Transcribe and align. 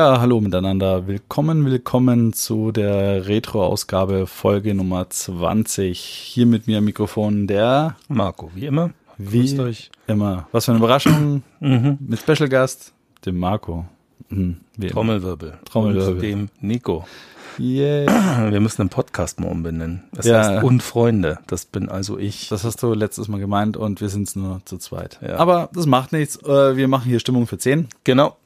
Ja, 0.00 0.18
hallo 0.18 0.40
miteinander. 0.40 1.06
Willkommen, 1.06 1.66
willkommen 1.66 2.32
zu 2.32 2.72
der 2.72 3.28
Retro-Ausgabe 3.28 4.26
Folge 4.26 4.74
Nummer 4.74 5.10
20. 5.10 6.00
Hier 6.00 6.46
mit 6.46 6.66
mir 6.66 6.78
am 6.78 6.86
Mikrofon 6.86 7.46
der 7.46 7.96
Marco, 8.08 8.50
wie 8.54 8.64
immer. 8.64 8.92
Wie 9.18 9.60
euch. 9.60 9.90
immer. 10.06 10.48
Was 10.52 10.64
für 10.64 10.70
eine 10.70 10.78
Überraschung 10.78 11.42
mhm. 11.60 11.98
mit 12.00 12.18
Special 12.18 12.48
Gast, 12.48 12.94
dem 13.26 13.38
Marco. 13.38 13.84
Mhm, 14.30 14.56
Trommelwirbel. 14.88 15.58
Trommelwirbel. 15.66 16.14
Und 16.14 16.22
dem 16.22 16.48
Nico. 16.62 17.04
Yeah. 17.58 18.50
Wir 18.50 18.60
müssen 18.60 18.80
den 18.80 18.88
Podcast 18.88 19.38
mal 19.38 19.48
umbenennen. 19.48 20.04
Das 20.12 20.24
ja. 20.24 20.42
heißt 20.42 20.64
und 20.64 20.82
Freunde. 20.82 21.40
Das 21.46 21.66
bin 21.66 21.90
also 21.90 22.16
ich. 22.16 22.48
Das 22.48 22.64
hast 22.64 22.82
du 22.82 22.94
letztes 22.94 23.28
Mal 23.28 23.38
gemeint 23.38 23.76
und 23.76 24.00
wir 24.00 24.08
sind 24.08 24.28
es 24.28 24.34
nur 24.34 24.62
zu 24.64 24.78
zweit. 24.78 25.18
Ja. 25.20 25.36
Aber 25.36 25.68
das 25.74 25.84
macht 25.84 26.12
nichts. 26.12 26.42
Äh, 26.42 26.76
wir 26.76 26.88
machen 26.88 27.04
hier 27.04 27.20
Stimmung 27.20 27.46
für 27.46 27.58
10. 27.58 27.88
Genau. 28.04 28.38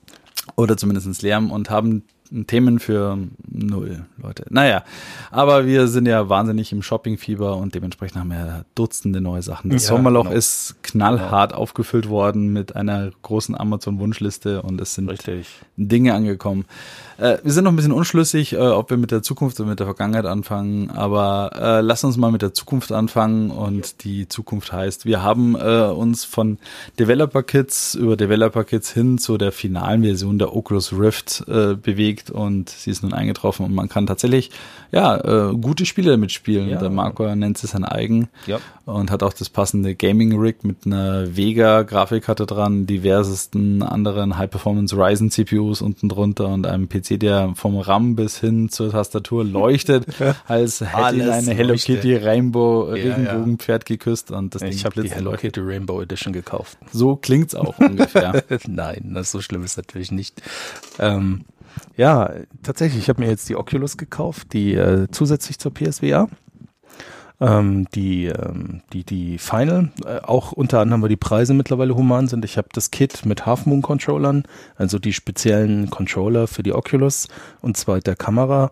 Oder 0.56 0.76
zumindest 0.76 1.22
Lärm 1.22 1.50
und 1.50 1.70
haben 1.70 2.04
Themen 2.46 2.78
für 2.78 3.18
null 3.46 4.06
Leute. 4.20 4.46
Naja, 4.50 4.82
aber 5.30 5.66
wir 5.66 5.88
sind 5.88 6.06
ja 6.06 6.28
wahnsinnig 6.28 6.72
im 6.72 6.82
Shoppingfieber 6.82 7.56
und 7.56 7.74
dementsprechend 7.74 8.18
haben 8.18 8.30
wir 8.30 8.64
Dutzende 8.74 9.20
neue 9.20 9.42
Sachen. 9.42 9.70
Das 9.70 9.84
ja, 9.84 9.90
Sommerloch 9.90 10.24
genau. 10.24 10.36
ist 10.36 10.76
knallhart 10.82 11.50
genau. 11.50 11.62
aufgefüllt 11.62 12.08
worden 12.08 12.52
mit 12.52 12.76
einer 12.76 13.10
großen 13.22 13.54
Amazon-Wunschliste 13.54 14.62
und 14.62 14.80
es 14.80 14.94
sind 14.94 15.08
Richtig. 15.10 15.48
Dinge 15.76 16.14
angekommen. 16.14 16.64
Äh, 17.18 17.38
wir 17.42 17.52
sind 17.52 17.64
noch 17.64 17.72
ein 17.72 17.76
bisschen 17.76 17.92
unschlüssig, 17.92 18.54
äh, 18.54 18.56
ob 18.56 18.90
wir 18.90 18.96
mit 18.96 19.10
der 19.10 19.22
Zukunft 19.22 19.60
oder 19.60 19.68
mit 19.68 19.78
der 19.78 19.86
Vergangenheit 19.86 20.26
anfangen, 20.26 20.90
aber 20.90 21.50
äh, 21.54 21.80
lass 21.80 22.04
uns 22.04 22.16
mal 22.16 22.32
mit 22.32 22.42
der 22.42 22.54
Zukunft 22.54 22.90
anfangen 22.90 23.50
und 23.50 24.04
die 24.04 24.28
Zukunft 24.28 24.72
heißt, 24.72 25.06
wir 25.06 25.22
haben 25.22 25.54
äh, 25.54 25.86
uns 25.86 26.24
von 26.24 26.58
Developer 26.98 27.42
Kits 27.42 27.94
über 27.94 28.16
Developer 28.16 28.64
Kits 28.64 28.92
hin 28.92 29.18
zu 29.18 29.38
der 29.38 29.52
finalen 29.52 30.02
Version 30.02 30.38
der 30.38 30.56
Oculus 30.56 30.92
Rift 30.92 31.44
äh, 31.48 31.76
bewegt 32.14 32.30
und 32.30 32.70
sie 32.70 32.90
ist 32.90 33.02
nun 33.02 33.12
eingetroffen 33.12 33.66
und 33.66 33.74
man 33.74 33.88
kann 33.88 34.06
tatsächlich 34.06 34.50
ja 34.92 35.16
äh, 35.50 35.54
gute 35.54 35.86
Spiele 35.86 36.12
damit 36.12 36.32
spielen. 36.32 36.68
Ja. 36.68 36.78
Der 36.78 36.90
Marco 36.90 37.34
nennt 37.34 37.58
sie 37.58 37.66
sein 37.66 37.84
eigen 37.84 38.28
ja. 38.46 38.58
und 38.84 39.10
hat 39.10 39.22
auch 39.22 39.32
das 39.32 39.48
passende 39.48 39.94
Gaming 39.94 40.38
Rig 40.38 40.64
mit 40.64 40.86
einer 40.86 41.36
Vega 41.36 41.82
Grafikkarte 41.82 42.46
dran, 42.46 42.86
diversesten 42.86 43.82
anderen 43.82 44.38
High 44.38 44.50
Performance 44.50 44.96
Ryzen 44.96 45.30
CPUs 45.30 45.82
unten 45.82 46.08
drunter 46.08 46.48
und 46.48 46.66
einem 46.66 46.88
PC 46.88 47.18
der 47.18 47.52
vom 47.54 47.78
RAM 47.78 48.16
bis 48.16 48.38
hin 48.38 48.68
zur 48.68 48.90
Tastatur 48.90 49.44
leuchtet, 49.44 50.06
als 50.46 50.80
hätte 50.80 51.16
ihn 51.16 51.28
eine 51.28 51.54
Hello 51.54 51.74
Kitty 51.74 52.16
Rainbow 52.16 52.82
Regenbogenpferd 52.84 53.88
ja. 53.88 53.96
geküsst 53.96 54.30
und 54.30 54.54
das 54.54 54.62
ich 54.62 54.76
Ding 54.76 54.84
habe 54.84 55.02
die 55.02 55.10
Hello 55.10 55.32
Kitty 55.32 55.60
Rainbow 55.60 56.00
Edition 56.00 56.32
gekauft. 56.32 56.78
So 56.92 57.16
klingt's 57.16 57.54
auch 57.54 57.78
ungefähr. 57.78 58.44
Nein, 58.66 59.12
das 59.14 59.30
so 59.30 59.40
schlimm 59.40 59.64
ist 59.64 59.76
natürlich 59.76 60.12
nicht. 60.12 60.42
Ähm, 60.98 61.44
ja, 61.96 62.30
tatsächlich, 62.62 63.02
ich 63.02 63.08
habe 63.08 63.22
mir 63.22 63.28
jetzt 63.28 63.48
die 63.48 63.56
Oculus 63.56 63.96
gekauft, 63.96 64.52
die 64.52 64.74
äh, 64.74 65.06
zusätzlich 65.10 65.58
zur 65.58 65.72
PSVR 65.72 66.28
ähm, 67.40 67.86
die, 67.94 68.26
ähm, 68.26 68.82
die, 68.92 69.04
die 69.04 69.38
Final, 69.38 69.90
äh, 70.04 70.20
auch 70.22 70.52
unter 70.52 70.80
anderem, 70.80 71.02
weil 71.02 71.08
die 71.08 71.16
Preise 71.16 71.54
mittlerweile 71.54 71.94
human 71.94 72.28
sind. 72.28 72.44
Ich 72.44 72.56
habe 72.56 72.68
das 72.72 72.90
Kit 72.90 73.26
mit 73.26 73.46
Half 73.46 73.66
Moon 73.66 73.82
Controllern, 73.82 74.44
also 74.76 74.98
die 74.98 75.12
speziellen 75.12 75.90
Controller 75.90 76.46
für 76.46 76.62
die 76.62 76.72
Oculus 76.72 77.28
und 77.60 77.76
zwar 77.76 78.00
der 78.00 78.16
Kamera 78.16 78.70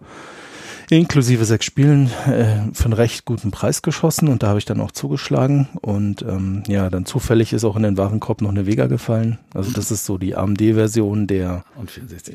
inklusive 0.90 1.44
sechs 1.44 1.64
Spielen 1.64 2.10
äh, 2.26 2.72
für 2.72 2.84
einen 2.84 2.92
recht 2.92 3.24
guten 3.24 3.50
Preis 3.50 3.82
geschossen 3.82 4.28
und 4.28 4.42
da 4.42 4.48
habe 4.48 4.58
ich 4.58 4.64
dann 4.64 4.80
auch 4.80 4.92
zugeschlagen 4.92 5.68
und 5.80 6.22
ähm, 6.22 6.62
ja, 6.66 6.90
dann 6.90 7.06
zufällig 7.06 7.52
ist 7.52 7.64
auch 7.64 7.76
in 7.76 7.82
den 7.82 7.96
Warenkorb 7.96 8.42
noch 8.42 8.50
eine 8.50 8.66
Vega 8.66 8.86
gefallen. 8.86 9.38
Also 9.54 9.72
das 9.72 9.90
ist 9.90 10.04
so 10.04 10.18
die 10.18 10.34
AMD-Version 10.34 11.26
der 11.26 11.64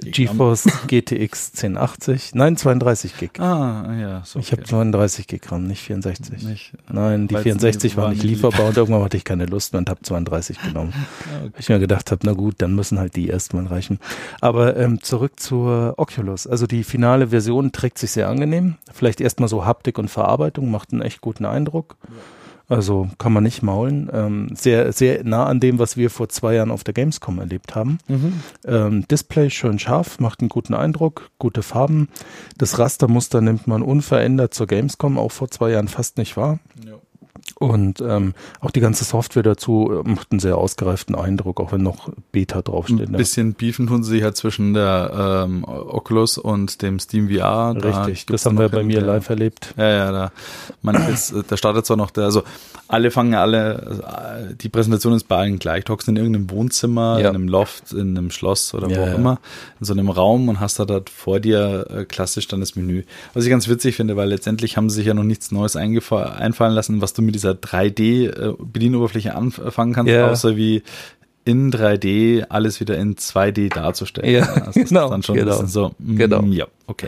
GeForce 0.04 0.66
GTX 0.88 1.52
1080. 1.56 2.32
Nein, 2.34 2.58
32 2.58 3.18
Gig. 3.18 3.40
Ah, 3.40 3.96
ja. 4.00 4.22
So 4.26 4.40
ich 4.40 4.48
okay. 4.48 4.62
habe 4.62 4.70
32 4.70 5.28
Gig 5.28 5.42
RAM, 5.52 5.68
nicht 5.68 5.82
64. 5.82 6.44
Nicht, 6.44 6.74
Nein, 6.92 7.28
die 7.28 7.38
64 7.38 7.98
war 7.98 8.10
nicht 8.10 8.24
lieferbar 8.24 8.70
und 8.70 8.78
irgendwann 8.78 9.04
hatte 9.04 9.18
ich 9.18 9.24
keine 9.24 9.46
Lust 9.46 9.74
mehr 9.74 9.80
und 9.80 9.90
habe 9.90 10.02
32 10.02 10.60
genommen. 10.62 10.94
okay. 11.46 11.52
Ich 11.60 11.70
mir 11.70 11.80
gedacht 11.80 12.12
habe, 12.12 12.22
na 12.26 12.34
gut, 12.34 12.56
dann 12.58 12.76
müssen 12.76 13.00
halt 13.00 13.16
die 13.16 13.28
erstmal 13.28 13.68
reichen. 13.68 14.00
Aber 14.42 14.76
ähm, 14.78 15.02
zurück 15.02 15.40
zur 15.40 15.94
Oculus. 15.98 16.48
Also 16.48 16.68
die 16.68 16.84
finale 16.84 17.28
Version 17.28 17.72
trägt 17.72 17.98
sich 17.98 18.12
sehr 18.12 18.30
angenehm 18.30 18.47
angenehm. 18.48 18.76
Vielleicht 18.92 19.22
erstmal 19.22 19.50
so 19.50 19.66
Haptik 19.66 19.98
und 19.98 20.10
Verarbeitung, 20.10 20.72
macht 20.72 20.92
einen 20.92 21.02
echt 21.02 21.22
guten 21.22 21.46
Eindruck. 21.46 21.98
Also 22.70 23.08
kann 23.18 23.32
man 23.32 23.44
nicht 23.44 23.64
maulen. 23.64 24.10
Ähm, 24.12 24.50
sehr, 24.54 24.92
sehr 24.92 25.24
nah 25.24 25.46
an 25.46 25.62
dem, 25.62 25.80
was 25.80 25.96
wir 25.96 26.10
vor 26.10 26.28
zwei 26.28 26.56
Jahren 26.56 26.72
auf 26.72 26.84
der 26.84 26.94
Gamescom 26.94 27.40
erlebt 27.40 27.76
haben. 27.76 28.00
Mhm. 28.10 28.34
Ähm, 28.66 29.08
Display 29.08 29.50
schön 29.50 29.80
scharf, 29.80 30.20
macht 30.20 30.42
einen 30.42 30.50
guten 30.50 30.74
Eindruck, 30.74 31.32
gute 31.40 31.64
Farben. 31.64 32.10
Das 32.58 32.78
Rastermuster 32.78 33.40
nimmt 33.40 33.68
man 33.68 33.82
unverändert 33.82 34.54
zur 34.54 34.68
Gamescom 34.68 35.18
auch 35.18 35.32
vor 35.32 35.50
zwei 35.50 35.72
Jahren 35.72 35.88
fast 35.88 36.18
nicht 36.18 36.36
wahr. 36.36 36.60
Ja. 36.86 36.96
Und 37.56 38.02
ähm, 38.02 38.34
auch 38.60 38.72
die 38.72 38.80
ganze 38.80 39.04
Software 39.04 39.44
dazu 39.44 40.04
äh, 40.06 40.08
macht 40.08 40.32
einen 40.32 40.40
sehr 40.40 40.58
ausgereiften 40.58 41.16
Eindruck, 41.16 41.60
auch 41.60 41.72
wenn 41.72 41.84
noch 41.84 42.10
Beta 42.32 42.62
draufsteht. 42.62 43.10
Ein 43.10 43.14
bisschen 43.14 43.54
beefen 43.54 43.88
tun 43.88 44.04
sie 44.04 44.24
halt 44.24 44.38
zwischen 44.38 44.74
der 44.74 45.46
ähm, 45.48 45.64
Oculus 45.64 46.38
und 46.38 46.82
dem 46.82 47.00
Steam 47.00 47.30
VR. 47.30 47.76
Richtig, 47.76 48.26
das 48.28 48.46
haben 48.46 48.58
wir 48.60 48.70
bei 48.70 48.84
mir 48.84 49.00
der, 49.00 49.08
live 49.08 49.30
erlebt. 49.30 49.74
Ja, 49.78 49.90
ja, 49.90 50.12
da, 50.12 50.32
man 50.82 50.96
ist, 51.10 51.34
da 51.48 51.58
startet 51.58 51.86
zwar 51.86 51.98
noch 51.98 52.12
der, 52.12 52.26
also 52.26 52.44
alle 52.88 53.12
fangen 53.12 53.34
alle, 53.34 54.56
die 54.62 54.70
Präsentation 54.70 55.14
ist 55.14 55.28
bei 55.28 55.38
allen 55.38 55.60
gleich. 55.60 55.84
Du 55.84 55.94
hockst 55.94 56.08
in 56.08 56.16
irgendeinem 56.16 56.50
Wohnzimmer, 56.50 57.20
ja. 57.20 57.30
in 57.30 57.36
einem 57.36 57.48
Loft, 57.48 57.92
in 57.92 58.18
einem 58.18 58.32
Schloss 58.32 58.74
oder 58.74 58.88
ja, 58.90 58.98
wo 58.98 59.02
auch 59.02 59.08
ja. 59.08 59.16
immer, 59.16 59.40
in 59.80 59.86
so 59.86 59.94
einem 59.94 60.10
Raum 60.10 60.48
und 60.48 60.60
hast 60.60 60.80
da 60.80 60.86
dort 60.86 61.10
vor 61.10 61.40
dir 61.40 61.88
äh, 61.90 62.06
klassisch 62.06 62.48
dann 62.48 62.62
das 62.62 62.76
Menü. 62.76 63.04
Was 63.34 63.44
ich 63.44 63.50
ganz 63.50 63.68
witzig 63.68 63.96
finde, 63.96 64.16
weil 64.16 64.30
letztendlich 64.30 64.78
haben 64.78 64.90
sie 64.90 64.98
sich 64.98 65.08
ja 65.08 65.14
noch 65.14 65.24
nichts 65.24 65.52
Neues 65.52 65.76
einfallen 65.76 66.74
lassen, 66.74 67.02
was 67.02 67.14
du 67.14 67.22
mit 67.28 67.36
dieser 67.36 67.48
dieser 67.48 67.54
3D-Bedienoberfläche 67.54 69.30
äh, 69.30 69.32
anfangen 69.32 69.94
kannst, 69.94 70.12
yeah. 70.12 70.30
außer 70.30 70.56
wie 70.56 70.84
in 71.46 71.72
3D 71.72 72.46
alles 72.50 72.80
wieder 72.80 72.98
in 72.98 73.16
2D 73.16 73.74
darzustellen. 73.74 74.34
Ja, 74.34 74.42
also 74.42 74.60
das 74.66 74.74
genau, 74.90 75.06
ist 75.06 75.12
dann 75.12 75.24
schon 75.24 75.36
genau. 75.36 75.46
ein 75.46 75.52
bisschen 75.52 75.68
so, 75.68 75.96
mm, 75.98 76.18
genau. 76.18 76.42
ja, 76.44 76.68
okay. 76.88 77.08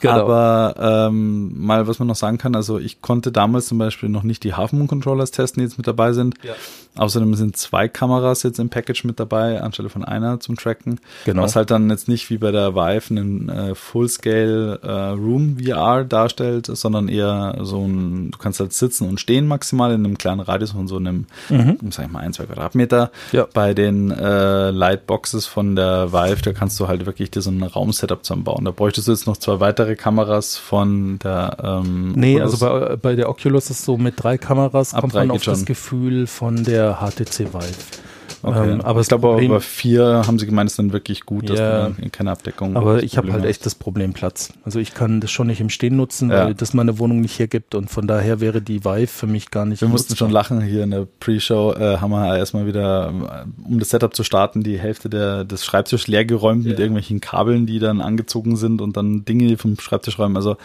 Genau. 0.00 0.20
Aber 0.20 0.74
ähm, 1.08 1.52
mal, 1.56 1.86
was 1.86 1.98
man 1.98 2.08
noch 2.08 2.16
sagen 2.16 2.38
kann, 2.38 2.54
also 2.54 2.78
ich 2.78 3.00
konnte 3.00 3.32
damals 3.32 3.66
zum 3.66 3.78
Beispiel 3.78 4.08
noch 4.08 4.22
nicht 4.22 4.44
die 4.44 4.54
Half 4.54 4.72
Moon 4.72 4.86
Controllers 4.86 5.30
testen, 5.30 5.60
die 5.60 5.64
jetzt 5.64 5.78
mit 5.78 5.86
dabei 5.86 6.12
sind. 6.12 6.34
Ja. 6.42 6.54
Außerdem 6.96 7.34
sind 7.34 7.56
zwei 7.56 7.88
Kameras 7.88 8.44
jetzt 8.44 8.60
im 8.60 8.68
Package 8.68 9.02
mit 9.04 9.18
dabei, 9.18 9.60
anstelle 9.60 9.88
von 9.88 10.04
einer 10.04 10.38
zum 10.38 10.56
Tracken. 10.56 11.00
Genau. 11.24 11.42
Was 11.42 11.56
halt 11.56 11.72
dann 11.72 11.90
jetzt 11.90 12.06
nicht 12.06 12.30
wie 12.30 12.38
bei 12.38 12.52
der 12.52 12.76
Vive 12.76 13.10
einen 13.10 13.48
äh, 13.48 13.74
Full-Scale 13.74 14.80
äh, 14.80 14.90
Room 15.10 15.58
VR 15.58 16.04
darstellt, 16.04 16.66
sondern 16.66 17.08
eher 17.08 17.58
so 17.62 17.84
ein, 17.84 18.30
du 18.30 18.38
kannst 18.38 18.60
halt 18.60 18.72
sitzen 18.72 19.08
und 19.08 19.18
stehen 19.18 19.48
maximal 19.48 19.92
in 19.92 20.04
einem 20.04 20.18
kleinen 20.18 20.40
Radius 20.40 20.70
von 20.70 20.86
so 20.86 20.96
einem, 20.96 21.26
mhm. 21.48 21.78
sag 21.90 22.06
ich 22.06 22.12
mal, 22.12 22.20
ein, 22.20 22.32
zwei 22.32 22.44
Quadratmeter. 22.44 23.10
Ja. 23.32 23.48
Bei 23.52 23.74
den 23.74 24.12
äh, 24.12 24.70
Lightboxes 24.70 25.46
von 25.46 25.74
der 25.74 26.12
Vive, 26.12 26.42
da 26.42 26.52
kannst 26.52 26.78
du 26.78 26.86
halt 26.86 27.06
wirklich 27.06 27.32
dir 27.32 27.42
so 27.42 27.50
ein 27.50 27.62
Raumsetup 27.64 28.24
zusammenbauen. 28.24 28.64
Da 28.64 28.70
bräuchtest 28.70 29.08
du 29.08 29.12
jetzt 29.12 29.26
noch 29.26 29.36
zwei 29.36 29.58
weitere 29.58 29.83
Kameras 29.96 30.56
von 30.56 31.18
der 31.18 31.56
ähm, 31.62 32.12
Nee, 32.12 32.40
also 32.40 32.58
bei, 32.58 32.96
bei 32.96 33.14
der 33.14 33.28
Oculus 33.28 33.70
ist 33.70 33.84
so 33.84 33.96
mit 33.96 34.14
drei 34.16 34.38
Kameras 34.38 34.92
kommt 34.92 35.14
man 35.14 35.30
auf 35.30 35.42
das 35.42 35.64
Gefühl 35.64 36.26
von 36.26 36.64
der 36.64 36.74
der 36.74 36.98
HTC 37.00 37.52
Vive. 37.52 38.03
Okay. 38.44 38.72
Ähm, 38.72 38.80
aber 38.82 39.00
ich 39.00 39.08
glaube, 39.08 39.42
über 39.42 39.60
vier 39.60 40.22
haben 40.26 40.38
sie 40.38 40.44
gemeint, 40.44 40.68
ist 40.68 40.78
dann 40.78 40.92
wirklich 40.92 41.24
gut, 41.24 41.48
dass 41.48 41.58
ja, 41.58 41.88
man 41.98 42.12
keine 42.12 42.30
Abdeckung 42.30 42.76
Aber 42.76 43.02
ich 43.02 43.16
habe 43.16 43.32
halt 43.32 43.46
echt 43.46 43.64
das 43.64 43.74
Problem 43.74 44.12
Platz. 44.12 44.52
Also 44.64 44.80
ich 44.80 44.92
kann 44.92 45.20
das 45.20 45.30
schon 45.30 45.46
nicht 45.46 45.62
im 45.62 45.70
Stehen 45.70 45.96
nutzen, 45.96 46.30
ja. 46.30 46.44
weil 46.44 46.54
das 46.54 46.74
meine 46.74 46.98
Wohnung 46.98 47.22
nicht 47.22 47.38
hergibt 47.38 47.74
und 47.74 47.90
von 47.90 48.06
daher 48.06 48.40
wäre 48.40 48.60
die 48.60 48.84
Vive 48.84 49.06
für 49.06 49.26
mich 49.26 49.50
gar 49.50 49.64
nicht. 49.64 49.80
Wir 49.80 49.88
mussten 49.88 50.14
schon 50.14 50.30
lachen 50.30 50.60
hier 50.60 50.84
in 50.84 50.90
der 50.90 51.06
Pre-Show, 51.20 51.72
äh, 51.72 51.96
haben 51.98 52.10
wir 52.10 52.36
erstmal 52.36 52.66
wieder, 52.66 53.08
äh, 53.08 53.66
um 53.66 53.78
das 53.78 53.90
Setup 53.90 54.14
zu 54.14 54.24
starten, 54.24 54.62
die 54.62 54.78
Hälfte 54.78 55.08
der, 55.08 55.44
des 55.44 55.64
Schreibtischs 55.64 56.06
leer 56.06 56.26
geräumt 56.26 56.66
mit 56.66 56.78
irgendwelchen 56.78 57.20
Kabeln, 57.20 57.64
die 57.64 57.78
dann 57.78 58.02
angezogen 58.02 58.56
sind 58.56 58.82
und 58.82 58.96
dann 58.96 59.24
Dinge 59.24 59.56
vom 59.56 59.78
Schreibtisch 59.80 60.18
räumen. 60.18 60.36
Also 60.36 60.58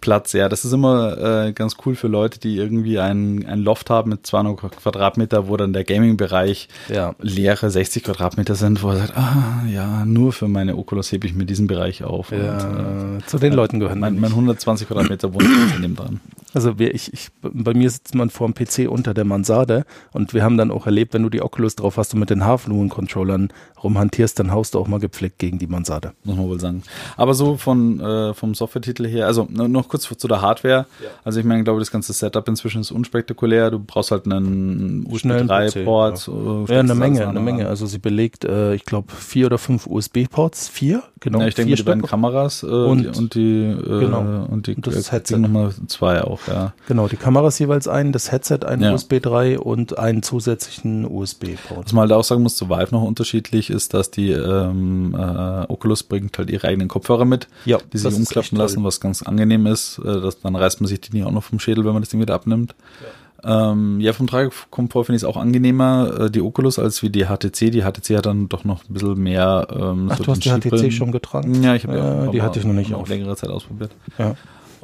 Platz, 0.00 0.32
ja, 0.34 0.48
das 0.48 0.64
ist 0.64 0.72
immer 0.72 1.46
äh, 1.46 1.52
ganz 1.52 1.76
cool 1.84 1.96
für 1.96 2.08
Leute, 2.08 2.38
die 2.38 2.56
irgendwie 2.58 3.00
ein, 3.00 3.44
ein 3.46 3.58
Loft 3.58 3.90
haben 3.90 4.10
mit 4.10 4.24
200 4.24 4.70
Quadratmeter, 4.76 5.48
wo 5.48 5.56
dann 5.56 5.72
der 5.72 5.82
Gaming-Bereich 5.82 6.68
ja 6.88 7.14
leere 7.24 7.70
60 7.70 8.04
Quadratmeter 8.04 8.54
sind, 8.54 8.82
wo 8.82 8.90
er 8.90 8.98
sagt, 8.98 9.16
ah 9.16 9.62
ja, 9.68 10.04
nur 10.04 10.32
für 10.32 10.46
meine 10.46 10.76
Oculus 10.76 11.10
hebe 11.10 11.26
ich 11.26 11.34
mir 11.34 11.46
diesen 11.46 11.66
Bereich 11.66 12.04
auf. 12.04 12.30
Ja, 12.30 12.58
und, 12.68 13.20
äh, 13.20 13.26
zu 13.26 13.38
den 13.38 13.54
Leuten 13.54 13.80
gehören 13.80 13.98
mein, 13.98 14.20
mein 14.20 14.30
120 14.30 14.86
Quadratmeter 14.86 15.32
Wohnzimmer 15.32 15.76
in 15.76 15.82
dem 15.82 15.96
dran. 15.96 16.20
Also 16.54 16.78
wir, 16.78 16.94
ich, 16.94 17.12
ich, 17.12 17.28
bei 17.42 17.74
mir 17.74 17.90
sitzt 17.90 18.14
man 18.14 18.30
vor 18.30 18.48
dem 18.48 18.54
PC 18.54 18.90
unter 18.90 19.12
der 19.12 19.24
Mansarde 19.24 19.84
und 20.12 20.34
wir 20.34 20.42
haben 20.42 20.56
dann 20.56 20.70
auch 20.70 20.86
erlebt, 20.86 21.14
wenn 21.14 21.22
du 21.22 21.28
die 21.28 21.42
Oculus 21.42 21.76
drauf 21.76 21.96
hast 21.96 22.14
und 22.14 22.20
mit 22.20 22.30
den 22.30 22.44
Half-Moon-Controllern 22.44 23.52
rumhantierst, 23.82 24.38
dann 24.38 24.50
haust 24.50 24.74
du 24.74 24.78
auch 24.78 24.88
mal 24.88 24.98
gepflegt 24.98 25.38
gegen 25.38 25.58
die 25.58 25.66
Mansarde. 25.66 26.12
Muss 26.24 26.36
man 26.36 26.48
wohl 26.48 26.60
sagen. 26.60 26.82
Aber 27.16 27.34
so 27.34 27.56
von 27.56 28.00
äh, 28.00 28.34
vom 28.34 28.54
Software-Titel 28.54 29.06
her, 29.06 29.26
also 29.26 29.46
noch 29.50 29.88
kurz 29.88 30.08
zu 30.08 30.28
der 30.28 30.40
Hardware. 30.40 30.86
Ja. 31.02 31.08
Also 31.24 31.40
ich 31.40 31.46
meine, 31.46 31.60
ich 31.60 31.64
glaube, 31.64 31.80
das 31.80 31.90
ganze 31.90 32.12
Setup 32.12 32.48
inzwischen 32.48 32.80
ist 32.80 32.90
unspektakulär. 32.90 33.70
Du 33.70 33.78
brauchst 33.78 34.10
halt 34.10 34.24
einen 34.24 35.06
USB 35.10 35.26
3-Port. 35.26 36.26
Ja. 36.26 36.74
ja, 36.74 36.80
eine 36.80 36.94
Menge, 36.94 37.28
eine 37.28 37.40
Menge. 37.40 37.68
Also 37.68 37.86
sie 37.86 37.98
belegt, 37.98 38.44
äh, 38.44 38.74
ich 38.74 38.84
glaube, 38.84 39.12
vier 39.12 39.46
oder 39.46 39.58
fünf 39.58 39.86
USB-Ports, 39.86 40.68
vier, 40.68 41.02
genau. 41.20 41.40
Ja, 41.40 41.48
ich 41.48 41.54
denke, 41.54 41.74
die 41.74 41.82
beiden 41.82 42.02
Kameras 42.02 42.62
äh, 42.62 42.66
und, 42.66 43.16
und 43.16 43.34
die 43.34 43.64
äh, 43.64 44.00
genau. 44.00 44.46
und 44.50 44.66
die 44.66 44.76
und 44.76 44.86
das 44.86 45.08
äh, 45.08 45.12
Headset 45.12 45.38
nochmal 45.38 45.74
zwei 45.88 46.22
auch 46.22 46.43
ja. 46.46 46.72
Genau, 46.88 47.08
die 47.08 47.16
Kameras 47.16 47.58
jeweils 47.58 47.88
ein, 47.88 48.12
das 48.12 48.32
Headset 48.32 48.60
ein 48.66 48.80
ja. 48.80 48.92
USB 48.92 49.20
3 49.20 49.58
und 49.58 49.98
einen 49.98 50.22
zusätzlichen 50.22 51.04
USB-Port. 51.04 51.86
Was 51.86 51.92
man 51.92 52.02
halt 52.02 52.12
auch 52.12 52.24
sagen 52.24 52.42
muss, 52.42 52.56
zu 52.56 52.68
Vive 52.68 52.88
noch 52.92 53.02
unterschiedlich 53.02 53.70
ist, 53.70 53.94
dass 53.94 54.10
die 54.10 54.30
ähm, 54.30 55.14
äh, 55.14 55.64
Oculus 55.68 56.02
bringt 56.02 56.36
halt 56.38 56.50
ihre 56.50 56.68
eigenen 56.68 56.88
Kopfhörer 56.88 57.24
mit, 57.24 57.48
ja, 57.64 57.78
die 57.92 57.98
sich 57.98 58.14
umklappen 58.14 58.58
lassen, 58.58 58.84
was 58.84 59.00
ganz 59.00 59.22
angenehm 59.22 59.66
ist. 59.66 59.98
Äh, 59.98 60.20
das, 60.20 60.40
dann 60.40 60.56
reißt 60.56 60.80
man 60.80 60.88
sich 60.88 61.00
die 61.00 61.12
nicht 61.12 61.26
auch 61.26 61.32
noch 61.32 61.44
vom 61.44 61.58
Schädel, 61.58 61.84
wenn 61.84 61.92
man 61.92 62.02
das 62.02 62.10
Ding 62.10 62.20
wieder 62.20 62.34
abnimmt. 62.34 62.74
Ja. 63.00 63.08
Ähm, 63.44 64.00
ja, 64.00 64.12
vom 64.14 64.26
Tragekomfort 64.26 65.04
finde 65.04 65.16
ich 65.16 65.22
es 65.22 65.28
auch 65.28 65.36
angenemer, 65.36 66.14
äh, 66.18 66.30
die 66.30 66.40
Oculus, 66.40 66.78
als 66.78 67.02
wie 67.02 67.10
die 67.10 67.26
HTC. 67.26 67.70
Die 67.70 67.82
HTC 67.82 68.16
hat 68.16 68.26
dann 68.26 68.48
doch 68.48 68.64
noch 68.64 68.88
ein 68.88 68.94
bisschen 68.94 69.22
mehr. 69.22 69.66
Ähm, 69.70 70.08
Ach, 70.10 70.16
so 70.16 70.24
du 70.24 70.30
hast 70.30 70.44
die 70.44 70.50
HTC 70.50 70.92
schon 70.92 71.12
getragen? 71.12 71.62
Ja, 71.62 71.74
ich 71.74 71.84
habe 71.84 71.96
ja, 71.96 72.26
die 72.28 72.40
hatte 72.40 72.58
ich 72.58 72.64
noch 72.64 72.72
nicht 72.72 72.94
auf 72.94 73.08
längere 73.08 73.36
Zeit 73.36 73.50
ausprobiert. 73.50 73.90
Ja. 74.18 74.34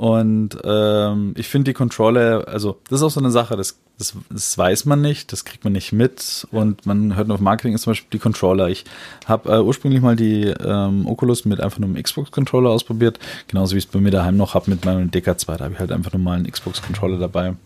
Und 0.00 0.56
ähm, 0.64 1.34
ich 1.36 1.46
finde 1.48 1.72
die 1.72 1.74
Controller, 1.74 2.48
also 2.48 2.78
das 2.88 3.00
ist 3.00 3.02
auch 3.04 3.10
so 3.10 3.20
eine 3.20 3.30
Sache, 3.30 3.54
das, 3.58 3.78
das, 3.98 4.16
das 4.30 4.56
weiß 4.56 4.86
man 4.86 5.02
nicht, 5.02 5.30
das 5.30 5.44
kriegt 5.44 5.62
man 5.62 5.74
nicht 5.74 5.92
mit 5.92 6.48
und 6.52 6.86
man 6.86 7.16
hört 7.16 7.28
nur 7.28 7.34
auf 7.34 7.42
Marketing 7.42 7.74
ist 7.74 7.82
zum 7.82 7.90
Beispiel 7.90 8.08
die 8.14 8.18
Controller. 8.18 8.70
Ich 8.70 8.86
habe 9.26 9.52
äh, 9.52 9.60
ursprünglich 9.60 10.00
mal 10.00 10.16
die 10.16 10.44
ähm, 10.46 11.06
Oculus 11.06 11.44
mit 11.44 11.60
einfach 11.60 11.80
nur 11.80 11.90
einem 11.90 12.02
Xbox-Controller 12.02 12.70
ausprobiert, 12.70 13.18
genauso 13.46 13.74
wie 13.74 13.78
ich 13.78 13.84
es 13.84 13.90
bei 13.90 14.00
mir 14.00 14.10
daheim 14.10 14.38
noch 14.38 14.54
habe 14.54 14.70
mit 14.70 14.86
meinem 14.86 15.10
DK2. 15.10 15.58
Da 15.58 15.64
habe 15.64 15.74
ich 15.74 15.80
halt 15.80 15.92
einfach 15.92 16.14
nur 16.14 16.22
mal 16.22 16.38
einen 16.38 16.50
Xbox-Controller 16.50 17.18
dabei. 17.18 17.56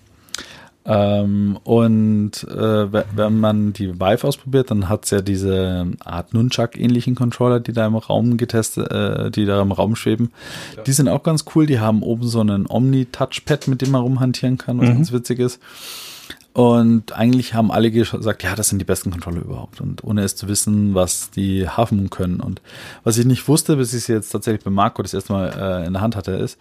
Ähm, 0.87 1.59
und 1.65 2.45
äh, 2.45 2.93
wenn 3.17 3.41
man 3.41 3.73
die 3.73 3.95
Vive 3.95 4.27
ausprobiert, 4.27 4.71
dann 4.71 4.89
hat's 4.89 5.11
ja 5.11 5.23
diese 5.23 5.87
Art 6.05 6.35
Nunchuck-ähnlichen 6.35 7.15
Controller, 7.15 7.61
die 7.61 7.73
da 7.73 7.87
im 7.87 7.97
Raum 7.97 8.37
getestet, 8.37 8.91
äh, 8.91 9.31
die 9.31 9.47
da 9.47 9.63
im 9.63 9.73
Raum 9.73 9.97
schweben. 9.97 10.31
Ja. 10.77 10.83
Die 10.83 10.93
sind 10.93 11.09
auch 11.09 11.23
ganz 11.23 11.47
cool. 11.55 11.67
Die 11.67 11.81
haben 11.81 12.03
oben 12.03 12.27
so 12.27 12.41
einen 12.41 12.67
Omni-Touchpad, 12.69 13.69
mit 13.69 13.81
dem 13.81 13.93
man 13.93 14.03
rumhantieren 14.03 14.59
kann, 14.59 14.79
was 14.79 14.89
mhm. 14.89 14.95
ganz 14.95 15.13
witzig 15.13 15.39
ist. 15.39 15.61
Und 16.53 17.13
eigentlich 17.13 17.55
haben 17.55 17.73
alle 17.73 17.91
gesagt, 17.91 18.45
ja, 18.45 18.55
das 18.55 18.69
sind 18.69 18.79
die 18.79 18.85
besten 18.85 19.11
Controller 19.11 19.41
überhaupt. 19.41 19.81
Und 19.81 20.05
ohne 20.05 20.23
es 20.23 20.37
zu 20.37 20.49
wissen, 20.49 20.95
was 20.95 21.31
die 21.31 21.69
haben 21.69 22.11
können. 22.11 22.41
Und 22.41 22.61
was 23.03 23.19
ich 23.19 23.25
nicht 23.25 23.49
wusste, 23.49 23.77
bis 23.77 23.93
ich 23.95 24.05
sie 24.05 24.13
jetzt 24.13 24.31
tatsächlich 24.31 24.63
bei 24.63 24.71
Marco 24.71 25.03
das 25.03 25.15
erste 25.15 25.33
Mal 25.33 25.49
äh, 25.49 25.87
in 25.87 25.95
der 25.95 26.03
Hand 26.03 26.15
hatte, 26.15 26.33
ist, 26.33 26.59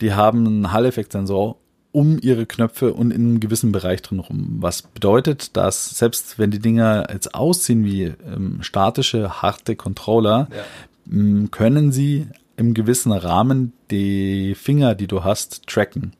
die 0.00 0.14
haben 0.14 0.46
einen 0.46 0.72
Hall-Effekt-Sensor 0.72 1.56
um 1.96 2.18
ihre 2.20 2.44
Knöpfe 2.44 2.92
und 2.92 3.10
in 3.10 3.22
einem 3.22 3.40
gewissen 3.40 3.72
Bereich 3.72 4.02
drin 4.02 4.18
rum. 4.18 4.58
Was 4.60 4.82
bedeutet, 4.82 5.56
dass 5.56 5.96
selbst 5.96 6.38
wenn 6.38 6.50
die 6.50 6.58
Dinger 6.58 7.08
jetzt 7.10 7.34
aussehen 7.34 7.86
wie 7.86 8.12
ähm, 8.30 8.58
statische, 8.60 9.40
harte 9.40 9.76
Controller, 9.76 10.46
ja. 10.50 11.48
können 11.50 11.92
sie 11.92 12.26
im 12.56 12.72
gewissen 12.72 13.12
Rahmen 13.12 13.72
die 13.90 14.54
Finger, 14.54 14.94
die 14.94 15.06
du 15.06 15.24
hast, 15.24 15.66
tracken. 15.66 16.12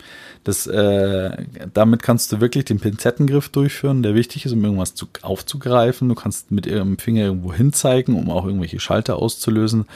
Das, 0.45 0.67
äh, 0.67 1.31
damit 1.73 2.03
kannst 2.03 2.31
du 2.31 2.41
wirklich 2.41 2.67
den 2.67 2.79
Pinzettengriff 2.79 3.49
durchführen, 3.49 4.03
der 4.03 4.15
wichtig 4.15 4.45
ist, 4.45 4.53
um 4.53 4.63
irgendwas 4.63 4.95
zu, 4.95 5.07
aufzugreifen. 5.23 6.09
Du 6.09 6.15
kannst 6.15 6.51
mit 6.51 6.67
ihrem 6.67 6.99
Finger 6.99 7.25
irgendwo 7.25 7.53
hinzeigen, 7.53 8.15
um 8.15 8.31
auch 8.31 8.45
irgendwelche 8.45 8.81
Schalter 8.81 9.17
auszulösen. 9.17 9.87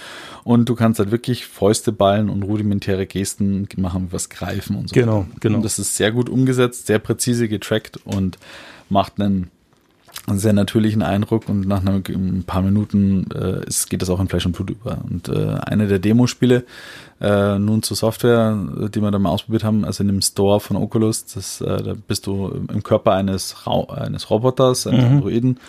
Und 0.43 0.69
du 0.69 0.75
kannst 0.75 0.99
halt 0.99 1.11
wirklich 1.11 1.47
Fäuste 1.47 1.93
ballen 1.93 2.31
und 2.31 2.43
rudimentäre 2.43 3.07
Gesten 3.07 3.69
machen, 3.77 4.09
was 4.11 4.31
greifen 4.31 4.77
und 4.77 4.89
so. 4.89 4.95
Genau, 4.95 5.27
genau. 5.41 5.57
Und 5.57 5.65
das 5.65 5.79
ist 5.79 5.97
sehr 5.97 6.11
gut 6.11 6.29
umgesetzt, 6.31 6.87
sehr 6.87 6.99
präzise 6.99 7.49
getrackt 7.49 7.99
und 8.05 8.39
macht 8.89 9.21
einen 9.21 9.51
sehr 10.27 10.53
natürlichen 10.53 11.03
Eindruck 11.03 11.49
und 11.49 11.67
nach 11.67 11.85
ein 11.85 12.45
paar 12.47 12.63
Minuten 12.63 13.27
äh, 13.35 13.65
ist, 13.67 13.91
geht 13.91 14.03
das 14.03 14.11
auch 14.11 14.21
in 14.21 14.29
Fleisch 14.29 14.47
und 14.47 14.53
Blut 14.53 14.71
über. 14.71 14.99
Und 15.09 15.29
äh, 15.29 15.57
eine 15.63 15.87
der 15.87 15.99
Demospiele, 15.99 16.65
äh, 17.21 17.59
nun 17.59 17.83
zur 17.83 17.97
Software, 17.97 18.57
die 18.95 19.01
wir 19.01 19.11
da 19.11 19.19
mal 19.19 19.31
ausprobiert 19.31 19.63
haben, 19.63 19.85
also 19.85 20.03
in 20.03 20.09
dem 20.09 20.23
Store 20.23 20.59
von 20.59 20.77
Oculus, 20.77 21.27
das, 21.27 21.61
äh, 21.61 21.83
da 21.83 21.95
bist 22.09 22.27
du 22.27 22.49
im 22.73 22.83
Körper 22.83 23.13
eines, 23.13 23.67
Ra 23.67 23.85
eines 23.95 24.31
Roboters, 24.31 24.87
eines 24.87 25.05
mhm. 25.05 25.11
Androiden 25.11 25.61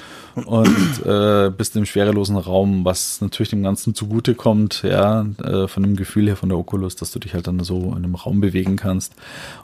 und 0.45 1.05
äh, 1.05 1.51
bist 1.55 1.75
im 1.75 1.85
schwerelosen 1.85 2.37
Raum, 2.37 2.85
was 2.85 3.19
natürlich 3.19 3.49
dem 3.49 3.63
Ganzen 3.63 3.93
zugute 3.93 4.33
kommt, 4.33 4.83
ja, 4.83 5.25
äh, 5.43 5.67
von 5.67 5.83
dem 5.83 5.97
Gefühl 5.97 6.27
her 6.27 6.37
von 6.37 6.47
der 6.47 6.57
Oculus, 6.57 6.95
dass 6.95 7.11
du 7.11 7.19
dich 7.19 7.33
halt 7.33 7.47
dann 7.47 7.59
so 7.61 7.89
in 7.89 7.97
einem 7.97 8.15
Raum 8.15 8.39
bewegen 8.39 8.77
kannst 8.77 9.13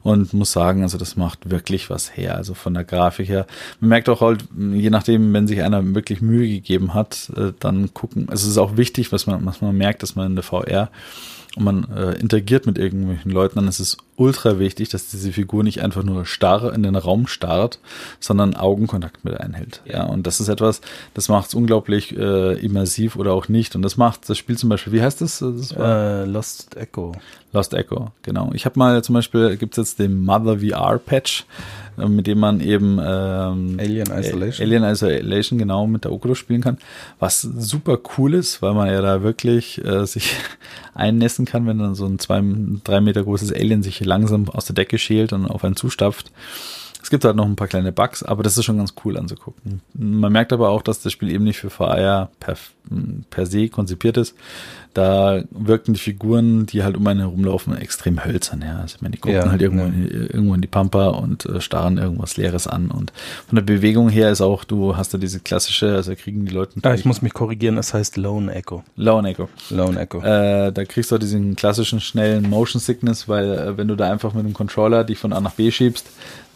und 0.03 0.33
muss 0.33 0.51
sagen, 0.51 0.83
also 0.83 0.97
das 0.97 1.15
macht 1.15 1.49
wirklich 1.49 1.89
was 1.89 2.17
her, 2.17 2.35
also 2.35 2.53
von 2.53 2.73
der 2.73 2.83
Grafik 2.83 3.29
her. 3.29 3.47
Man 3.79 3.89
merkt 3.89 4.09
auch 4.09 4.19
halt, 4.19 4.43
je 4.57 4.89
nachdem, 4.89 5.31
wenn 5.31 5.47
sich 5.47 5.63
einer 5.63 5.95
wirklich 5.95 6.21
Mühe 6.21 6.47
gegeben 6.47 6.93
hat, 6.93 7.31
äh, 7.37 7.53
dann 7.59 7.93
gucken, 7.93 8.27
also 8.29 8.45
es 8.45 8.51
ist 8.51 8.57
auch 8.57 8.75
wichtig, 8.75 9.13
was 9.13 9.25
man, 9.25 9.45
was 9.45 9.61
man 9.61 9.77
merkt, 9.77 10.03
dass 10.03 10.15
man 10.15 10.27
in 10.27 10.35
der 10.35 10.43
VR 10.43 10.89
und 11.57 11.63
man 11.63 11.87
äh, 11.95 12.13
interagiert 12.13 12.65
mit 12.65 12.77
irgendwelchen 12.77 13.31
Leuten, 13.31 13.55
dann 13.55 13.67
ist 13.67 13.79
es 13.79 13.97
ultra 14.15 14.59
wichtig, 14.59 14.89
dass 14.89 15.09
diese 15.09 15.31
Figur 15.31 15.63
nicht 15.63 15.81
einfach 15.81 16.03
nur 16.03 16.25
starr 16.25 16.73
in 16.73 16.83
den 16.83 16.95
Raum 16.95 17.27
starrt, 17.27 17.79
sondern 18.19 18.55
Augenkontakt 18.55 19.25
mit 19.25 19.39
einhält. 19.39 19.81
Ja, 19.85 20.03
und 20.03 20.27
das 20.27 20.39
ist 20.39 20.49
etwas, 20.49 20.81
das 21.13 21.29
macht 21.29 21.49
es 21.49 21.53
unglaublich 21.53 22.17
äh, 22.17 22.53
immersiv 22.59 23.15
oder 23.15 23.33
auch 23.33 23.47
nicht. 23.47 23.75
Und 23.75 23.81
das 23.81 23.97
macht 23.97 24.29
das 24.29 24.37
Spiel 24.37 24.57
zum 24.57 24.69
Beispiel, 24.69 24.93
wie 24.93 25.01
heißt 25.01 25.21
das? 25.21 25.39
das 25.39 25.71
äh, 25.71 26.25
Lost 26.25 26.75
Echo. 26.77 27.13
Lost 27.57 27.73
Echo, 27.73 28.11
genau. 28.21 28.51
Ich 28.53 28.65
habe 28.65 28.77
mal 28.77 29.03
zum 29.03 29.15
Beispiel, 29.15 29.57
gibt 29.57 29.75
es 29.75 29.89
jetzt 29.89 29.99
den 29.99 30.23
Mother 30.23 30.59
VR 30.59 30.99
Patch, 30.99 31.45
äh, 31.97 32.07
mit 32.07 32.27
dem 32.27 32.37
man 32.37 32.61
eben 32.61 32.99
ähm, 33.03 33.77
Alien 33.79 34.11
Isolation. 34.11 34.67
Alien 34.67 34.83
Isolation 34.83 35.57
genau 35.57 35.87
mit 35.87 36.03
der 36.03 36.11
Oculus 36.11 36.37
spielen 36.37 36.61
kann, 36.61 36.77
was 37.17 37.41
super 37.41 37.97
cool 38.15 38.35
ist, 38.35 38.61
weil 38.61 38.75
man 38.75 38.89
ja 38.89 39.01
da 39.01 39.23
wirklich 39.23 39.83
äh, 39.83 40.05
sich 40.05 40.35
einnässen 40.93 41.45
kann, 41.45 41.65
wenn 41.65 41.79
dann 41.79 41.95
so 41.95 42.05
ein 42.05 42.19
zwei, 42.19 42.43
drei 42.83 43.01
Meter 43.01 43.23
großes 43.23 43.51
Alien 43.51 43.81
sich 43.81 44.05
langsam 44.05 44.47
aus 44.49 44.65
der 44.65 44.75
Decke 44.75 44.99
schält 44.99 45.33
und 45.33 45.47
auf 45.47 45.63
einen 45.63 45.75
zustapft. 45.75 46.31
Es 47.01 47.09
gibt 47.09 47.23
halt 47.23 47.35
noch 47.35 47.45
ein 47.45 47.55
paar 47.55 47.67
kleine 47.67 47.91
Bugs, 47.91 48.23
aber 48.23 48.43
das 48.43 48.57
ist 48.57 48.65
schon 48.65 48.77
ganz 48.77 48.93
cool 49.05 49.17
anzugucken. 49.17 49.81
Man 49.93 50.31
merkt 50.31 50.51
aber 50.51 50.69
auch, 50.69 50.81
dass 50.81 51.01
das 51.01 51.13
Spiel 51.13 51.29
eben 51.31 51.43
nicht 51.43 51.59
für 51.59 51.69
VR 51.69 52.29
per, 52.39 52.57
per 53.29 53.45
se 53.45 53.69
konzipiert 53.69 54.17
ist. 54.17 54.35
Da 54.93 55.43
wirken 55.51 55.93
die 55.93 55.99
Figuren, 55.99 56.65
die 56.65 56.83
halt 56.83 56.97
um 56.97 57.05
einen 57.05 57.19
herumlaufen, 57.19 57.77
extrem 57.77 58.25
hölzern. 58.25 58.63
Ja. 58.65 58.79
Also, 58.79 58.95
ich 58.95 59.01
meine, 59.01 59.11
die 59.11 59.19
gucken 59.19 59.37
ja, 59.37 59.49
halt 59.49 59.61
irgendwo, 59.61 59.83
ja. 59.83 59.89
in, 59.89 60.09
irgendwo 60.09 60.55
in 60.55 60.61
die 60.61 60.67
Pampa 60.67 61.09
und 61.09 61.45
äh, 61.45 61.61
starren 61.61 61.99
irgendwas 61.99 62.35
Leeres 62.35 62.65
an. 62.65 62.89
Und 62.89 63.13
von 63.47 63.57
der 63.57 63.63
Bewegung 63.63 64.09
her 64.09 64.31
ist 64.31 64.41
auch, 64.41 64.63
du 64.63 64.97
hast 64.97 65.13
da 65.13 65.19
diese 65.19 65.39
klassische, 65.39 65.93
also 65.93 66.15
kriegen 66.15 66.45
die 66.45 66.51
Leute. 66.51 66.79
Ah, 66.81 66.95
ich 66.95 67.05
muss 67.05 67.21
mich 67.21 67.33
korrigieren, 67.33 67.77
es 67.77 67.93
heißt 67.93 68.17
Lone 68.17 68.51
Echo. 68.51 68.83
Lone 68.95 69.29
Echo. 69.29 69.49
Lone 69.69 69.99
Echo. 69.99 70.19
Äh, 70.19 70.71
da 70.71 70.83
kriegst 70.85 71.11
du 71.11 71.19
diesen 71.19 71.55
klassischen 71.55 72.01
schnellen 72.01 72.49
Motion 72.49 72.81
Sickness, 72.81 73.29
weil 73.29 73.51
äh, 73.51 73.77
wenn 73.77 73.87
du 73.87 73.95
da 73.95 74.11
einfach 74.11 74.33
mit 74.33 74.45
dem 74.45 74.53
Controller 74.53 75.03
dich 75.03 75.19
von 75.19 75.31
A 75.31 75.39
nach 75.39 75.53
B 75.53 75.69
schiebst, 75.69 76.07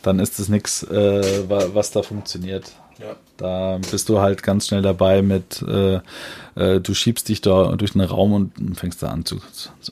dann 0.03 0.19
ist 0.19 0.39
es 0.39 0.49
nichts, 0.49 0.83
äh, 0.83 1.43
was 1.47 1.91
da 1.91 2.03
funktioniert. 2.03 2.71
Ja. 2.99 3.15
Da 3.37 3.79
bist 3.89 4.09
du 4.09 4.19
halt 4.19 4.43
ganz 4.43 4.67
schnell 4.67 4.83
dabei 4.83 5.23
mit, 5.23 5.63
äh, 5.67 5.99
äh, 6.55 6.79
du 6.79 6.93
schiebst 6.93 7.29
dich 7.29 7.41
da 7.41 7.75
durch 7.75 7.93
den 7.93 8.01
Raum 8.01 8.33
und 8.33 8.51
fängst 8.77 9.01
da 9.01 9.07
an 9.07 9.25
zu, 9.25 9.37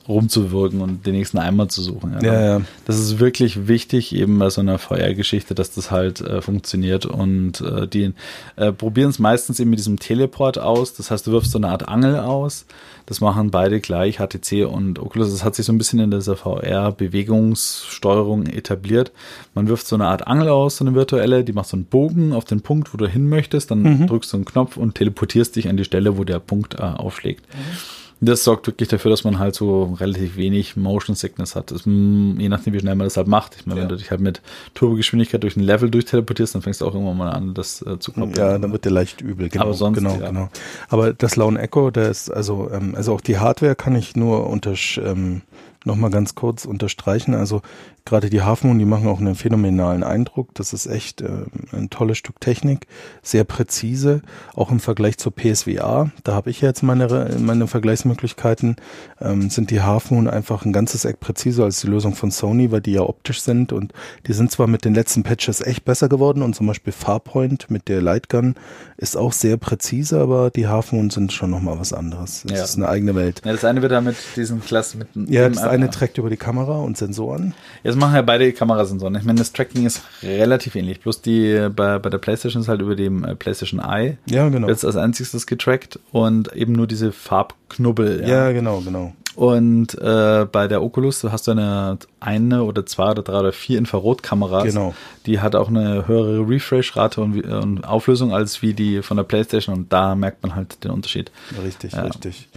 rumzuwirken 0.06 0.80
und 0.80 1.04
den 1.04 1.14
nächsten 1.14 1.38
Eimer 1.38 1.68
zu 1.68 1.82
suchen. 1.82 2.12
Ja. 2.20 2.32
ja, 2.32 2.40
ja. 2.40 2.60
Das 2.84 2.98
ist 2.98 3.18
wirklich 3.18 3.66
wichtig, 3.66 4.14
eben 4.14 4.38
bei 4.38 4.48
so 4.50 4.60
einer 4.60 4.78
VR-Geschichte, 4.78 5.56
dass 5.56 5.72
das 5.72 5.90
halt 5.90 6.20
äh, 6.20 6.40
funktioniert. 6.40 7.04
Und 7.06 7.60
äh, 7.60 7.88
die 7.88 8.12
äh, 8.54 8.70
probieren 8.70 9.10
es 9.10 9.18
meistens 9.18 9.58
eben 9.58 9.70
mit 9.70 9.80
diesem 9.80 9.98
Teleport 9.98 10.58
aus. 10.58 10.94
Das 10.94 11.10
heißt, 11.10 11.26
du 11.26 11.32
wirfst 11.32 11.50
so 11.50 11.58
eine 11.58 11.68
Art 11.68 11.88
Angel 11.88 12.20
aus. 12.20 12.66
Das 13.10 13.20
machen 13.20 13.50
beide 13.50 13.80
gleich, 13.80 14.16
HTC 14.18 14.66
und 14.66 15.00
Oculus. 15.00 15.32
Das 15.32 15.42
hat 15.42 15.56
sich 15.56 15.66
so 15.66 15.72
ein 15.72 15.78
bisschen 15.78 15.98
in 15.98 16.12
dieser 16.12 16.36
VR-Bewegungssteuerung 16.36 18.46
etabliert. 18.46 19.10
Man 19.52 19.66
wirft 19.66 19.88
so 19.88 19.96
eine 19.96 20.06
Art 20.06 20.28
Angel 20.28 20.50
aus, 20.50 20.76
so 20.76 20.84
eine 20.84 20.94
virtuelle, 20.94 21.42
die 21.42 21.52
macht 21.52 21.66
so 21.66 21.76
einen 21.76 21.86
Bogen 21.86 22.32
auf 22.32 22.44
den 22.44 22.60
Punkt, 22.60 22.94
wo 22.94 22.98
du 22.98 23.08
hin 23.08 23.28
möchtest. 23.28 23.72
Dann 23.72 23.82
mhm. 23.82 24.06
drückst 24.06 24.32
du 24.32 24.36
einen 24.36 24.44
Knopf 24.44 24.76
und 24.76 24.94
teleportierst 24.94 25.56
dich 25.56 25.68
an 25.68 25.76
die 25.76 25.82
Stelle, 25.82 26.18
wo 26.18 26.22
der 26.22 26.38
Punkt 26.38 26.74
äh, 26.74 26.82
aufschlägt. 26.82 27.44
Mhm. 27.52 27.78
Das 28.22 28.44
sorgt 28.44 28.66
wirklich 28.66 28.88
dafür, 28.88 29.10
dass 29.10 29.24
man 29.24 29.38
halt 29.38 29.54
so 29.54 29.96
relativ 29.98 30.36
wenig 30.36 30.76
Motion 30.76 31.16
Sickness 31.16 31.56
hat. 31.56 31.70
Das, 31.70 31.86
je 31.86 32.48
nachdem, 32.48 32.74
wie 32.74 32.80
schnell 32.80 32.94
man 32.94 33.06
das 33.06 33.16
halt 33.16 33.28
macht. 33.28 33.56
Ich 33.58 33.66
meine, 33.66 33.80
ja. 33.80 33.84
wenn 33.84 33.88
du 33.88 33.96
dich 33.96 34.10
halt 34.10 34.20
mit 34.20 34.42
Turbogeschwindigkeit 34.74 35.42
durch 35.42 35.56
ein 35.56 35.62
Level 35.62 35.90
durchteleportierst, 35.90 36.54
dann 36.54 36.62
fängst 36.62 36.82
du 36.82 36.86
auch 36.86 36.94
irgendwann 36.94 37.16
mal 37.16 37.30
an, 37.30 37.54
das 37.54 37.80
äh, 37.82 37.98
zu 37.98 38.12
koppeln. 38.12 38.34
Ja, 38.36 38.58
dann 38.58 38.72
wird 38.72 38.84
der 38.84 38.92
leicht 38.92 39.22
übel. 39.22 39.48
Genau, 39.48 39.64
Aber 39.64 39.74
sonst, 39.74 39.98
genau, 39.98 40.18
ja. 40.20 40.28
genau. 40.28 40.50
Aber 40.88 41.14
das 41.14 41.36
Lone 41.36 41.58
Echo, 41.58 41.90
der 41.90 42.10
ist, 42.10 42.30
also, 42.30 42.70
ähm, 42.70 42.94
also 42.94 43.14
auch 43.14 43.22
die 43.22 43.38
Hardware 43.38 43.74
kann 43.74 43.96
ich 43.96 44.16
nur 44.16 44.46
unter, 44.48 44.74
ähm, 44.98 45.42
nochmal 45.84 46.10
ganz 46.10 46.34
kurz 46.34 46.64
unterstreichen. 46.64 47.34
Also 47.34 47.62
gerade 48.04 48.30
die 48.30 48.40
Moon, 48.62 48.78
die 48.78 48.84
machen 48.84 49.08
auch 49.08 49.20
einen 49.20 49.34
phänomenalen 49.34 50.02
Eindruck. 50.02 50.54
Das 50.54 50.72
ist 50.72 50.86
echt 50.86 51.22
äh, 51.22 51.44
ein 51.72 51.90
tolles 51.90 52.18
Stück 52.18 52.40
Technik, 52.40 52.86
sehr 53.22 53.44
präzise, 53.44 54.22
auch 54.54 54.70
im 54.70 54.80
Vergleich 54.80 55.18
zur 55.18 55.32
PSVR. 55.34 56.10
Da 56.24 56.34
habe 56.34 56.50
ich 56.50 56.60
jetzt 56.60 56.82
meine, 56.82 57.36
meine 57.38 57.66
Vergleichsmöglichkeiten. 57.66 58.76
Ähm, 59.20 59.50
sind 59.50 59.70
die 59.70 59.80
Moon 60.10 60.28
einfach 60.28 60.64
ein 60.64 60.72
ganzes 60.72 61.04
Eck 61.04 61.20
präziser 61.20 61.64
als 61.64 61.80
die 61.80 61.86
Lösung 61.86 62.14
von 62.14 62.30
Sony, 62.30 62.70
weil 62.70 62.80
die 62.80 62.92
ja 62.92 63.02
optisch 63.02 63.40
sind 63.42 63.72
und 63.72 63.92
die 64.26 64.32
sind 64.32 64.50
zwar 64.50 64.66
mit 64.66 64.84
den 64.84 64.94
letzten 64.94 65.22
Patches 65.22 65.60
echt 65.60 65.84
besser 65.84 66.08
geworden 66.08 66.42
und 66.42 66.54
zum 66.54 66.66
Beispiel 66.66 66.92
Farpoint 66.92 67.70
mit 67.70 67.88
der 67.88 68.02
Lightgun 68.02 68.54
ist 68.96 69.16
auch 69.16 69.32
sehr 69.32 69.56
präzise, 69.56 70.20
aber 70.20 70.50
die 70.50 70.66
Half 70.66 70.92
Moon 70.92 71.10
sind 71.10 71.32
schon 71.32 71.50
nochmal 71.50 71.78
was 71.78 71.92
anderes. 71.92 72.42
Das 72.46 72.58
ja. 72.58 72.64
ist 72.64 72.76
eine 72.76 72.88
eigene 72.88 73.14
Welt. 73.14 73.42
Ja, 73.44 73.52
das 73.52 73.64
eine 73.64 73.82
wird 73.82 73.92
da 73.92 74.00
mit 74.00 74.16
diesen 74.36 74.60
Klassen 74.62 74.98
mit 74.98 75.30
Ja, 75.30 75.48
das 75.48 75.69
eine 75.70 75.90
trägt 75.90 76.18
über 76.18 76.30
die 76.30 76.36
Kamera 76.36 76.78
und 76.78 76.96
Sensoren. 76.96 77.54
Ja, 77.82 77.94
machen 77.94 78.14
ja 78.14 78.22
beide 78.22 78.52
Kamerasensoren. 78.52 79.14
Ich 79.16 79.24
meine, 79.24 79.38
das 79.38 79.52
Tracking 79.52 79.86
ist 79.86 80.02
relativ 80.22 80.74
ähnlich. 80.74 81.00
Bloß 81.00 81.22
die 81.22 81.68
bei, 81.74 81.98
bei 81.98 82.10
der 82.10 82.18
PlayStation 82.18 82.62
ist 82.62 82.68
halt 82.68 82.80
über 82.80 82.96
dem 82.96 83.24
äh, 83.24 83.34
PlayStation 83.34 83.80
Eye. 83.80 84.18
Ja, 84.26 84.48
genau. 84.48 84.68
Jetzt 84.68 84.84
als 84.84 84.96
einziges 84.96 85.46
getrackt 85.46 85.98
und 86.12 86.52
eben 86.54 86.72
nur 86.72 86.86
diese 86.86 87.12
Farbknubbel. 87.12 88.22
Ja, 88.22 88.46
ja 88.46 88.52
genau, 88.52 88.80
genau. 88.80 89.12
Und 89.36 89.94
äh, 89.94 90.46
bei 90.50 90.66
der 90.66 90.82
Oculus 90.82 91.22
hast 91.24 91.46
du 91.46 91.52
eine 91.52 91.98
eine 92.18 92.64
oder 92.64 92.84
zwei 92.84 93.12
oder 93.12 93.22
drei 93.22 93.38
oder 93.38 93.52
vier 93.52 93.78
Infrarotkameras. 93.78 94.64
Genau. 94.64 94.94
Die 95.26 95.40
hat 95.40 95.54
auch 95.54 95.68
eine 95.68 96.06
höhere 96.08 96.46
Refresh-Rate 96.46 97.20
und, 97.20 97.46
und, 97.46 97.84
Auflösung 97.84 98.34
als 98.34 98.60
wie 98.60 98.74
die 98.74 99.02
von 99.02 99.16
der 99.16 99.24
PlayStation 99.24 99.74
und 99.74 99.92
da 99.92 100.14
merkt 100.14 100.42
man 100.42 100.54
halt 100.54 100.82
den 100.84 100.90
Unterschied. 100.90 101.30
Richtig, 101.64 101.92
ja. 101.92 102.02
richtig. 102.02 102.48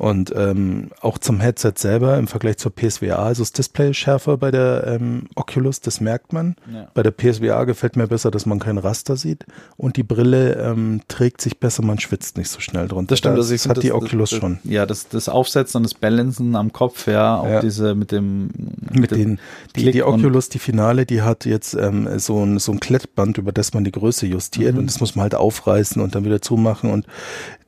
Und 0.00 0.32
ähm, 0.34 0.92
auch 1.02 1.18
zum 1.18 1.40
Headset 1.40 1.74
selber 1.76 2.16
im 2.16 2.26
Vergleich 2.26 2.56
zur 2.56 2.74
PSVR, 2.74 3.18
also 3.18 3.42
das 3.42 3.52
Display 3.52 3.92
schärfer 3.92 4.38
bei 4.38 4.50
der 4.50 4.86
ähm, 4.86 5.24
Oculus, 5.34 5.82
das 5.82 6.00
merkt 6.00 6.32
man. 6.32 6.56
Ja. 6.72 6.88
Bei 6.94 7.02
der 7.02 7.10
PSVR 7.10 7.66
gefällt 7.66 7.96
mir 7.96 8.06
besser, 8.06 8.30
dass 8.30 8.46
man 8.46 8.60
kein 8.60 8.78
Raster 8.78 9.18
sieht 9.18 9.44
und 9.76 9.98
die 9.98 10.02
Brille 10.02 10.54
ähm, 10.54 11.02
trägt 11.08 11.42
sich 11.42 11.58
besser, 11.58 11.82
man 11.82 11.98
schwitzt 11.98 12.38
nicht 12.38 12.48
so 12.48 12.60
schnell 12.60 12.88
drunter. 12.88 13.10
Das 13.10 13.18
stimmt, 13.18 13.36
das, 13.36 13.50
das 13.50 13.68
hat 13.68 13.76
das, 13.76 13.82
die 13.82 13.92
Oculus 13.92 14.30
schon. 14.30 14.58
Ja, 14.64 14.86
das, 14.86 15.08
das 15.08 15.28
Aufsetzen 15.28 15.76
und 15.76 15.82
das 15.82 15.92
Balancen 15.92 16.56
am 16.56 16.72
Kopf, 16.72 17.06
ja, 17.06 17.36
auch 17.36 17.46
ja. 17.46 17.60
diese 17.60 17.94
mit 17.94 18.10
dem 18.10 18.52
mit, 18.78 19.00
mit 19.00 19.10
den 19.10 19.38
die, 19.76 19.90
die 19.90 20.02
Oculus, 20.02 20.48
die 20.48 20.60
Finale, 20.60 21.04
die 21.04 21.20
hat 21.20 21.44
jetzt 21.44 21.74
ähm, 21.74 22.08
so 22.18 22.42
ein 22.42 22.58
so 22.58 22.72
ein 22.72 22.80
Klettband, 22.80 23.36
über 23.36 23.52
das 23.52 23.74
man 23.74 23.84
die 23.84 23.92
Größe 23.92 24.26
justiert 24.26 24.72
mhm. 24.72 24.78
und 24.80 24.86
das 24.86 24.98
muss 25.00 25.14
man 25.14 25.24
halt 25.24 25.34
aufreißen 25.34 26.00
und 26.00 26.14
dann 26.14 26.24
wieder 26.24 26.40
zumachen 26.40 26.90
und 26.90 27.04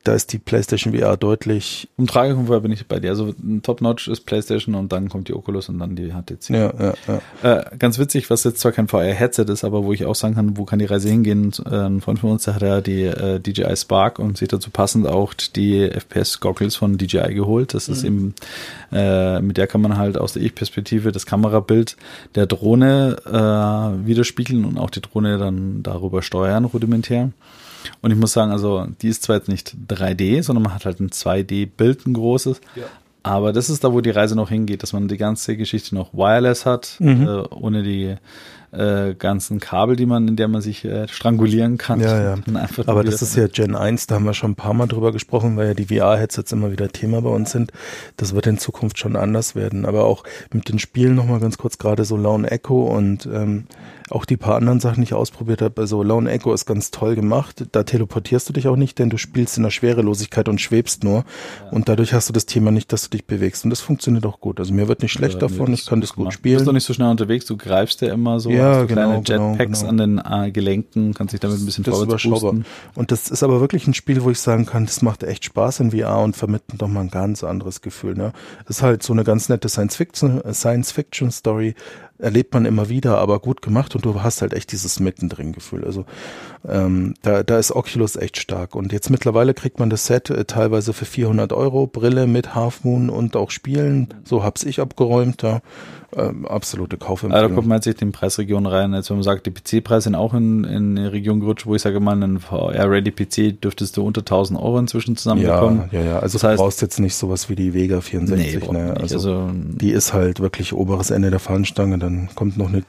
da 0.03 0.13
ist 0.13 0.33
die 0.33 0.37
PlayStation 0.37 0.93
VR 0.93 1.15
deutlich. 1.15 1.87
Um 1.95 2.07
Tragekomfort 2.07 2.59
bin 2.59 2.73
ich 2.73 2.87
bei 2.87 2.99
dir. 2.99 3.11
Also 3.11 3.33
ein 3.41 3.61
Top-Notch 3.61 4.09
ist 4.09 4.25
PlayStation 4.25 4.75
und 4.75 4.91
dann 4.91 5.07
kommt 5.07 5.29
die 5.29 5.33
Oculus 5.33 5.69
und 5.69 5.79
dann 5.79 5.95
die 5.95 6.11
HTC. 6.11 6.49
Ja, 6.49 6.73
ja, 6.77 6.93
ja. 7.41 7.59
Äh, 7.59 7.77
ganz 7.77 7.97
witzig, 7.99 8.29
was 8.29 8.43
jetzt 8.43 8.59
zwar 8.59 8.73
kein 8.73 8.89
VR-Headset 8.89 9.45
ist, 9.47 9.63
aber 9.63 9.85
wo 9.85 9.93
ich 9.93 10.05
auch 10.05 10.15
sagen 10.15 10.35
kann, 10.35 10.57
wo 10.57 10.65
kann 10.65 10.79
die 10.79 10.85
Reise 10.85 11.07
hingehen? 11.07 11.53
Äh, 11.65 11.85
ein 11.85 12.01
Freund 12.01 12.19
von 12.19 12.31
uns, 12.31 12.43
der 12.43 12.55
hat 12.55 12.61
ja 12.63 12.81
die 12.81 13.03
äh, 13.03 13.39
DJI 13.39 13.77
Spark 13.77 14.19
und 14.19 14.37
sich 14.37 14.49
dazu 14.49 14.71
passend 14.71 15.07
auch 15.07 15.33
die 15.33 15.89
FPS-Goggles 15.89 16.75
von 16.75 16.97
DJI 16.97 17.33
geholt. 17.33 17.73
Das 17.73 17.87
mhm. 17.87 17.93
ist 17.93 18.03
eben, 18.03 18.35
äh, 18.91 19.39
mit 19.39 19.55
der 19.55 19.67
kann 19.67 19.79
man 19.79 19.97
halt 19.97 20.17
aus 20.17 20.33
der 20.33 20.41
Ich-Perspektive 20.41 21.13
das 21.13 21.25
Kamerabild 21.25 21.95
der 22.35 22.45
Drohne 22.45 23.15
äh, 23.25 24.05
widerspiegeln 24.05 24.65
und 24.65 24.77
auch 24.77 24.89
die 24.89 25.01
Drohne 25.01 25.37
dann 25.37 25.81
darüber 25.81 26.21
steuern, 26.21 26.65
rudimentär. 26.65 27.31
Und 28.01 28.11
ich 28.11 28.17
muss 28.17 28.33
sagen, 28.33 28.51
also 28.51 28.87
die 29.01 29.09
ist 29.09 29.23
zwar 29.23 29.37
jetzt 29.37 29.49
nicht 29.49 29.75
3D, 29.87 30.43
sondern 30.43 30.63
man 30.63 30.73
hat 30.73 30.85
halt 30.85 30.99
ein 30.99 31.09
2D-Bild, 31.09 32.05
ein 32.05 32.13
großes. 32.13 32.61
Ja. 32.75 32.83
Aber 33.23 33.53
das 33.53 33.69
ist 33.69 33.83
da, 33.83 33.93
wo 33.93 34.01
die 34.01 34.09
Reise 34.09 34.35
noch 34.35 34.49
hingeht, 34.49 34.83
dass 34.83 34.91
man 34.91 35.07
die 35.07 35.17
ganze 35.17 35.55
Geschichte 35.55 35.95
noch 35.95 36.13
wireless 36.13 36.65
hat, 36.65 36.97
mhm. 36.99 37.25
äh, 37.25 37.41
ohne 37.49 37.81
die 37.81 38.15
äh, 38.73 39.15
ganzen 39.15 39.59
Kabel, 39.59 39.95
die 39.95 40.05
man, 40.05 40.27
in 40.27 40.35
der 40.35 40.47
man 40.47 40.61
sich 40.61 40.83
äh, 40.85 41.07
strangulieren 41.07 41.77
kann. 41.77 41.99
Ja, 41.99 42.35
ja. 42.35 42.35
Aber 42.85 43.03
das 43.03 43.21
ist 43.21 43.35
ja 43.35 43.47
Gen 43.47 43.75
1, 43.75 44.07
da 44.07 44.15
haben 44.15 44.25
wir 44.25 44.33
schon 44.33 44.51
ein 44.51 44.55
paar 44.55 44.73
Mal 44.73 44.87
drüber 44.87 45.11
gesprochen, 45.11 45.57
weil 45.57 45.67
ja 45.67 45.73
die 45.73 45.85
VR-Headsets 45.85 46.51
immer 46.51 46.71
wieder 46.71 46.89
Thema 46.89 47.21
bei 47.21 47.29
uns 47.29 47.51
sind. 47.51 47.71
Das 48.17 48.33
wird 48.33 48.47
in 48.47 48.57
Zukunft 48.57 48.97
schon 48.97 49.15
anders 49.15 49.55
werden. 49.55 49.85
Aber 49.85 50.05
auch 50.05 50.23
mit 50.51 50.69
den 50.69 50.79
Spielen 50.79 51.15
nochmal 51.15 51.39
ganz 51.39 51.57
kurz, 51.57 51.77
gerade 51.77 52.05
so 52.05 52.17
Lone 52.17 52.49
Echo 52.49 52.83
und 52.83 53.25
ähm, 53.25 53.65
auch 54.09 54.25
die 54.25 54.37
paar 54.37 54.55
anderen 54.55 54.79
Sachen, 54.79 55.01
die 55.01 55.03
ich 55.03 55.13
ausprobiert 55.13 55.61
habe. 55.61 55.81
Also 55.81 56.03
Lone 56.03 56.29
Echo 56.29 56.53
ist 56.53 56.65
ganz 56.65 56.91
toll 56.91 57.15
gemacht. 57.15 57.65
Da 57.71 57.83
teleportierst 57.83 58.47
du 58.47 58.53
dich 58.53 58.67
auch 58.67 58.75
nicht, 58.75 58.99
denn 58.99 59.09
du 59.09 59.17
spielst 59.17 59.57
in 59.57 59.63
der 59.63 59.71
Schwerelosigkeit 59.71 60.49
und 60.49 60.61
schwebst 60.61 61.03
nur. 61.03 61.25
Ja. 61.63 61.71
Und 61.71 61.89
dadurch 61.89 62.13
hast 62.13 62.29
du 62.29 62.33
das 62.33 62.45
Thema 62.45 62.71
nicht, 62.71 62.91
dass 62.93 63.03
du 63.03 63.09
dich 63.09 63.25
bewegst. 63.25 63.63
Und 63.63 63.69
das 63.69 63.81
funktioniert 63.81 64.25
auch 64.25 64.39
gut. 64.39 64.59
Also 64.59 64.73
mir 64.73 64.87
wird 64.87 65.01
nicht 65.01 65.11
schlecht 65.11 65.35
ja, 65.35 65.39
davon. 65.39 65.73
Ich 65.73 65.85
kann 65.85 66.01
das 66.01 66.13
gut 66.13 66.33
spielen. 66.33 66.53
Du 66.53 66.59
bist 66.59 66.67
doch 66.67 66.73
nicht 66.73 66.85
so 66.85 66.93
schnell 66.93 67.09
unterwegs. 67.09 67.45
Du 67.45 67.57
greifst 67.57 68.01
ja 68.01 68.13
immer 68.13 68.39
so. 68.39 68.49
Ja, 68.51 68.62
so 68.81 68.87
genau, 68.87 69.21
kleine 69.21 69.23
genau, 69.23 69.51
Jetpacks 69.51 69.79
genau, 69.81 69.91
genau. 69.91 70.03
an 70.03 70.41
den 70.41 70.47
äh, 70.47 70.51
Gelenken. 70.51 71.13
Kannst 71.13 71.33
dich 71.33 71.39
damit 71.39 71.59
ein 71.59 71.65
bisschen 71.65 71.83
das 71.83 71.97
vorwärts 71.97 72.23
boosten. 72.23 72.65
Und 72.95 73.11
das 73.11 73.29
ist 73.29 73.43
aber 73.43 73.59
wirklich 73.59 73.87
ein 73.87 73.93
Spiel, 73.93 74.23
wo 74.23 74.29
ich 74.29 74.39
sagen 74.39 74.65
kann, 74.65 74.85
das 74.85 75.01
macht 75.01 75.23
echt 75.23 75.45
Spaß 75.45 75.81
in 75.81 75.91
VR 75.91 76.19
und 76.19 76.35
vermittelt 76.35 76.81
doch 76.81 76.87
mal 76.87 77.01
ein 77.01 77.09
ganz 77.11 77.43
anderes 77.43 77.81
Gefühl. 77.81 78.15
Ne? 78.15 78.33
Das 78.67 78.77
ist 78.77 78.83
halt 78.83 79.03
so 79.03 79.13
eine 79.13 79.23
ganz 79.23 79.49
nette 79.49 79.69
Science-Fiction-Story. 79.69 80.53
Science 80.53 80.93
erlebt 82.23 82.53
man 82.53 82.65
immer 82.65 82.89
wieder, 82.89 83.17
aber 83.17 83.39
gut 83.39 83.61
gemacht 83.61 83.95
und 83.95 84.05
du 84.05 84.23
hast 84.23 84.41
halt 84.41 84.53
echt 84.53 84.71
dieses 84.71 84.99
Mittendrin-Gefühl. 84.99 85.83
Also 85.85 86.05
ähm, 86.67 87.13
da, 87.21 87.43
da 87.43 87.59
ist 87.59 87.71
Oculus 87.71 88.15
echt 88.15 88.37
stark. 88.37 88.75
Und 88.75 88.93
jetzt 88.93 89.09
mittlerweile 89.09 89.53
kriegt 89.53 89.79
man 89.79 89.89
das 89.89 90.05
Set 90.05 90.29
äh, 90.29 90.45
teilweise 90.45 90.93
für 90.93 91.05
400 91.05 91.53
Euro, 91.53 91.87
Brille 91.87 92.25
mit 92.25 92.55
Half 92.55 92.83
Moon 92.83 93.09
und 93.09 93.35
auch 93.35 93.51
Spielen. 93.51 94.13
So 94.23 94.43
hab's 94.43 94.63
ich 94.63 94.79
abgeräumt. 94.79 95.43
Da 95.43 95.61
ähm, 96.17 96.45
absolute 96.45 96.97
Kaufempfehlung. 96.97 97.33
Also 97.33 97.49
da 97.49 97.55
kommt 97.55 97.67
man 97.67 97.81
jetzt 97.81 98.01
in 98.01 98.11
Preisregion 98.11 98.65
rein. 98.65 98.93
Jetzt 98.93 99.09
wenn 99.09 99.17
man 99.17 99.23
sagt, 99.23 99.45
die 99.45 99.51
PC-Preise 99.51 100.05
sind 100.05 100.15
auch 100.15 100.33
in, 100.33 100.63
in 100.63 100.97
eine 100.97 101.11
Region 101.11 101.39
gerutscht, 101.39 101.65
wo 101.65 101.75
ich 101.75 101.81
sage 101.81 101.99
mal, 101.99 102.11
einen 102.11 102.39
VR-Ready-PC 102.39 103.61
dürftest 103.61 103.97
du 103.97 104.03
unter 104.03 104.21
1000 104.21 104.59
Euro 104.59 104.79
inzwischen 104.79 105.15
zusammenbekommen. 105.15 105.89
Ja, 105.91 105.99
ja, 105.99 106.05
ja. 106.05 106.19
Also 106.19 106.37
das 106.37 106.43
heißt, 106.43 106.59
du 106.59 106.63
brauchst 106.63 106.81
jetzt 106.81 106.99
nicht 106.99 107.15
sowas 107.15 107.49
wie 107.49 107.55
die 107.55 107.73
Vega 107.73 108.01
64. 108.01 108.71
Nee, 108.71 108.71
ne? 108.71 108.95
also, 108.99 109.15
also, 109.15 109.49
die 109.53 109.91
ist 109.91 110.13
halt 110.13 110.39
wirklich 110.39 110.73
oberes 110.73 111.11
Ende 111.11 111.31
der 111.31 111.39
Fahnenstange. 111.39 111.97
Dann 111.97 112.12
kommt 112.35 112.57
noch 112.57 112.69
eine 112.69 112.83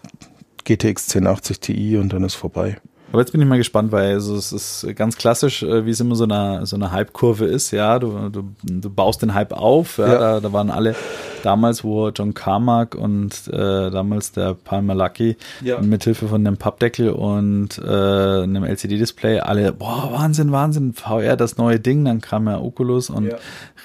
GTX 0.64 1.14
1080 1.14 1.60
Ti 1.60 1.96
und 1.98 2.12
dann 2.12 2.24
ist 2.24 2.34
vorbei. 2.34 2.78
Aber 3.14 3.20
jetzt 3.20 3.30
bin 3.30 3.40
ich 3.40 3.46
mal 3.46 3.58
gespannt, 3.58 3.92
weil 3.92 4.14
also 4.14 4.34
es 4.34 4.50
ist 4.50 4.88
ganz 4.96 5.16
klassisch, 5.16 5.62
äh, 5.62 5.86
wie 5.86 5.90
es 5.90 6.00
immer 6.00 6.16
so 6.16 6.24
eine, 6.24 6.66
so 6.66 6.74
eine 6.74 6.90
Hype-Kurve 6.90 7.44
ist. 7.44 7.70
Ja, 7.70 8.00
du, 8.00 8.28
du, 8.28 8.42
du 8.64 8.90
baust 8.90 9.22
den 9.22 9.34
Hype 9.34 9.52
auf. 9.52 9.98
Ja, 9.98 10.06
ja. 10.08 10.18
Da, 10.18 10.40
da 10.40 10.52
waren 10.52 10.68
alle 10.68 10.96
damals, 11.44 11.84
wo 11.84 12.08
John 12.08 12.34
Carmack 12.34 12.96
und 12.96 13.46
äh, 13.46 13.90
damals 13.90 14.32
der 14.32 14.54
Palmer 14.54 14.96
Lucky 14.96 15.36
ja. 15.62 15.80
mit 15.80 16.02
Hilfe 16.02 16.26
von 16.26 16.44
einem 16.44 16.56
Pappdeckel 16.56 17.10
und 17.10 17.78
äh, 17.78 18.42
einem 18.42 18.64
LCD-Display 18.64 19.38
alle, 19.38 19.72
boah, 19.72 20.10
Wahnsinn, 20.12 20.50
Wahnsinn, 20.50 20.92
VR, 20.92 21.36
das 21.36 21.56
neue 21.56 21.78
Ding. 21.78 22.04
Dann 22.04 22.20
kam 22.20 22.48
ja 22.48 22.58
Oculus 22.58 23.10
und 23.10 23.26
ja. 23.26 23.36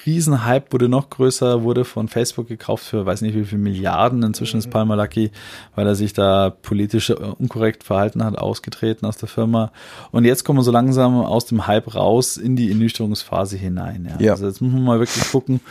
Riesenhype 0.07 0.71
wurde 0.71 0.89
noch 0.89 1.12
größer, 1.12 1.62
wurde 1.62 1.86
von 1.86 2.07
Facebook 2.07 2.48
gekauft 2.48 2.86
für 2.86 3.05
weiß 3.05 3.21
nicht 3.21 3.36
wie 3.36 3.43
viele 3.43 3.62
Milliarden. 3.62 4.24
Inzwischen 4.24 4.55
mhm. 4.57 4.62
ist 4.62 4.69
Palmer 4.71 4.95
Lucky, 4.95 5.29
weil 5.75 5.86
er 5.86 5.93
sich 5.93 6.13
da 6.13 6.50
politisch 6.50 7.12
unkorrekt 7.12 7.83
verhalten 7.83 8.24
hat, 8.24 8.36
ausgetreten 8.36 9.05
aus 9.05 9.18
der 9.19 9.29
Firma. 9.29 9.71
Und 10.11 10.25
jetzt 10.25 10.43
kommen 10.43 10.59
wir 10.59 10.63
so 10.63 10.71
langsam 10.71 11.21
aus 11.21 11.45
dem 11.45 11.67
Hype 11.67 11.95
raus 11.95 12.38
in 12.38 12.55
die 12.55 12.69
Ernüchterungsphase 12.69 13.57
hinein. 13.57 14.07
Ja. 14.09 14.25
ja. 14.25 14.31
Also 14.33 14.47
jetzt 14.47 14.61
müssen 14.61 14.75
wir 14.75 14.81
mal 14.81 14.99
wirklich 14.99 15.29
gucken, 15.31 15.61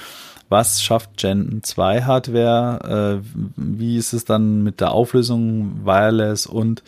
was 0.49 0.83
schafft 0.83 1.19
Gen 1.19 1.61
2 1.63 2.03
Hardware, 2.03 3.21
äh, 3.23 3.41
wie 3.57 3.99
ist 3.99 4.13
es 4.13 4.25
dann 4.25 4.63
mit 4.63 4.81
der 4.81 4.93
Auflösung 4.93 5.85
Wireless 5.85 6.47
und 6.47 6.83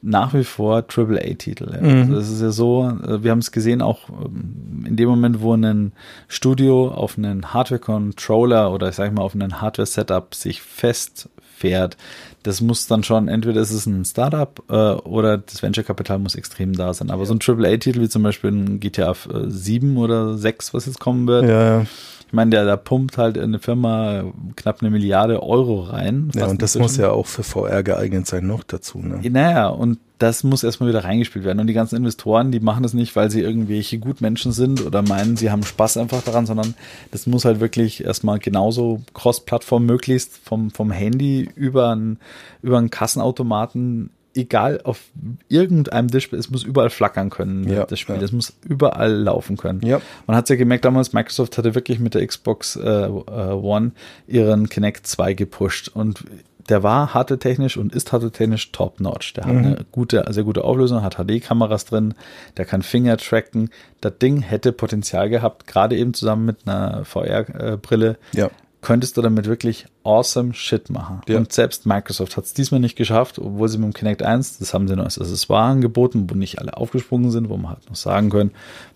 nach 0.00 0.32
wie 0.32 0.44
vor 0.44 0.84
AAA-Titel. 0.88 1.72
Ja. 1.74 1.80
Mhm. 1.80 2.00
Also 2.00 2.14
das 2.14 2.30
ist 2.30 2.42
ja 2.42 2.50
so, 2.50 2.88
äh, 2.88 3.22
wir 3.22 3.30
haben 3.30 3.40
es 3.40 3.50
gesehen, 3.50 3.82
auch 3.82 4.08
ähm, 4.10 4.84
in 4.86 4.96
dem 4.96 5.08
Moment, 5.08 5.40
wo 5.40 5.54
ein 5.54 5.92
Studio 6.28 6.88
auf 6.88 7.18
einen 7.18 7.52
Hardware-Controller 7.52 8.72
oder 8.72 8.88
ich 8.88 8.94
sag 8.94 9.12
mal 9.12 9.22
auf 9.22 9.34
einen 9.34 9.60
Hardware-Setup 9.60 10.34
sich 10.34 10.62
festfährt, 10.62 11.96
das 12.42 12.60
muss 12.60 12.86
dann 12.86 13.02
schon, 13.02 13.28
entweder 13.28 13.60
ist 13.60 13.72
es 13.72 13.86
ein 13.86 14.04
Startup 14.04 14.62
äh, 14.68 14.72
oder 14.72 15.38
das 15.38 15.62
Venture-Kapital 15.62 16.18
muss 16.18 16.34
extrem 16.34 16.72
da 16.72 16.94
sein. 16.94 17.10
Aber 17.10 17.22
ja. 17.22 17.26
so 17.26 17.34
ein 17.34 17.40
AAA-Titel 17.40 18.00
wie 18.00 18.08
zum 18.08 18.22
Beispiel 18.22 18.50
ein 18.50 18.80
GTA 18.80 19.14
7 19.46 19.96
oder 19.96 20.36
6, 20.38 20.74
was 20.74 20.86
jetzt 20.86 21.00
kommen 21.00 21.26
wird, 21.26 21.48
ja, 21.48 21.86
Ich 22.28 22.34
meine, 22.34 22.50
der, 22.50 22.66
der 22.66 22.76
pumpt 22.76 23.16
halt 23.16 23.38
in 23.38 23.44
eine 23.44 23.58
Firma 23.58 24.24
knapp 24.54 24.82
eine 24.82 24.90
Milliarde 24.90 25.42
Euro 25.42 25.80
rein. 25.80 26.30
Ja, 26.34 26.46
und 26.46 26.60
das 26.60 26.78
muss 26.78 26.98
ja 26.98 27.10
auch 27.10 27.26
für 27.26 27.42
VR 27.42 27.82
geeignet 27.82 28.26
sein, 28.26 28.46
noch 28.46 28.64
dazu. 28.64 28.98
Ne? 28.98 29.20
Naja, 29.30 29.68
und 29.68 29.98
das 30.18 30.44
muss 30.44 30.62
erstmal 30.62 30.90
wieder 30.90 31.04
reingespielt 31.04 31.46
werden. 31.46 31.58
Und 31.58 31.68
die 31.68 31.72
ganzen 31.72 31.96
Investoren, 31.96 32.52
die 32.52 32.60
machen 32.60 32.82
das 32.82 32.92
nicht, 32.92 33.16
weil 33.16 33.30
sie 33.30 33.40
irgendwelche 33.40 33.98
Gutmenschen 33.98 34.52
sind 34.52 34.84
oder 34.84 35.00
meinen, 35.00 35.38
sie 35.38 35.50
haben 35.50 35.62
Spaß 35.62 35.96
einfach 35.96 36.22
daran, 36.22 36.44
sondern 36.44 36.74
das 37.12 37.26
muss 37.26 37.46
halt 37.46 37.60
wirklich 37.60 38.04
erstmal 38.04 38.38
genauso 38.38 39.00
cross-Plattform 39.14 39.86
möglichst 39.86 40.36
vom, 40.36 40.70
vom 40.70 40.90
Handy 40.90 41.48
über 41.54 41.92
einen, 41.92 42.18
über 42.60 42.76
einen 42.76 42.90
Kassenautomaten 42.90 44.10
egal 44.34 44.80
auf 44.84 45.00
irgendeinem 45.48 46.08
Display, 46.08 46.38
es 46.38 46.50
muss 46.50 46.62
überall 46.62 46.90
flackern 46.90 47.30
können, 47.30 47.68
ja, 47.68 47.84
das 47.84 47.98
Spiel. 47.98 48.16
Es 48.16 48.30
ja. 48.30 48.36
muss 48.36 48.52
überall 48.64 49.12
laufen 49.12 49.56
können. 49.56 49.80
Ja. 49.84 50.00
Man 50.26 50.36
hat 50.36 50.48
ja 50.48 50.56
gemerkt 50.56 50.84
damals, 50.84 51.12
Microsoft 51.12 51.58
hatte 51.58 51.74
wirklich 51.74 51.98
mit 51.98 52.14
der 52.14 52.26
Xbox 52.26 52.76
äh, 52.76 53.06
äh 53.06 53.08
One 53.08 53.92
ihren 54.26 54.68
Kinect 54.68 55.06
2 55.06 55.34
gepusht 55.34 55.88
und 55.88 56.24
der 56.68 56.82
war 56.82 57.14
harte 57.14 57.38
technisch 57.38 57.76
und 57.78 57.94
ist 57.94 58.12
harte 58.12 58.30
technisch 58.30 58.72
top-notch. 58.72 59.34
Der 59.34 59.46
mhm. 59.46 59.50
hat 59.50 59.56
eine 59.56 59.86
gute, 59.90 60.24
sehr 60.30 60.44
gute 60.44 60.64
Auflösung, 60.64 61.02
hat 61.02 61.16
HD-Kameras 61.16 61.86
drin, 61.86 62.14
der 62.56 62.66
kann 62.66 62.82
Finger 62.82 63.16
tracken. 63.16 63.70
Das 64.00 64.18
Ding 64.18 64.42
hätte 64.42 64.72
Potenzial 64.72 65.30
gehabt, 65.30 65.66
gerade 65.66 65.96
eben 65.96 66.12
zusammen 66.14 66.44
mit 66.44 66.66
einer 66.66 67.04
VR-Brille. 67.04 68.18
Ja 68.32 68.50
könntest 68.80 69.16
du 69.16 69.22
damit 69.22 69.46
wirklich 69.46 69.86
awesome 70.04 70.54
Shit 70.54 70.88
machen. 70.90 71.20
Ja. 71.28 71.36
Und 71.36 71.52
selbst 71.52 71.84
Microsoft 71.84 72.36
hat 72.36 72.44
es 72.44 72.54
diesmal 72.54 72.80
nicht 72.80 72.96
geschafft, 72.96 73.38
obwohl 73.38 73.68
sie 73.68 73.78
mit 73.78 73.86
dem 73.86 73.94
Kinect 73.94 74.22
1, 74.22 74.58
das 74.58 74.72
haben 74.72 74.86
sie 74.86 74.94
noch 74.94 75.04
als 75.04 75.18
Accessoire 75.18 75.64
angeboten, 75.64 76.28
wo 76.28 76.34
nicht 76.34 76.60
alle 76.60 76.76
aufgesprungen 76.76 77.30
sind, 77.30 77.48
wo 77.48 77.56
man 77.56 77.72
halt 77.72 77.88
noch 77.88 77.96
sagen 77.96 78.30
können, 78.30 78.52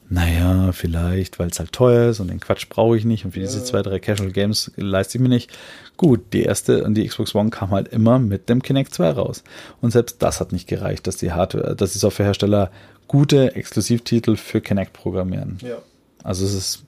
naja, 0.08 0.72
vielleicht, 0.72 1.38
weil 1.38 1.48
es 1.48 1.58
halt 1.58 1.72
teuer 1.72 2.10
ist 2.10 2.20
und 2.20 2.28
den 2.28 2.38
Quatsch 2.38 2.68
brauche 2.68 2.98
ich 2.98 3.06
nicht 3.06 3.24
und 3.24 3.32
für 3.32 3.40
ja. 3.40 3.46
diese 3.46 3.64
zwei, 3.64 3.80
drei 3.80 3.98
Casual 3.98 4.30
Games 4.30 4.70
leiste 4.76 5.16
ich 5.16 5.22
mir 5.22 5.30
nicht. 5.30 5.50
Gut, 5.96 6.20
die 6.34 6.42
erste 6.42 6.84
und 6.84 6.94
die 6.94 7.06
Xbox 7.06 7.34
One 7.34 7.48
kam 7.48 7.70
halt 7.70 7.88
immer 7.88 8.18
mit 8.18 8.50
dem 8.50 8.62
Kinect 8.62 8.92
2 8.92 9.10
raus. 9.10 9.42
Und 9.80 9.90
selbst 9.90 10.20
das 10.20 10.38
hat 10.38 10.52
nicht 10.52 10.68
gereicht, 10.68 11.06
dass 11.06 11.16
die 11.16 11.32
Hardware, 11.32 11.74
dass 11.74 11.94
die 11.94 11.98
Softwarehersteller 11.98 12.70
gute 13.08 13.56
Exklusivtitel 13.56 14.36
für 14.36 14.60
Kinect 14.60 14.92
programmieren. 14.92 15.56
Ja. 15.62 15.78
Also 16.22 16.44
es 16.44 16.52
ist, 16.52 16.84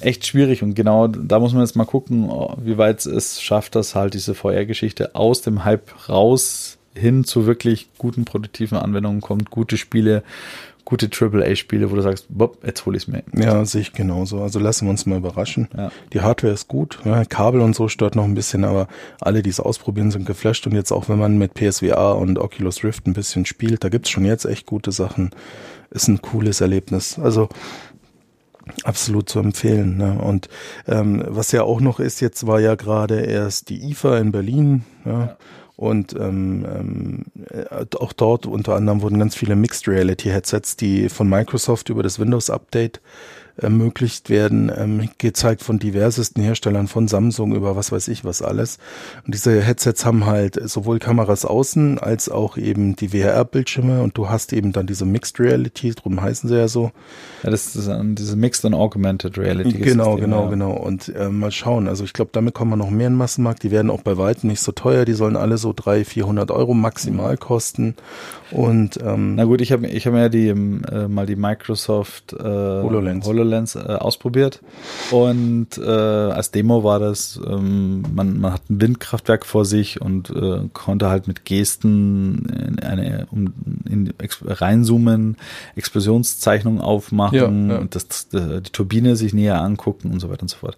echt 0.00 0.26
schwierig 0.26 0.62
und 0.62 0.74
genau 0.74 1.06
da 1.06 1.38
muss 1.38 1.52
man 1.52 1.62
jetzt 1.62 1.76
mal 1.76 1.84
gucken, 1.84 2.30
wie 2.62 2.78
weit 2.78 3.04
es 3.06 3.42
schafft, 3.42 3.74
dass 3.74 3.94
halt 3.94 4.14
diese 4.14 4.34
VR-Geschichte 4.34 5.14
aus 5.14 5.42
dem 5.42 5.64
Hype 5.64 6.08
raus 6.08 6.78
hin 6.94 7.24
zu 7.24 7.46
wirklich 7.46 7.88
guten 7.98 8.24
produktiven 8.24 8.78
Anwendungen 8.78 9.20
kommt, 9.20 9.50
gute 9.50 9.76
Spiele, 9.76 10.22
gute 10.84 11.10
AAA-Spiele, 11.12 11.90
wo 11.90 11.96
du 11.96 12.00
sagst, 12.00 12.26
bopp, 12.30 12.64
jetzt 12.64 12.86
hole 12.86 12.96
ich 12.96 13.02
es 13.02 13.08
mir. 13.08 13.22
Ja, 13.34 13.62
sehe 13.66 13.82
ich 13.82 13.92
genauso. 13.92 14.40
Also 14.40 14.58
lassen 14.58 14.86
wir 14.86 14.90
uns 14.90 15.04
mal 15.04 15.18
überraschen. 15.18 15.68
Ja. 15.76 15.92
Die 16.14 16.22
Hardware 16.22 16.54
ist 16.54 16.66
gut, 16.66 16.98
ja, 17.04 17.24
Kabel 17.26 17.60
und 17.60 17.76
so 17.76 17.88
stört 17.88 18.16
noch 18.16 18.24
ein 18.24 18.34
bisschen, 18.34 18.64
aber 18.64 18.88
alle, 19.20 19.42
die 19.42 19.50
es 19.50 19.60
ausprobieren, 19.60 20.10
sind 20.10 20.24
geflasht 20.24 20.66
und 20.66 20.72
jetzt 20.72 20.90
auch, 20.90 21.08
wenn 21.10 21.18
man 21.18 21.36
mit 21.36 21.54
PSVR 21.54 22.16
und 22.16 22.38
Oculus 22.38 22.82
Rift 22.84 23.06
ein 23.06 23.12
bisschen 23.12 23.44
spielt, 23.44 23.84
da 23.84 23.90
gibt's 23.90 24.08
schon 24.08 24.24
jetzt 24.24 24.46
echt 24.46 24.64
gute 24.64 24.90
Sachen. 24.90 25.30
Ist 25.90 26.08
ein 26.08 26.20
cooles 26.20 26.60
Erlebnis. 26.60 27.18
Also 27.18 27.48
absolut 28.84 29.28
zu 29.28 29.38
empfehlen. 29.40 29.96
Ne? 29.96 30.18
Und 30.18 30.48
ähm, 30.86 31.24
was 31.26 31.52
ja 31.52 31.62
auch 31.62 31.80
noch 31.80 32.00
ist, 32.00 32.20
jetzt 32.20 32.46
war 32.46 32.60
ja 32.60 32.74
gerade 32.74 33.20
erst 33.20 33.68
die 33.68 33.90
IFA 33.90 34.18
in 34.18 34.32
Berlin. 34.32 34.84
Ja? 35.04 35.12
ja. 35.12 35.36
Und 35.76 36.12
ähm, 36.14 36.66
ähm, 36.68 37.24
äh, 37.50 37.84
auch 38.00 38.12
dort 38.12 38.46
unter 38.46 38.74
anderem 38.74 39.00
wurden 39.00 39.20
ganz 39.20 39.36
viele 39.36 39.54
Mixed 39.54 39.86
Reality 39.86 40.28
Headsets, 40.28 40.76
die 40.76 41.08
von 41.08 41.28
Microsoft 41.28 41.88
über 41.88 42.02
das 42.02 42.18
Windows 42.18 42.50
Update 42.50 43.00
ermöglicht 43.58 44.30
werden, 44.30 44.70
ähm, 44.74 45.08
gezeigt 45.18 45.62
von 45.62 45.78
diversesten 45.78 46.42
Herstellern, 46.42 46.86
von 46.86 47.08
Samsung 47.08 47.54
über 47.54 47.76
was 47.76 47.92
weiß 47.92 48.08
ich 48.08 48.24
was 48.24 48.42
alles. 48.42 48.78
Und 49.26 49.34
diese 49.34 49.60
Headsets 49.60 50.04
haben 50.04 50.26
halt 50.26 50.58
sowohl 50.68 50.98
Kameras 50.98 51.44
außen 51.44 51.98
als 51.98 52.28
auch 52.28 52.56
eben 52.56 52.96
die 52.96 53.12
WR-Bildschirme 53.12 54.02
und 54.02 54.16
du 54.16 54.28
hast 54.28 54.52
eben 54.52 54.72
dann 54.72 54.86
diese 54.86 55.04
Mixed 55.04 55.40
Reality, 55.40 55.90
drum 55.90 56.20
heißen 56.20 56.48
sie 56.48 56.56
ja 56.56 56.68
so. 56.68 56.92
Ja, 57.42 57.50
das 57.50 57.74
ist 57.74 57.90
diese 58.18 58.36
Mixed 58.36 58.64
and 58.64 58.74
Augmented 58.74 59.38
Reality. 59.38 59.78
Genau, 59.78 60.12
System, 60.12 60.20
genau, 60.20 60.44
ja. 60.44 60.50
genau. 60.50 60.72
Und 60.72 61.08
äh, 61.14 61.28
mal 61.28 61.50
schauen. 61.50 61.88
Also 61.88 62.04
ich 62.04 62.12
glaube, 62.12 62.30
damit 62.32 62.54
kommen 62.54 62.70
wir 62.72 62.76
noch 62.76 62.90
mehr 62.90 63.08
in 63.08 63.14
den 63.14 63.18
Massenmarkt. 63.18 63.62
Die 63.62 63.70
werden 63.70 63.90
auch 63.90 64.02
bei 64.02 64.16
weitem 64.16 64.48
nicht 64.50 64.60
so 64.60 64.72
teuer. 64.72 65.04
Die 65.04 65.12
sollen 65.12 65.36
alle 65.36 65.58
so 65.58 65.72
300, 65.74 66.06
400 66.06 66.50
Euro 66.50 66.74
maximal 66.74 67.36
kosten. 67.36 67.94
Und 68.50 68.98
ähm, 69.02 69.34
na 69.34 69.44
gut, 69.44 69.60
ich 69.60 69.72
habe 69.72 69.86
ich 69.86 70.06
hab 70.06 70.12
mir 70.14 70.22
ja 70.22 70.28
die 70.28 70.48
äh, 70.48 71.08
mal 71.08 71.26
die 71.26 71.36
Microsoft 71.36 72.32
äh, 72.32 72.36
HoloLens, 72.38 73.26
HoloLens 73.26 73.47
äh, 73.52 73.78
ausprobiert 73.78 74.60
und 75.10 75.78
äh, 75.78 75.82
als 75.82 76.50
Demo 76.50 76.84
war 76.84 76.98
das, 76.98 77.40
ähm, 77.46 78.02
man, 78.12 78.40
man 78.40 78.52
hat 78.52 78.68
ein 78.70 78.80
Windkraftwerk 78.80 79.46
vor 79.46 79.64
sich 79.64 80.00
und 80.00 80.30
äh, 80.30 80.68
konnte 80.72 81.08
halt 81.08 81.28
mit 81.28 81.44
Gesten 81.44 82.46
in 82.46 82.78
eine 82.80 83.26
um, 83.30 83.52
in, 83.88 84.12
ex, 84.18 84.38
reinzoomen, 84.44 85.36
Explosionszeichnungen 85.76 86.80
aufmachen 86.80 87.68
ja, 87.68 87.74
ja. 87.74 87.80
und 87.80 87.94
das, 87.94 88.28
die, 88.28 88.62
die 88.62 88.70
Turbine 88.70 89.16
sich 89.16 89.32
näher 89.32 89.60
angucken 89.60 90.10
und 90.10 90.20
so 90.20 90.30
weiter 90.30 90.42
und 90.42 90.48
so 90.48 90.56
fort. 90.56 90.76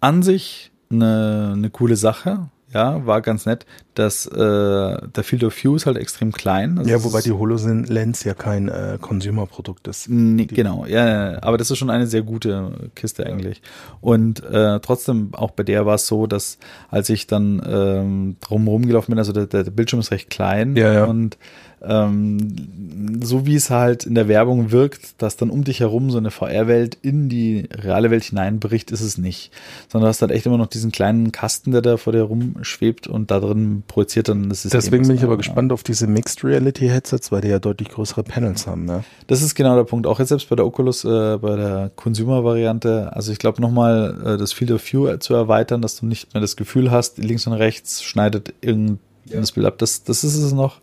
An 0.00 0.22
sich 0.22 0.70
eine, 0.90 1.52
eine 1.54 1.70
coole 1.70 1.96
Sache 1.96 2.48
ja, 2.74 3.06
war 3.06 3.22
ganz 3.22 3.46
nett. 3.46 3.64
dass 3.94 4.26
äh, 4.26 4.36
der 4.36 5.22
Field 5.22 5.44
of 5.44 5.62
View 5.62 5.76
ist 5.76 5.86
halt 5.86 5.96
extrem 5.96 6.32
klein. 6.32 6.78
Also 6.78 6.90
ja, 6.90 7.04
wobei 7.04 7.20
die 7.20 7.30
HoloLens 7.30 8.24
ja 8.24 8.34
kein 8.34 8.68
äh, 8.68 8.98
Consumer-Produkt 9.00 9.86
ist. 9.86 10.08
Nee, 10.08 10.46
genau, 10.46 10.84
ja, 10.84 11.40
aber 11.42 11.56
das 11.56 11.70
ist 11.70 11.78
schon 11.78 11.90
eine 11.90 12.08
sehr 12.08 12.22
gute 12.22 12.90
Kiste 12.96 13.24
eigentlich. 13.24 13.62
Und 14.00 14.42
äh, 14.42 14.80
trotzdem, 14.80 15.32
auch 15.34 15.52
bei 15.52 15.62
der 15.62 15.86
war 15.86 15.94
es 15.94 16.08
so, 16.08 16.26
dass 16.26 16.58
als 16.90 17.08
ich 17.08 17.28
dann 17.28 17.62
ähm, 17.64 18.36
drumherum 18.40 18.86
gelaufen 18.86 19.12
bin, 19.12 19.18
also 19.18 19.32
der, 19.32 19.46
der 19.46 19.70
Bildschirm 19.70 20.00
ist 20.00 20.10
recht 20.10 20.28
klein 20.28 20.74
ja, 20.74 20.92
ja. 20.92 21.04
und 21.04 21.38
ähm, 21.86 23.20
so 23.22 23.46
wie 23.46 23.54
es 23.54 23.70
halt 23.70 24.04
in 24.04 24.14
der 24.14 24.28
Werbung 24.28 24.70
wirkt, 24.70 25.20
dass 25.22 25.36
dann 25.36 25.50
um 25.50 25.64
dich 25.64 25.80
herum 25.80 26.10
so 26.10 26.18
eine 26.18 26.30
VR-Welt 26.30 26.96
in 27.02 27.28
die 27.28 27.68
reale 27.72 28.10
Welt 28.10 28.24
hineinbricht, 28.24 28.90
ist 28.90 29.00
es 29.00 29.18
nicht. 29.18 29.52
Sondern 29.88 30.06
du 30.06 30.08
hast 30.08 30.22
halt 30.22 30.32
echt 30.32 30.46
immer 30.46 30.58
noch 30.58 30.66
diesen 30.66 30.92
kleinen 30.92 31.32
Kasten, 31.32 31.72
der 31.72 31.82
da 31.82 31.96
vor 31.96 32.12
dir 32.12 32.22
rumschwebt 32.64 33.06
und 33.06 33.30
da 33.30 33.40
drin 33.40 33.82
projiziert 33.86 34.28
dann 34.28 34.48
das 34.48 34.62
System. 34.62 34.80
Deswegen 34.80 35.06
bin 35.06 35.16
ich 35.16 35.22
aber 35.22 35.36
gespannt 35.36 35.72
auf 35.72 35.82
diese 35.82 36.06
Mixed 36.06 36.42
Reality 36.42 36.88
Headsets, 36.88 37.30
weil 37.30 37.42
die 37.42 37.48
ja 37.48 37.58
deutlich 37.58 37.90
größere 37.90 38.22
Panels 38.22 38.66
haben. 38.66 38.88
Ja? 38.88 39.04
Das 39.26 39.42
ist 39.42 39.54
genau 39.54 39.76
der 39.76 39.84
Punkt. 39.84 40.06
Auch 40.06 40.18
jetzt 40.18 40.30
selbst 40.30 40.48
bei 40.48 40.56
der 40.56 40.66
Oculus, 40.66 41.04
äh, 41.04 41.38
bei 41.38 41.56
der 41.56 41.90
Consumer-Variante, 41.94 43.10
also 43.14 43.32
ich 43.32 43.38
glaube 43.38 43.60
nochmal 43.60 44.20
äh, 44.24 44.36
das 44.38 44.52
Field 44.52 44.70
of 44.72 44.92
View 44.92 45.16
zu 45.18 45.34
erweitern, 45.34 45.82
dass 45.82 46.00
du 46.00 46.06
nicht 46.06 46.32
mehr 46.34 46.40
das 46.40 46.56
Gefühl 46.56 46.90
hast, 46.90 47.18
links 47.18 47.46
und 47.46 47.52
rechts 47.52 48.02
schneidet 48.02 48.54
irgendein 48.60 48.98
ja. 49.26 49.40
das 49.40 49.52
Bild 49.52 49.66
ab. 49.66 49.78
Das, 49.78 50.04
das 50.04 50.24
ist 50.24 50.36
es 50.36 50.52
noch. 50.52 50.80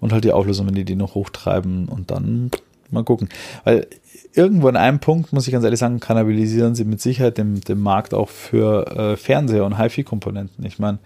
Und 0.00 0.12
halt 0.12 0.24
die 0.24 0.32
Auflösung, 0.32 0.66
wenn 0.66 0.74
die 0.74 0.84
die 0.84 0.96
noch 0.96 1.14
hochtreiben 1.14 1.88
und 1.88 2.10
dann 2.10 2.50
mal 2.90 3.04
gucken. 3.04 3.28
Weil 3.64 3.86
irgendwo 4.36 4.68
an 4.68 4.76
einem 4.76 4.98
Punkt, 4.98 5.32
muss 5.32 5.46
ich 5.46 5.52
ganz 5.52 5.64
ehrlich 5.64 5.78
sagen, 5.78 6.00
kannibalisieren 6.00 6.74
sie 6.74 6.84
mit 6.84 7.00
Sicherheit 7.00 7.38
den, 7.38 7.60
den 7.60 7.78
Markt 7.80 8.14
auch 8.14 8.28
für 8.28 8.86
äh, 8.86 9.16
Fernseher 9.16 9.64
und 9.64 9.78
HiFi-Komponenten. 9.78 10.64
Ich 10.66 10.78
meine, 10.78 10.98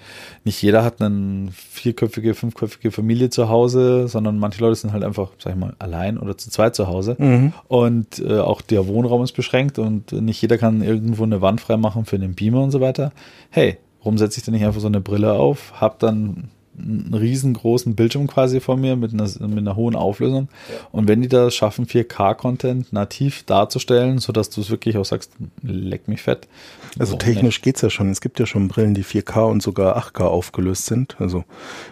nicht 0.45 0.61
jeder 0.63 0.85
hat 0.85 1.01
eine 1.03 1.49
vierköpfige, 1.53 2.35
fünfköpfige 2.35 2.91
Familie 2.91 3.31
zu 3.31 3.49
Hause, 3.49 4.09
sondern 4.09 4.39
manche 4.39 4.61
Leute 4.61 4.77
sind 4.77 4.93
halt 4.93 5.05
einfach, 5.05 5.31
sag 5.39 5.53
ich 5.53 5.59
mal, 5.59 5.75
allein 5.79 6.19
oder 6.19 6.39
zu 6.39 6.51
zweit 6.51 6.75
zu 6.75 6.89
Hause. 6.89 7.17
Mhm. 7.19 7.53
Und 7.69 8.19
äh, 8.21 8.41
auch 8.41 8.63
der 8.63 8.87
Wohnraum 8.87 9.23
ist 9.23 9.33
beschränkt 9.33 9.79
und 9.79 10.13
nicht 10.13 10.41
jeder 10.41 10.59
kann 10.59 10.83
irgendwo 10.83 11.25
eine 11.25 11.43
Wand 11.43 11.61
freimachen 11.61 12.07
für 12.07 12.17
einen 12.17 12.35
Beamer 12.35 12.63
und 12.63 12.71
so 12.71 12.81
weiter. 12.81 13.13
Hey, 13.51 13.77
warum 13.99 14.19
setze 14.19 14.39
ich 14.39 14.45
denn 14.45 14.55
nicht 14.55 14.65
einfach 14.65 14.81
so 14.81 14.87
eine 14.87 15.01
Brille 15.01 15.35
auf, 15.35 15.81
hab 15.81 15.99
dann 15.99 16.51
einen 16.79 17.15
riesengroßen 17.15 17.95
Bildschirm 17.95 18.27
quasi 18.27 18.61
vor 18.61 18.77
mir 18.77 18.97
mit 18.97 19.13
einer, 19.13 19.29
mit 19.49 19.59
einer 19.59 19.77
hohen 19.77 19.97
Auflösung. 19.97 20.49
Und 20.93 21.09
wenn 21.09 21.21
die 21.21 21.29
das 21.29 21.55
schaffen, 21.55 21.87
4K-Content 21.87 22.93
nativ 22.93 23.45
darzustellen, 23.45 24.19
sodass 24.19 24.51
du 24.51 24.61
es 24.61 24.71
wirklich 24.71 24.97
auch 24.97 25.05
sagst, 25.05 25.33
leck 25.63 26.09
mich 26.09 26.23
fett. 26.23 26.47
Also 26.99 27.17
technisch 27.17 27.61
geht 27.61 27.77
es 27.77 27.83
ja 27.83 27.91
schon. 27.91 28.11
Es 28.11 28.21
gibt 28.21 28.39
ja 28.39 28.47
schon 28.47 28.69
Brillen, 28.69 28.95
die 28.95 29.05
4K 29.05 29.51
und 29.51 29.63
sogar 29.63 29.99
8K 29.99 30.25
aufgelöst 30.25 30.87
sind. 30.87 31.17
Also, 31.19 31.45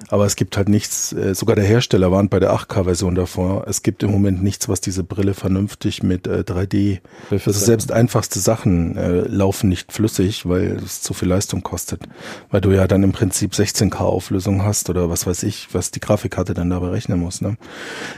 aber 0.08 0.26
es 0.26 0.36
gibt 0.36 0.56
halt 0.56 0.68
nichts, 0.68 1.12
äh, 1.12 1.34
sogar 1.34 1.56
der 1.56 1.64
Hersteller 1.64 2.12
warnt 2.12 2.30
bei 2.30 2.38
der 2.38 2.54
8K-Version 2.54 3.14
davor. 3.14 3.66
Es 3.66 3.82
gibt 3.82 4.02
im 4.02 4.10
Moment 4.10 4.42
nichts, 4.42 4.68
was 4.68 4.80
diese 4.80 5.02
Brille 5.02 5.34
vernünftig 5.34 6.02
mit 6.02 6.26
äh, 6.26 6.44
3D, 6.46 7.00
also 7.30 7.50
selbst 7.50 7.90
einfachste 7.90 8.38
Sachen 8.38 8.96
äh, 8.96 9.22
laufen 9.22 9.68
nicht 9.68 9.92
flüssig, 9.92 10.48
weil 10.48 10.76
es 10.84 11.02
zu 11.02 11.12
viel 11.12 11.28
Leistung 11.28 11.62
kostet. 11.62 12.02
Weil 12.50 12.60
du 12.60 12.70
ja 12.70 12.86
dann 12.86 13.02
im 13.02 13.12
Prinzip 13.12 13.52
16K 13.52 13.96
Auflösung 13.96 14.62
hast 14.62 14.76
hast 14.76 14.90
oder 14.90 15.08
was 15.08 15.26
weiß 15.26 15.42
ich, 15.42 15.68
was 15.72 15.90
die 15.90 16.00
Grafikkarte 16.00 16.54
dann 16.54 16.70
da 16.70 16.78
berechnen 16.78 17.18
muss. 17.18 17.40
Ne? 17.40 17.56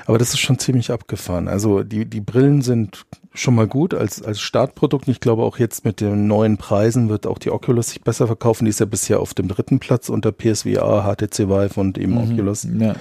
Aber 0.06 0.18
das 0.18 0.30
ist 0.30 0.40
schon 0.40 0.58
ziemlich 0.58 0.90
abgefahren. 0.90 1.48
Also 1.48 1.82
die, 1.82 2.04
die 2.04 2.20
Brillen 2.20 2.62
sind 2.62 3.06
schon 3.38 3.54
mal 3.54 3.66
gut 3.66 3.94
als, 3.94 4.22
als 4.22 4.40
Startprodukt. 4.40 5.08
Ich 5.08 5.20
glaube 5.20 5.42
auch 5.42 5.58
jetzt 5.58 5.84
mit 5.84 6.00
den 6.00 6.26
neuen 6.26 6.56
Preisen 6.56 7.08
wird 7.08 7.26
auch 7.26 7.38
die 7.38 7.50
Oculus 7.50 7.88
sich 7.88 8.02
besser 8.02 8.26
verkaufen. 8.26 8.64
Die 8.64 8.70
ist 8.70 8.80
ja 8.80 8.86
bisher 8.86 9.20
auf 9.20 9.34
dem 9.34 9.48
dritten 9.48 9.78
Platz 9.78 10.08
unter 10.08 10.32
PSVR, 10.32 11.04
HTC 11.04 11.48
Vive 11.48 11.80
und 11.80 11.98
eben 11.98 12.12
mhm, 12.12 12.32
Oculus. 12.32 12.66
Ja. 12.78 12.94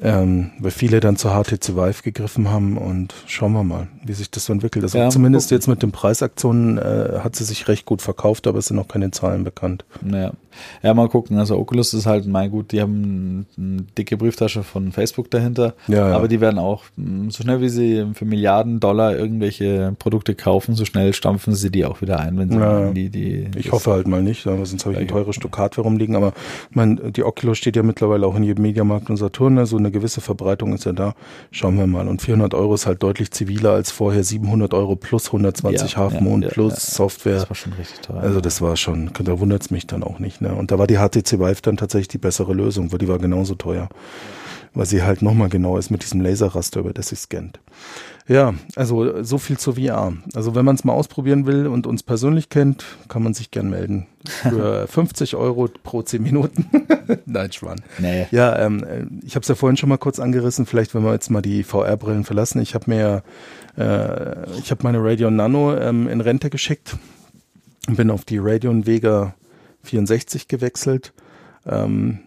ähm, 0.00 0.50
weil 0.58 0.70
viele 0.70 1.00
dann 1.00 1.16
zur 1.16 1.32
HTC 1.32 1.76
Vive 1.76 2.02
gegriffen 2.02 2.50
haben 2.50 2.78
und 2.78 3.14
schauen 3.26 3.52
wir 3.52 3.64
mal, 3.64 3.88
wie 4.04 4.12
sich 4.12 4.30
das 4.30 4.46
so 4.46 4.52
entwickelt. 4.52 4.84
Also 4.84 4.98
ja, 4.98 5.10
zumindest 5.10 5.50
jetzt 5.50 5.68
mit 5.68 5.82
den 5.82 5.92
Preisaktionen 5.92 6.78
äh, 6.78 7.20
hat 7.22 7.36
sie 7.36 7.44
sich 7.44 7.68
recht 7.68 7.86
gut 7.86 8.02
verkauft, 8.02 8.46
aber 8.46 8.58
es 8.58 8.66
sind 8.66 8.76
noch 8.76 8.88
keine 8.88 9.10
Zahlen 9.10 9.44
bekannt. 9.44 9.84
Naja. 10.02 10.32
Ja, 10.82 10.94
mal 10.94 11.08
gucken. 11.08 11.38
Also 11.38 11.56
Oculus 11.58 11.94
ist 11.94 12.06
halt, 12.06 12.26
mein 12.26 12.50
gut, 12.50 12.72
die 12.72 12.80
haben 12.80 13.46
eine 13.56 13.82
dicke 13.98 14.16
Brieftasche 14.16 14.62
von 14.62 14.92
Facebook 14.92 15.30
dahinter, 15.30 15.74
ja, 15.88 16.08
ja. 16.08 16.16
aber 16.16 16.28
die 16.28 16.40
werden 16.40 16.58
auch, 16.58 16.84
mm, 16.96 17.30
so 17.30 17.42
schnell 17.42 17.60
wie 17.60 17.68
sie 17.68 18.06
für 18.14 18.24
Milliarden 18.24 18.80
Dollar 18.80 19.16
irgendwelche 19.16 19.94
Produkte 19.98 20.34
kaufen, 20.34 20.74
so 20.74 20.84
schnell 20.84 21.12
stampfen 21.12 21.54
sie 21.54 21.70
die 21.70 21.84
auch 21.84 22.02
wieder 22.02 22.20
ein, 22.20 22.38
wenn 22.38 22.50
sie 22.50 22.58
ja, 22.58 22.90
die, 22.90 23.10
die 23.10 23.48
Ich 23.56 23.72
hoffe 23.72 23.92
halt 23.92 24.06
mal 24.06 24.22
nicht, 24.22 24.42
sonst 24.42 24.84
habe 24.84 24.94
ich 24.94 25.00
ein 25.00 25.08
teures 25.08 25.36
Stück 25.36 25.56
Hardware 25.58 25.86
rumliegen, 25.86 26.16
aber 26.16 26.32
mein, 26.70 27.12
die 27.12 27.24
Oculus 27.24 27.58
steht 27.58 27.76
ja 27.76 27.82
mittlerweile 27.82 28.26
auch 28.26 28.36
in 28.36 28.42
jedem 28.42 28.62
Mediamarkt 28.62 29.10
und 29.10 29.16
Saturn, 29.16 29.54
ne? 29.54 29.66
so 29.66 29.76
eine 29.76 29.90
gewisse 29.90 30.20
Verbreitung 30.20 30.72
ist 30.72 30.84
ja 30.84 30.92
da. 30.92 31.14
Schauen 31.50 31.78
wir 31.78 31.86
mal. 31.86 32.08
Und 32.08 32.22
400 32.22 32.54
Euro 32.54 32.74
ist 32.74 32.86
halt 32.86 33.02
deutlich 33.02 33.30
ziviler 33.30 33.72
als 33.72 33.90
vorher 33.90 34.24
700 34.24 34.74
Euro 34.74 34.96
plus 34.96 35.26
120 35.26 35.92
ja, 35.92 35.98
Half 35.98 36.20
Moon 36.20 36.42
plus 36.42 36.74
Software. 36.74 37.40
Das 37.40 37.50
war 37.50 37.56
schon 37.56 37.72
richtig 37.74 38.00
teuer. 38.00 38.20
Also 38.20 38.40
das 38.40 38.60
war 38.60 38.76
schon, 38.76 39.10
da 39.22 39.38
wundert 39.40 39.62
es 39.62 39.70
mich 39.70 39.86
dann 39.86 40.02
auch 40.02 40.18
nicht. 40.18 40.40
Ne? 40.40 40.45
Und 40.54 40.70
da 40.70 40.78
war 40.78 40.86
die 40.86 40.96
HTC 40.96 41.38
Vive 41.38 41.62
dann 41.62 41.76
tatsächlich 41.76 42.08
die 42.08 42.18
bessere 42.18 42.54
Lösung, 42.54 42.92
weil 42.92 42.98
die 42.98 43.08
war 43.08 43.18
genauso 43.18 43.54
teuer. 43.54 43.88
Weil 44.74 44.86
sie 44.86 45.02
halt 45.02 45.22
nochmal 45.22 45.48
genau 45.48 45.78
ist 45.78 45.90
mit 45.90 46.02
diesem 46.02 46.20
Laserraster, 46.20 46.80
über 46.80 46.92
das 46.92 47.08
sie 47.08 47.16
scannt. 47.16 47.60
Ja, 48.28 48.54
also 48.74 49.22
so 49.22 49.38
viel 49.38 49.56
zur 49.56 49.76
VR. 49.76 50.12
Also 50.34 50.54
wenn 50.56 50.64
man 50.64 50.74
es 50.74 50.84
mal 50.84 50.92
ausprobieren 50.92 51.46
will 51.46 51.68
und 51.68 51.86
uns 51.86 52.02
persönlich 52.02 52.48
kennt, 52.48 52.84
kann 53.08 53.22
man 53.22 53.34
sich 53.34 53.52
gern 53.52 53.70
melden. 53.70 54.06
Für 54.24 54.86
50 54.88 55.36
Euro 55.36 55.68
pro 55.82 56.02
10 56.02 56.22
Minuten. 56.22 56.66
Nein, 57.26 57.52
Schwan. 57.52 57.80
Nee. 57.98 58.26
Ja, 58.32 58.58
ähm, 58.58 59.20
ich 59.24 59.36
habe 59.36 59.42
es 59.42 59.48
ja 59.48 59.54
vorhin 59.54 59.76
schon 59.76 59.88
mal 59.88 59.96
kurz 59.96 60.18
angerissen. 60.18 60.66
Vielleicht, 60.66 60.94
wenn 60.94 61.04
wir 61.04 61.12
jetzt 61.12 61.30
mal 61.30 61.42
die 61.42 61.62
VR-Brillen 61.62 62.24
verlassen. 62.24 62.60
Ich 62.60 62.74
habe 62.74 62.90
mir, 62.90 63.22
äh, 63.78 64.58
ich 64.58 64.72
habe 64.72 64.82
meine 64.82 64.98
Radeon 65.02 65.36
Nano 65.36 65.76
ähm, 65.76 66.08
in 66.08 66.20
Rente 66.20 66.50
geschickt 66.50 66.96
und 67.86 67.96
bin 67.96 68.10
auf 68.10 68.24
die 68.24 68.38
Radeon 68.38 68.86
Vega 68.86 69.34
64 69.86 70.48
gewechselt. 70.48 71.12
Ähm, 71.64 72.20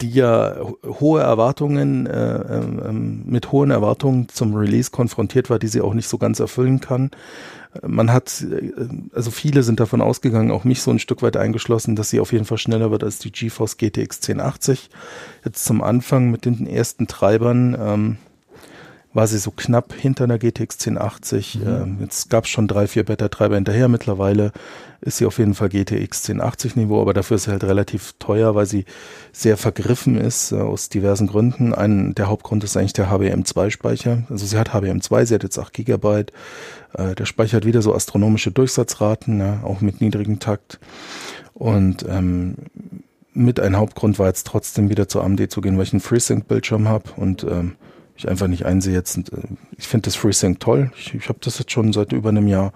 die 0.00 0.10
ja 0.10 0.56
hohe 0.84 1.20
Erwartungen, 1.20 2.06
äh, 2.06 2.58
ähm, 2.88 3.24
mit 3.26 3.52
hohen 3.52 3.70
Erwartungen 3.70 4.28
zum 4.28 4.54
Release 4.54 4.90
konfrontiert 4.90 5.50
war, 5.50 5.58
die 5.58 5.68
sie 5.68 5.80
auch 5.80 5.94
nicht 5.94 6.08
so 6.08 6.18
ganz 6.18 6.40
erfüllen 6.40 6.80
kann. 6.80 7.10
Man 7.86 8.12
hat, 8.12 8.42
äh, 8.42 8.72
also 9.12 9.30
viele 9.30 9.62
sind 9.62 9.80
davon 9.80 10.00
ausgegangen, 10.00 10.50
auch 10.50 10.64
mich 10.64 10.80
so 10.80 10.90
ein 10.90 10.98
Stück 10.98 11.22
weit 11.22 11.36
eingeschlossen, 11.36 11.96
dass 11.96 12.10
sie 12.10 12.20
auf 12.20 12.32
jeden 12.32 12.44
Fall 12.44 12.58
schneller 12.58 12.90
wird 12.90 13.04
als 13.04 13.18
die 13.18 13.32
GeForce 13.32 13.76
GTX 13.76 14.20
1080. 14.22 14.90
Jetzt 15.44 15.64
zum 15.64 15.82
Anfang 15.82 16.30
mit 16.30 16.44
den 16.44 16.66
ersten 16.66 17.06
Treibern 17.06 17.76
ähm, 17.78 18.16
war 19.16 19.26
sie 19.26 19.38
so 19.38 19.50
knapp 19.50 19.94
hinter 19.94 20.24
einer 20.24 20.38
GTX 20.38 20.76
1080. 20.86 21.54
Mhm. 21.54 21.66
Ähm, 21.66 21.96
jetzt 22.02 22.28
gab 22.28 22.44
es 22.44 22.50
schon 22.50 22.68
drei, 22.68 22.86
vier 22.86 23.02
Beta-Treiber 23.02 23.54
hinterher. 23.54 23.88
Mittlerweile 23.88 24.52
ist 25.00 25.16
sie 25.16 25.24
auf 25.24 25.38
jeden 25.38 25.54
Fall 25.54 25.70
GTX 25.70 26.28
1080 26.28 26.76
Niveau, 26.76 27.00
aber 27.00 27.14
dafür 27.14 27.36
ist 27.36 27.44
sie 27.44 27.50
halt 27.50 27.64
relativ 27.64 28.12
teuer, 28.18 28.54
weil 28.54 28.66
sie 28.66 28.84
sehr 29.32 29.56
vergriffen 29.56 30.18
ist, 30.18 30.52
äh, 30.52 30.56
aus 30.56 30.90
diversen 30.90 31.28
Gründen. 31.28 31.72
Ein, 31.72 32.14
der 32.14 32.28
Hauptgrund 32.28 32.62
ist 32.62 32.76
eigentlich 32.76 32.92
der 32.92 33.10
HBM2-Speicher. 33.10 34.24
Also 34.28 34.44
sie 34.44 34.58
hat 34.58 34.74
HBM2, 34.74 35.24
sie 35.24 35.34
hat 35.34 35.42
jetzt 35.44 35.58
8 35.58 35.72
Gigabyte. 35.72 36.30
Äh, 36.92 37.14
der 37.14 37.24
speichert 37.24 37.64
wieder 37.64 37.80
so 37.80 37.94
astronomische 37.94 38.50
Durchsatzraten, 38.50 39.40
ja, 39.40 39.60
auch 39.64 39.80
mit 39.80 40.02
niedrigem 40.02 40.40
Takt. 40.40 40.78
Und 41.54 42.04
ähm, 42.06 42.56
mit 43.32 43.60
ein 43.60 43.76
Hauptgrund 43.76 44.18
war 44.18 44.26
jetzt 44.26 44.46
trotzdem 44.46 44.90
wieder 44.90 45.08
zur 45.08 45.24
AMD 45.24 45.50
zu 45.50 45.62
gehen, 45.62 45.78
weil 45.78 45.84
ich 45.84 45.94
einen 45.94 46.00
FreeSync-Bildschirm 46.00 46.86
habe 46.86 47.12
und 47.16 47.44
ähm, 47.44 47.76
ich 48.16 48.28
einfach 48.28 48.46
nicht 48.46 48.66
einsehe 48.66 48.94
jetzt. 48.94 49.16
Äh, 49.16 49.22
ich 49.76 49.86
finde 49.86 50.06
das 50.06 50.16
FreeSync 50.16 50.60
toll. 50.60 50.90
Ich, 50.96 51.14
ich 51.14 51.28
habe 51.28 51.38
das 51.42 51.58
jetzt 51.58 51.72
schon 51.72 51.92
seit 51.92 52.12
über 52.12 52.30
einem 52.30 52.48
Jahr 52.48 52.72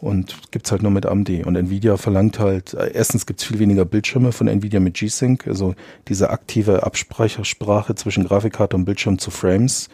und 0.00 0.36
gibt's 0.50 0.70
halt 0.70 0.82
nur 0.82 0.92
mit 0.92 1.06
AMD. 1.06 1.46
Und 1.46 1.56
Nvidia 1.56 1.96
verlangt 1.96 2.38
halt, 2.38 2.74
äh, 2.74 2.90
erstens 2.92 3.26
gibt's 3.26 3.44
viel 3.44 3.58
weniger 3.58 3.84
Bildschirme 3.84 4.32
von 4.32 4.48
Nvidia 4.48 4.80
mit 4.80 4.94
G-Sync, 4.94 5.46
also 5.46 5.74
diese 6.08 6.30
aktive 6.30 6.82
Absprechersprache 6.84 7.94
zwischen 7.94 8.24
Grafikkarte 8.24 8.76
und 8.76 8.84
Bildschirm 8.84 9.18
zu 9.18 9.30
Frames. 9.30 9.88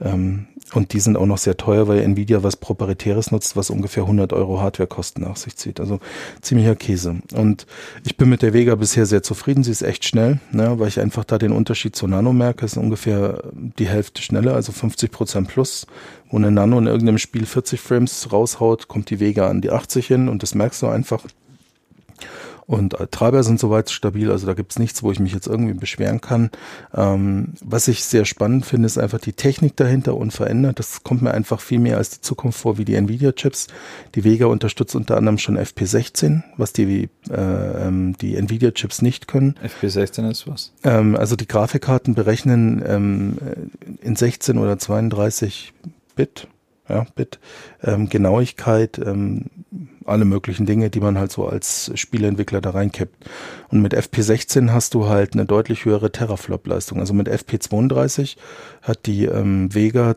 Ähm, 0.00 0.46
und 0.72 0.92
die 0.92 1.00
sind 1.00 1.16
auch 1.16 1.26
noch 1.26 1.38
sehr 1.38 1.56
teuer, 1.56 1.86
weil 1.86 2.00
Nvidia 2.00 2.42
was 2.42 2.56
Proprietäres 2.56 3.30
nutzt, 3.30 3.56
was 3.56 3.70
ungefähr 3.70 4.02
100 4.02 4.32
Euro 4.32 4.60
Hardwarekosten 4.60 5.22
nach 5.22 5.36
sich 5.36 5.56
zieht. 5.56 5.78
Also 5.78 6.00
ziemlicher 6.40 6.74
Käse. 6.74 7.16
Und 7.34 7.66
ich 8.04 8.16
bin 8.16 8.28
mit 8.28 8.42
der 8.42 8.52
Vega 8.52 8.74
bisher 8.74 9.06
sehr 9.06 9.22
zufrieden. 9.22 9.62
Sie 9.62 9.70
ist 9.70 9.82
echt 9.82 10.04
schnell, 10.04 10.40
ne, 10.50 10.78
weil 10.78 10.88
ich 10.88 10.98
einfach 10.98 11.24
da 11.24 11.38
den 11.38 11.52
Unterschied 11.52 11.94
zur 11.94 12.08
Nano 12.08 12.32
merke. 12.32 12.66
Es 12.66 12.72
ist 12.72 12.78
ungefähr 12.78 13.44
die 13.52 13.86
Hälfte 13.86 14.22
schneller, 14.22 14.54
also 14.54 14.72
50 14.72 15.12
Prozent 15.12 15.48
plus. 15.48 15.86
Wo 16.30 16.36
eine 16.36 16.50
Nano 16.50 16.78
in 16.78 16.86
irgendeinem 16.86 17.18
Spiel 17.18 17.46
40 17.46 17.80
Frames 17.80 18.32
raushaut, 18.32 18.88
kommt 18.88 19.10
die 19.10 19.20
Vega 19.20 19.48
an 19.48 19.60
die 19.60 19.70
80 19.70 20.06
hin 20.06 20.28
und 20.28 20.42
das 20.42 20.56
merkst 20.56 20.82
du 20.82 20.88
einfach. 20.88 21.22
Und 22.66 22.98
äh, 22.98 23.06
Treiber 23.06 23.42
sind 23.44 23.60
soweit 23.60 23.90
stabil, 23.90 24.30
also 24.30 24.46
da 24.46 24.54
gibt's 24.54 24.78
nichts, 24.78 25.02
wo 25.02 25.12
ich 25.12 25.20
mich 25.20 25.32
jetzt 25.32 25.46
irgendwie 25.46 25.74
beschweren 25.74 26.20
kann. 26.20 26.50
Ähm, 26.94 27.54
was 27.62 27.86
ich 27.86 28.04
sehr 28.04 28.24
spannend 28.24 28.66
finde, 28.66 28.86
ist 28.86 28.98
einfach 28.98 29.20
die 29.20 29.32
Technik 29.32 29.76
dahinter 29.76 30.16
unverändert. 30.16 30.78
Das 30.78 31.04
kommt 31.04 31.22
mir 31.22 31.32
einfach 31.32 31.60
viel 31.60 31.78
mehr 31.78 31.96
als 31.96 32.10
die 32.10 32.20
Zukunft 32.20 32.58
vor 32.58 32.76
wie 32.76 32.84
die 32.84 32.94
Nvidia-Chips. 32.94 33.68
Die 34.16 34.24
Vega 34.24 34.46
unterstützt 34.46 34.96
unter 34.96 35.16
anderem 35.16 35.38
schon 35.38 35.56
FP16, 35.56 36.42
was 36.56 36.72
die, 36.72 37.08
äh, 37.30 37.86
ähm, 37.86 38.16
die 38.20 38.34
Nvidia-Chips 38.34 39.00
nicht 39.00 39.28
können. 39.28 39.54
FP16 39.62 40.28
ist 40.28 40.48
was? 40.48 40.72
Ähm, 40.82 41.14
also 41.14 41.36
die 41.36 41.46
Grafikkarten 41.46 42.14
berechnen 42.14 42.82
ähm, 42.84 43.38
in 44.02 44.16
16 44.16 44.58
oder 44.58 44.76
32 44.76 45.72
Bit, 46.16 46.48
ja, 46.88 47.06
Bit, 47.14 47.38
ähm, 47.82 48.08
Genauigkeit, 48.08 48.98
ähm, 48.98 49.44
alle 50.08 50.24
möglichen 50.24 50.66
Dinge, 50.66 50.90
die 50.90 51.00
man 51.00 51.18
halt 51.18 51.32
so 51.32 51.46
als 51.46 51.90
Spieleentwickler 51.94 52.60
da 52.60 52.70
reinkippt. 52.70 53.28
Und 53.68 53.82
mit 53.82 53.94
FP16 53.94 54.70
hast 54.70 54.94
du 54.94 55.08
halt 55.08 55.34
eine 55.34 55.46
deutlich 55.46 55.84
höhere 55.84 56.12
Teraflop-Leistung. 56.12 57.00
Also 57.00 57.14
mit 57.14 57.28
FP32 57.28 58.36
hat 58.82 59.06
die 59.06 59.24
ähm, 59.24 59.74
Vega 59.74 60.16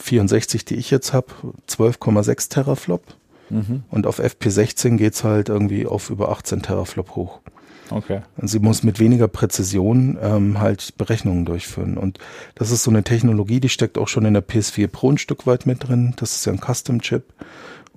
64, 0.00 0.64
die 0.64 0.76
ich 0.76 0.90
jetzt 0.90 1.12
habe, 1.12 1.28
12,6 1.68 2.50
Teraflop. 2.50 3.02
Mhm. 3.50 3.82
Und 3.90 4.06
auf 4.06 4.20
FP16 4.20 4.96
geht's 4.96 5.24
halt 5.24 5.48
irgendwie 5.48 5.86
auf 5.86 6.10
über 6.10 6.30
18 6.30 6.62
Teraflop 6.62 7.16
hoch. 7.16 7.40
Okay. 7.90 8.20
Und 8.36 8.48
sie 8.48 8.60
muss 8.60 8.82
mit 8.82 9.00
weniger 9.00 9.28
Präzision 9.28 10.16
ähm, 10.22 10.60
halt 10.60 10.96
Berechnungen 10.96 11.44
durchführen. 11.44 11.98
Und 11.98 12.18
das 12.54 12.70
ist 12.70 12.84
so 12.84 12.90
eine 12.90 13.02
Technologie, 13.02 13.60
die 13.60 13.68
steckt 13.68 13.98
auch 13.98 14.08
schon 14.08 14.24
in 14.24 14.34
der 14.34 14.46
PS4 14.46 14.86
Pro 14.86 15.10
ein 15.10 15.18
Stück 15.18 15.46
weit 15.46 15.66
mit 15.66 15.88
drin. 15.88 16.14
Das 16.16 16.36
ist 16.36 16.44
ja 16.46 16.52
ein 16.52 16.60
Custom-Chip. 16.60 17.24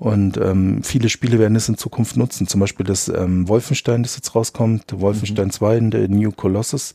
Und 0.04 0.36
ähm, 0.36 0.84
viele 0.84 1.08
Spiele 1.08 1.40
werden 1.40 1.56
es 1.56 1.70
in 1.70 1.78
Zukunft 1.78 2.18
nutzen. 2.18 2.46
Zum 2.46 2.60
Beispiel 2.60 2.86
das 2.86 3.08
ähm, 3.08 3.48
Wolfenstein, 3.48 4.04
das 4.04 4.18
jetzt 4.18 4.36
rauskommt, 4.36 4.84
Wolfenstein 5.00 5.46
mhm. 5.46 5.52
2, 5.52 5.80
der 5.80 6.10
New 6.10 6.34
Colossus. 6.34 6.94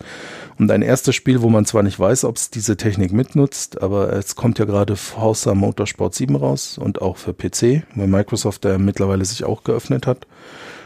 Und 0.59 0.71
ein 0.71 0.83
erstes 0.83 1.17
Spiel, 1.17 1.41
wo 1.41 1.49
man 1.49 1.65
zwar 1.65 1.83
nicht 1.83 1.99
weiß, 1.99 2.25
ob 2.25 2.37
es 2.37 2.51
diese 2.51 2.77
Technik 2.77 3.15
mitnutzt, 3.15 3.81
aber 3.81 4.13
es 4.13 4.37
kommt 4.37 4.59
ja 4.59 4.67
gerade 4.67 4.95
Forza 4.95 5.55
Motorsport 5.55 6.15
7 6.15 6.37
raus 6.37 6.77
und 6.77 7.01
auch 7.01 7.17
für 7.17 7.33
PC, 7.33 7.83
weil 7.95 8.09
Microsoft 8.09 8.67
da 8.67 8.77
mittlerweile 8.77 9.25
sich 9.25 9.43
auch 9.43 9.65
geöffnet 9.65 10.07
hat. 10.07 10.27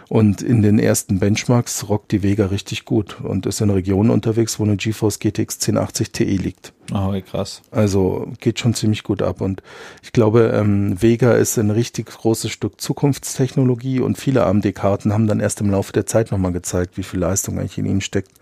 Und 0.08 0.42
in 0.42 0.62
den 0.62 0.78
ersten 0.78 1.18
Benchmarks 1.18 1.88
rockt 1.88 2.12
die 2.12 2.22
Vega 2.22 2.46
richtig 2.46 2.84
gut 2.84 3.20
und 3.20 3.46
ist 3.46 3.60
in 3.60 3.70
Regionen 3.70 4.10
unterwegs, 4.10 4.58
wo 4.58 4.64
eine 4.64 4.76
GeForce 4.76 5.18
GTX 5.18 5.56
1080 5.56 6.12
Ti 6.12 6.24
liegt. 6.36 6.72
Oh, 6.92 7.12
wie 7.12 7.22
krass. 7.22 7.62
Also 7.70 8.28
geht 8.40 8.58
schon 8.58 8.74
ziemlich 8.74 9.04
gut 9.04 9.22
ab. 9.22 9.40
Und 9.40 9.62
ich 10.02 10.12
glaube, 10.12 10.52
ähm, 10.54 11.00
Vega 11.00 11.32
ist 11.32 11.58
ein 11.58 11.70
richtig 11.70 12.06
großes 12.06 12.50
Stück 12.50 12.80
Zukunftstechnologie 12.80 14.00
und 14.00 14.18
viele 14.18 14.44
AMD-Karten 14.44 15.12
haben 15.12 15.26
dann 15.26 15.40
erst 15.40 15.60
im 15.60 15.70
Laufe 15.70 15.92
der 15.92 16.06
Zeit 16.06 16.30
nochmal 16.30 16.52
gezeigt, 16.52 16.98
wie 16.98 17.02
viel 17.02 17.20
Leistung 17.20 17.58
eigentlich 17.58 17.78
in 17.78 17.86
ihnen 17.86 18.00
steckt. 18.00 18.32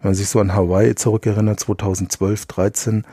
Wenn 0.00 0.10
man 0.10 0.14
sich 0.14 0.28
so 0.28 0.38
an 0.38 0.54
Hawaii 0.54 0.94
zurückerinnert, 0.94 1.58
2012, 1.58 2.46
13 2.46 3.04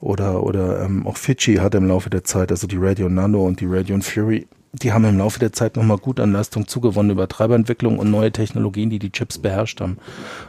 oder, 0.00 0.42
oder 0.42 0.84
ähm, 0.84 1.06
auch 1.06 1.16
Fidschi 1.16 1.56
hat 1.56 1.74
im 1.74 1.86
Laufe 1.86 2.10
der 2.10 2.24
Zeit, 2.24 2.50
also 2.50 2.66
die 2.66 2.78
Radeon 2.78 3.14
Nano 3.14 3.44
und 3.46 3.60
die 3.60 3.66
Radeon 3.66 4.02
Fury, 4.02 4.46
die 4.82 4.92
haben 4.92 5.04
im 5.04 5.18
Laufe 5.18 5.38
der 5.38 5.52
Zeit 5.52 5.76
nochmal 5.76 5.98
gut 5.98 6.20
an 6.20 6.32
Leistung 6.32 6.66
zugewonnen 6.66 7.12
über 7.12 7.28
Treiberentwicklung 7.28 7.98
und 7.98 8.10
neue 8.10 8.32
Technologien, 8.32 8.90
die 8.90 8.98
die 8.98 9.12
Chips 9.12 9.38
beherrscht 9.38 9.80
haben. 9.80 9.98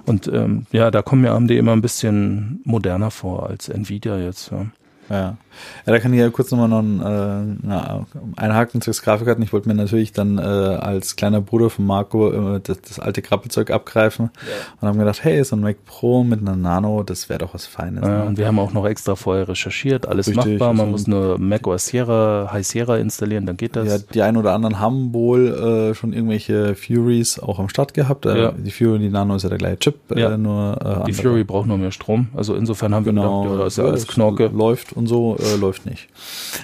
Und 0.05 0.27
ähm, 0.27 0.65
ja, 0.71 0.91
da 0.91 1.01
kommen 1.01 1.21
mir 1.21 1.31
AMD 1.31 1.51
immer 1.51 1.73
ein 1.73 1.81
bisschen 1.81 2.61
moderner 2.63 3.11
vor 3.11 3.47
als 3.47 3.69
Nvidia 3.69 4.17
jetzt. 4.17 4.51
Ja. 4.51 4.65
Ja. 5.09 5.37
Ja, 5.85 5.93
da 5.93 5.99
kann 5.99 6.13
ich 6.13 6.19
ja 6.19 6.29
kurz 6.29 6.51
nochmal 6.51 6.69
noch 6.69 6.79
einen, 6.79 7.63
äh, 7.63 8.41
einhaken 8.41 8.81
zu 8.81 8.91
Grafikkarten. 8.91 9.43
Ich 9.43 9.53
wollte 9.53 9.67
mir 9.67 9.75
natürlich 9.75 10.13
dann 10.13 10.37
äh, 10.37 10.41
als 10.41 11.15
kleiner 11.15 11.41
Bruder 11.41 11.69
von 11.69 11.85
Marco 11.85 12.55
äh, 12.55 12.59
das, 12.61 12.81
das, 12.81 12.99
alte 12.99 13.21
Krabbelzeug 13.21 13.71
abgreifen 13.71 14.29
ja. 14.35 14.53
und 14.81 14.87
haben 14.87 14.99
gedacht, 14.99 15.23
hey, 15.23 15.43
so 15.43 15.55
ein 15.55 15.61
Mac 15.61 15.77
Pro 15.85 16.23
mit 16.23 16.41
einer 16.41 16.55
Nano, 16.55 17.03
das 17.03 17.29
wäre 17.29 17.39
doch 17.39 17.53
was 17.53 17.65
Feines. 17.65 18.03
Ja, 18.03 18.19
ne? 18.19 18.25
Und 18.25 18.37
wir 18.37 18.47
haben 18.47 18.59
auch 18.59 18.73
noch 18.73 18.85
extra 18.85 19.15
vorher 19.15 19.47
recherchiert, 19.47 20.07
alles 20.07 20.27
Richtig, 20.27 20.45
machbar. 20.45 20.73
Man 20.73 20.87
also 20.87 20.91
muss 20.91 21.07
nur 21.07 21.37
Mac 21.37 21.67
OS 21.67 21.87
Sierra, 21.87 22.49
High 22.51 22.65
Sierra 22.65 22.97
installieren, 22.97 23.45
dann 23.45 23.57
geht 23.57 23.75
das. 23.75 23.87
Ja, 23.87 23.97
die 23.97 24.21
ein 24.21 24.37
oder 24.37 24.53
anderen 24.53 24.79
haben 24.79 25.13
wohl 25.13 25.91
äh, 25.91 25.95
schon 25.95 26.13
irgendwelche 26.13 26.75
Furies 26.75 27.39
auch 27.39 27.59
am 27.59 27.69
Start 27.69 27.93
gehabt. 27.93 28.25
Äh, 28.25 28.41
ja. 28.41 28.51
Die 28.51 28.71
Fury 28.71 28.95
und 28.95 29.01
die 29.01 29.09
Nano 29.09 29.35
ist 29.35 29.43
ja 29.43 29.49
der 29.49 29.57
gleiche 29.57 29.79
Chip, 29.79 29.95
äh, 30.11 30.19
ja. 30.19 30.37
nur 30.37 31.03
äh, 31.03 31.05
Die 31.05 31.13
Fury 31.13 31.43
braucht 31.43 31.67
nur 31.67 31.77
mehr 31.77 31.91
Strom. 31.91 32.27
Also 32.35 32.55
insofern 32.55 32.93
haben 32.93 33.05
wir 33.05 33.13
genau, 33.13 33.43
gedacht, 33.43 33.57
ja, 33.57 33.63
das 33.63 33.73
ist 33.73 33.77
ja 33.77 33.83
alles 33.85 34.07
Knorke. 34.07 34.47
Läuft 34.47 34.93
und 34.93 35.07
so, 35.07 35.37
äh, 35.45 35.55
läuft 35.55 35.85
nicht. 35.85 36.07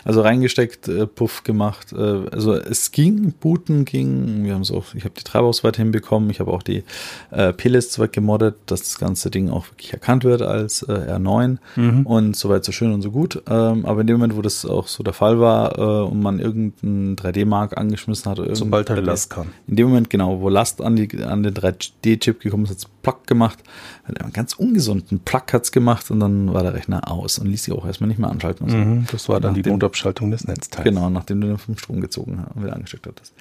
Also 0.04 0.22
reingesteckt, 0.22 0.88
äh, 0.88 1.08
Puff 1.08 1.44
gemacht. 1.44 1.94
Äh, 1.94 2.30
also 2.32 2.54
es 2.54 2.92
ging, 2.92 3.34
booten 3.40 3.86
ging. 3.86 4.44
Wir 4.44 4.54
haben 4.54 4.62
es 4.62 4.72
auch, 4.72 4.94
ich 4.96 5.04
habe 5.04 5.14
die 5.18 5.24
Treibausweite 5.24 5.82
hinbekommen. 5.82 6.30
Ich 6.30 6.40
habe 6.40 6.52
auch 6.52 6.64
die 6.64 6.84
äh, 7.32 7.54
P-Lists 7.54 8.00
gemoddet, 8.12 8.56
dass 8.66 8.82
das 8.82 9.00
ganze 9.00 9.30
Ding 9.30 9.50
auch 9.50 9.68
wirklich 9.70 9.94
erkannt 9.94 10.24
wird 10.24 10.42
als 10.42 10.84
äh, 10.84 10.92
R9 10.92 11.58
mhm. 11.76 12.06
und 12.06 12.36
soweit 12.36 12.66
so 12.66 12.72
schön 12.72 12.92
und 12.92 13.02
so 13.02 13.12
gut. 13.12 13.42
Ähm, 13.48 13.86
aber 13.86 14.02
in 14.02 14.08
dem 14.08 14.18
Moment, 14.18 14.36
wo 14.36 14.42
das 14.42 14.66
auch 14.66 14.88
so 14.88 15.04
der 15.04 15.14
Fall 15.14 15.40
war 15.40 15.78
äh, 15.78 16.10
und 16.10 16.22
man 16.22 16.40
irgendeinen 16.40 17.16
3D-Mark 17.16 17.78
angeschmissen 17.78 18.32
hat, 18.32 18.40
sobald 18.54 18.90
er 18.90 19.02
Last 19.02 19.30
kann. 19.30 19.50
In 19.68 19.76
dem 19.76 19.90
Moment 19.90 20.10
genau, 20.10 20.42
wo 20.42 20.50
Last 20.50 20.82
an 20.82 20.96
die 20.96 21.24
an 21.24 21.44
den 21.44 21.54
3D-Chip 21.54 22.40
gekommen 22.42 22.64
ist, 22.66 22.72
hat 22.72 22.78
es 22.78 22.86
Plug 23.02 23.18
gemacht, 23.26 23.60
hat 24.06 24.22
einen 24.22 24.34
ganz 24.34 24.54
ungesunden 24.54 25.20
Plug 25.20 25.42
hat's 25.52 25.72
gemacht 25.72 26.12
und 26.12 26.20
dann 26.20 26.54
war 26.54 26.64
der 26.64 26.74
Rechner 26.74 27.10
aus 27.10 27.40
und 27.40 27.48
ließ 27.48 27.66
sich 27.66 27.74
auch 27.74 27.86
erstmal 27.86 28.08
nicht 28.08 28.20
mehr 28.20 28.30
anschalten. 28.30 28.66
So. 28.72 28.78
Mhm, 28.78 29.06
das 29.12 29.30
war 29.30 29.40
dann 29.40 29.54
die 29.54 29.64
Notabschaltung 29.64 30.32
des 30.32 30.48
Netzteils. 30.48 30.84
Genau, 30.84 31.10
nachdem 31.10 31.42
du 31.42 31.48
den 31.48 31.58
vom 31.58 31.78
Strom 31.78 32.02
gezogen 32.02 32.46
und 32.54 32.64
wieder 32.64 32.74
angesteckt 32.74 33.06
hattest. 33.06 33.34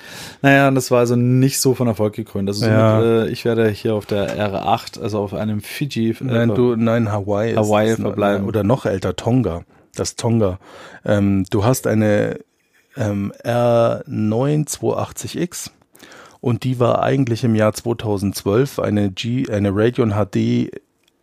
Naja, 0.42 0.70
das 0.70 0.90
war 0.90 0.98
also 0.98 1.16
nicht 1.16 1.60
so 1.60 1.74
von 1.74 1.86
Erfolg 1.86 2.14
gekrönt. 2.14 2.48
Also 2.48 2.66
ja. 2.66 3.00
somit, 3.00 3.28
äh, 3.28 3.30
ich 3.30 3.44
werde 3.44 3.68
hier 3.68 3.94
auf 3.94 4.06
der 4.06 4.36
R8, 4.36 5.00
also 5.00 5.20
auf 5.20 5.34
einem 5.34 5.60
Fiji. 5.60 6.10
Äh, 6.10 6.14
nein, 6.20 6.54
du, 6.54 6.76
nein, 6.76 7.12
Hawaii, 7.12 7.54
Hawaii 7.54 7.96
verbleiben. 7.96 8.46
Oder 8.46 8.64
noch 8.64 8.86
älter, 8.86 9.16
Tonga. 9.16 9.62
Das 9.94 10.16
Tonga. 10.16 10.58
Ähm, 11.04 11.44
du 11.50 11.64
hast 11.64 11.86
eine 11.86 12.38
ähm, 12.96 13.32
R9 13.44 15.70
und 16.40 16.64
die 16.64 16.80
war 16.80 17.02
eigentlich 17.02 17.44
im 17.44 17.54
Jahr 17.54 17.74
2012 17.74 18.78
eine 18.78 19.10
G, 19.10 19.50
eine 19.50 19.74
Radeon 19.74 20.12
HD 20.12 20.70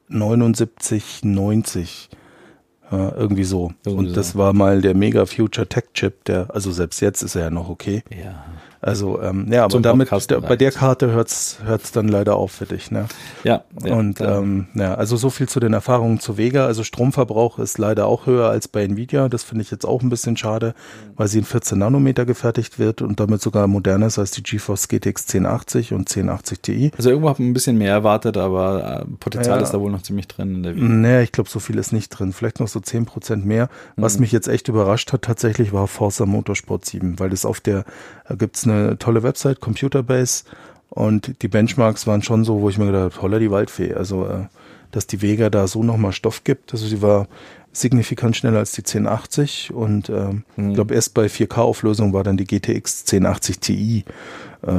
7990. 0.10 2.10
Ja, 2.92 3.14
irgendwie 3.16 3.44
so. 3.44 3.74
Irgendwie 3.86 4.08
und 4.10 4.18
das 4.18 4.36
war 4.36 4.54
mal 4.54 4.82
der 4.82 4.96
Mega 4.96 5.26
Future 5.26 5.68
Tech 5.68 5.86
Chip, 5.94 6.24
der, 6.26 6.48
also 6.54 6.72
selbst 6.72 7.02
jetzt 7.02 7.22
ist 7.22 7.36
er 7.36 7.44
ja 7.44 7.50
noch 7.50 7.70
okay. 7.70 8.04
Ja. 8.10 8.46
Also 8.82 9.22
ähm, 9.22 9.48
ja, 9.52 9.64
aber 9.64 9.80
damit 9.80 10.10
bei 10.10 10.56
der 10.56 10.72
Karte 10.72 11.12
hört's 11.12 11.58
hört's 11.64 11.92
dann 11.92 12.08
leider 12.08 12.36
auf 12.36 12.52
für 12.52 12.66
dich, 12.66 12.92
ne? 12.92 13.06
Ja. 13.44 13.64
ja 13.84 13.96
und 13.96 14.20
ja. 14.20 14.38
Ähm, 14.38 14.68
ja, 14.76 14.94
also 14.94 15.18
so 15.18 15.30
viel 15.30 15.50
zu 15.50 15.60
den 15.60 15.74
Erfahrungen 15.74 16.20
zu 16.20 16.38
Vega. 16.38 16.66
Also 16.66 16.84
Stromverbrauch 16.84 17.60
ist 17.60 17.78
leider 17.78 18.06
auch 18.06 18.28
höher 18.28 18.50
als 18.50 18.68
bei 18.68 18.84
Nvidia. 18.84 19.30
Das 19.30 19.44
finde 19.44 19.64
ich 19.64 19.72
jetzt 19.72 19.86
auch 19.86 20.02
ein 20.04 20.10
bisschen 20.10 20.38
schade, 20.38 20.76
weil 21.16 21.28
sie 21.28 21.40
in 21.40 21.46
14 21.46 21.80
Nanometer 21.80 22.26
gefertigt 22.26 22.78
wird 22.78 23.02
und 23.02 23.20
damit 23.20 23.42
sogar 23.42 23.68
moderner 23.68 24.08
ist 24.08 24.20
als 24.20 24.32
die 24.32 24.44
GeForce 24.44 24.88
GTX 24.88 25.28
1080 25.28 25.94
und 25.94 26.10
1080 26.10 26.60
Ti. 26.60 26.92
Also 26.98 27.10
irgendwo 27.10 27.30
habe 27.30 27.42
ich 27.42 27.50
ein 27.50 27.54
bisschen 27.54 27.78
mehr 27.78 27.92
erwartet, 27.92 28.38
aber 28.38 29.02
äh, 29.02 29.06
Potenzial 29.20 29.58
ja. 29.58 29.64
ist 29.64 29.72
da 29.72 29.80
wohl 29.80 29.92
noch 29.92 30.04
ziemlich 30.04 30.28
drin 30.28 30.56
in 30.56 30.64
der 30.64 30.76
Vega. 30.76 30.86
Nee, 30.86 31.24
ich 31.24 31.32
glaube, 31.32 31.50
so 31.50 31.60
viel 31.60 31.78
ist 31.78 31.94
nicht 31.94 32.10
drin. 32.10 32.32
Vielleicht 32.32 32.60
noch 32.60 32.68
so 32.68 32.80
10 32.80 33.06
Prozent 33.06 33.46
mehr. 33.46 33.70
Was 33.96 34.16
mhm. 34.16 34.22
mich 34.22 34.32
jetzt 34.32 34.48
echt 34.48 34.68
überrascht 34.68 35.12
hat 35.14 35.24
tatsächlich 35.24 35.74
war 35.74 35.88
Forza 35.88 36.26
Motorsport 36.26 36.86
7, 36.86 37.20
weil 37.20 37.30
das 37.32 37.46
auf 37.46 37.60
der 37.60 37.86
da 38.28 38.36
gibt's 38.36 38.66
eine 38.70 38.98
tolle 38.98 39.24
Website, 39.24 39.60
Computerbase, 39.60 40.44
und 40.90 41.42
die 41.42 41.48
Benchmarks 41.48 42.08
waren 42.08 42.24
schon 42.24 42.44
so, 42.44 42.62
wo 42.62 42.70
ich 42.70 42.78
mir 42.78 42.88
gedacht 42.88 43.14
habe, 43.14 43.22
holla 43.22 43.40
die 43.40 43.52
Waldfee. 43.52 43.94
Also, 43.94 44.26
äh, 44.26 44.46
dass 44.92 45.08
die 45.08 45.22
Vega 45.22 45.50
da 45.50 45.68
so 45.68 45.84
nochmal 45.84 46.12
Stoff 46.12 46.44
gibt. 46.44 46.74
Also 46.74 46.88
sie 46.88 47.02
war 47.02 47.28
signifikant 47.72 48.36
schneller 48.36 48.60
als 48.60 48.72
die 48.72 48.82
1080 48.82 49.72
und 49.74 50.10
äh, 50.10 50.30
mhm. 50.56 50.70
ich 50.70 50.76
glaube 50.76 50.96
erst 50.96 51.14
bei 51.14 51.28
4K-Auflösung 51.28 52.14
war 52.14 52.24
dann 52.24 52.38
die 52.38 52.46
GTX 52.46 53.02
1080 53.02 53.60
Ti 53.60 54.06
äh, 54.66 54.72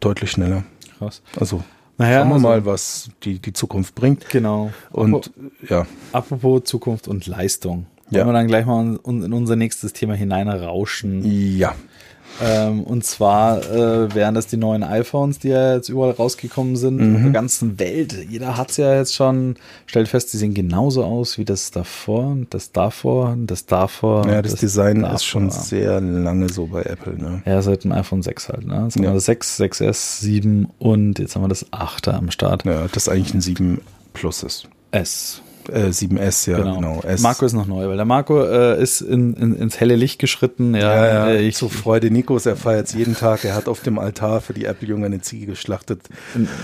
deutlich 0.00 0.30
schneller. 0.30 0.64
Krass. 0.98 1.22
Also 1.38 1.62
naja, 1.98 2.20
schauen 2.20 2.28
wir 2.28 2.34
also, 2.34 2.48
mal, 2.48 2.66
was 2.66 3.10
die, 3.22 3.38
die 3.38 3.52
Zukunft 3.52 3.94
bringt. 3.94 4.28
Genau. 4.30 4.70
Und 4.90 5.14
apropos, 5.14 5.30
ja. 5.68 5.86
Apropos 6.12 6.64
Zukunft 6.64 7.08
und 7.08 7.26
Leistung. 7.26 7.86
Wollen 8.08 8.20
ja. 8.20 8.26
wir 8.26 8.32
dann 8.32 8.46
gleich 8.46 8.66
mal 8.66 8.98
in 9.04 9.32
unser 9.32 9.56
nächstes 9.56 9.92
Thema 9.92 10.14
hineinrauschen? 10.14 11.22
Ja. 11.24 11.74
Ähm, 12.42 12.82
und 12.82 13.04
zwar 13.04 13.58
äh, 13.70 14.14
wären 14.14 14.34
das 14.34 14.46
die 14.46 14.56
neuen 14.56 14.82
iPhones, 14.82 15.38
die 15.38 15.48
ja 15.48 15.74
jetzt 15.74 15.88
überall 15.88 16.12
rausgekommen 16.12 16.76
sind, 16.76 16.96
mhm. 16.96 17.16
in 17.16 17.22
der 17.24 17.32
ganzen 17.32 17.78
Welt. 17.78 18.16
Jeder 18.28 18.56
hat's 18.56 18.76
ja 18.76 18.94
jetzt 18.94 19.14
schon. 19.14 19.56
Stellt 19.86 20.08
fest, 20.08 20.32
die 20.32 20.36
sehen 20.36 20.54
genauso 20.54 21.04
aus 21.04 21.38
wie 21.38 21.44
das 21.44 21.70
davor, 21.70 22.36
das 22.50 22.72
davor, 22.72 23.36
das 23.38 23.66
davor. 23.66 24.26
Ja, 24.26 24.42
das, 24.42 24.52
das 24.52 24.60
Design 24.60 25.02
davor. 25.02 25.16
ist 25.16 25.24
schon 25.24 25.50
sehr 25.50 26.00
lange 26.00 26.48
so 26.48 26.66
bei 26.66 26.82
Apple. 26.82 27.16
Ne? 27.16 27.42
Ja, 27.46 27.62
seit 27.62 27.84
dem 27.84 27.92
iPhone 27.92 28.22
6 28.22 28.48
halt. 28.48 28.66
Ne? 28.66 28.82
Jetzt 28.84 28.96
haben 28.96 29.04
ja. 29.04 29.10
wir 29.10 29.14
das 29.14 29.24
6, 29.26 29.60
6S, 29.60 30.20
7 30.20 30.68
und 30.78 31.18
jetzt 31.18 31.34
haben 31.34 31.42
wir 31.42 31.48
das 31.48 31.72
8er 31.72 32.12
am 32.12 32.30
Start. 32.30 32.64
Ja, 32.64 32.86
das 32.90 33.08
eigentlich 33.08 33.34
ein 33.34 33.40
7 33.40 33.80
Plus 34.12 34.42
ist. 34.42 34.68
S. 34.92 35.42
Äh, 35.68 35.88
7S, 35.88 36.50
ja, 36.50 36.58
genau. 36.58 36.74
genau. 36.76 37.00
S. 37.02 37.20
Marco 37.22 37.44
ist 37.44 37.52
noch 37.52 37.66
neu, 37.66 37.88
weil 37.88 37.96
der 37.96 38.04
Marco 38.04 38.42
äh, 38.42 38.80
ist 38.82 39.00
in, 39.00 39.34
in, 39.34 39.56
ins 39.56 39.80
helle 39.80 39.96
Licht 39.96 40.18
geschritten. 40.18 40.74
Ja, 40.74 40.80
ja, 40.80 41.06
ja. 41.06 41.28
Äh, 41.28 41.46
ich, 41.46 41.56
Zu 41.56 41.68
Freude 41.68 42.10
Nikos, 42.10 42.46
er 42.46 42.56
feiert 42.56 42.92
jeden 42.94 43.16
Tag. 43.16 43.44
Er 43.44 43.54
hat 43.54 43.68
auf 43.68 43.80
dem 43.80 43.98
Altar 43.98 44.40
für 44.40 44.54
die 44.54 44.64
Apple-Jungen 44.64 45.04
eine 45.04 45.20
Ziege 45.20 45.46
geschlachtet. 45.46 46.02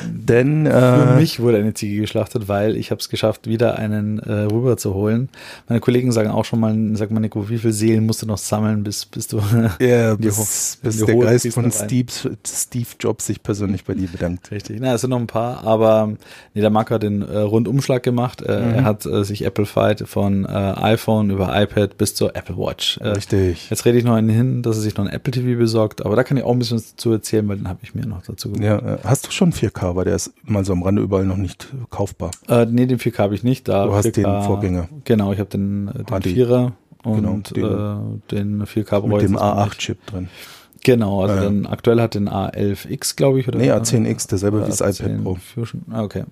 Denn 0.06 0.66
äh, 0.66 0.70
für 0.72 1.14
mich 1.16 1.40
wurde 1.40 1.58
eine 1.58 1.74
Ziege 1.74 2.00
geschlachtet, 2.00 2.48
weil 2.48 2.76
ich 2.76 2.90
habe 2.90 3.00
es 3.00 3.08
geschafft, 3.08 3.46
wieder 3.46 3.78
einen 3.78 4.18
äh, 4.18 4.32
rüber 4.32 4.76
zu 4.76 4.94
holen. 4.94 5.28
Meine 5.68 5.80
Kollegen 5.80 6.12
sagen 6.12 6.30
auch 6.30 6.44
schon 6.44 6.60
mal, 6.60 6.76
sag 6.94 7.10
mal 7.10 7.20
Nico, 7.20 7.48
wie 7.48 7.58
viele 7.58 7.72
Seelen 7.72 8.06
musst 8.06 8.22
du 8.22 8.26
noch 8.26 8.38
sammeln, 8.38 8.82
bis, 8.84 9.06
bis 9.06 9.28
du 9.28 9.40
ja, 9.80 10.14
bis, 10.16 10.78
bis 10.82 11.04
der 11.04 11.16
Geist 11.16 11.52
von 11.52 11.70
Steve, 11.70 12.12
Steve 12.46 12.88
Jobs 13.00 13.26
sich 13.26 13.42
persönlich 13.42 13.84
bei 13.84 13.94
dir 13.94 14.08
bedankt. 14.08 14.50
Richtig. 14.50 14.78
Na, 14.80 14.94
es 14.94 15.00
sind 15.00 15.10
noch 15.10 15.20
ein 15.20 15.26
paar, 15.26 15.64
aber 15.64 16.12
nee, 16.54 16.60
der 16.60 16.70
Marco 16.70 16.94
hat 16.94 17.02
den 17.02 17.22
äh, 17.22 17.38
Rundumschlag 17.38 18.02
gemacht. 18.02 18.42
Äh, 18.42 18.60
mhm. 18.60 18.74
Er 18.74 18.84
hat 18.84 18.91
hat 18.92 19.06
äh, 19.06 19.24
sich 19.24 19.44
Apple 19.44 19.66
Fight 19.66 20.04
von 20.06 20.44
äh, 20.44 20.48
iPhone 20.48 21.30
über 21.30 21.48
iPad 21.60 21.98
bis 21.98 22.14
zur 22.14 22.36
Apple 22.36 22.56
Watch. 22.56 22.98
Äh, 22.98 23.08
Richtig. 23.08 23.70
Jetzt 23.70 23.84
rede 23.84 23.98
ich 23.98 24.04
noch 24.04 24.14
einen 24.14 24.28
hin, 24.28 24.62
dass 24.62 24.76
er 24.76 24.82
sich 24.82 24.96
noch 24.96 25.04
ein 25.04 25.12
Apple 25.12 25.32
TV 25.32 25.58
besorgt, 25.58 26.04
aber 26.04 26.16
da 26.16 26.24
kann 26.24 26.36
ich 26.36 26.44
auch 26.44 26.52
ein 26.52 26.58
bisschen 26.58 26.78
dazu 26.78 27.12
erzählen, 27.12 27.46
weil 27.48 27.56
den 27.56 27.68
habe 27.68 27.80
ich 27.82 27.94
mir 27.94 28.06
noch 28.06 28.22
dazu 28.22 28.50
gemacht. 28.50 28.64
Ja, 28.64 28.78
äh, 28.78 28.98
hast 29.04 29.26
du 29.26 29.30
schon 29.30 29.52
4K, 29.52 29.96
weil 29.96 30.04
der 30.04 30.16
ist 30.16 30.32
mal 30.44 30.64
so 30.64 30.72
am 30.72 30.82
Rande 30.82 31.02
überall 31.02 31.24
noch 31.24 31.36
nicht 31.36 31.68
kaufbar. 31.90 32.30
Äh, 32.48 32.66
nee, 32.66 32.86
den 32.86 32.98
4K 32.98 33.18
habe 33.18 33.34
ich 33.34 33.42
nicht. 33.42 33.68
Da 33.68 33.86
du 33.86 33.94
hast 33.94 34.06
4K, 34.06 34.12
den 34.12 34.42
Vorgänger. 34.44 34.88
Genau, 35.04 35.32
ich 35.32 35.38
habe 35.38 35.50
den, 35.50 35.88
äh, 35.88 36.04
den 36.04 36.36
4er 36.36 36.72
und 37.04 37.52
genau, 37.52 38.20
den, 38.30 38.60
äh, 38.60 38.60
den 38.60 38.62
4K 38.64 39.06
Mit 39.06 39.22
dem 39.22 39.36
A8-Chip 39.36 40.06
drin. 40.06 40.28
Genau, 40.84 41.22
also 41.22 41.34
äh, 41.36 41.42
dann 41.42 41.66
aktuell 41.66 42.00
hat 42.00 42.14
den 42.14 42.28
A11X, 42.28 43.16
glaube 43.16 43.38
ich, 43.38 43.46
oder? 43.46 43.58
Nee, 43.58 43.70
A10X, 43.70 44.28
derselbe 44.28 44.62
wie 44.62 44.66
das 44.68 44.80
iPad 44.80 45.22
Pro. 45.22 45.36
Fusion. 45.36 45.82
Ah, 45.90 46.02
okay 46.02 46.24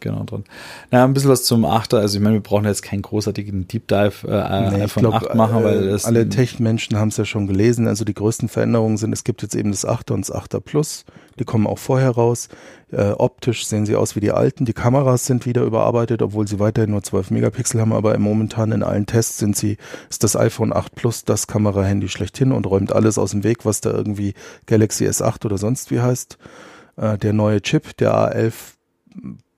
genau 0.00 0.24
drin. 0.24 0.44
Na, 0.90 1.04
ein 1.04 1.12
bisschen 1.12 1.30
was 1.30 1.44
zum 1.44 1.64
Achter. 1.64 1.98
Also 1.98 2.18
ich 2.18 2.22
meine, 2.22 2.36
wir 2.36 2.42
brauchen 2.42 2.64
jetzt 2.64 2.82
keinen 2.82 3.02
großartigen 3.02 3.68
Deep 3.68 3.88
Dive 3.88 4.26
äh, 4.26 4.70
nee, 4.70 4.82
iPhone 4.82 5.02
glaub, 5.02 5.14
8 5.14 5.34
machen, 5.34 5.62
weil 5.62 5.88
äh, 5.88 5.98
alle 6.02 6.28
Tech-Menschen 6.28 6.96
haben 6.96 7.08
es 7.08 7.16
ja 7.16 7.24
schon 7.24 7.46
gelesen. 7.46 7.86
Also 7.88 8.04
die 8.04 8.14
größten 8.14 8.48
Veränderungen 8.48 8.96
sind, 8.96 9.12
es 9.12 9.24
gibt 9.24 9.42
jetzt 9.42 9.54
eben 9.54 9.70
das 9.70 9.86
8er 9.86 10.12
und 10.12 10.28
das 10.28 10.34
8er 10.34 10.60
Plus. 10.60 11.04
Die 11.38 11.44
kommen 11.44 11.66
auch 11.66 11.78
vorher 11.78 12.10
raus. 12.10 12.48
Äh, 12.92 13.12
optisch 13.12 13.66
sehen 13.66 13.86
sie 13.86 13.96
aus 13.96 14.16
wie 14.16 14.20
die 14.20 14.32
alten. 14.32 14.64
Die 14.64 14.72
Kameras 14.72 15.24
sind 15.24 15.46
wieder 15.46 15.62
überarbeitet, 15.62 16.22
obwohl 16.22 16.48
sie 16.48 16.58
weiterhin 16.58 16.90
nur 16.90 17.02
12 17.02 17.30
Megapixel 17.30 17.80
haben, 17.80 17.92
aber 17.92 18.18
momentan 18.18 18.72
in 18.72 18.82
allen 18.82 19.06
Tests 19.06 19.38
sind 19.38 19.56
sie, 19.56 19.76
ist 20.08 20.24
das 20.24 20.36
iPhone 20.36 20.72
8 20.72 20.94
Plus 20.94 21.24
das 21.24 21.46
Kamerahandy 21.46 22.08
schlechthin 22.08 22.52
und 22.52 22.66
räumt 22.66 22.92
alles 22.92 23.16
aus 23.16 23.30
dem 23.30 23.44
Weg, 23.44 23.64
was 23.64 23.80
da 23.80 23.90
irgendwie 23.90 24.34
Galaxy 24.66 25.06
S8 25.06 25.46
oder 25.46 25.56
sonst 25.56 25.90
wie 25.90 26.00
heißt. 26.00 26.36
Äh, 26.96 27.16
der 27.18 27.32
neue 27.32 27.62
Chip, 27.62 27.96
der 27.96 28.14
A11 28.14 28.52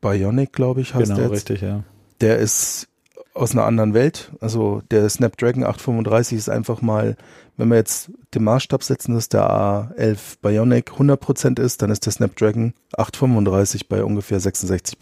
Bionic, 0.03 0.53
glaube 0.53 0.83
ich, 0.83 0.95
heißt 0.95 1.05
genau, 1.05 1.17
der 1.17 1.25
jetzt. 1.25 1.33
richtig, 1.51 1.62
ja. 1.62 1.83
Der 2.21 2.38
ist 2.38 2.88
aus 3.35 3.53
einer 3.53 3.65
anderen 3.65 3.95
Welt. 3.95 4.31
Also 4.41 4.83
der 4.91 5.09
Snapdragon 5.09 5.65
835 5.65 6.37
ist 6.37 6.49
einfach 6.51 6.83
mal, 6.83 7.17
wenn 7.57 7.69
wir 7.69 7.77
jetzt 7.77 8.11
den 8.35 8.45
Maßstab 8.45 8.83
setzen, 8.83 9.15
dass 9.15 9.29
der 9.29 9.49
A11 9.49 10.19
Bionic 10.43 10.91
100% 10.93 11.61
ist, 11.61 11.81
dann 11.81 11.91
ist 11.91 12.05
der 12.05 12.12
Snapdragon 12.12 12.75
835 12.97 13.88
bei 13.88 14.05
ungefähr 14.05 14.38
66%. 14.38 14.97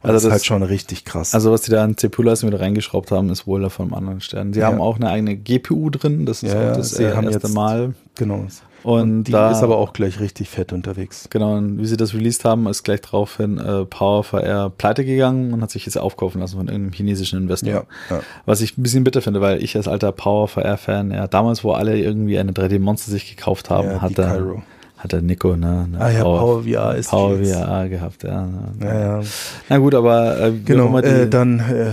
Also 0.00 0.12
das, 0.12 0.24
ist 0.24 0.30
halt 0.30 0.44
schon 0.44 0.62
richtig 0.62 1.04
krass. 1.04 1.34
Also 1.34 1.52
was 1.52 1.62
die 1.62 1.70
da 1.70 1.84
an 1.84 1.96
CPU-Leistung 1.96 2.48
wieder 2.48 2.60
reingeschraubt 2.60 3.10
haben, 3.10 3.28
ist 3.30 3.46
wohl 3.46 3.60
da 3.60 3.68
vom 3.68 3.92
anderen 3.92 4.20
Stern. 4.20 4.54
Sie 4.54 4.60
ja. 4.60 4.66
haben 4.66 4.80
auch 4.80 4.96
eine 4.96 5.10
eigene 5.10 5.36
GPU 5.36 5.90
drin, 5.90 6.24
das 6.24 6.42
ist 6.42 6.52
ja, 6.52 6.72
auch 6.72 6.76
das 6.76 6.90
sie 6.90 7.12
haben 7.12 7.28
erste 7.28 7.48
Mal. 7.48 7.94
Genau. 8.14 8.46
Und 8.84 9.24
die 9.24 9.32
da, 9.32 9.50
ist 9.50 9.62
aber 9.62 9.78
auch 9.78 9.94
gleich 9.94 10.20
richtig 10.20 10.50
fett 10.50 10.72
unterwegs. 10.72 11.28
Genau, 11.30 11.56
und 11.56 11.78
wie 11.78 11.86
sie 11.86 11.96
das 11.96 12.12
released 12.12 12.44
haben, 12.44 12.66
ist 12.66 12.82
gleich 12.82 13.00
daraufhin 13.00 13.58
äh, 13.58 13.86
PowerVR 13.86 14.70
pleite 14.76 15.06
gegangen 15.06 15.54
und 15.54 15.62
hat 15.62 15.70
sich 15.70 15.86
jetzt 15.86 15.96
aufkaufen 15.96 16.40
lassen 16.42 16.58
von 16.58 16.68
irgendeinem 16.68 16.92
chinesischen 16.92 17.40
Investor. 17.40 17.70
Ja, 17.70 17.84
ja. 18.10 18.20
Was 18.44 18.60
ich 18.60 18.76
ein 18.76 18.82
bisschen 18.82 19.02
bitter 19.02 19.22
finde, 19.22 19.40
weil 19.40 19.62
ich 19.62 19.74
als 19.74 19.88
alter 19.88 20.12
PowerVR-Fan, 20.12 21.12
ja, 21.12 21.26
damals, 21.26 21.64
wo 21.64 21.72
alle 21.72 21.98
irgendwie 21.98 22.38
eine 22.38 22.52
3D-Monster 22.52 23.10
sich 23.10 23.34
gekauft 23.34 23.70
haben, 23.70 23.88
ja, 23.88 24.02
hat 24.02 24.18
er 24.18 24.62
hat 24.98 25.12
der 25.12 25.20
Nico, 25.20 25.54
ne? 25.54 25.86
ah 25.98 26.08
ja, 26.08 26.22
Power, 26.22 26.38
Power 26.38 26.62
VR 26.62 26.94
ist 26.94 27.10
Power 27.10 27.36
VR 27.36 27.88
gehabt, 27.90 28.22
ja. 28.22 28.48
Ja, 28.80 29.00
ja. 29.00 29.20
Na 29.68 29.78
gut, 29.78 29.94
aber 29.94 30.40
äh, 30.40 30.52
genau, 30.52 30.96
äh, 30.98 31.28
dann 31.28 31.60
äh, 31.60 31.90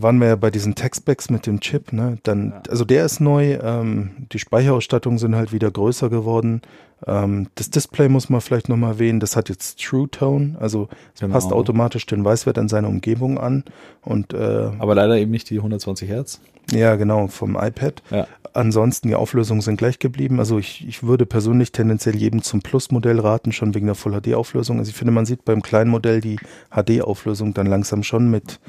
waren 0.00 0.18
wir 0.18 0.28
ja 0.28 0.36
bei 0.36 0.50
diesen 0.50 0.74
Textbacks 0.74 1.30
mit 1.30 1.46
dem 1.46 1.60
Chip, 1.60 1.92
ne? 1.92 2.18
Dann, 2.22 2.50
ja. 2.50 2.62
also 2.70 2.84
der 2.84 3.04
ist 3.04 3.20
neu, 3.20 3.58
ähm, 3.62 4.10
die 4.32 4.38
Speicherausstattungen 4.38 5.18
sind 5.18 5.34
halt 5.34 5.52
wieder 5.52 5.70
größer 5.70 6.10
geworden. 6.10 6.62
Ähm, 7.06 7.48
das 7.54 7.70
Display 7.70 8.08
muss 8.08 8.28
man 8.28 8.40
vielleicht 8.40 8.68
nochmal 8.68 8.92
erwähnen, 8.92 9.20
das 9.20 9.36
hat 9.36 9.48
jetzt 9.48 9.82
True 9.82 10.08
Tone, 10.10 10.56
also 10.58 10.88
es 11.14 11.20
genau. 11.20 11.34
passt 11.34 11.52
automatisch 11.52 12.06
den 12.06 12.24
Weißwert 12.24 12.58
an 12.58 12.68
seine 12.68 12.88
Umgebung 12.88 13.38
an. 13.38 13.64
Und, 14.02 14.32
äh, 14.32 14.70
Aber 14.78 14.94
leider 14.94 15.16
eben 15.16 15.30
nicht 15.30 15.50
die 15.50 15.58
120 15.58 16.08
Hertz. 16.08 16.40
Ja, 16.72 16.96
genau, 16.96 17.26
vom 17.26 17.56
iPad. 17.56 18.02
Ja. 18.10 18.26
Ansonsten 18.54 19.08
die 19.08 19.16
Auflösungen 19.16 19.60
sind 19.60 19.76
gleich 19.76 19.98
geblieben. 19.98 20.38
Also 20.38 20.58
ich, 20.58 20.86
ich 20.86 21.02
würde 21.02 21.26
persönlich 21.26 21.72
tendenziell 21.72 22.14
jedem 22.14 22.40
zum 22.40 22.62
Plus-Modell 22.62 23.18
raten, 23.18 23.50
schon 23.50 23.74
wegen 23.74 23.86
der 23.86 23.96
Full-HD-Auflösung. 23.96 24.78
Also 24.78 24.90
ich 24.90 24.96
finde, 24.96 25.12
man 25.12 25.26
sieht 25.26 25.44
beim 25.44 25.60
kleinen 25.60 25.90
Modell 25.90 26.20
die 26.20 26.38
HD-Auflösung 26.70 27.52
dann 27.52 27.66
langsam 27.66 28.04
schon 28.04 28.30
mit 28.30 28.60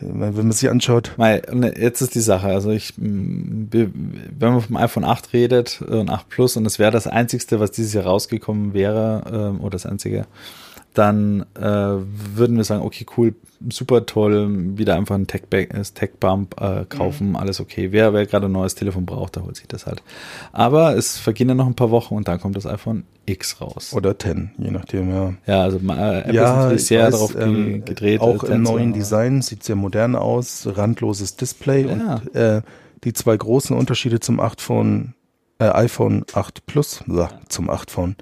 wenn 0.00 0.34
man 0.34 0.52
sich 0.52 0.68
anschaut. 0.70 1.12
Mal, 1.16 1.42
ne, 1.52 1.74
jetzt 1.78 2.00
ist 2.00 2.14
die 2.14 2.20
Sache, 2.20 2.48
also 2.48 2.70
ich, 2.70 2.92
wenn 2.96 3.90
man 4.38 4.60
vom 4.60 4.76
iPhone 4.76 5.04
8 5.04 5.32
redet 5.32 5.82
und 5.82 6.10
8 6.10 6.28
Plus 6.28 6.56
und 6.56 6.66
es 6.66 6.78
wäre 6.78 6.90
das 6.90 7.06
einzigste, 7.06 7.60
was 7.60 7.70
dieses 7.70 7.94
Jahr 7.94 8.04
rausgekommen 8.04 8.74
wäre, 8.74 9.22
ähm, 9.32 9.60
oder 9.60 9.70
das 9.70 9.86
einzige, 9.86 10.26
dann 10.96 11.44
äh, 11.54 11.62
würden 11.62 12.56
wir 12.56 12.64
sagen, 12.64 12.82
okay, 12.82 13.04
cool, 13.16 13.34
super 13.68 14.06
toll, 14.06 14.78
wieder 14.78 14.96
einfach 14.96 15.14
ein 15.14 15.26
Tech-Bump 15.26 16.60
äh, 16.60 16.84
kaufen, 16.88 17.30
mhm. 17.30 17.36
alles 17.36 17.60
okay. 17.60 17.92
Wer, 17.92 18.14
wer 18.14 18.26
gerade 18.26 18.46
ein 18.46 18.52
neues 18.52 18.74
Telefon 18.74 19.04
braucht, 19.04 19.36
der 19.36 19.44
holt 19.44 19.56
sich 19.56 19.68
das 19.68 19.86
halt. 19.86 20.02
Aber 20.52 20.96
es 20.96 21.18
vergehen 21.18 21.48
dann 21.48 21.58
noch 21.58 21.66
ein 21.66 21.74
paar 21.74 21.90
Wochen 21.90 22.14
und 22.14 22.28
dann 22.28 22.40
kommt 22.40 22.56
das 22.56 22.66
iPhone 22.66 23.04
X 23.26 23.60
raus. 23.60 23.92
Oder 23.92 24.18
10, 24.18 24.52
je 24.56 24.70
nachdem, 24.70 25.10
ja. 25.10 25.34
Ja, 25.46 25.62
also 25.62 25.78
äh, 25.78 26.18
Apple 26.20 26.34
ja, 26.34 26.50
ist 26.50 26.56
natürlich 26.56 26.86
sehr 26.86 27.04
weiß, 27.04 27.12
darauf 27.12 27.36
ähm, 27.36 27.84
gedreht. 27.84 28.20
Auch 28.20 28.44
im 28.44 28.62
neuen 28.62 28.92
Design 28.92 29.42
sieht 29.42 29.64
sehr 29.64 29.76
modern 29.76 30.14
aus, 30.16 30.66
randloses 30.70 31.36
Display 31.36 31.86
ja. 31.86 31.92
und 31.92 32.34
äh, 32.34 32.62
die 33.04 33.12
zwei 33.12 33.36
großen 33.36 33.76
Unterschiede 33.76 34.20
zum 34.20 34.40
8 34.40 34.60
Phone 34.60 35.14
äh, 35.58 35.64
iPhone 35.64 36.24
8 36.34 36.66
Plus, 36.66 37.02
so, 37.06 37.28
zum 37.48 37.70
8 37.70 37.90
Phone, 37.90 38.16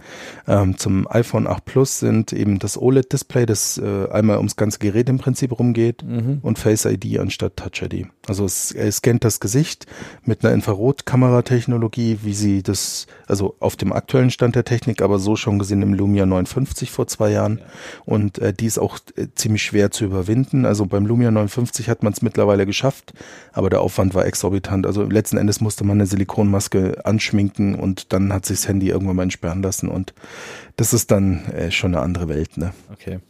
ähm, 0.46 0.78
zum 0.78 1.08
iPhone 1.10 1.46
8 1.46 1.64
Plus 1.64 1.98
sind 1.98 2.32
eben 2.32 2.58
das 2.58 2.80
OLED-Display, 2.80 3.46
das 3.46 3.78
äh, 3.78 4.08
einmal 4.10 4.36
ums 4.36 4.56
ganze 4.56 4.78
Gerät 4.78 5.08
im 5.08 5.18
Prinzip 5.18 5.58
rumgeht 5.58 6.04
mhm. 6.04 6.38
und 6.42 6.58
Face 6.58 6.84
ID 6.84 7.18
anstatt 7.18 7.56
Touch 7.56 7.82
ID. 7.82 8.06
Also 8.28 8.44
es, 8.44 8.70
er 8.70 8.90
scannt 8.92 9.24
das 9.24 9.40
Gesicht 9.40 9.86
mit 10.24 10.44
einer 10.44 10.54
Infrarotkameratechnologie, 10.54 12.20
wie 12.22 12.34
sie 12.34 12.62
das, 12.62 13.06
also 13.26 13.56
auf 13.58 13.74
dem 13.76 13.92
aktuellen 13.92 14.30
Stand 14.30 14.54
der 14.54 14.64
Technik, 14.64 15.02
aber 15.02 15.18
so 15.18 15.34
schon 15.34 15.58
gesehen 15.58 15.82
im 15.82 15.92
Lumia 15.92 16.26
950 16.26 16.90
vor 16.90 17.08
zwei 17.08 17.30
Jahren. 17.30 17.58
Ja. 17.58 17.64
Und 18.04 18.38
äh, 18.38 18.52
die 18.52 18.66
ist 18.66 18.78
auch 18.78 18.98
äh, 19.16 19.26
ziemlich 19.34 19.62
schwer 19.64 19.90
zu 19.90 20.04
überwinden. 20.04 20.66
Also 20.66 20.86
beim 20.86 21.04
Lumia 21.04 21.30
950 21.32 21.88
hat 21.88 22.04
man 22.04 22.12
es 22.12 22.22
mittlerweile 22.22 22.64
geschafft, 22.64 23.12
aber 23.52 23.70
der 23.70 23.80
Aufwand 23.80 24.14
war 24.14 24.24
exorbitant. 24.24 24.86
Also 24.86 25.02
letzten 25.02 25.36
Endes 25.36 25.60
musste 25.60 25.84
man 25.84 25.96
eine 25.96 26.06
Silikonmaske 26.06 27.04
anschauen 27.04 27.23
schminken 27.24 27.74
und 27.74 28.12
dann 28.12 28.32
hat 28.32 28.46
sich 28.46 28.60
das 28.60 28.68
Handy 28.68 28.88
irgendwann 28.88 29.16
mal 29.16 29.22
entsperren 29.24 29.62
lassen 29.62 29.88
und 29.88 30.14
das 30.76 30.92
ist 30.92 31.10
dann 31.10 31.44
äh, 31.46 31.70
schon 31.70 31.94
eine 31.94 32.02
andere 32.02 32.28
Welt, 32.28 32.56
ne? 32.56 32.72
Okay. 32.92 33.20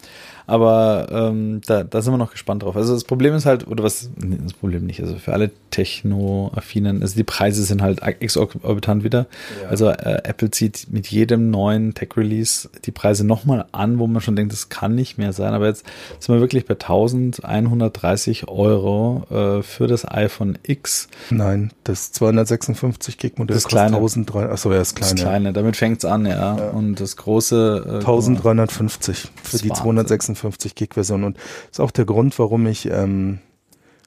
Aber 0.47 1.09
ähm, 1.11 1.61
da, 1.67 1.85
da 1.85 2.03
sind 2.03 2.13
wir 2.13 2.19
noch 2.19 2.33
gespannt 2.33 2.63
drauf. 2.63 2.77
Also 2.77 2.93
das 2.93 3.05
Problem 3.05 3.35
ist 3.35 3.47
halt, 3.47 3.67
oder 3.67 3.83
was, 3.83 4.11
nee, 4.17 4.37
das 4.43 4.53
Problem 4.53 4.85
nicht, 4.85 5.01
also 5.01 5.17
für 5.17 5.33
alle 5.33 5.51
Techno-Affinen, 5.71 7.03
also 7.03 7.17
die 7.17 7.25
Preise 7.25 7.63
sind 7.65 7.81
halt 7.81 8.03
exorbitant 8.03 9.05
wieder. 9.05 9.27
Ja. 9.63 9.69
Also 9.69 9.89
äh, 9.89 10.21
Apple 10.25 10.51
zieht 10.51 10.89
mit 10.91 11.07
jedem 11.07 11.51
neuen 11.51 11.95
Tech-Release 11.95 12.69
die 12.85 12.91
Preise 12.91 13.25
nochmal 13.25 13.65
an, 13.73 13.99
wo 13.99 14.07
man 14.07 14.21
schon 14.21 14.37
denkt, 14.37 14.53
das 14.53 14.69
kann 14.69 14.95
nicht 14.95 15.17
mehr 15.17 15.33
sein. 15.33 15.55
Aber 15.55 15.67
jetzt 15.67 15.85
sind 16.19 16.35
wir 16.35 16.41
wirklich 16.41 16.67
bei 16.67 16.75
1130 16.75 18.49
Euro 18.49 19.25
äh, 19.31 19.63
für 19.63 19.87
das 19.87 20.07
iPhone 20.07 20.59
X. 20.63 21.09
Nein, 21.31 21.73
das 21.85 22.13
256 22.13 23.17
Gig 23.17 23.39
Modell 23.39 23.55
das 23.55 23.67
kleine. 23.67 23.97
1300, 23.97 24.53
achso, 24.53 24.71
ja, 24.71 24.79
das 24.79 24.95
kleine. 24.95 25.15
Das 25.15 25.23
kleine, 25.23 25.53
damit 25.55 25.77
fängt's 25.77 26.05
an, 26.05 26.27
ja. 26.27 26.57
ja. 26.57 26.71
Und 26.71 27.01
das 27.01 27.17
große. 27.17 27.85
Äh, 27.87 27.95
1350 27.95 29.31
für 29.43 29.59
die 29.59 29.73
256 29.73 30.34
56 30.35 30.75
Gig 30.75 30.95
Version 30.95 31.25
und 31.25 31.39
ist 31.71 31.81
auch 31.81 31.91
der 31.91 32.05
Grund, 32.05 32.39
warum 32.39 32.67
ich, 32.67 32.87
ähm, 32.91 33.39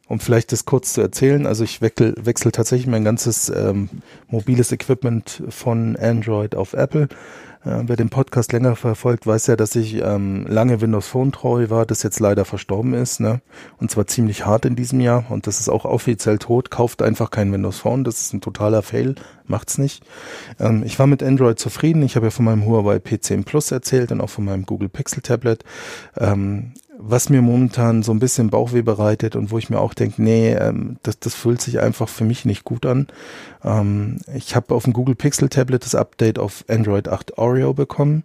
um 0.08 0.20
vielleicht 0.20 0.52
das 0.52 0.66
kurz 0.66 0.94
zu 0.94 1.02
erzählen, 1.02 1.46
also 1.46 1.64
ich 1.64 1.82
wechsle, 1.82 2.14
wechsle 2.18 2.52
tatsächlich 2.52 2.88
mein 2.88 3.04
ganzes 3.04 3.50
ähm, 3.50 3.90
mobiles 4.28 4.72
Equipment 4.72 5.44
von 5.50 5.96
Android 5.98 6.56
auf 6.56 6.74
Apple. 6.74 7.10
Äh, 7.64 7.84
wer 7.86 7.96
den 7.96 8.10
Podcast 8.10 8.52
länger 8.54 8.76
verfolgt, 8.76 9.28
weiß 9.28 9.48
ja, 9.48 9.56
dass 9.56 9.76
ich 9.76 9.96
ähm, 9.96 10.46
lange 10.48 10.82
Windows 10.82 11.08
Phone 11.08 11.32
treu 11.32 11.70
war, 11.70 11.86
das 11.86 12.04
jetzt 12.04 12.20
leider 12.20 12.46
verstorben 12.46 12.94
ist, 12.94 13.20
ne? 13.20 13.42
Und 13.78 13.92
zwar 13.92 14.08
ziemlich 14.08 14.46
hart 14.46 14.66
in 14.66 14.76
diesem 14.76 15.00
Jahr 15.00 15.26
und 15.30 15.48
das 15.48 15.60
ist 15.60 15.70
auch 15.70 15.86
offiziell 15.86 16.38
tot. 16.38 16.72
Kauft 16.72 17.02
einfach 17.02 17.32
kein 17.32 17.52
Windows 17.52 17.80
Phone, 17.80 18.04
das 18.04 18.22
ist 18.22 18.34
ein 18.34 18.42
totaler 18.42 18.82
Fail, 18.82 19.16
macht's 19.46 19.78
nicht. 19.78 20.04
Ähm, 20.60 20.84
ich 20.86 21.00
war 21.00 21.08
mit 21.08 21.24
Android 21.24 21.60
zufrieden. 21.60 22.04
Ich 22.04 22.16
habe 22.16 22.28
ja 22.28 22.32
von 22.32 22.46
meinem 22.46 22.66
Huawei 22.66 22.98
P10 22.98 23.44
Plus 23.44 23.72
erzählt 23.72 24.12
und 24.12 24.22
auch 24.22 24.30
von 24.30 24.46
meinem 24.46 24.66
Google 24.66 24.90
Pixel 24.90 25.22
Tablet. 25.22 25.64
Ähm, 26.18 26.74
was 27.00 27.30
mir 27.30 27.42
momentan 27.42 28.02
so 28.02 28.12
ein 28.12 28.20
bisschen 28.20 28.50
Bauchweh 28.50 28.82
bereitet 28.82 29.36
und 29.36 29.52
wo 29.52 29.58
ich 29.58 29.70
mir 29.70 29.80
auch 29.80 29.94
denke, 29.94 30.22
nee, 30.22 30.54
ähm, 30.54 30.98
das, 31.04 31.20
das 31.20 31.36
fühlt 31.36 31.62
sich 31.62 31.80
einfach 31.80 32.10
für 32.10 32.24
mich 32.24 32.46
nicht 32.46 32.64
gut 32.64 32.86
an. 32.86 33.08
Ähm, 33.64 34.18
ich 34.34 34.56
habe 34.56 34.74
auf 34.74 34.84
dem 34.84 34.94
Google 34.94 35.16
Pixel 35.16 35.50
Tablet 35.50 35.86
das 35.86 35.96
Update 35.96 36.40
auf 36.40 36.66
Android 36.68 37.08
8 37.08 37.38
Oreo 37.38 37.74
bekommen 37.74 38.24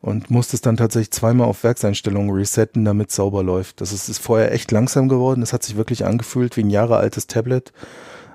und 0.00 0.30
musste 0.30 0.56
es 0.56 0.60
dann 0.60 0.76
tatsächlich 0.76 1.10
zweimal 1.10 1.48
auf 1.48 1.64
Werkseinstellungen 1.64 2.30
resetten, 2.30 2.84
damit 2.84 3.10
es 3.10 3.16
sauber 3.16 3.42
läuft. 3.42 3.80
Das 3.80 3.92
ist, 3.92 4.08
ist 4.08 4.18
vorher 4.18 4.52
echt 4.52 4.70
langsam 4.70 5.08
geworden. 5.08 5.40
Das 5.40 5.52
hat 5.52 5.62
sich 5.62 5.76
wirklich 5.76 6.04
angefühlt 6.04 6.56
wie 6.56 6.62
ein 6.62 6.70
Jahre 6.70 6.98
altes 6.98 7.26
Tablet. 7.26 7.72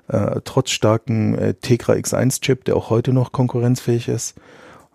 Äh, 0.07 0.41
trotz 0.43 0.71
starken 0.71 1.37
äh, 1.37 1.53
Tegra 1.53 1.93
X1 1.93 2.41
Chip, 2.41 2.65
der 2.65 2.75
auch 2.75 2.89
heute 2.89 3.13
noch 3.13 3.31
konkurrenzfähig 3.31 4.07
ist, 4.07 4.35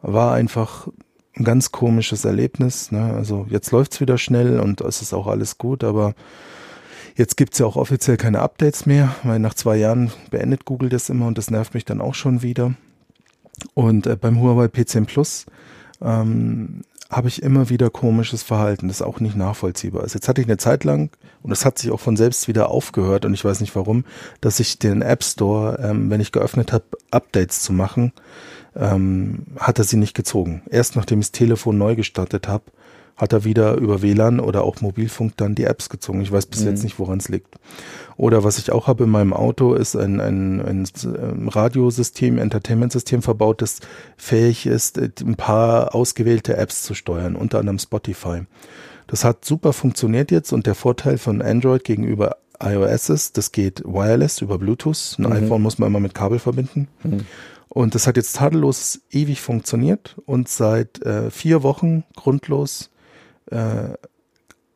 war 0.03 0.35
einfach 0.35 0.89
ein 1.37 1.45
ganz 1.45 1.73
komisches 1.73 2.25
Erlebnis. 2.25 2.93
Ne? 2.93 3.13
Also 3.15 3.47
jetzt 3.49 3.71
läuft's 3.71 4.01
wieder 4.01 4.19
schnell 4.19 4.61
und 4.61 4.81
es 4.81 5.03
ist 5.03 5.13
auch 5.13 5.27
alles 5.27 5.59
gut, 5.59 5.85
aber 5.85 6.15
jetzt 7.17 7.37
gibt's 7.37 7.59
ja 7.59 7.67
auch 7.67 7.77
offiziell 7.77 8.17
keine 8.17 8.41
Updates 8.41 8.87
mehr, 8.87 9.15
weil 9.23 9.39
nach 9.39 9.55
zwei 9.55 9.77
Jahren 9.77 10.13
beendet 10.31 10.65
Google 10.65 10.89
das 10.89 11.11
immer 11.11 11.27
und 11.27 11.39
das 11.39 11.51
nervt 11.51 11.75
mich 11.75 11.85
dann 11.85 12.01
auch 12.01 12.15
schon 12.15 12.43
wieder. 12.43 12.75
Und 13.75 14.07
äh, 14.07 14.17
beim 14.17 14.41
Huawei 14.41 14.67
P10 14.67 15.07
Plus 15.07 15.47
ähm, 16.03 16.83
habe 17.11 17.29
ich 17.29 17.43
immer 17.43 17.69
wieder 17.69 17.91
komisches 17.91 18.43
Verhalten, 18.43 18.89
das 18.89 19.03
auch 19.03 19.21
nicht 19.21 19.37
nachvollziehbar 19.37 20.05
ist. 20.05 20.15
Jetzt 20.15 20.29
hatte 20.29 20.41
ich 20.41 20.47
eine 20.47 20.57
Zeit 20.57 20.85
lang, 20.85 21.11
und 21.43 21.51
das 21.51 21.65
hat 21.65 21.79
sich 21.79 21.91
auch 21.91 22.01
von 22.01 22.17
selbst 22.17 22.49
wieder 22.49 22.71
aufgehört, 22.71 23.25
und 23.25 23.35
ich 23.35 23.45
weiß 23.45 23.61
nicht 23.61 23.77
warum, 23.77 24.05
dass 24.41 24.59
ich 24.59 24.79
den 24.79 25.03
App 25.03 25.23
Store, 25.23 25.79
ähm, 25.81 26.11
wenn 26.11 26.21
ich 26.21 26.33
geöffnet 26.33 26.73
habe, 26.73 26.85
Updates 27.11 27.61
zu 27.61 27.73
machen, 27.73 28.13
ähm, 28.77 29.47
hat 29.59 29.79
er 29.79 29.85
sie 29.85 29.97
nicht 29.97 30.15
gezogen. 30.15 30.63
Erst 30.71 30.97
nachdem 30.97 31.21
ich 31.21 31.27
das 31.27 31.33
Telefon 31.33 31.79
neu 31.79 31.95
gestartet 31.95 32.49
habe, 32.49 32.65
hat 33.17 33.33
er 33.33 33.45
wieder 33.45 33.75
über 33.77 34.03
WLAN 34.03 34.41
oder 34.41 34.65
auch 34.65 34.81
Mobilfunk 34.81 35.37
dann 35.37 35.55
die 35.55 35.65
Apps 35.65 35.89
gezogen. 35.89 36.21
Ich 36.21 36.33
weiß 36.33 36.47
bis 36.47 36.63
mhm. 36.63 36.69
jetzt 36.69 36.83
nicht, 36.83 36.99
woran 36.99 37.19
es 37.19 37.29
liegt. 37.29 37.55
Oder 38.17 38.43
was 38.43 38.59
ich 38.59 38.73
auch 38.73 38.89
habe 38.89 39.05
in 39.05 39.11
meinem 39.11 39.33
Auto, 39.33 39.75
ist 39.75 39.95
ein, 39.95 40.21
ein, 40.21 40.61
ein 40.61 40.89
ähm, 41.05 41.49
Radiosystem, 41.49 42.39
Entertainment-System 42.39 43.23
verbaut, 43.23 43.63
das 43.63 43.79
fähig 44.17 44.67
ist, 44.67 44.99
äh, 44.99 45.11
ein 45.21 45.37
paar 45.37 45.95
ausgewählte 45.95 46.57
Apps 46.57 46.83
zu 46.83 46.95
steuern, 46.95 47.37
unter 47.37 47.61
anderem 47.61 47.79
Spotify. 47.79 48.43
Das 49.07 49.25
hat 49.25 49.45
super 49.45 49.73
funktioniert 49.73 50.31
jetzt 50.31 50.53
und 50.53 50.67
der 50.67 50.75
Vorteil 50.75 51.19
von 51.19 51.43
Android 51.43 51.85
gegenüber 51.85 52.37
iOS 52.61 53.11
ist, 53.11 53.37
das 53.37 53.53
geht 53.53 53.83
wireless 53.85 54.41
über 54.41 54.59
Bluetooth. 54.59 55.17
Ein 55.19 55.25
mhm. 55.25 55.33
iPhone 55.33 55.63
muss 55.63 55.79
man 55.79 55.89
immer 55.89 56.01
mit 56.01 56.15
Kabel 56.15 56.39
verbinden. 56.39 56.89
Mhm. 57.03 57.27
Und 57.69 57.95
das 57.95 58.07
hat 58.07 58.17
jetzt 58.17 58.37
tadellos 58.37 59.01
ewig 59.11 59.41
funktioniert 59.41 60.17
und 60.27 60.49
seit 60.49 61.03
äh, 61.03 61.31
vier 61.31 61.63
Wochen 61.63 62.05
grundlos 62.15 62.91
äh, 63.51 63.95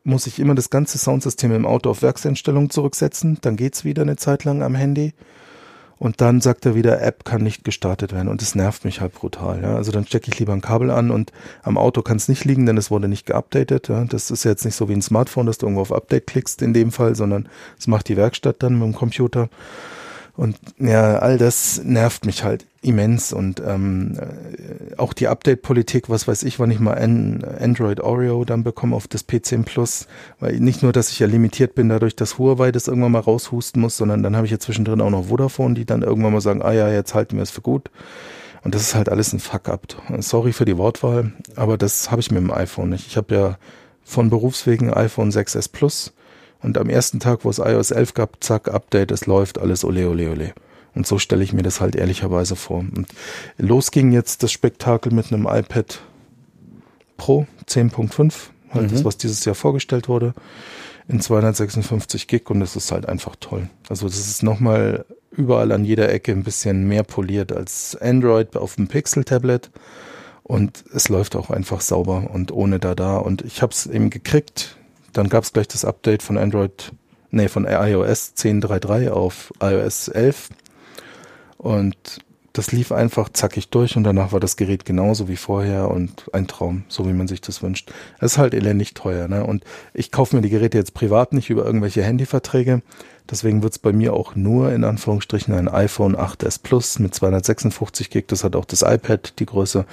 muss 0.04 0.26
ich 0.26 0.40
immer 0.40 0.54
das 0.54 0.70
ganze 0.70 0.98
Soundsystem 0.98 1.52
im 1.52 1.66
Auto 1.66 1.90
auf 1.90 2.02
Werkseinstellungen 2.02 2.70
zurücksetzen. 2.70 3.38
Dann 3.42 3.56
geht's 3.56 3.84
wieder 3.84 4.02
eine 4.02 4.16
Zeit 4.16 4.44
lang 4.44 4.62
am 4.62 4.74
Handy. 4.74 5.12
Und 5.98 6.20
dann 6.20 6.40
sagt 6.40 6.64
er 6.64 6.76
wieder, 6.76 7.02
App 7.02 7.24
kann 7.24 7.42
nicht 7.42 7.64
gestartet 7.64 8.12
werden. 8.12 8.28
Und 8.28 8.40
das 8.40 8.54
nervt 8.54 8.84
mich 8.84 9.00
halt 9.00 9.14
brutal. 9.14 9.62
Ja. 9.62 9.74
Also 9.74 9.90
dann 9.90 10.06
stecke 10.06 10.30
ich 10.30 10.38
lieber 10.38 10.52
ein 10.52 10.60
Kabel 10.60 10.90
an 10.90 11.10
und 11.10 11.32
am 11.62 11.76
Auto 11.76 12.02
kann 12.02 12.16
es 12.16 12.28
nicht 12.28 12.44
liegen, 12.44 12.66
denn 12.66 12.76
es 12.76 12.90
wurde 12.90 13.08
nicht 13.08 13.26
geupdatet. 13.26 13.88
Ja. 13.88 14.04
Das 14.04 14.30
ist 14.30 14.44
jetzt 14.44 14.64
nicht 14.64 14.76
so 14.76 14.88
wie 14.88 14.92
ein 14.92 15.02
Smartphone, 15.02 15.46
dass 15.46 15.58
du 15.58 15.66
irgendwo 15.66 15.82
auf 15.82 15.92
Update 15.92 16.28
klickst 16.28 16.62
in 16.62 16.72
dem 16.72 16.92
Fall, 16.92 17.16
sondern 17.16 17.48
es 17.78 17.88
macht 17.88 18.08
die 18.08 18.16
Werkstatt 18.16 18.62
dann 18.62 18.78
mit 18.78 18.86
dem 18.86 18.94
Computer. 18.94 19.48
Und 20.38 20.56
ja, 20.78 21.18
all 21.18 21.36
das 21.36 21.82
nervt 21.82 22.24
mich 22.24 22.44
halt 22.44 22.64
immens 22.80 23.32
und 23.32 23.60
ähm, 23.66 24.16
äh, 24.20 24.96
auch 24.96 25.12
die 25.12 25.26
Update-Politik, 25.26 26.08
was 26.10 26.28
weiß 26.28 26.44
ich, 26.44 26.60
wann 26.60 26.70
ich 26.70 26.78
mal 26.78 26.94
ein 26.94 27.44
Android 27.58 27.98
Oreo 27.98 28.44
dann 28.44 28.62
bekomme 28.62 28.94
auf 28.94 29.08
das 29.08 29.28
P10 29.28 29.64
Plus, 29.64 30.06
weil 30.38 30.60
nicht 30.60 30.84
nur, 30.84 30.92
dass 30.92 31.10
ich 31.10 31.18
ja 31.18 31.26
limitiert 31.26 31.74
bin 31.74 31.88
dadurch, 31.88 32.14
dass 32.14 32.38
Huawei 32.38 32.70
das 32.70 32.86
irgendwann 32.86 33.10
mal 33.10 33.18
raushusten 33.18 33.82
muss, 33.82 33.96
sondern 33.96 34.22
dann 34.22 34.36
habe 34.36 34.46
ich 34.46 34.52
ja 34.52 34.60
zwischendrin 34.60 35.00
auch 35.00 35.10
noch 35.10 35.24
Vodafone, 35.24 35.74
die 35.74 35.84
dann 35.84 36.02
irgendwann 36.02 36.34
mal 36.34 36.40
sagen, 36.40 36.62
ah 36.62 36.72
ja, 36.72 36.88
jetzt 36.88 37.16
halten 37.16 37.34
wir 37.34 37.42
es 37.42 37.50
für 37.50 37.62
gut. 37.62 37.90
Und 38.62 38.76
das 38.76 38.82
ist 38.82 38.94
halt 38.94 39.08
alles 39.08 39.32
ein 39.32 39.40
Fuck-up. 39.40 39.88
Sorry 40.20 40.52
für 40.52 40.64
die 40.64 40.78
Wortwahl, 40.78 41.32
aber 41.56 41.76
das 41.76 42.12
habe 42.12 42.20
ich 42.20 42.30
mit 42.30 42.40
dem 42.40 42.52
iPhone 42.52 42.90
nicht. 42.90 43.08
Ich 43.08 43.16
habe 43.16 43.34
ja 43.34 43.58
von 44.04 44.30
Berufswegen 44.30 44.94
iPhone 44.94 45.32
6s 45.32 45.72
Plus 45.72 46.12
und 46.62 46.78
am 46.78 46.88
ersten 46.88 47.20
Tag, 47.20 47.44
wo 47.44 47.50
es 47.50 47.58
iOS 47.58 47.90
11 47.90 48.14
gab, 48.14 48.42
zack, 48.42 48.68
Update, 48.68 49.10
es 49.10 49.26
läuft, 49.26 49.58
alles 49.58 49.84
ole, 49.84 50.08
ole, 50.08 50.30
ole. 50.30 50.52
Und 50.94 51.06
so 51.06 51.18
stelle 51.18 51.44
ich 51.44 51.52
mir 51.52 51.62
das 51.62 51.80
halt 51.80 51.94
ehrlicherweise 51.94 52.56
vor. 52.56 52.78
Und 52.78 53.06
los 53.56 53.90
ging 53.90 54.10
jetzt 54.10 54.42
das 54.42 54.50
Spektakel 54.50 55.12
mit 55.12 55.32
einem 55.32 55.46
iPad 55.46 56.00
Pro 57.16 57.46
10.5, 57.66 58.32
halt 58.70 58.86
mhm. 58.86 58.94
das, 58.94 59.04
was 59.04 59.16
dieses 59.16 59.44
Jahr 59.44 59.54
vorgestellt 59.54 60.08
wurde, 60.08 60.34
in 61.08 61.20
256 61.20 62.26
Gig 62.26 62.48
und 62.50 62.60
das 62.60 62.76
ist 62.76 62.92
halt 62.92 63.08
einfach 63.08 63.36
toll. 63.36 63.68
Also 63.88 64.06
das 64.06 64.18
ist 64.18 64.42
nochmal 64.42 65.04
überall 65.30 65.72
an 65.72 65.84
jeder 65.84 66.10
Ecke 66.10 66.32
ein 66.32 66.44
bisschen 66.44 66.86
mehr 66.86 67.02
poliert 67.02 67.52
als 67.52 67.96
Android 67.96 68.56
auf 68.56 68.76
dem 68.76 68.88
Pixel-Tablet 68.88 69.70
und 70.42 70.84
es 70.94 71.08
läuft 71.08 71.36
auch 71.36 71.50
einfach 71.50 71.80
sauber 71.80 72.30
und 72.32 72.52
ohne 72.52 72.78
Dada 72.78 73.18
und 73.18 73.42
ich 73.42 73.62
habe 73.62 73.72
es 73.72 73.86
eben 73.86 74.10
gekriegt 74.10 74.77
dann 75.18 75.28
gab 75.28 75.42
es 75.42 75.52
gleich 75.52 75.66
das 75.66 75.84
Update 75.84 76.22
von 76.22 76.38
Android, 76.38 76.92
nee, 77.30 77.48
von 77.48 77.64
iOS 77.64 78.34
10.3.3 78.36 79.10
auf 79.10 79.52
iOS 79.60 80.06
11. 80.08 80.50
Und 81.56 81.96
das 82.52 82.70
lief 82.70 82.92
einfach 82.92 83.28
zackig 83.28 83.68
durch 83.68 83.96
und 83.96 84.04
danach 84.04 84.32
war 84.32 84.38
das 84.38 84.56
Gerät 84.56 84.84
genauso 84.84 85.28
wie 85.28 85.36
vorher 85.36 85.90
und 85.90 86.32
ein 86.32 86.46
Traum, 86.46 86.84
so 86.88 87.06
wie 87.08 87.12
man 87.12 87.26
sich 87.26 87.40
das 87.40 87.62
wünscht. 87.62 87.92
Es 88.20 88.32
ist 88.32 88.38
halt 88.38 88.54
elendig 88.54 88.94
teuer, 88.94 89.28
ne? 89.28 89.44
Und 89.44 89.64
ich 89.92 90.12
kaufe 90.12 90.36
mir 90.36 90.42
die 90.42 90.50
Geräte 90.50 90.78
jetzt 90.78 90.94
privat 90.94 91.32
nicht 91.32 91.50
über 91.50 91.64
irgendwelche 91.64 92.02
Handyverträge. 92.02 92.82
Deswegen 93.30 93.62
wird 93.62 93.74
es 93.74 93.78
bei 93.78 93.92
mir 93.92 94.14
auch 94.14 94.34
nur 94.34 94.72
in 94.72 94.84
Anführungsstrichen 94.84 95.52
ein 95.52 95.68
iPhone 95.68 96.16
8s 96.16 96.60
Plus 96.62 96.98
mit 96.98 97.14
256 97.14 98.08
Gig. 98.08 98.24
Das 98.28 98.42
hat 98.42 98.56
auch 98.56 98.64
das 98.64 98.82
iPad, 98.82 99.38
die 99.38 99.46
Größe. 99.46 99.84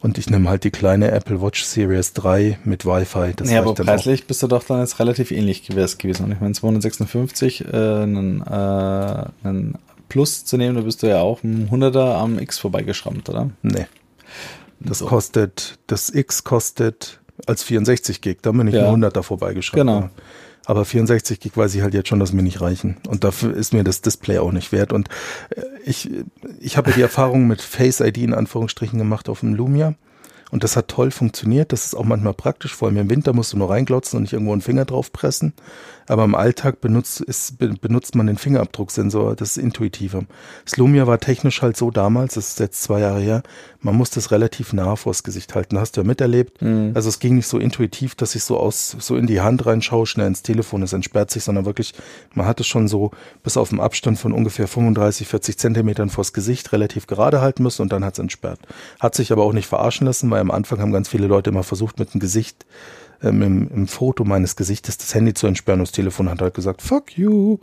Und 0.00 0.18
ich 0.18 0.28
nehme 0.28 0.50
halt 0.50 0.64
die 0.64 0.70
kleine 0.70 1.10
Apple 1.10 1.40
Watch 1.40 1.64
Series 1.64 2.12
3 2.12 2.58
mit 2.64 2.84
Wi-Fi. 2.84 3.32
Das 3.34 3.50
ja, 3.50 3.60
aber 3.60 3.74
preislich 3.74 4.22
auch. 4.22 4.26
bist 4.26 4.42
du 4.42 4.46
doch 4.46 4.64
dann 4.64 4.80
jetzt 4.80 4.98
relativ 4.98 5.30
ähnlich 5.30 5.64
gewesen. 5.64 6.24
Und 6.26 6.32
ich 6.32 6.40
meine, 6.40 6.52
256, 6.52 7.64
äh, 7.64 7.76
einen, 7.76 8.42
äh, 8.42 9.24
einen 9.42 9.78
Plus 10.08 10.44
zu 10.44 10.58
nehmen, 10.58 10.76
da 10.76 10.82
bist 10.82 11.02
du 11.02 11.08
ja 11.08 11.20
auch 11.20 11.42
ein 11.42 11.70
100er 11.70 12.16
am 12.16 12.38
X 12.38 12.58
vorbeigeschrammt, 12.58 13.30
oder? 13.30 13.48
Nee. 13.62 13.86
Das 14.80 14.98
so. 14.98 15.06
kostet, 15.06 15.78
das 15.86 16.10
X 16.10 16.44
kostet 16.44 17.20
als 17.46 17.62
64 17.62 18.20
Gig, 18.20 18.38
da 18.42 18.52
bin 18.52 18.66
ich 18.66 18.74
ja. 18.74 18.92
ein 18.92 19.02
100er 19.02 19.22
vorbeigeschrammt. 19.22 19.80
Genau. 19.80 20.10
Aber 20.64 20.84
64 20.84 21.40
Gig 21.40 21.56
weiß 21.56 21.74
ich 21.74 21.82
halt 21.82 21.94
jetzt 21.94 22.08
schon, 22.08 22.20
dass 22.20 22.32
mir 22.32 22.42
nicht 22.42 22.60
reichen. 22.60 22.96
Und 23.08 23.24
dafür 23.24 23.54
ist 23.54 23.72
mir 23.72 23.84
das 23.84 24.00
Display 24.00 24.38
auch 24.38 24.52
nicht 24.52 24.72
wert. 24.72 24.92
Und 24.92 25.08
äh, 25.50 25.62
ich, 25.84 26.10
ich 26.60 26.76
habe 26.76 26.92
die 26.92 27.02
Erfahrung 27.02 27.46
mit 27.46 27.60
Face 27.60 28.00
ID 28.00 28.18
in 28.18 28.34
Anführungsstrichen 28.34 28.98
gemacht 28.98 29.28
auf 29.28 29.40
dem 29.40 29.54
Lumia. 29.54 29.94
Und 30.52 30.64
das 30.64 30.76
hat 30.76 30.88
toll 30.88 31.10
funktioniert. 31.10 31.72
Das 31.72 31.86
ist 31.86 31.94
auch 31.94 32.04
manchmal 32.04 32.34
praktisch. 32.34 32.74
Vor 32.74 32.88
allem 32.88 32.98
im 32.98 33.10
Winter 33.10 33.32
musst 33.32 33.54
du 33.54 33.56
nur 33.56 33.70
reinglotzen 33.70 34.18
und 34.18 34.22
nicht 34.24 34.34
irgendwo 34.34 34.52
einen 34.52 34.60
Finger 34.60 34.84
drauf 34.84 35.10
pressen. 35.10 35.54
Aber 36.06 36.24
im 36.24 36.34
Alltag 36.34 36.80
benutzt, 36.80 37.20
ist, 37.20 37.58
benutzt 37.58 38.14
man 38.14 38.26
den 38.26 38.36
Fingerabdrucksensor. 38.36 39.36
Das 39.36 39.56
ist 39.56 39.58
intuitiver. 39.58 40.24
Das 40.64 40.76
Lumia 40.76 41.06
war 41.06 41.18
technisch 41.18 41.62
halt 41.62 41.76
so 41.76 41.90
damals, 41.90 42.34
das 42.34 42.48
ist 42.50 42.60
jetzt 42.60 42.82
zwei 42.82 43.00
Jahre 43.00 43.20
her, 43.20 43.42
man 43.80 43.96
muss 43.96 44.10
das 44.10 44.30
relativ 44.30 44.72
nah 44.72 44.96
vors 44.96 45.22
Gesicht 45.22 45.54
halten. 45.54 45.78
hast 45.78 45.96
du 45.96 46.02
ja 46.02 46.06
miterlebt. 46.06 46.62
Mhm. 46.62 46.92
Also 46.94 47.08
es 47.08 47.18
ging 47.18 47.36
nicht 47.36 47.48
so 47.48 47.58
intuitiv, 47.58 48.14
dass 48.14 48.34
ich 48.34 48.44
so 48.44 48.56
aus, 48.56 48.96
so 48.98 49.16
in 49.16 49.26
die 49.26 49.40
Hand 49.40 49.66
reinschaue, 49.66 50.06
schnell 50.06 50.28
ins 50.28 50.42
Telefon, 50.42 50.82
es 50.82 50.92
entsperrt 50.92 51.30
sich, 51.30 51.44
sondern 51.44 51.64
wirklich, 51.64 51.94
man 52.34 52.46
hat 52.46 52.60
es 52.60 52.66
schon 52.66 52.88
so 52.88 53.10
bis 53.42 53.56
auf 53.56 53.70
einen 53.70 53.80
Abstand 53.80 54.18
von 54.18 54.32
ungefähr 54.32 54.68
35, 54.68 55.26
40 55.26 55.58
Zentimetern 55.58 56.10
vors 56.10 56.32
Gesicht 56.32 56.72
relativ 56.72 57.06
gerade 57.06 57.40
halten 57.40 57.62
müssen 57.62 57.82
und 57.82 57.92
dann 57.92 58.04
hat 58.04 58.14
es 58.14 58.18
entsperrt. 58.18 58.60
Hat 59.00 59.14
sich 59.14 59.32
aber 59.32 59.42
auch 59.42 59.52
nicht 59.52 59.66
verarschen 59.66 60.06
lassen, 60.06 60.30
weil 60.30 60.40
am 60.40 60.50
Anfang 60.50 60.80
haben 60.80 60.92
ganz 60.92 61.08
viele 61.08 61.26
Leute 61.26 61.50
immer 61.50 61.62
versucht, 61.62 61.98
mit 61.98 62.14
dem 62.14 62.20
Gesicht 62.20 62.64
ähm, 63.22 63.42
im, 63.42 63.70
im 63.74 63.86
Foto 63.86 64.24
meines 64.24 64.56
Gesichtes 64.56 64.98
das 64.98 65.14
Handy 65.14 65.34
zu 65.34 65.46
entsperren. 65.46 65.80
Das 65.80 65.92
Telefon 65.92 66.28
hat 66.28 66.40
halt 66.40 66.54
gesagt, 66.54 66.82
fuck 66.82 67.16
you. 67.16 67.58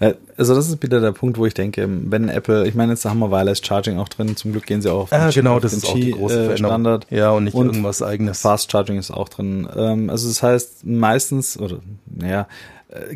Äh, 0.00 0.14
also 0.36 0.54
das 0.54 0.68
ist 0.68 0.82
wieder 0.82 1.00
der 1.00 1.12
Punkt, 1.12 1.38
wo 1.38 1.46
ich 1.46 1.54
denke, 1.54 1.88
wenn 1.88 2.28
Apple, 2.28 2.66
ich 2.66 2.74
meine, 2.74 2.92
jetzt 2.92 3.04
haben 3.04 3.18
wir 3.18 3.30
Wireless 3.30 3.60
Charging 3.64 3.98
auch 3.98 4.08
drin, 4.08 4.36
zum 4.36 4.52
Glück 4.52 4.66
gehen 4.66 4.82
sie 4.82 4.90
auch 4.90 5.02
auf 5.02 5.12
ah, 5.12 5.30
genau, 5.30 5.60
das 5.60 5.72
ist 5.72 5.86
auch 5.86 5.94
die 5.94 6.12
große 6.12 6.52
äh, 6.52 6.56
Standard. 6.56 7.06
Ja, 7.10 7.30
und 7.30 7.44
nicht 7.44 7.54
und 7.54 7.66
irgendwas 7.66 8.02
eigenes. 8.02 8.40
Fast 8.40 8.70
Charging 8.70 8.98
ist 8.98 9.10
auch 9.10 9.28
drin. 9.28 9.68
Ähm, 9.74 10.10
also 10.10 10.28
das 10.28 10.42
heißt, 10.42 10.86
meistens, 10.86 11.58
oder 11.58 11.78
naja, 12.06 12.46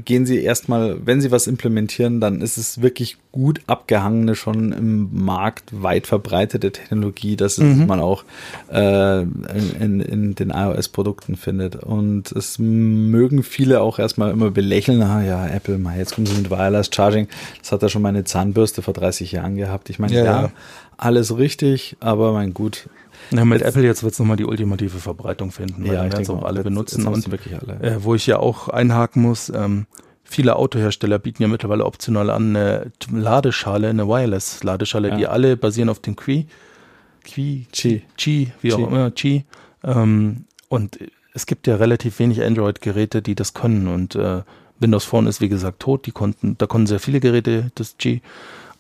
gehen 0.04 0.26
Sie 0.26 0.42
erstmal, 0.42 1.06
wenn 1.06 1.22
Sie 1.22 1.30
was 1.30 1.46
implementieren, 1.46 2.20
dann 2.20 2.42
ist 2.42 2.58
es 2.58 2.82
wirklich 2.82 3.16
gut 3.32 3.62
abgehangene, 3.66 4.34
schon 4.34 4.70
im 4.72 5.08
Markt 5.12 5.70
weit 5.72 6.06
verbreitete 6.06 6.72
Technologie, 6.72 7.36
dass 7.36 7.56
mhm. 7.56 7.86
man 7.86 7.98
auch 7.98 8.24
äh, 8.70 9.22
in, 9.22 10.00
in 10.00 10.34
den 10.34 10.50
iOS-Produkten 10.50 11.36
findet. 11.36 11.76
Und 11.76 12.32
es 12.32 12.58
mögen 12.58 13.42
viele 13.42 13.80
auch 13.80 13.98
erstmal 13.98 14.30
immer 14.30 14.50
belächeln, 14.50 15.00
ah 15.00 15.22
ja, 15.22 15.46
Apple, 15.46 15.78
mal 15.78 15.96
jetzt 15.96 16.14
kommen 16.14 16.26
sie 16.26 16.36
mit 16.36 16.50
Wireless 16.50 16.90
Charging. 16.94 17.28
Das 17.60 17.72
hat 17.72 17.80
ja 17.80 17.88
schon 17.88 18.02
meine 18.02 18.24
Zahnbürste 18.24 18.82
vor 18.82 18.92
30 18.92 19.32
Jahren 19.32 19.56
gehabt. 19.56 19.88
Ich 19.88 19.98
meine, 19.98 20.14
ja, 20.14 20.24
ja, 20.24 20.50
alles 20.98 21.38
richtig, 21.38 21.96
aber 22.00 22.32
mein 22.32 22.52
gut, 22.52 22.90
ja, 23.30 23.44
mit 23.44 23.60
jetzt, 23.60 23.68
Apple 23.68 23.84
jetzt 23.84 24.02
wird 24.02 24.12
es 24.12 24.18
nochmal 24.18 24.36
die 24.36 24.44
ultimative 24.44 24.98
Verbreitung 24.98 25.50
finden, 25.50 25.84
weil 25.84 25.94
ja, 25.94 26.02
dann 26.02 26.12
werden 26.12 26.22
es 26.22 26.30
auch 26.30 26.44
alle 26.44 26.62
benutzen. 26.62 27.06
und 27.06 27.26
alle. 27.28 27.80
Äh, 27.80 28.04
wo 28.04 28.14
ich 28.14 28.26
ja 28.26 28.38
auch 28.38 28.68
einhaken 28.68 29.22
muss, 29.22 29.50
ähm, 29.50 29.86
viele 30.24 30.56
Autohersteller 30.56 31.18
bieten 31.18 31.42
ja 31.42 31.48
mittlerweile 31.48 31.84
optional 31.84 32.30
an 32.30 32.56
eine 32.56 32.92
Ladeschale, 33.10 33.88
eine 33.88 34.08
Wireless-Ladeschale, 34.08 35.10
ja. 35.10 35.16
die 35.16 35.26
alle 35.26 35.56
basieren 35.56 35.88
auf 35.88 36.00
dem 36.00 36.16
Qi. 36.16 36.46
Qi, 37.24 37.66
Qi, 37.72 38.02
Qi 38.16 38.52
wie 38.60 38.68
Qi. 38.68 38.74
auch 38.74 38.88
immer, 38.88 39.10
Qi. 39.10 39.44
Ähm, 39.84 40.44
und 40.68 40.98
es 41.34 41.46
gibt 41.46 41.66
ja 41.66 41.76
relativ 41.76 42.18
wenig 42.18 42.42
Android-Geräte, 42.42 43.22
die 43.22 43.34
das 43.34 43.54
können 43.54 43.88
und 43.88 44.14
äh, 44.14 44.42
Windows 44.78 45.04
Phone 45.04 45.26
ist 45.26 45.40
wie 45.40 45.48
gesagt 45.48 45.80
tot, 45.80 46.06
die 46.06 46.10
konnten, 46.10 46.58
da 46.58 46.66
konnten 46.66 46.88
sehr 46.88 46.98
viele 46.98 47.20
Geräte 47.20 47.70
das 47.76 47.96
Qi 47.96 48.20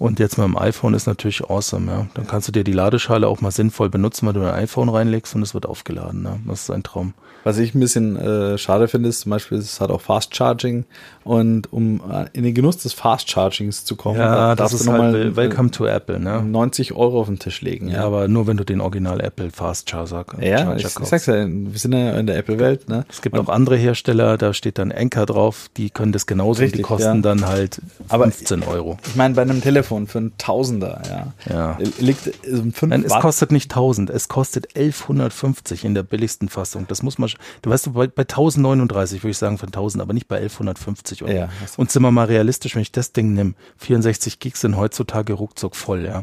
und 0.02 0.18
jetzt 0.18 0.36
mit 0.36 0.44
dem 0.44 0.58
iPhone 0.58 0.94
ist 0.94 1.06
natürlich 1.06 1.48
awesome, 1.48 1.90
ja. 1.90 2.06
Dann 2.14 2.26
kannst 2.26 2.48
du 2.48 2.52
dir 2.52 2.64
die 2.64 2.72
Ladeschale 2.72 3.28
auch 3.28 3.40
mal 3.40 3.52
sinnvoll 3.52 3.88
benutzen, 3.88 4.26
weil 4.26 4.32
du 4.32 4.40
ein 4.40 4.64
iPhone 4.64 4.88
reinlegst 4.88 5.36
und 5.36 5.42
es 5.42 5.54
wird 5.54 5.64
aufgeladen, 5.64 6.22
ne? 6.22 6.40
Das 6.46 6.62
ist 6.62 6.70
ein 6.70 6.82
Traum. 6.82 7.14
Was 7.44 7.58
ich 7.58 7.74
ein 7.74 7.80
bisschen 7.80 8.16
äh, 8.16 8.58
schade 8.58 8.88
finde, 8.88 9.08
ist 9.08 9.20
zum 9.20 9.30
Beispiel, 9.30 9.58
es 9.58 9.80
hat 9.80 9.90
auch 9.90 10.00
Fast 10.00 10.34
Charging 10.36 10.84
und 11.24 11.72
um 11.72 12.00
äh, 12.10 12.26
in 12.32 12.44
den 12.44 12.54
Genuss 12.54 12.78
des 12.78 12.92
Fast 12.92 13.30
Chargings 13.30 13.84
zu 13.84 13.96
kommen, 13.96 14.18
ja, 14.18 14.54
da 14.54 14.54
das 14.54 14.72
ist 14.72 14.88
halt 14.88 15.36
Welcome 15.36 15.70
to 15.70 15.86
Apple, 15.86 16.18
ne? 16.18 16.42
90 16.42 16.92
Euro 16.92 17.20
auf 17.20 17.26
den 17.26 17.38
Tisch 17.38 17.60
legen. 17.60 17.88
Ja, 17.88 17.94
ja 17.94 18.04
aber 18.04 18.28
nur 18.28 18.46
wenn 18.46 18.56
du 18.56 18.64
den 18.64 18.80
Original 18.80 19.20
Apple 19.20 19.50
Fast 19.50 19.90
Charger 19.90 20.24
Ja, 20.40 20.58
Charger 20.58 20.76
ich, 20.76 20.84
ich 20.84 21.08
sag's 21.08 21.26
ja, 21.26 21.46
wir 21.46 21.78
sind 21.78 21.92
ja 21.92 22.12
in 22.18 22.26
der 22.26 22.36
Apple-Welt, 22.36 22.88
ne? 22.88 23.04
Es 23.08 23.22
gibt 23.22 23.38
und 23.38 23.48
auch 23.48 23.52
andere 23.52 23.76
Hersteller, 23.76 24.38
da 24.38 24.54
steht 24.54 24.78
dann 24.78 24.92
Anker 24.92 25.26
drauf, 25.26 25.68
die 25.76 25.90
können 25.90 26.12
das 26.12 26.26
genauso, 26.26 26.62
richtig, 26.62 26.78
die 26.78 26.82
kosten 26.82 27.16
ja. 27.16 27.22
dann 27.22 27.46
halt 27.46 27.80
15 28.08 28.62
aber 28.62 28.72
Euro. 28.72 28.98
Ich 29.06 29.16
meine, 29.16 29.34
bei 29.34 29.42
einem 29.42 29.60
Telefon 29.60 30.06
für 30.06 30.18
einen 30.18 30.32
Tausender, 30.38 31.02
ja. 31.08 31.32
Ja. 31.52 31.78
Liegt 31.98 32.30
um 32.46 32.72
5 32.72 32.90
Nein, 32.90 33.04
es 33.04 33.12
kostet 33.12 33.52
nicht 33.52 33.70
1000, 33.70 34.10
es 34.10 34.28
kostet 34.28 34.76
1150 34.76 35.84
in 35.84 35.94
der 35.94 36.02
billigsten 36.02 36.48
Fassung. 36.48 36.86
Das 36.88 37.02
muss 37.02 37.18
man, 37.18 37.30
du 37.62 37.70
weißt 37.70 37.86
du, 37.86 37.92
bei, 37.92 38.06
bei 38.06 38.22
1039 38.22 39.22
würde 39.22 39.30
ich 39.30 39.38
sagen 39.38 39.58
von 39.58 39.68
1000, 39.68 40.02
aber 40.02 40.12
nicht 40.12 40.28
bei 40.28 40.36
1150 40.36 41.22
Euro. 41.22 41.32
Ja, 41.32 41.48
und 41.76 41.90
sind 41.90 42.02
wir 42.02 42.10
mal 42.10 42.26
realistisch, 42.26 42.74
wenn 42.74 42.82
ich 42.82 42.92
das 42.92 43.12
Ding 43.12 43.34
nehme, 43.34 43.54
64 43.78 44.38
Gig 44.38 44.56
sind 44.56 44.76
heutzutage 44.76 45.32
ruckzuck 45.34 45.76
voll, 45.76 46.04
ja. 46.04 46.22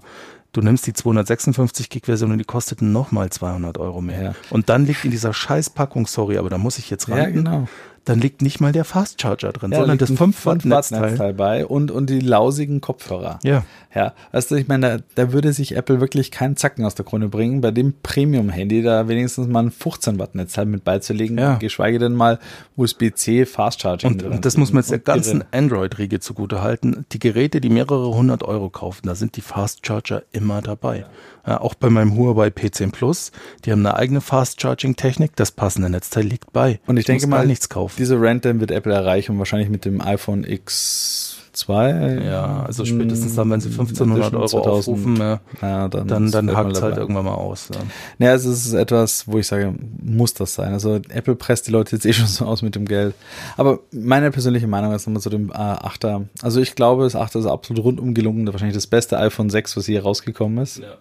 Du 0.52 0.62
nimmst 0.62 0.88
die 0.88 0.94
256 0.94 1.90
Gig 1.90 2.06
Version 2.06 2.32
und 2.32 2.40
die 2.40 2.44
kostet 2.44 2.82
nochmal 2.82 3.30
200 3.30 3.78
Euro 3.78 4.02
mehr. 4.02 4.24
Ja. 4.24 4.36
Und 4.50 4.70
dann 4.70 4.84
liegt 4.86 5.06
in 5.06 5.12
dieser 5.12 5.32
Scheißpackung, 5.32 6.08
sorry, 6.08 6.40
aber 6.40 6.50
da 6.50 6.58
muss 6.58 6.80
ich 6.80 6.90
jetzt 6.90 7.08
ran. 7.08 7.18
Ja, 7.18 7.30
genau 7.30 7.68
dann 8.10 8.20
liegt 8.20 8.42
nicht 8.42 8.60
mal 8.60 8.72
der 8.72 8.86
Fast 8.86 9.22
Charger 9.22 9.54
drin, 9.54 9.72
ja, 9.72 9.78
sondern 9.78 10.00
das 10.00 10.12
5 10.12 10.46
Watt 10.48 10.66
Netzteil 10.66 11.32
bei 11.36 11.64
und, 11.66 11.92
und 11.92 12.10
die 12.10 12.20
lausigen 12.20 12.82
Kopfhörer. 12.82 13.40
Ja. 13.44 13.64
Ja, 13.94 14.14
weißt 14.32 14.52
du, 14.52 14.56
ich 14.56 14.68
meine, 14.68 14.98
da, 14.98 15.04
da 15.16 15.32
würde 15.32 15.54
sich 15.54 15.76
Apple 15.76 16.00
wirklich 16.00 16.32
keinen 16.32 16.56
Zacken 16.56 16.86
aus 16.86 16.96
der 16.96 17.06
Krone 17.06 17.28
bringen, 17.28 17.62
bei 17.62 17.70
dem 17.70 17.94
Premium-Handy 18.02 18.82
da 18.82 19.08
wenigstens 19.08 19.48
mal 19.48 19.64
ein 19.64 19.72
15 19.72 20.18
Watt 20.18 20.34
Netzteil 20.34 20.66
mit 20.66 20.84
beizulegen, 20.84 21.38
ja. 21.38 21.56
geschweige 21.58 22.00
denn 22.00 22.14
mal 22.14 22.40
USB-C 22.78 23.46
Fast 23.46 23.82
Charging. 23.82 24.14
Und, 24.14 24.24
und 24.24 24.46
das 24.46 24.58
muss 24.58 24.74
man 24.74 24.82
jetzt 24.82 24.92
der 24.92 25.00
ganzen 25.00 25.44
Android-Riege 25.52 26.20
zugute 26.20 26.62
halten. 26.64 27.06
Die 27.12 27.20
Geräte, 27.20 27.62
die 27.62 27.70
mehrere 27.70 28.14
hundert 28.16 28.44
Euro 28.44 28.70
kaufen, 28.70 29.06
da 29.06 29.14
sind 29.14 29.36
die 29.38 29.42
Fast 29.42 29.86
Charger 29.86 30.24
immer 30.32 30.62
dabei. 30.62 31.00
Ja. 31.00 31.06
Ja, 31.46 31.62
auch 31.62 31.74
bei 31.74 31.90
meinem 31.90 32.16
Huawei 32.16 32.48
P10 32.48 32.92
Plus, 32.92 33.32
die 33.66 33.72
haben 33.72 33.86
eine 33.86 33.96
eigene 33.96 34.22
Fast 34.22 34.62
Charging 34.62 34.96
Technik, 34.96 35.36
das 35.36 35.52
passende 35.52 35.90
Netzteil 35.90 36.24
liegt 36.24 36.52
bei. 36.54 36.80
Und 36.86 36.98
ich, 36.98 37.02
ich 37.02 37.06
denke 37.06 37.28
mal, 37.28 37.46
nichts 37.46 37.70
kaufen. 37.70 37.96
diese 37.98 38.20
Rente 38.20 38.60
wird 38.60 38.72
Apple 38.72 38.94
erreichen, 38.94 39.38
wahrscheinlich 39.40 39.70
mit 39.70 39.86
dem 39.86 40.02
iPhone 40.02 40.44
X 40.44 41.29
2. 41.60 42.22
Ja, 42.26 42.64
also 42.66 42.86
spätestens 42.86 43.36
dann, 43.36 43.50
wenn 43.52 43.62
sie 43.62 43.70
1500 43.70 44.34
Euro 44.34 44.46
2000, 44.46 44.68
aufrufen, 44.68 45.18
ja, 45.18 45.40
ja, 45.62 45.88
dann, 45.88 46.08
dann, 46.08 46.32
dann 46.32 46.56
hakt 46.56 46.76
es 46.76 46.82
halt 46.82 46.98
irgendwann 46.98 47.26
mal 47.26 47.34
aus. 47.34 47.70
Ja. 47.74 48.26
ja, 48.26 48.32
also 48.32 48.52
es 48.52 48.66
ist 48.66 48.74
etwas, 48.74 49.28
wo 49.28 49.38
ich 49.38 49.48
sage, 49.48 49.74
muss 50.02 50.34
das 50.34 50.54
sein. 50.54 50.74
Also 50.74 50.96
Apple 50.96 51.36
presst 51.36 51.68
die 51.68 51.72
Leute 51.72 51.96
jetzt 51.96 52.06
eh 52.06 52.14
schon 52.14 52.28
so 52.28 52.46
aus 52.46 52.62
mit 52.62 52.76
dem 52.76 52.86
Geld. 52.86 53.14
Aber 53.58 53.80
meine 53.92 54.32
persönliche 54.32 54.68
Meinung 54.68 54.94
ist 54.94 55.06
nochmal 55.06 55.22
zu 55.22 55.30
dem 55.30 55.50
äh, 55.50 55.54
8er. 55.54 56.26
Also 56.42 56.60
ich 56.62 56.76
glaube, 56.76 57.04
das 57.04 57.16
8er 57.16 57.40
ist 57.40 57.46
absolut 57.46 57.84
rundum 57.84 58.14
gelungen. 58.14 58.48
Wahrscheinlich 58.48 58.76
das 58.76 58.88
beste 58.88 59.18
iPhone 59.20 59.50
6, 59.50 59.78
was 59.78 59.86
hier 59.86 60.02
rausgekommen 60.04 60.64
ist. 60.64 60.80
Ja. 60.80 60.96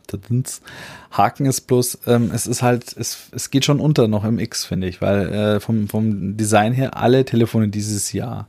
Haken 1.10 1.46
ist 1.46 1.62
bloß, 1.62 2.00
ähm, 2.06 2.30
es 2.34 2.46
ist 2.46 2.62
halt, 2.62 2.94
es, 2.96 3.28
es 3.32 3.50
geht 3.50 3.64
schon 3.64 3.80
unter 3.80 4.08
noch 4.08 4.24
im 4.24 4.38
X, 4.38 4.64
finde 4.64 4.88
ich, 4.88 5.00
weil 5.00 5.28
äh, 5.32 5.60
vom, 5.60 5.88
vom 5.88 6.36
Design 6.36 6.72
her 6.72 6.96
alle 6.96 7.24
Telefone 7.24 7.68
dieses 7.68 8.12
Jahr. 8.12 8.46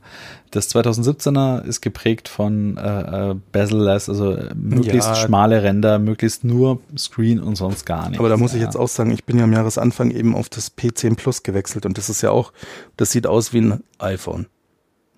Das 0.50 0.74
2017er 0.74 1.64
ist 1.64 1.80
geprägt 1.80 2.28
von 2.28 2.76
äh, 2.76 3.30
äh, 3.30 3.34
bezel-less, 3.52 4.08
also 4.08 4.32
äh, 4.32 4.54
möglichst 4.54 5.08
ja. 5.08 5.14
schmale 5.14 5.62
Ränder, 5.62 5.98
möglichst 5.98 6.44
nur 6.44 6.80
Screen 6.98 7.40
und 7.40 7.56
sonst 7.56 7.86
gar 7.86 8.08
nichts. 8.08 8.18
Aber 8.18 8.28
da 8.28 8.36
muss 8.36 8.52
ich 8.52 8.60
jetzt 8.60 8.76
auch 8.76 8.88
sagen, 8.88 9.10
ich 9.10 9.24
bin 9.24 9.38
ja 9.38 9.44
am 9.44 9.52
Jahresanfang 9.52 10.10
eben 10.10 10.34
auf 10.34 10.48
das 10.48 10.76
P10 10.76 11.16
Plus 11.16 11.42
gewechselt 11.42 11.86
und 11.86 11.96
das 11.96 12.10
ist 12.10 12.20
ja 12.20 12.30
auch, 12.30 12.52
das 12.96 13.10
sieht 13.10 13.26
aus 13.26 13.52
wie 13.52 13.62
ein 13.62 13.82
iPhone. 13.98 14.46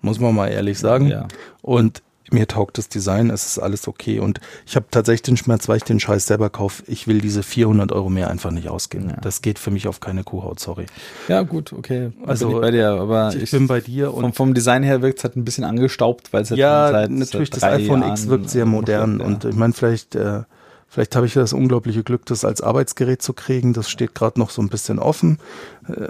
Muss 0.01 0.19
man 0.19 0.35
mal 0.35 0.47
ehrlich 0.47 0.79
sagen. 0.79 1.07
Ja. 1.07 1.27
Und 1.61 2.03
mir 2.33 2.47
taugt 2.47 2.77
das 2.77 2.89
Design, 2.89 3.29
es 3.29 3.45
ist 3.45 3.59
alles 3.59 3.87
okay. 3.87 4.19
Und 4.19 4.41
ich 4.65 4.75
habe 4.75 4.85
tatsächlich 4.91 5.21
den 5.21 5.37
Schmerz, 5.37 5.69
weil 5.69 5.77
ich 5.77 5.83
den 5.83 5.99
Scheiß 5.99 6.25
selber 6.25 6.49
kaufe. 6.49 6.83
Ich 6.87 7.07
will 7.07 7.21
diese 7.21 7.43
400 7.43 7.91
Euro 7.91 8.09
mehr 8.09 8.29
einfach 8.29 8.51
nicht 8.51 8.69
ausgeben. 8.69 9.09
Ja. 9.09 9.17
Das 9.21 9.41
geht 9.41 9.59
für 9.59 9.71
mich 9.71 9.87
auf 9.87 9.99
keine 9.99 10.23
Kuhhaut, 10.23 10.59
sorry. 10.59 10.85
Ja, 11.27 11.43
gut, 11.43 11.73
okay. 11.73 12.11
Also 12.25 12.47
bin 12.47 12.55
ich 12.57 12.61
bei 12.61 12.71
dir, 12.71 12.89
aber 12.91 13.33
ich, 13.35 13.43
ich 13.43 13.51
bin 13.51 13.67
bei 13.67 13.79
dir. 13.79 14.13
Und 14.13 14.23
vom, 14.23 14.33
vom 14.33 14.53
Design 14.53 14.83
her 14.83 15.01
wirkt 15.01 15.19
es 15.19 15.23
halt 15.23 15.35
ein 15.35 15.45
bisschen 15.45 15.63
angestaubt, 15.63 16.33
weil 16.33 16.43
es 16.43 16.49
halt 16.49 16.59
ja 16.59 16.91
seit, 16.91 17.11
natürlich 17.11 17.49
seit 17.53 17.63
das 17.63 17.63
iPhone 17.63 18.01
Jahren 18.01 18.11
X 18.11 18.27
wirkt 18.27 18.49
sehr 18.49 18.65
modern. 18.65 19.19
Ja. 19.19 19.25
Und 19.25 19.45
ich 19.45 19.55
meine, 19.55 19.73
vielleicht 19.73 20.15
äh, 20.15 20.41
Vielleicht 20.93 21.15
habe 21.15 21.25
ich 21.25 21.33
das 21.33 21.53
unglaubliche 21.53 22.03
Glück, 22.03 22.27
das 22.27 22.45
als 22.45 22.61
Arbeitsgerät 22.61 23.19
zu 23.19 23.33
kriegen. 23.33 23.73
Das 23.73 23.89
steht 23.89 24.13
gerade 24.13 24.39
noch 24.39 24.51
so 24.51 24.61
ein 24.61 24.69
bisschen 24.69 24.99
offen. 24.99 25.39
Äh, 25.87 26.09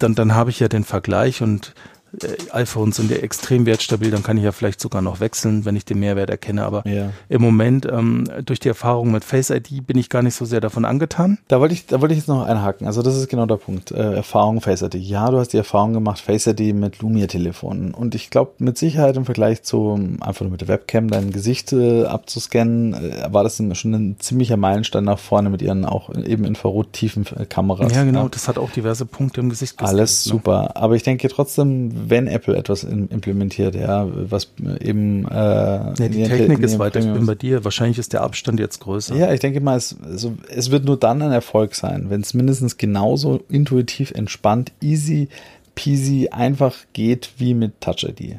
dann, 0.00 0.16
dann 0.16 0.34
habe 0.34 0.50
ich 0.50 0.58
ja 0.58 0.66
den 0.66 0.82
Vergleich 0.82 1.42
und 1.42 1.74
äh, 2.22 2.52
iPhones 2.52 2.96
sind 2.96 3.10
ja 3.10 3.18
extrem 3.18 3.66
wertstabil, 3.66 4.10
dann 4.10 4.22
kann 4.22 4.36
ich 4.36 4.44
ja 4.44 4.52
vielleicht 4.52 4.80
sogar 4.80 5.02
noch 5.02 5.20
wechseln, 5.20 5.64
wenn 5.64 5.76
ich 5.76 5.84
den 5.84 6.00
Mehrwert 6.00 6.30
erkenne. 6.30 6.64
Aber 6.64 6.86
ja. 6.86 7.10
im 7.28 7.42
Moment, 7.42 7.86
ähm, 7.86 8.24
durch 8.44 8.60
die 8.60 8.68
Erfahrung 8.68 9.12
mit 9.12 9.24
Face 9.24 9.50
ID, 9.50 9.86
bin 9.86 9.98
ich 9.98 10.08
gar 10.08 10.22
nicht 10.22 10.34
so 10.34 10.44
sehr 10.44 10.60
davon 10.60 10.84
angetan. 10.84 11.38
Da 11.48 11.60
wollte 11.60 11.74
ich, 11.74 11.86
da 11.86 12.00
wollte 12.00 12.14
ich 12.14 12.20
jetzt 12.20 12.28
noch 12.28 12.44
einhaken. 12.44 12.86
Also 12.86 13.02
das 13.02 13.16
ist 13.16 13.28
genau 13.28 13.46
der 13.46 13.56
Punkt. 13.56 13.90
Äh, 13.90 14.14
Erfahrung 14.14 14.60
Face 14.60 14.82
ID. 14.82 14.94
Ja, 14.96 15.30
du 15.30 15.38
hast 15.38 15.52
die 15.52 15.58
Erfahrung 15.58 15.92
gemacht, 15.92 16.20
Face 16.20 16.46
ID 16.46 16.74
mit 16.74 17.00
Lumia-Telefonen. 17.00 17.94
Und 17.94 18.14
ich 18.14 18.30
glaube, 18.30 18.52
mit 18.58 18.78
Sicherheit 18.78 19.16
im 19.16 19.24
Vergleich 19.24 19.62
zu 19.62 19.94
ähm, 19.96 20.22
einfach 20.22 20.42
nur 20.42 20.50
mit 20.50 20.60
der 20.60 20.68
Webcam 20.68 21.10
dein 21.10 21.30
Gesicht 21.30 21.72
äh, 21.72 22.04
abzuscannen, 22.04 22.94
äh, 22.94 23.32
war 23.32 23.44
das 23.44 23.62
schon 23.72 23.94
ein 23.94 24.16
ziemlicher 24.18 24.56
Meilenstein 24.56 25.04
nach 25.04 25.18
vorne 25.18 25.50
mit 25.50 25.62
ihren 25.62 25.84
auch 25.84 26.14
eben 26.14 26.44
infrarot-tiefen 26.44 27.26
äh, 27.36 27.46
Kameras. 27.46 27.92
Ja, 27.94 28.04
genau. 28.04 28.24
Ja. 28.24 28.28
Das 28.28 28.48
hat 28.48 28.58
auch 28.58 28.70
diverse 28.70 29.06
Punkte 29.06 29.40
im 29.40 29.48
Gesicht. 29.48 29.74
Alles 29.78 30.24
gesehen, 30.24 30.38
super. 30.38 30.62
Ne? 30.62 30.76
Aber 30.76 30.96
ich 30.96 31.02
denke 31.02 31.28
trotzdem, 31.28 31.99
wenn 32.08 32.26
Apple 32.26 32.56
etwas 32.56 32.84
implementiert, 32.84 33.74
ja, 33.74 34.06
was 34.08 34.52
eben 34.80 35.26
äh, 35.26 35.34
ja, 35.34 35.92
die 35.94 36.22
Technik 36.24 36.60
ist 36.60 36.78
weiter. 36.78 37.00
Ich 37.00 37.06
bin 37.06 37.26
bei 37.26 37.34
dir. 37.34 37.64
Wahrscheinlich 37.64 37.98
ist 37.98 38.12
der 38.12 38.22
Abstand 38.22 38.60
jetzt 38.60 38.80
größer. 38.80 39.16
Ja, 39.16 39.32
ich 39.32 39.40
denke 39.40 39.60
mal, 39.60 39.76
es, 39.76 39.96
also, 40.04 40.34
es 40.48 40.70
wird 40.70 40.84
nur 40.84 40.98
dann 40.98 41.22
ein 41.22 41.32
Erfolg 41.32 41.74
sein, 41.74 42.06
wenn 42.08 42.20
es 42.20 42.34
mindestens 42.34 42.76
genauso 42.76 43.40
intuitiv, 43.48 44.12
entspannt, 44.12 44.72
easy 44.80 45.28
peasy 45.74 46.28
einfach 46.30 46.74
geht 46.92 47.30
wie 47.38 47.54
mit 47.54 47.80
Touch 47.80 48.04
ID. 48.04 48.38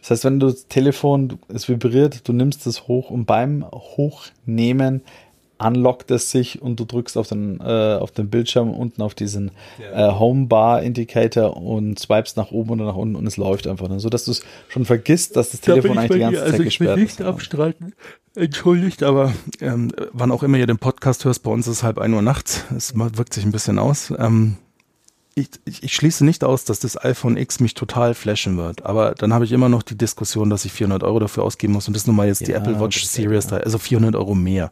Das 0.00 0.10
heißt, 0.10 0.24
wenn 0.24 0.40
du 0.40 0.46
das 0.46 0.68
Telefon, 0.68 1.38
es 1.48 1.68
vibriert, 1.68 2.26
du 2.26 2.32
nimmst 2.32 2.66
es 2.66 2.88
hoch 2.88 3.10
und 3.10 3.26
beim 3.26 3.64
Hochnehmen 3.70 5.02
unlockt 5.58 6.10
es 6.10 6.30
sich 6.30 6.62
und 6.62 6.78
du 6.78 6.84
drückst 6.84 7.18
auf 7.18 7.28
den, 7.28 7.60
äh, 7.60 7.98
auf 8.00 8.10
den 8.10 8.30
Bildschirm 8.30 8.70
unten 8.70 9.02
auf 9.02 9.14
diesen 9.14 9.50
ja. 9.78 10.10
äh, 10.10 10.18
Homebar 10.18 10.82
Indicator 10.82 11.56
und 11.56 11.98
swipest 11.98 12.36
nach 12.36 12.50
oben 12.50 12.70
oder 12.70 12.86
nach 12.86 12.96
unten 12.96 13.16
und 13.16 13.26
es 13.26 13.36
läuft 13.36 13.66
einfach, 13.66 13.88
ne? 13.88 14.00
so 14.00 14.08
dass 14.08 14.24
du 14.24 14.30
es 14.30 14.42
schon 14.68 14.84
vergisst, 14.84 15.36
dass 15.36 15.50
das 15.50 15.60
Telefon 15.60 15.94
da 15.94 16.02
eigentlich 16.02 16.12
die 16.12 16.18
ganze 16.20 16.40
Zeit 16.40 16.52
also 16.52 16.62
ich 16.62 16.80
will 16.80 16.96
nicht 16.96 17.20
abstreiten, 17.20 17.94
entschuldigt, 18.34 19.02
aber 19.02 19.32
ähm, 19.60 19.90
wann 20.12 20.30
auch 20.30 20.42
immer 20.42 20.58
ihr 20.58 20.66
den 20.66 20.78
Podcast 20.78 21.24
hörst, 21.24 21.42
bei 21.42 21.50
uns 21.50 21.66
ist 21.66 21.78
es 21.78 21.82
halb 21.82 21.98
ein 21.98 22.12
Uhr 22.12 22.22
nachts, 22.22 22.64
es 22.76 22.94
wirkt 22.96 23.34
sich 23.34 23.44
ein 23.44 23.52
bisschen 23.52 23.78
aus. 23.78 24.12
Ähm, 24.16 24.56
ich, 25.38 25.50
ich, 25.64 25.82
ich, 25.82 25.94
schließe 25.94 26.24
nicht 26.24 26.44
aus, 26.44 26.64
dass 26.64 26.80
das 26.80 27.02
iPhone 27.02 27.36
X 27.36 27.60
mich 27.60 27.74
total 27.74 28.14
flashen 28.14 28.56
wird. 28.56 28.84
Aber 28.84 29.14
dann 29.14 29.32
habe 29.32 29.44
ich 29.44 29.52
immer 29.52 29.68
noch 29.68 29.82
die 29.82 29.96
Diskussion, 29.96 30.50
dass 30.50 30.64
ich 30.64 30.72
400 30.72 31.02
Euro 31.04 31.20
dafür 31.20 31.44
ausgeben 31.44 31.72
muss. 31.72 31.86
Und 31.86 31.94
das 31.94 32.02
ist 32.02 32.06
nun 32.06 32.16
mal 32.16 32.26
jetzt 32.26 32.40
ja, 32.40 32.46
die 32.46 32.52
Apple 32.54 32.80
Watch 32.80 33.04
Series, 33.04 33.50
ja. 33.50 33.58
also 33.58 33.78
400 33.78 34.16
Euro 34.16 34.34
mehr. 34.34 34.70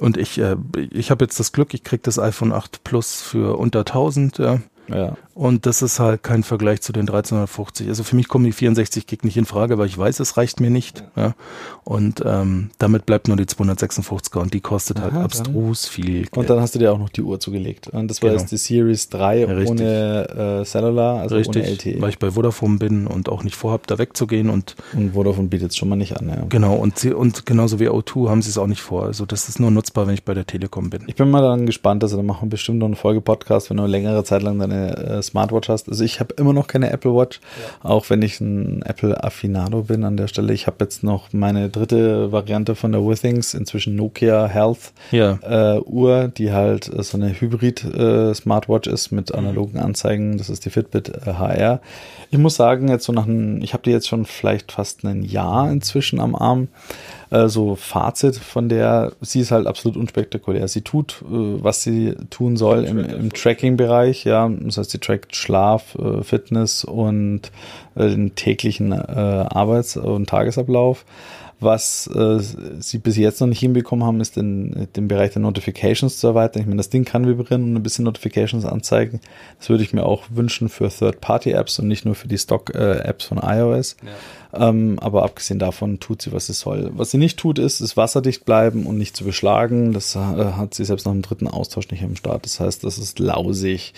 Und 0.00 0.16
ich, 0.16 0.38
äh, 0.38 0.56
ich 0.90 1.10
habe 1.10 1.24
jetzt 1.24 1.38
das 1.38 1.52
Glück, 1.52 1.74
ich 1.74 1.84
kriege 1.84 2.02
das 2.02 2.18
iPhone 2.18 2.52
8 2.52 2.82
Plus 2.84 3.20
für 3.20 3.58
unter 3.58 3.80
1000. 3.80 4.38
Ja. 4.38 4.60
Ja. 4.88 5.16
Und 5.38 5.66
das 5.66 5.82
ist 5.82 6.00
halt 6.00 6.24
kein 6.24 6.42
Vergleich 6.42 6.80
zu 6.80 6.92
den 6.92 7.02
1350. 7.02 7.86
Also 7.86 8.02
für 8.02 8.16
mich 8.16 8.26
kommen 8.26 8.44
die 8.44 8.50
64 8.50 9.06
Gig 9.06 9.22
nicht 9.22 9.36
in 9.36 9.44
Frage, 9.44 9.78
weil 9.78 9.86
ich 9.86 9.96
weiß, 9.96 10.18
es 10.18 10.36
reicht 10.36 10.58
mir 10.58 10.68
nicht. 10.68 11.04
Ja. 11.14 11.36
Und 11.84 12.24
ähm, 12.26 12.70
damit 12.78 13.06
bleibt 13.06 13.28
nur 13.28 13.36
die 13.36 13.44
256er 13.44 14.40
und 14.40 14.52
die 14.52 14.60
kostet 14.60 15.00
halt 15.00 15.12
Aha, 15.12 15.22
abstrus 15.22 15.82
dann. 15.82 15.92
viel 15.92 16.22
Geld. 16.22 16.36
Und 16.36 16.50
dann 16.50 16.58
hast 16.58 16.74
du 16.74 16.80
dir 16.80 16.92
auch 16.92 16.98
noch 16.98 17.08
die 17.08 17.22
Uhr 17.22 17.38
zugelegt. 17.38 17.86
Und 17.86 18.08
das 18.08 18.20
war 18.20 18.30
genau. 18.30 18.40
jetzt 18.40 18.50
die 18.50 18.56
Series 18.56 19.10
3 19.10 19.38
ja, 19.38 19.46
ohne 19.64 20.60
äh, 20.62 20.64
Cellular, 20.64 21.20
also 21.20 21.36
richtig, 21.36 21.62
ohne 21.62 21.72
LTE. 21.72 22.00
Weil 22.00 22.10
ich 22.10 22.18
bei 22.18 22.32
Vodafone 22.32 22.78
bin 22.78 23.06
und 23.06 23.28
auch 23.28 23.44
nicht 23.44 23.54
vorhabe, 23.54 23.84
da 23.86 23.96
wegzugehen. 23.96 24.50
Und, 24.50 24.74
und 24.92 25.12
Vodafone 25.12 25.46
bietet 25.46 25.70
es 25.70 25.76
schon 25.76 25.88
mal 25.88 25.94
nicht 25.94 26.16
an. 26.16 26.28
Ja. 26.30 26.46
Genau, 26.48 26.74
und, 26.74 26.98
sie, 26.98 27.12
und 27.12 27.46
genauso 27.46 27.78
wie 27.78 27.88
O2 27.88 28.28
haben 28.28 28.42
sie 28.42 28.50
es 28.50 28.58
auch 28.58 28.66
nicht 28.66 28.82
vor. 28.82 29.04
Also 29.04 29.24
das 29.24 29.48
ist 29.48 29.60
nur 29.60 29.70
nutzbar, 29.70 30.08
wenn 30.08 30.14
ich 30.14 30.24
bei 30.24 30.34
der 30.34 30.46
Telekom 30.48 30.90
bin. 30.90 31.04
Ich 31.06 31.14
bin 31.14 31.30
mal 31.30 31.42
dann 31.42 31.64
gespannt, 31.64 32.02
also 32.02 32.16
dann 32.16 32.26
machen 32.26 32.48
wir 32.48 32.50
bestimmt 32.50 32.80
noch 32.80 32.86
eine 32.86 32.96
Folge 32.96 33.20
Podcast, 33.20 33.70
wenn 33.70 33.76
du 33.76 33.86
längere 33.86 34.24
Zeit 34.24 34.42
lang 34.42 34.58
deine 34.58 34.96
äh, 34.96 35.22
Smartwatch 35.28 35.68
hast. 35.68 35.88
Also 35.88 36.04
ich 36.04 36.20
habe 36.20 36.34
immer 36.34 36.52
noch 36.52 36.66
keine 36.66 36.90
Apple 36.90 37.14
Watch, 37.14 37.40
ja. 37.82 37.90
auch 37.90 38.10
wenn 38.10 38.22
ich 38.22 38.40
ein 38.40 38.82
Apple 38.82 39.22
Affinado 39.22 39.82
bin 39.82 40.04
an 40.04 40.16
der 40.16 40.28
Stelle. 40.28 40.52
Ich 40.52 40.66
habe 40.66 40.76
jetzt 40.80 41.02
noch 41.02 41.32
meine 41.32 41.68
dritte 41.68 42.32
Variante 42.32 42.74
von 42.74 42.92
der 42.92 43.02
Withings, 43.02 43.54
inzwischen 43.54 43.96
Nokia 43.96 44.46
Health 44.46 44.92
ja. 45.10 45.38
äh, 45.42 45.80
Uhr, 45.80 46.28
die 46.28 46.52
halt 46.52 46.92
äh, 46.92 47.02
so 47.02 47.16
eine 47.16 47.40
Hybrid 47.40 47.84
äh, 47.84 48.34
Smartwatch 48.34 48.88
ist 48.88 49.10
mit 49.10 49.30
mhm. 49.30 49.38
analogen 49.38 49.78
Anzeigen. 49.78 50.38
Das 50.38 50.50
ist 50.50 50.64
die 50.64 50.70
Fitbit 50.70 51.08
äh, 51.08 51.34
HR. 51.34 51.80
Ich 52.30 52.38
muss 52.38 52.56
sagen, 52.56 52.88
jetzt 52.88 53.04
so 53.04 53.12
nach 53.12 53.26
einem, 53.26 53.62
ich 53.62 53.72
habe 53.72 53.82
die 53.84 53.90
jetzt 53.90 54.08
schon 54.08 54.26
vielleicht 54.26 54.72
fast 54.72 55.04
ein 55.04 55.22
Jahr 55.22 55.70
inzwischen 55.70 56.20
am 56.20 56.34
Arm. 56.34 56.68
Äh, 57.30 57.48
so 57.48 57.76
Fazit 57.76 58.36
von 58.36 58.68
der, 58.68 59.12
sie 59.20 59.40
ist 59.40 59.50
halt 59.50 59.66
absolut 59.66 59.96
unspektakulär. 59.96 60.66
Sie 60.68 60.80
tut, 60.80 61.22
äh, 61.22 61.26
was 61.28 61.82
sie 61.82 62.14
tun 62.30 62.56
soll 62.56 62.84
im, 62.84 62.98
im 62.98 63.32
Tracking-Bereich, 63.32 64.24
ja. 64.24 64.48
Das 64.48 64.78
heißt, 64.78 64.90
sie 64.90 64.98
trackt 64.98 65.36
Schlaf, 65.36 65.94
äh, 65.96 66.22
Fitness 66.22 66.84
und 66.84 67.52
äh, 67.94 68.08
den 68.08 68.34
täglichen 68.34 68.92
äh, 68.92 68.96
Arbeits- 68.96 69.96
und 69.96 70.28
Tagesablauf. 70.28 71.04
Was 71.60 72.06
äh, 72.06 72.38
sie 72.78 72.98
bis 72.98 73.16
jetzt 73.16 73.40
noch 73.40 73.48
nicht 73.48 73.58
hinbekommen 73.58 74.06
haben, 74.06 74.20
ist 74.20 74.36
den, 74.36 74.86
den 74.94 75.08
Bereich 75.08 75.32
der 75.32 75.42
Notifications 75.42 76.18
zu 76.18 76.28
erweitern. 76.28 76.62
Ich 76.62 76.68
meine, 76.68 76.76
das 76.76 76.90
Ding 76.90 77.04
kann 77.04 77.26
vibrieren 77.26 77.64
und 77.64 77.74
ein 77.74 77.82
bisschen 77.82 78.04
Notifications 78.04 78.64
anzeigen. 78.64 79.20
Das 79.58 79.68
würde 79.68 79.82
ich 79.82 79.92
mir 79.92 80.06
auch 80.06 80.24
wünschen 80.30 80.68
für 80.68 80.88
Third-Party-Apps 80.88 81.80
und 81.80 81.88
nicht 81.88 82.04
nur 82.04 82.14
für 82.14 82.28
die 82.28 82.38
Stock-Apps 82.38 83.24
von 83.24 83.38
iOS. 83.38 83.96
Ja. 84.04 84.68
Ähm, 84.68 84.98
aber 85.00 85.24
abgesehen 85.24 85.58
davon 85.58 85.98
tut 85.98 86.22
sie, 86.22 86.32
was 86.32 86.46
sie 86.46 86.52
soll. 86.52 86.92
Was 86.94 87.10
sie 87.10 87.18
nicht 87.18 87.38
tut, 87.38 87.58
ist, 87.58 87.80
ist 87.80 87.96
wasserdicht 87.96 88.44
bleiben 88.44 88.86
und 88.86 88.96
nicht 88.96 89.16
zu 89.16 89.24
beschlagen. 89.24 89.92
Das 89.92 90.14
äh, 90.14 90.18
hat 90.18 90.74
sie 90.74 90.84
selbst 90.84 91.06
nach 91.06 91.12
dem 91.12 91.22
dritten 91.22 91.48
Austausch 91.48 91.90
nicht 91.90 92.04
am 92.04 92.14
Start. 92.14 92.44
Das 92.44 92.60
heißt, 92.60 92.84
das 92.84 92.98
ist 92.98 93.18
lausig. 93.18 93.94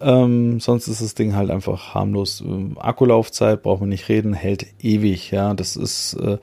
Ähm, 0.00 0.60
sonst 0.60 0.88
ist 0.88 1.00
das 1.02 1.14
Ding 1.14 1.34
halt 1.34 1.50
einfach 1.50 1.94
harmlos. 1.94 2.42
Ähm, 2.42 2.76
Akkulaufzeit 2.78 3.62
braucht 3.62 3.80
man 3.80 3.88
nicht 3.88 4.08
reden, 4.08 4.34
hält 4.34 4.66
ewig. 4.82 5.30
Ja, 5.30 5.54
das 5.54 5.74
ist 5.74 6.14
äh, 6.14 6.36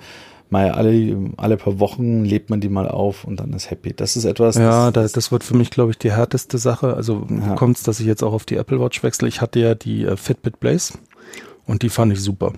mal 0.52 0.72
alle, 0.72 1.32
alle 1.38 1.58
paar 1.58 1.80
Wochen 1.80 2.24
lebt 2.24 2.50
man 2.50 2.62
die 2.62 2.70
mal 2.70 2.88
auf 2.88 3.24
und 3.24 3.40
dann 3.40 3.54
ist 3.54 3.72
happy. 3.72 3.94
Das 3.94 4.16
ist 4.16 4.26
etwas. 4.26 4.56
Ja, 4.56 4.92
das, 4.92 5.12
das 5.12 5.32
wird 5.32 5.44
für 5.44 5.56
mich, 5.56 5.70
glaube 5.70 5.92
ich, 5.92 5.98
die 5.98 6.12
härteste 6.12 6.58
Sache. 6.58 6.96
Also 6.96 7.26
ja. 7.30 7.56
kommt 7.56 7.78
es, 7.78 7.84
dass 7.84 8.00
ich 8.00 8.06
jetzt 8.06 8.24
auch 8.24 8.34
auf 8.34 8.46
die 8.46 8.56
Apple 8.56 8.80
Watch 8.80 9.04
wechsle. 9.04 9.28
Ich 9.28 9.42
hatte 9.42 9.60
ja 9.60 9.76
die 9.76 10.06
äh, 10.06 10.18
Fitbit 10.18 10.60
Blaze 10.60 10.94
und 11.66 11.82
die 11.82 11.90
fand 11.90 12.14
ich 12.14 12.22
super. 12.22 12.54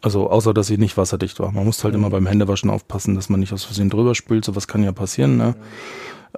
Also 0.00 0.30
außer, 0.30 0.54
dass 0.54 0.68
sie 0.68 0.78
nicht 0.78 0.96
wasserdicht 0.96 1.40
war. 1.40 1.50
Man 1.50 1.64
muss 1.64 1.82
halt 1.82 1.94
mhm. 1.94 2.00
immer 2.00 2.10
beim 2.10 2.26
Händewaschen 2.26 2.70
aufpassen, 2.70 3.14
dass 3.14 3.28
man 3.28 3.40
nicht 3.40 3.52
aus 3.52 3.64
Versehen 3.64 3.90
drüber 3.90 4.14
spült. 4.14 4.44
Sowas 4.44 4.68
kann 4.68 4.82
ja 4.82 4.92
passieren. 4.92 5.36
Ne? 5.36 5.54
Mhm. 5.56 5.62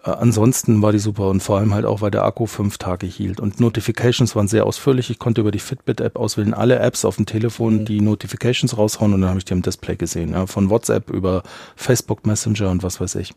Äh, 0.05 0.11
ansonsten 0.11 0.82
war 0.82 0.93
die 0.93 0.99
super 0.99 1.28
und 1.28 1.43
vor 1.43 1.59
allem 1.59 1.74
halt 1.74 1.84
auch, 1.84 2.01
weil 2.01 2.11
der 2.11 2.24
Akku 2.24 2.47
fünf 2.47 2.78
Tage 2.78 3.07
hielt. 3.07 3.41
Und 3.41 3.61
Notifications 3.61 4.34
waren 4.36 4.49
sehr 4.49 4.66
ausführlich. 4.66 5.11
Ich 5.11 5.18
konnte 5.18 5.41
über 5.41 5.51
die 5.51 5.59
Fitbit-App 5.59 6.16
auswählen, 6.16 6.55
alle 6.55 6.78
Apps 6.78 7.05
auf 7.05 7.16
dem 7.16 7.26
Telefon, 7.26 7.80
mhm. 7.80 7.84
die 7.84 8.01
Notifications 8.01 8.76
raushauen 8.76 9.14
und 9.14 9.20
dann 9.20 9.30
habe 9.30 9.38
ich 9.38 9.45
die 9.45 9.53
im 9.53 9.62
Display 9.62 9.97
gesehen. 9.97 10.32
Ja, 10.32 10.47
von 10.47 10.70
WhatsApp 10.70 11.11
über 11.11 11.43
Facebook 11.76 12.26
Messenger 12.26 12.70
und 12.70 12.82
was 12.82 13.01
weiß 13.01 13.16
ich. 13.16 13.34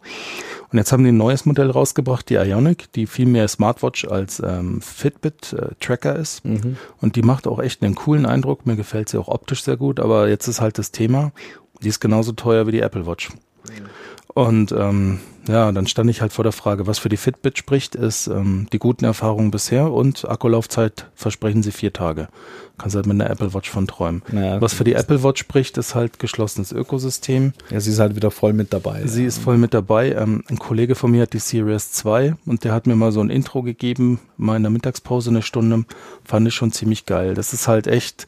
Und 0.72 0.78
jetzt 0.78 0.92
haben 0.92 1.04
die 1.04 1.12
ein 1.12 1.18
neues 1.18 1.46
Modell 1.46 1.70
rausgebracht, 1.70 2.30
die 2.30 2.36
Ionic, 2.36 2.92
die 2.94 3.08
viel 3.08 3.28
mehr 3.28 3.48
Smartwatch 3.48 4.06
als 4.06 4.42
ähm, 4.46 4.82
Fitbit-Tracker 4.82 6.16
äh, 6.16 6.22
ist. 6.22 6.46
Mhm. 6.46 6.78
Und 7.02 7.16
die 7.16 7.22
macht 7.22 7.48
auch 7.48 7.60
echt 7.60 7.84
einen 7.84 7.96
coolen 7.96 8.26
Eindruck. 8.26 8.66
Mir 8.66 8.76
gefällt 8.76 9.10
sie 9.10 9.20
auch 9.20 9.28
optisch 9.28 9.64
sehr 9.64 9.78
gut, 9.78 10.00
aber 10.00 10.30
jetzt 10.30 10.48
ist 10.48 10.62
halt 10.62 10.78
das 10.78 10.92
Thema, 10.92 11.32
Die 11.82 11.90
ist 11.90 12.00
genauso 12.00 12.32
teuer 12.32 12.66
wie 12.68 12.72
die 12.72 12.80
Apple 12.80 13.06
Watch. 13.06 13.30
Und 14.34 14.72
ähm, 14.72 15.20
ja, 15.48 15.72
dann 15.72 15.88
stand 15.88 16.10
ich 16.10 16.22
halt 16.22 16.32
vor 16.32 16.44
der 16.44 16.54
Frage, 16.54 16.88
was 16.88 17.00
für 17.00 17.10
die 17.10 17.18
Fitbit 17.18 17.58
spricht, 17.58 17.96
ist 17.96 18.28
ähm, 18.28 18.68
die 18.72 18.80
guten 18.80 19.06
Erfahrungen 19.06 19.52
bisher 19.52 19.92
und 19.92 20.28
Akkulaufzeit 20.28 21.08
versprechen 21.16 21.62
sie 21.62 21.72
vier 21.72 21.92
Tage. 21.92 22.30
Kannst 22.78 22.96
halt 22.96 23.06
mit 23.06 23.20
einer 23.20 23.30
Apple 23.30 23.54
Watch 23.54 23.70
von 23.70 23.86
träumen. 23.86 24.24
Naja, 24.32 24.60
was 24.60 24.74
für 24.74 24.84
die 24.84 24.94
Apple 24.94 25.22
Watch 25.22 25.42
spricht, 25.42 25.78
ist 25.78 25.94
halt 25.94 26.18
geschlossenes 26.18 26.72
Ökosystem. 26.72 27.54
Ja, 27.70 27.80
sie 27.80 27.92
ist 27.92 28.00
halt 28.00 28.16
wieder 28.16 28.32
voll 28.32 28.54
mit 28.54 28.74
dabei. 28.74 29.06
Sie 29.06 29.22
ja. 29.22 29.28
ist 29.28 29.38
voll 29.38 29.58
mit 29.58 29.74
dabei. 29.74 30.14
Ähm, 30.14 30.44
ein 30.50 30.58
Kollege 30.58 30.96
von 30.96 31.12
mir 31.12 31.24
hat 31.24 31.34
die 31.34 31.40
Series 31.40 31.92
2 31.92 32.36
und 32.46 32.64
der 32.64 32.72
hat 32.72 32.88
mir 32.88 32.96
mal 32.96 33.12
so 33.12 33.20
ein 33.20 33.30
Intro 33.30 33.62
gegeben, 33.62 34.20
mal 34.38 34.56
in 34.56 34.64
der 34.64 34.72
Mittagspause 34.72 35.30
eine 35.30 35.42
Stunde. 35.42 35.86
Fand 36.24 36.48
ich 36.48 36.56
schon 36.56 36.72
ziemlich 36.72 37.06
geil. 37.06 37.36
Das 37.36 37.54
ist 37.54 37.68
halt 37.68 37.86
echt 37.86 38.26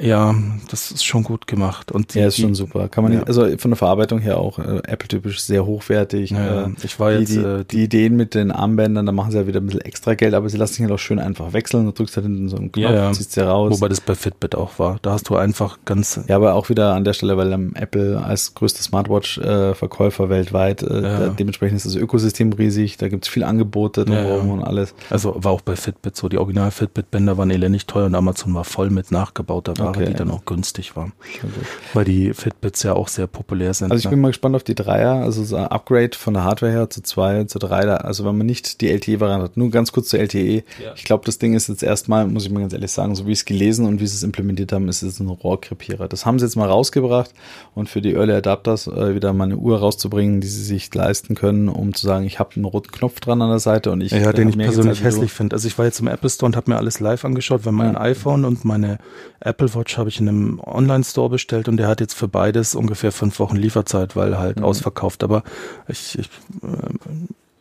ja, 0.00 0.34
das 0.70 0.90
ist 0.90 1.04
schon 1.04 1.22
gut 1.22 1.46
gemacht. 1.46 1.92
Und 1.92 2.14
die, 2.14 2.20
ja, 2.20 2.28
ist 2.28 2.38
schon 2.38 2.54
super. 2.54 2.88
Kann 2.88 3.04
man 3.04 3.12
ja. 3.12 3.22
also 3.24 3.46
von 3.58 3.72
der 3.72 3.76
Verarbeitung 3.76 4.20
her 4.20 4.38
auch 4.38 4.58
äh, 4.58 4.80
Apple-typisch 4.84 5.40
sehr 5.40 5.66
hochwertig. 5.66 6.30
Ja, 6.30 6.66
äh, 6.66 6.70
ich 6.82 6.98
war 6.98 7.12
jetzt 7.12 7.32
die, 7.32 7.38
äh, 7.38 7.64
die, 7.64 7.84
Ideen 7.84 8.16
mit 8.16 8.34
den 8.34 8.52
Armbändern, 8.52 9.04
da 9.04 9.12
machen 9.12 9.32
sie 9.32 9.38
ja 9.38 9.46
wieder 9.46 9.60
ein 9.60 9.66
bisschen 9.66 9.82
extra 9.82 10.14
Geld, 10.14 10.34
aber 10.34 10.48
sie 10.48 10.56
lassen 10.56 10.74
sich 10.74 10.82
halt 10.82 10.92
auch 10.92 10.98
schön 10.98 11.18
einfach 11.18 11.52
wechseln. 11.52 11.84
Du 11.84 11.92
drückst 11.92 12.16
halt 12.16 12.26
hinten 12.26 12.48
so 12.48 12.56
einen 12.56 12.72
Knopf, 12.72 12.90
ja, 12.90 13.12
ziehst 13.12 13.32
sie 13.32 13.44
raus. 13.44 13.72
Wobei 13.72 13.88
das 13.88 14.00
bei 14.00 14.14
Fitbit 14.14 14.54
auch 14.54 14.78
war. 14.78 14.98
Da 15.02 15.12
hast 15.12 15.28
du 15.28 15.36
einfach 15.36 15.78
ganz. 15.84 16.20
Ja, 16.26 16.36
aber 16.36 16.54
auch 16.54 16.70
wieder 16.70 16.94
an 16.94 17.04
der 17.04 17.12
Stelle, 17.12 17.36
weil 17.36 17.52
ähm, 17.52 17.72
Apple 17.74 18.22
als 18.22 18.54
größter 18.54 18.82
Smartwatch-Verkäufer 18.82 20.24
äh, 20.24 20.30
weltweit, 20.30 20.82
äh, 20.82 21.30
dementsprechend 21.38 21.76
ist 21.76 21.86
das 21.86 21.96
Ökosystem 21.96 22.52
riesig, 22.52 22.96
da 22.96 23.08
gibt 23.08 23.26
es 23.26 23.30
viel 23.30 23.44
Angebote 23.44 24.06
drumherum 24.06 24.50
und 24.50 24.64
alles. 24.64 24.94
Also 25.10 25.34
war 25.36 25.52
auch 25.52 25.60
bei 25.60 25.76
Fitbit 25.76 26.16
so. 26.16 26.28
Die 26.28 26.38
original 26.38 26.70
Fitbit-Bänder 26.70 27.36
waren 27.36 27.50
elendig 27.50 27.86
teuer 27.86 28.06
und 28.06 28.14
Amazon 28.14 28.54
war 28.54 28.64
voll 28.64 28.90
mit 28.90 29.10
nachgebaut 29.10 29.39
nachgebauter 29.40 29.78
Ware, 29.78 29.88
okay, 29.90 30.06
die 30.06 30.14
dann 30.14 30.30
auch 30.30 30.44
günstig 30.44 30.96
war. 30.96 31.10
Okay. 31.20 31.48
Weil 31.94 32.04
die 32.04 32.32
Fitbits 32.34 32.82
ja 32.82 32.94
auch 32.94 33.08
sehr 33.08 33.26
populär 33.26 33.74
sind. 33.74 33.90
Also 33.90 34.00
ich 34.00 34.04
ne? 34.04 34.10
bin 34.10 34.20
mal 34.20 34.28
gespannt 34.28 34.56
auf 34.56 34.64
die 34.64 34.74
Dreier, 34.74 35.14
also 35.14 35.42
so 35.44 35.56
ein 35.56 35.66
Upgrade 35.66 36.16
von 36.16 36.34
der 36.34 36.44
Hardware 36.44 36.72
her 36.72 36.90
zu 36.90 37.02
zwei, 37.02 37.44
zu 37.44 37.58
drei. 37.58 37.80
Also 37.80 38.24
wenn 38.24 38.36
man 38.36 38.46
nicht 38.46 38.80
die 38.80 38.88
LTE-Variante 38.88 39.44
hat, 39.44 39.56
nur 39.56 39.70
ganz 39.70 39.92
kurz 39.92 40.08
zur 40.08 40.20
LTE. 40.20 40.64
Ja. 40.82 40.92
Ich 40.94 41.04
glaube, 41.04 41.24
das 41.24 41.38
Ding 41.38 41.54
ist 41.54 41.68
jetzt 41.68 41.82
erstmal, 41.82 42.26
muss 42.26 42.44
ich 42.44 42.50
mal 42.50 42.60
ganz 42.60 42.72
ehrlich 42.72 42.92
sagen, 42.92 43.14
so 43.14 43.26
wie 43.26 43.32
ich 43.32 43.40
es 43.40 43.44
gelesen 43.44 43.86
und 43.86 44.00
wie 44.00 44.06
sie 44.06 44.16
es 44.16 44.22
implementiert 44.22 44.72
haben, 44.72 44.88
ist 44.88 45.02
es 45.02 45.20
ein 45.20 45.28
Rohrkrepierer. 45.28 46.08
Das 46.08 46.26
haben 46.26 46.38
sie 46.38 46.44
jetzt 46.44 46.56
mal 46.56 46.68
rausgebracht 46.68 47.32
und 47.74 47.88
für 47.88 48.02
die 48.02 48.14
Early 48.14 48.32
Adapters 48.32 48.86
äh, 48.86 49.14
wieder 49.14 49.32
mal 49.32 49.44
eine 49.44 49.56
Uhr 49.56 49.78
rauszubringen, 49.78 50.40
die 50.40 50.48
sie 50.48 50.62
sich 50.62 50.92
leisten 50.94 51.34
können, 51.34 51.68
um 51.68 51.94
zu 51.94 52.06
sagen, 52.06 52.26
ich 52.26 52.38
habe 52.38 52.50
einen 52.56 52.64
roten 52.64 52.90
Knopf 52.90 53.20
dran 53.20 53.40
an 53.42 53.50
der 53.50 53.58
Seite 53.58 53.90
und 53.90 54.00
ich. 54.00 54.12
Ja, 54.12 54.32
den 54.32 54.48
ich 54.48 54.58
persönlich 54.58 55.02
hässlich 55.02 55.32
finde. 55.32 55.54
Also 55.54 55.66
ich 55.66 55.78
war 55.78 55.84
jetzt 55.84 56.00
im 56.00 56.08
Apple 56.08 56.28
Store 56.28 56.46
und 56.46 56.56
habe 56.56 56.70
mir 56.70 56.76
alles 56.76 57.00
live 57.00 57.24
angeschaut, 57.24 57.64
weil 57.64 57.72
mein 57.72 57.94
ja. 57.94 58.00
iPhone 58.00 58.44
und 58.44 58.64
meine 58.64 58.98
Apple 59.40 59.74
Watch 59.74 59.96
habe 59.96 60.10
ich 60.10 60.20
in 60.20 60.28
einem 60.28 60.60
Online-Store 60.60 61.30
bestellt 61.30 61.68
und 61.68 61.78
der 61.78 61.88
hat 61.88 62.00
jetzt 62.00 62.14
für 62.14 62.28
beides 62.28 62.74
ungefähr 62.74 63.10
fünf 63.10 63.38
Wochen 63.38 63.56
Lieferzeit, 63.56 64.14
weil 64.14 64.38
halt 64.38 64.58
mhm. 64.58 64.64
ausverkauft. 64.64 65.24
Aber 65.24 65.42
ich, 65.88 66.18
ich, 66.18 66.26
äh, 66.62 66.94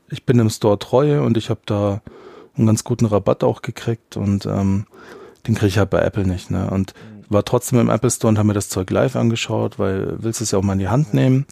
ich 0.10 0.26
bin 0.26 0.40
im 0.40 0.50
Store 0.50 0.78
treu 0.78 1.24
und 1.24 1.38
ich 1.38 1.50
habe 1.50 1.62
da 1.66 2.02
einen 2.58 2.68
ganz 2.68 2.84
guten 2.84 3.06
Rabatt 3.06 3.44
auch 3.44 3.62
gekriegt 3.62 4.18
und 4.18 4.46
ähm, 4.46 4.86
den 5.48 5.56
kriege 5.56 5.68
ich 5.68 5.78
halt 5.78 5.90
bei 5.90 6.02
Apple 6.02 6.28
nicht. 6.28 6.52
Ne? 6.52 6.70
Und 6.70 6.94
mhm. 6.94 7.34
war 7.34 7.46
trotzdem 7.46 7.80
im 7.80 7.90
Apple 7.90 8.12
Store 8.12 8.30
und 8.30 8.38
habe 8.38 8.48
mir 8.48 8.54
das 8.54 8.70
Zeug 8.70 8.90
live 8.90 9.16
angeschaut, 9.16 9.80
weil 9.80 10.16
willst 10.22 10.42
es 10.42 10.52
ja 10.52 10.60
auch 10.60 10.64
mal 10.64 10.74
in 10.74 10.80
die 10.80 10.90
Hand 10.90 11.14
nehmen. 11.14 11.46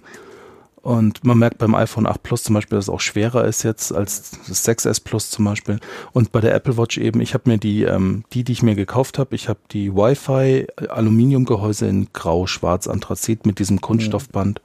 Und 0.87 1.25
man 1.25 1.37
merkt 1.37 1.57
beim 1.57 1.75
iPhone 1.75 2.07
8 2.07 2.23
Plus 2.23 2.43
zum 2.43 2.53
Beispiel, 2.53 2.77
dass 2.77 2.85
es 2.85 2.89
auch 2.89 3.01
schwerer 3.01 3.43
ist 3.43 3.63
jetzt 3.63 3.91
als 3.91 4.39
das 4.47 4.65
6S 4.65 5.03
Plus 5.03 5.29
zum 5.29 5.43
Beispiel. 5.43 5.81
Und 6.13 6.31
bei 6.31 6.39
der 6.39 6.55
Apple 6.55 6.77
Watch 6.77 6.97
eben, 6.97 7.19
ich 7.19 7.33
habe 7.33 7.49
mir 7.49 7.57
die, 7.57 7.83
ähm, 7.83 8.23
die, 8.31 8.45
die 8.45 8.53
ich 8.53 8.63
mir 8.63 8.73
gekauft 8.73 9.19
habe, 9.19 9.35
ich 9.35 9.49
habe 9.49 9.59
die 9.71 9.93
Wi-Fi 9.93 10.67
Aluminiumgehäuse 10.87 11.87
in 11.87 12.07
Grau, 12.13 12.47
Schwarz, 12.47 12.87
Anthrazit 12.87 13.45
mit 13.45 13.59
diesem 13.59 13.81
Kunststoffband. 13.81 14.61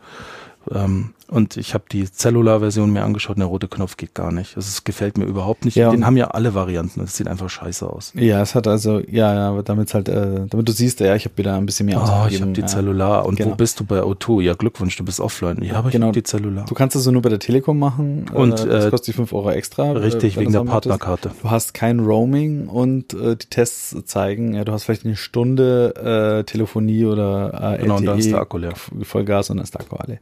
Ähm, 0.71 1.13
und 1.33 1.57
ich 1.57 1.73
habe 1.73 1.85
die 1.91 2.05
Cellular-Version 2.05 2.93
mir 2.93 3.05
angeschaut 3.05 3.37
und 3.37 3.41
der 3.41 3.47
rote 3.47 3.67
Knopf 3.67 3.97
geht 3.97 4.15
gar 4.15 4.33
nicht. 4.33 4.55
Also 4.55 4.69
es 4.69 4.85
gefällt 4.85 5.17
mir 5.17 5.25
überhaupt 5.25 5.65
nicht. 5.65 5.77
Ja, 5.77 5.91
Den 5.91 6.05
haben 6.05 6.19
ja 6.19 6.29
alle 6.29 6.55
Varianten. 6.55 7.01
Das 7.01 7.17
sieht 7.17 7.27
einfach 7.27 7.49
scheiße 7.49 7.89
aus. 7.89 8.13
Ja, 8.15 8.43
es 8.43 8.55
hat 8.55 8.67
also, 8.67 9.01
ja, 9.01 9.35
ja, 9.35 9.63
damit 9.63 9.95
halt, 9.95 10.11
äh, 10.11 10.47
damit 10.47 10.69
du 10.69 10.73
siehst, 10.73 11.01
ja, 11.01 11.15
ich 11.15 11.25
habe 11.25 11.39
wieder 11.39 11.55
ein 11.57 11.65
bisschen 11.65 11.87
mehr 11.87 12.03
Oh, 12.03 12.27
ich 12.29 12.43
habe 12.43 12.53
die 12.53 12.61
ja. 12.61 12.67
Cellular. 12.67 13.25
Und 13.25 13.37
genau. 13.37 13.53
wo 13.53 13.55
bist 13.55 13.81
du 13.81 13.85
bei 13.85 14.03
O2? 14.03 14.43
Ja, 14.43 14.53
Glückwunsch, 14.53 14.95
du 14.97 15.05
bist 15.05 15.21
offline. 15.21 15.63
Ja, 15.63 15.77
aber 15.77 15.89
genau. 15.89 16.07
ich 16.07 16.09
habe 16.09 16.21
die 16.21 16.25
Cellular. 16.25 16.67
Du 16.67 16.75
kannst 16.75 16.97
das 16.97 17.05
so 17.05 17.11
nur 17.11 17.23
bei 17.23 17.31
der 17.31 17.39
Telekom 17.39 17.79
machen. 17.79 18.27
Und 18.35 18.61
äh, 18.61 18.67
das 18.67 18.85
äh, 18.85 18.91
kostet 18.91 19.07
die 19.09 19.13
5 19.15 19.33
Euro 19.33 19.51
extra. 19.53 19.93
Richtig, 19.93 20.37
wegen 20.37 20.53
der 20.53 20.65
Partnerkarte. 20.65 21.31
Du 21.41 21.51
hast 21.51 21.73
kein 21.73 22.01
Roaming 22.01 22.67
und 22.67 23.15
äh, 23.15 23.37
die 23.37 23.47
Tests 23.47 23.97
zeigen, 24.05 24.53
ja, 24.53 24.65
du 24.65 24.73
hast 24.73 24.85
vielleicht 24.85 25.07
eine 25.07 25.17
Stunde 25.17 26.41
äh, 26.41 26.45
Telefonie 26.45 27.07
oder 27.07 27.77
äh, 27.79 27.83
genau, 27.83 27.95
LTE, 27.95 28.01
und 28.01 28.05
dann 28.05 28.19
ist 28.19 28.31
der 28.31 28.41
Akku 28.41 28.59
leer. 28.59 28.75
Vollgas 29.03 29.49
und 29.49 29.57
dann 29.57 29.65
ist 29.65 29.73
der 29.73 29.81
Akku 29.81 29.97
alle. 29.97 30.19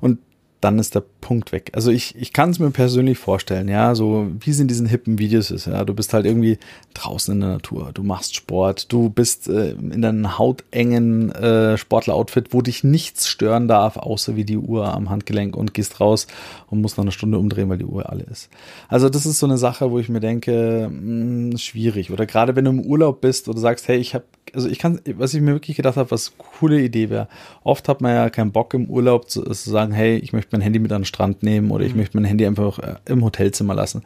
Und 0.00 0.18
dann 0.60 0.78
ist 0.78 0.94
der 0.94 1.02
Punkt 1.20 1.52
weg. 1.52 1.70
Also 1.74 1.90
ich, 1.90 2.14
ich 2.16 2.32
kann 2.32 2.50
es 2.50 2.58
mir 2.58 2.70
persönlich 2.70 3.18
vorstellen, 3.18 3.68
ja, 3.68 3.94
so 3.94 4.28
wie 4.40 4.50
es 4.50 4.60
in 4.60 4.68
diesen 4.68 4.86
hippen 4.86 5.18
Videos 5.18 5.50
ist, 5.50 5.66
ja, 5.66 5.84
du 5.84 5.92
bist 5.92 6.14
halt 6.14 6.24
irgendwie 6.24 6.58
draußen 6.94 7.34
in 7.34 7.40
der 7.40 7.50
Natur, 7.50 7.90
du 7.92 8.02
machst 8.02 8.34
Sport, 8.36 8.90
du 8.92 9.10
bist 9.10 9.48
äh, 9.48 9.72
in 9.72 10.02
deinem 10.02 10.38
hautengen 10.38 11.30
äh, 11.32 11.76
Sportler-Outfit, 11.76 12.52
wo 12.52 12.62
dich 12.62 12.84
nichts 12.84 13.28
stören 13.28 13.68
darf, 13.68 13.96
außer 13.96 14.36
wie 14.36 14.44
die 14.44 14.56
Uhr 14.56 14.92
am 14.94 15.10
Handgelenk 15.10 15.56
und 15.56 15.74
gehst 15.74 16.00
raus 16.00 16.26
und 16.70 16.80
musst 16.80 16.96
noch 16.96 17.04
eine 17.04 17.12
Stunde 17.12 17.38
umdrehen, 17.38 17.68
weil 17.68 17.78
die 17.78 17.84
Uhr 17.84 18.08
alle 18.08 18.24
ist. 18.24 18.48
Also 18.88 19.08
das 19.08 19.26
ist 19.26 19.38
so 19.38 19.46
eine 19.46 19.58
Sache, 19.58 19.90
wo 19.90 19.98
ich 19.98 20.08
mir 20.08 20.20
denke, 20.20 20.88
mh, 20.90 21.50
hm, 21.50 21.58
schwierig. 21.58 22.10
Oder 22.10 22.24
gerade 22.26 22.56
wenn 22.56 22.64
du 22.64 22.70
im 22.70 22.80
Urlaub 22.80 23.20
bist 23.20 23.48
oder 23.48 23.58
sagst, 23.58 23.88
hey, 23.88 23.98
ich 23.98 24.14
habe 24.14 24.24
also 24.54 24.68
ich 24.68 24.78
kann, 24.78 25.00
was 25.16 25.34
ich 25.34 25.40
mir 25.40 25.52
wirklich 25.52 25.76
gedacht 25.76 25.96
habe, 25.96 26.10
was 26.10 26.32
coole 26.38 26.80
Idee 26.80 27.10
wäre. 27.10 27.28
Oft 27.64 27.88
hat 27.88 28.00
man 28.00 28.14
ja 28.14 28.30
keinen 28.30 28.52
Bock 28.52 28.74
im 28.74 28.88
Urlaub 28.88 29.30
zu, 29.30 29.42
zu, 29.42 29.70
sagen, 29.70 29.92
hey, 29.92 30.16
ich 30.16 30.32
möchte 30.32 30.45
mein 30.52 30.60
Handy 30.60 30.78
mit 30.78 30.92
an 30.92 31.02
den 31.02 31.06
Strand 31.06 31.42
nehmen 31.42 31.70
oder 31.70 31.84
ich 31.84 31.92
mhm. 31.92 32.00
möchte 32.00 32.16
mein 32.16 32.24
Handy 32.24 32.46
einfach 32.46 32.78
äh, 32.78 32.94
im 33.06 33.24
Hotelzimmer 33.24 33.74
lassen. 33.74 34.02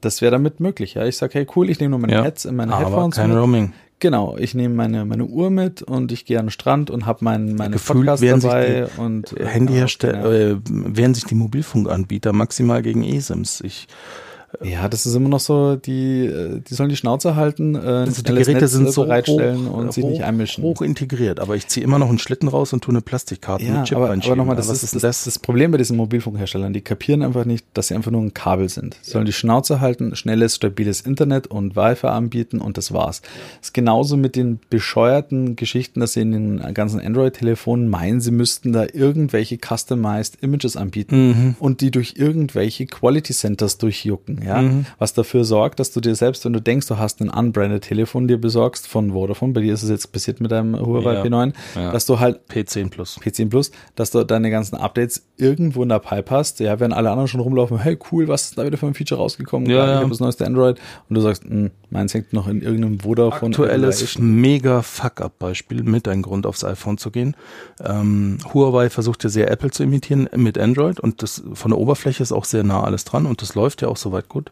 Das 0.00 0.20
wäre 0.20 0.30
damit 0.30 0.60
möglich. 0.60 0.94
Ja, 0.94 1.06
ich 1.06 1.16
sage, 1.16 1.34
hey, 1.34 1.46
cool, 1.56 1.70
ich 1.70 1.80
nehme 1.80 1.90
nur 1.90 1.98
meine 2.00 2.12
ja, 2.12 2.24
Heads, 2.24 2.44
meine 2.50 2.74
aber 2.74 2.86
Headphones. 2.86 3.16
Kein 3.16 3.30
mit. 3.30 3.38
Roaming. 3.38 3.72
Genau, 3.98 4.36
ich 4.36 4.54
nehme 4.54 4.74
meine, 4.74 5.06
meine 5.06 5.24
Uhr 5.24 5.48
mit 5.50 5.80
und 5.80 6.12
ich 6.12 6.26
gehe 6.26 6.38
an 6.38 6.46
den 6.46 6.50
Strand 6.50 6.90
und 6.90 7.06
habe 7.06 7.24
mein, 7.24 7.54
meine 7.54 7.72
Gefühlt 7.72 8.04
Podcast 8.04 8.22
dabei 8.22 8.88
die 8.94 9.00
und 9.00 9.34
Handyhersteller, 9.38 10.22
genau. 10.22 10.30
äh, 10.30 10.96
werden 10.96 11.14
sich 11.14 11.24
die 11.24 11.34
Mobilfunkanbieter 11.34 12.34
maximal 12.34 12.82
gegen 12.82 13.02
ESIMs. 13.02 13.62
Ich 13.62 13.88
ja, 14.62 14.88
das 14.88 15.06
ist 15.06 15.14
immer 15.14 15.28
noch 15.28 15.40
so, 15.40 15.76
die, 15.76 16.26
äh, 16.26 16.60
die 16.60 16.74
sollen 16.74 16.88
die 16.88 16.96
Schnauze 16.96 17.36
halten, 17.36 17.74
äh, 17.74 17.78
also 17.78 18.22
die 18.22 18.32
Geräte 18.32 18.52
Netz 18.52 18.72
sind 18.72 18.90
so 18.92 19.04
bereitstellen 19.04 19.68
hoch, 19.68 19.74
und 19.74 19.92
sich 19.92 20.04
nicht 20.04 20.22
einmischen. 20.22 20.62
Hoch 20.62 20.82
integriert, 20.82 21.40
aber 21.40 21.56
ich 21.56 21.66
ziehe 21.66 21.84
immer 21.84 21.98
noch 21.98 22.08
einen 22.08 22.18
Schlitten 22.18 22.48
raus 22.48 22.72
und 22.72 22.82
tue 22.82 22.92
eine 22.92 23.00
Plastikkarte 23.00 23.64
ja, 23.64 23.78
mit 23.78 23.88
Chip 23.88 23.98
aber, 23.98 24.10
aber 24.10 24.36
nochmal, 24.36 24.56
das, 24.56 24.68
ist, 24.68 24.82
ist 24.82 25.02
das, 25.02 25.24
das 25.24 25.38
Problem 25.38 25.72
bei 25.72 25.78
diesen 25.78 25.96
Mobilfunkherstellern, 25.96 26.72
die 26.72 26.80
kapieren 26.80 27.22
einfach 27.22 27.44
nicht, 27.44 27.66
dass 27.74 27.88
sie 27.88 27.94
einfach 27.94 28.10
nur 28.10 28.22
ein 28.22 28.34
Kabel 28.34 28.68
sind. 28.68 28.96
Sie 29.02 29.10
sollen 29.10 29.26
die 29.26 29.32
Schnauze 29.32 29.80
halten, 29.80 30.14
schnelles, 30.14 30.54
stabiles 30.56 31.00
Internet 31.00 31.48
und 31.48 31.76
Wi-Fi 31.76 32.06
anbieten 32.06 32.60
und 32.60 32.78
das 32.78 32.92
war's. 32.92 33.22
Das 33.58 33.68
ist 33.68 33.74
genauso 33.74 34.16
mit 34.16 34.36
den 34.36 34.60
bescheuerten 34.70 35.56
Geschichten, 35.56 36.00
dass 36.00 36.12
sie 36.12 36.20
in 36.20 36.32
den 36.32 36.74
ganzen 36.74 37.00
Android-Telefonen 37.00 37.88
meinen, 37.88 38.20
sie 38.20 38.30
müssten 38.30 38.72
da 38.72 38.86
irgendwelche 38.92 39.58
customized 39.58 40.38
Images 40.40 40.76
anbieten 40.76 41.28
mhm. 41.28 41.56
und 41.58 41.80
die 41.80 41.90
durch 41.90 42.14
irgendwelche 42.16 42.86
Quality 42.86 43.32
Centers 43.32 43.78
durchjucken, 43.78 44.35
ja, 44.44 44.62
mhm. 44.62 44.86
was 44.98 45.12
da 45.12 45.22
dafür 45.26 45.44
sorgt, 45.44 45.80
dass 45.80 45.90
du 45.90 46.00
dir 46.00 46.14
selbst, 46.14 46.44
wenn 46.44 46.52
du 46.52 46.60
denkst, 46.60 46.86
du 46.86 46.98
hast 46.98 47.20
ein 47.20 47.28
unbranded 47.28 47.82
Telefon 47.82 48.28
dir 48.28 48.40
besorgst 48.40 48.86
von 48.86 49.12
Vodafone, 49.12 49.52
bei 49.52 49.60
dir 49.60 49.74
ist 49.74 49.82
es 49.82 49.90
jetzt 49.90 50.12
passiert 50.12 50.40
mit 50.40 50.52
deinem 50.52 50.78
Huawei 50.78 51.14
ja, 51.14 51.22
P9, 51.22 51.52
ja. 51.74 51.92
dass 51.92 52.06
du 52.06 52.20
halt 52.20 52.40
P10 52.48 52.90
Plus, 52.90 53.18
P10 53.20 53.50
Plus, 53.50 53.72
dass 53.96 54.12
du 54.12 54.24
deine 54.24 54.50
ganzen 54.50 54.76
Updates 54.76 55.26
irgendwo 55.36 55.82
in 55.82 55.88
der 55.88 55.98
Pipe 55.98 56.30
hast, 56.30 56.60
ja, 56.60 56.78
wenn 56.78 56.92
alle 56.92 57.10
anderen 57.10 57.28
schon 57.28 57.40
rumlaufen, 57.40 57.78
hey 57.78 57.98
cool, 58.12 58.28
was 58.28 58.44
ist 58.44 58.58
da 58.58 58.64
wieder 58.64 58.78
für 58.78 58.86
ein 58.86 58.94
Feature 58.94 59.20
rausgekommen? 59.20 59.68
Ja, 59.68 59.94
ich 59.94 60.00
habe 60.00 60.10
das 60.10 60.20
neueste 60.20 60.46
Android 60.46 60.78
und 61.08 61.14
du 61.14 61.20
sagst, 61.20 61.44
hm, 61.44 61.70
meins 61.90 62.14
hängt 62.14 62.32
noch 62.32 62.46
in 62.46 62.62
irgendeinem 62.62 63.00
Vodafone. 63.00 63.50
Aktuelles 63.50 64.18
mega 64.18 64.82
Fuck-up-Beispiel 64.82 65.82
mit 65.82 66.06
ein 66.06 66.22
Grund 66.22 66.46
aufs 66.46 66.64
iPhone 66.64 66.98
zu 66.98 67.10
gehen. 67.10 67.36
Ähm, 67.84 68.38
Huawei 68.54 68.90
versucht 68.90 69.24
ja 69.24 69.30
sehr 69.30 69.50
Apple 69.50 69.70
zu 69.70 69.82
imitieren 69.82 70.28
mit 70.36 70.56
Android 70.56 71.00
und 71.00 71.22
das 71.22 71.42
von 71.54 71.72
der 71.72 71.78
Oberfläche 71.78 72.22
ist 72.22 72.32
auch 72.32 72.44
sehr 72.44 72.62
nah 72.62 72.82
alles 72.82 73.04
dran 73.04 73.26
und 73.26 73.42
das 73.42 73.54
läuft 73.54 73.82
ja 73.82 73.88
auch 73.88 73.96
soweit 73.96 74.25
gut. 74.28 74.50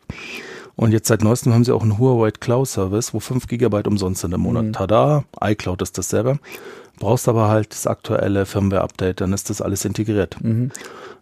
Und 0.77 0.93
jetzt 0.93 1.09
seit 1.09 1.23
neuestem 1.23 1.53
haben 1.53 1.65
sie 1.65 1.73
auch 1.73 1.83
einen 1.83 1.99
Huawei 1.99 2.31
Cloud 2.31 2.67
Service, 2.67 3.15
wo 3.15 3.21
5 3.21 3.47
GB 3.47 3.83
umsonst 3.87 4.23
sind 4.23 4.35
im 4.35 4.41
Monat. 4.41 4.65
Mhm. 4.65 4.73
Tada, 4.73 5.25
iCloud 5.43 5.83
ist 5.83 5.97
dasselbe. 5.99 6.39
Brauchst 6.99 7.29
aber 7.29 7.49
halt 7.49 7.73
das 7.73 7.87
aktuelle 7.87 8.47
Firmware-Update, 8.47 9.21
dann 9.21 9.33
ist 9.33 9.51
das 9.51 9.61
alles 9.61 9.85
integriert. 9.85 10.37
Mhm. 10.43 10.71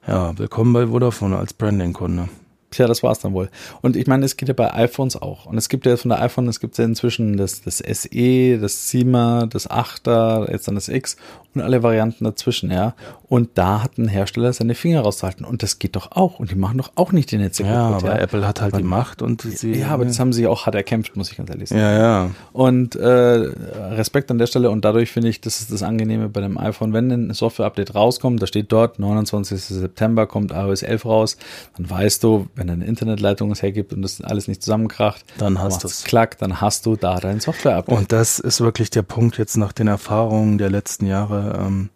Ja, 0.07 0.36
willkommen 0.38 0.72
bei 0.72 0.86
Vodafone 0.86 1.38
als 1.38 1.53
Branding-Kunde. 1.53 2.28
Tja, 2.73 2.87
das 2.87 3.03
war's 3.03 3.20
dann 3.20 3.35
wohl. 3.35 3.51
Und 3.83 3.97
ich 3.97 4.07
meine, 4.07 4.25
es 4.25 4.37
geht 4.37 4.49
ja 4.49 4.55
bei 4.55 4.73
iPhones 4.73 5.20
auch. 5.20 5.47
Und 5.47 5.59
es 5.59 5.68
gibt 5.68 5.87
ja 5.87 5.97
von 5.97 6.09
der 6.09 6.23
iPhone, 6.23 6.49
es 6.49 6.59
gibt 6.59 6.77
ja 6.79 6.85
inzwischen 6.85 7.37
das, 7.37 7.62
das 7.62 7.79
SE, 7.79 8.59
das 8.59 8.91
7er, 8.91 9.47
das 9.47 9.70
8er, 9.70 10.51
jetzt 10.51 10.66
dann 10.66 10.75
das 10.75 10.89
X 10.89 11.16
und 11.55 11.61
alle 11.61 11.83
Varianten 11.83 12.25
dazwischen, 12.25 12.70
ja. 12.70 12.95
Und 13.29 13.51
da 13.55 13.83
hat 13.83 13.99
ein 13.99 14.09
Hersteller 14.09 14.53
seine 14.53 14.75
Finger 14.75 15.03
rauszuhalten. 15.03 15.45
Und 15.45 15.62
das 15.62 15.79
geht 15.79 15.97
doch 15.97 16.12
auch. 16.12 16.39
Und 16.39 16.51
die 16.51 16.55
machen 16.55 16.79
doch 16.79 16.93
auch 16.95 17.12
nicht 17.12 17.31
die 17.31 17.39
Netze 17.39 17.62
ja, 17.62 17.91
kaputt. 17.91 18.05
Aber 18.05 18.16
ja, 18.16 18.23
Apple 18.23 18.47
hat 18.47 18.61
halt 18.62 18.77
die 18.77 18.83
Macht 18.83 19.20
und 19.20 19.43
sie. 19.43 19.73
Ja, 19.75 19.89
aber 19.89 20.05
das 20.05 20.18
haben 20.18 20.33
sie 20.33 20.47
auch 20.47 20.64
hart 20.66 20.75
erkämpft, 20.75 21.16
muss 21.16 21.31
ich 21.31 21.37
ganz 21.37 21.51
ehrlich 21.51 21.68
sagen. 21.68 21.81
Ja, 21.81 21.93
ja. 21.93 22.31
Und 22.53 22.97
äh, 22.97 23.09
Respekt 23.09 24.31
an 24.31 24.39
der 24.39 24.47
Stelle. 24.47 24.70
Und 24.70 24.85
dadurch 24.85 25.11
finde 25.11 25.29
ich, 25.29 25.41
das 25.41 25.61
ist 25.61 25.73
das 25.73 25.83
Angenehme 25.83 26.29
bei 26.29 26.41
dem 26.41 26.57
iPhone. 26.57 26.93
Wenn 26.95 27.11
ein 27.11 27.33
Software-Update 27.35 27.95
rauskommt, 27.95 28.41
da 28.41 28.47
steht 28.47 28.73
dort, 28.73 28.99
29. 28.99 29.61
September 29.61 30.27
kommt 30.27 30.53
iOS 30.53 30.83
11 30.83 31.05
raus, 31.05 31.37
dann 31.77 31.89
weißt 31.89 32.25
du, 32.25 32.49
wenn 32.55 32.61
deine 32.66 32.84
Internetleitung 32.84 33.50
es 33.50 33.62
hergibt 33.62 33.92
und 33.92 34.02
das 34.02 34.20
alles 34.20 34.48
nicht 34.48 34.62
zusammenkracht, 34.62 35.24
dann 35.38 35.58
hast 35.58 35.84
du 35.84 35.88
es. 35.88 36.04
Klack, 36.04 36.38
dann 36.38 36.60
hast 36.60 36.86
du 36.86 36.96
da 36.96 37.18
dein 37.20 37.40
Software-Update. 37.40 37.96
Und 37.96 38.12
das 38.12 38.38
ist 38.38 38.60
wirklich 38.60 38.90
der 38.90 39.02
Punkt 39.02 39.38
jetzt 39.38 39.56
nach 39.56 39.72
den 39.72 39.88
Erfahrungen 39.88 40.58
der 40.58 40.70
letzten 40.70 41.06
Jahre 41.06 41.58
ähm, 41.60 41.90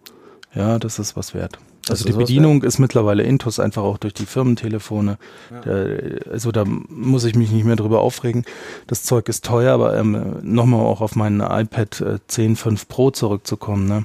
ja, 0.56 0.78
das 0.78 0.98
ist 0.98 1.16
was 1.16 1.34
wert. 1.34 1.58
Das 1.86 2.02
also 2.02 2.06
die 2.06 2.16
Bedienung 2.16 2.64
ist 2.64 2.80
mittlerweile 2.80 3.22
Intus 3.22 3.60
einfach 3.60 3.82
auch 3.82 3.98
durch 3.98 4.14
die 4.14 4.26
Firmentelefone. 4.26 5.18
Ja. 5.52 5.60
Der, 5.60 6.32
also 6.32 6.50
da 6.50 6.64
muss 6.64 7.24
ich 7.24 7.36
mich 7.36 7.52
nicht 7.52 7.64
mehr 7.64 7.76
drüber 7.76 8.00
aufregen. 8.00 8.44
Das 8.88 9.04
Zeug 9.04 9.28
ist 9.28 9.44
teuer, 9.44 9.74
aber 9.74 9.96
ähm, 9.96 10.38
nochmal 10.42 10.80
auch 10.80 11.00
auf 11.00 11.14
meinen 11.14 11.40
iPad 11.40 12.00
äh, 12.00 12.18
10.5 12.28 12.88
Pro 12.88 13.10
zurückzukommen. 13.12 13.86
Ne? 13.86 14.04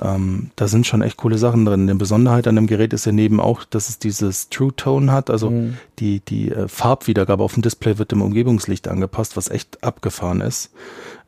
Ähm, 0.00 0.50
da 0.56 0.68
sind 0.68 0.86
schon 0.86 1.02
echt 1.02 1.16
coole 1.16 1.38
Sachen 1.38 1.64
drin. 1.64 1.86
Die 1.86 1.94
Besonderheit 1.94 2.46
an 2.46 2.56
dem 2.56 2.66
Gerät 2.66 2.92
ist 2.92 3.06
ja 3.06 3.12
neben 3.12 3.40
auch, 3.40 3.64
dass 3.64 3.88
es 3.88 3.98
dieses 3.98 4.48
True 4.48 4.74
Tone 4.74 5.10
hat, 5.10 5.30
also 5.30 5.50
mhm. 5.50 5.76
die, 5.98 6.20
die 6.20 6.50
äh, 6.50 6.68
Farbwiedergabe 6.68 7.42
auf 7.42 7.54
dem 7.54 7.62
Display 7.62 7.98
wird 7.98 8.12
dem 8.12 8.22
Umgebungslicht 8.22 8.88
angepasst, 8.88 9.36
was 9.36 9.50
echt 9.50 9.82
abgefahren 9.82 10.40
ist. 10.40 10.70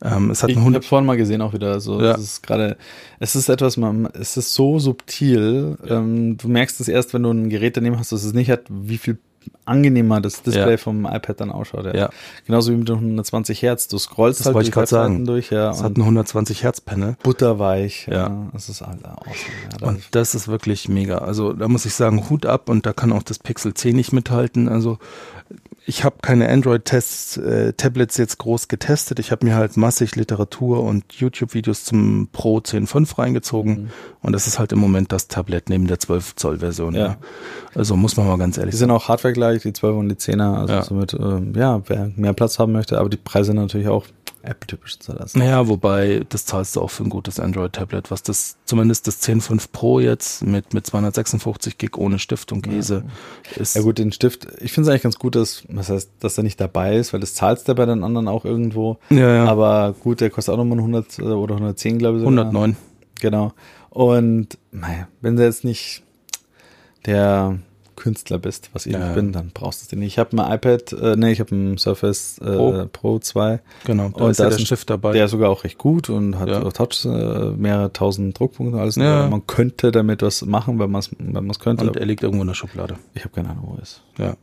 Ähm, 0.03 0.31
es 0.31 0.43
hat 0.43 0.49
ich 0.49 0.57
habe 0.57 0.81
vorhin 0.81 1.05
mal 1.05 1.17
gesehen 1.17 1.41
auch 1.41 1.53
wieder, 1.53 1.79
so 1.79 2.01
ja. 2.01 2.15
es 2.15 2.21
ist 2.21 2.43
gerade, 2.43 2.77
es 3.19 3.35
ist 3.35 3.49
etwas, 3.49 3.77
man, 3.77 4.07
es 4.13 4.37
ist 4.37 4.53
so 4.53 4.79
subtil. 4.79 5.77
Ähm, 5.87 6.37
du 6.37 6.47
merkst 6.47 6.79
es 6.81 6.87
erst, 6.87 7.13
wenn 7.13 7.23
du 7.23 7.31
ein 7.31 7.49
Gerät 7.49 7.77
daneben 7.77 7.99
hast, 7.99 8.11
dass 8.11 8.23
es 8.23 8.33
nicht 8.33 8.49
hat, 8.49 8.61
wie 8.69 8.97
viel 8.97 9.17
angenehmer 9.65 10.21
das 10.21 10.41
Display 10.41 10.71
ja. 10.71 10.77
vom 10.77 11.05
iPad 11.05 11.41
dann 11.41 11.51
ausschaut. 11.51 11.85
Ja. 11.85 11.95
ja. 11.95 12.09
Genauso 12.45 12.71
wie 12.71 12.77
mit 12.77 12.89
120 12.89 13.61
Hertz. 13.61 13.87
Du 13.87 13.97
scrollst 13.97 14.39
das 14.39 14.47
halt 14.47 14.55
durch 14.55 14.67
ich 14.67 14.89
sagen. 14.89 15.25
durch. 15.25 15.51
Ja, 15.51 15.71
es 15.71 15.83
hat 15.83 15.97
ein 15.97 16.01
120 16.01 16.63
Hertz 16.63 16.81
Panel. 16.81 17.15
Butterweich. 17.23 18.07
Ja. 18.07 18.27
ja. 18.27 18.47
Das 18.53 18.69
ist 18.69 18.81
halt 18.81 19.05
awesome. 19.05 19.91
Und 19.91 20.03
das 20.11 20.35
ist 20.35 20.47
wirklich 20.47 20.89
mega. 20.89 21.19
Also 21.19 21.53
da 21.53 21.67
muss 21.67 21.85
ich 21.85 21.93
sagen, 21.93 22.29
Hut 22.29 22.45
ab 22.45 22.69
und 22.69 22.85
da 22.85 22.93
kann 22.93 23.11
auch 23.13 23.23
das 23.23 23.39
Pixel 23.39 23.73
10 23.73 23.95
nicht 23.95 24.11
mithalten. 24.11 24.67
Also 24.67 24.97
ich 25.85 26.03
habe 26.03 26.17
keine 26.21 26.47
Android-Tests, 26.47 27.37
äh, 27.37 27.73
Tablets 27.73 28.17
jetzt 28.17 28.37
groß 28.37 28.67
getestet. 28.67 29.17
Ich 29.17 29.31
habe 29.31 29.45
mir 29.45 29.55
halt 29.55 29.77
massig 29.77 30.15
Literatur 30.15 30.83
und 30.83 31.11
YouTube-Videos 31.13 31.85
zum 31.85 32.29
Pro 32.31 32.59
10.5 32.59 33.17
reingezogen. 33.17 33.73
Mhm. 33.73 33.89
Und 34.21 34.33
das 34.33 34.45
ist 34.45 34.59
halt 34.59 34.71
im 34.73 34.79
Moment 34.79 35.11
das 35.11 35.27
Tablet 35.27 35.69
neben 35.69 35.87
der 35.87 35.97
12-Zoll-Version. 35.97 36.93
Ja. 36.93 37.05
ja. 37.05 37.17
Also 37.73 37.95
muss 37.95 38.15
man 38.15 38.27
mal 38.27 38.37
ganz 38.37 38.57
ehrlich 38.57 38.73
die 38.73 38.77
sagen. 38.77 38.89
Die 38.89 38.95
sind 38.95 39.03
auch 39.03 39.07
Hardware 39.09 39.33
gleich, 39.33 39.63
die 39.63 39.73
12 39.73 39.95
und 39.95 40.09
die 40.09 40.15
10er. 40.15 40.53
Also 40.55 40.73
ja. 40.73 40.83
somit, 40.83 41.13
äh, 41.13 41.59
ja, 41.59 41.81
wer 41.87 42.11
mehr 42.15 42.33
Platz 42.33 42.59
haben 42.59 42.73
möchte. 42.73 42.99
Aber 42.99 43.09
die 43.09 43.17
Preise 43.17 43.55
natürlich 43.55 43.87
auch 43.87 44.05
Apple-typisch 44.43 44.99
zu 44.99 45.13
lassen. 45.13 45.39
Naja, 45.39 45.67
wobei, 45.67 46.25
das 46.29 46.45
zahlst 46.45 46.75
du 46.75 46.81
auch 46.81 46.89
für 46.89 47.03
ein 47.03 47.09
gutes 47.09 47.39
Android-Tablet, 47.39 48.11
was 48.11 48.23
das, 48.23 48.57
zumindest 48.65 49.07
das 49.07 49.21
10.5 49.21 49.67
Pro 49.71 49.99
jetzt 49.99 50.43
mit, 50.43 50.73
mit 50.73 50.85
256 50.85 51.77
Gig 51.77 51.97
ohne 51.97 52.19
Stift 52.19 52.51
und 52.51 52.61
Käse 52.61 53.03
ja. 53.55 53.61
ist. 53.61 53.75
Ja 53.75 53.81
gut, 53.81 53.99
den 53.99 54.11
Stift, 54.11 54.47
ich 54.59 54.71
finde 54.71 54.87
es 54.87 54.91
eigentlich 54.91 55.03
ganz 55.03 55.19
gut, 55.19 55.35
dass, 55.35 55.63
das 55.69 55.89
heißt, 55.89 56.11
dass 56.19 56.37
er 56.37 56.43
nicht 56.43 56.59
dabei 56.59 56.97
ist, 56.97 57.13
weil 57.13 57.19
das 57.19 57.33
zahlst 57.33 57.67
du 57.67 57.75
bei 57.75 57.85
den 57.85 58.03
anderen 58.03 58.27
auch 58.27 58.45
irgendwo. 58.45 58.97
Ja, 59.09 59.35
ja. 59.35 59.45
Aber 59.45 59.93
gut, 59.99 60.21
der 60.21 60.29
kostet 60.29 60.53
auch 60.53 60.57
nochmal 60.57 60.79
100 60.79 61.19
äh, 61.19 61.23
oder 61.23 61.55
110, 61.55 61.97
glaube 61.97 62.17
ich. 62.17 62.23
Sogar. 62.23 62.45
109. 62.45 62.75
Genau. 63.19 63.53
Und, 63.89 64.57
naja, 64.71 65.07
wenn 65.21 65.37
sie 65.37 65.43
jetzt 65.43 65.63
nicht 65.63 66.03
der 67.05 67.59
Künstler 68.01 68.39
bist, 68.39 68.71
was 68.73 68.87
ich 68.87 68.93
ja. 68.93 68.99
nicht 68.99 69.13
bin, 69.13 69.31
dann 69.31 69.51
brauchst 69.53 69.81
du 69.81 69.83
es 69.83 69.87
dir 69.89 69.95
nicht. 69.95 70.13
Ich 70.13 70.17
habe 70.17 70.35
ein 70.35 70.53
iPad, 70.53 70.91
äh, 70.93 71.15
nee, 71.15 71.31
ich 71.31 71.39
habe 71.39 71.55
ein 71.55 71.77
Surface 71.77 72.39
äh, 72.39 72.55
Pro. 72.55 72.85
Pro 72.91 73.19
2. 73.19 73.59
Genau, 73.85 74.09
da 74.09 74.25
und 74.25 74.31
ist 74.31 74.39
da 74.39 74.47
ist 74.47 74.57
ein 74.57 74.65
Stift 74.65 74.89
dabei. 74.89 75.13
Der 75.13 75.25
ist 75.25 75.31
sogar 75.31 75.51
auch 75.51 75.63
recht 75.63 75.77
gut 75.77 76.09
und 76.09 76.39
hat 76.39 76.49
ja. 76.49 76.61
Touch, 76.71 77.05
äh, 77.05 77.51
mehrere 77.51 77.93
tausend 77.93 78.39
Druckpunkte 78.39 78.75
und 78.75 78.81
alles. 78.81 78.95
Ja. 78.95 79.27
Man 79.29 79.45
könnte 79.45 79.91
damit 79.91 80.23
was 80.23 80.43
machen, 80.43 80.79
wenn 80.79 80.89
man 80.89 80.99
es 80.99 81.11
wenn 81.19 81.45
man's 81.45 81.59
könnte. 81.59 81.85
Und 81.85 81.95
er 81.95 82.05
liegt 82.07 82.23
irgendwo 82.23 82.41
in 82.41 82.47
der 82.47 82.55
Schublade. 82.55 82.95
Ich 83.13 83.23
habe 83.23 83.35
keine 83.35 83.49
Ahnung, 83.51 83.65
wo 83.67 83.75
er 83.75 83.83
ist. 83.83 84.01
Ja. 84.17 84.35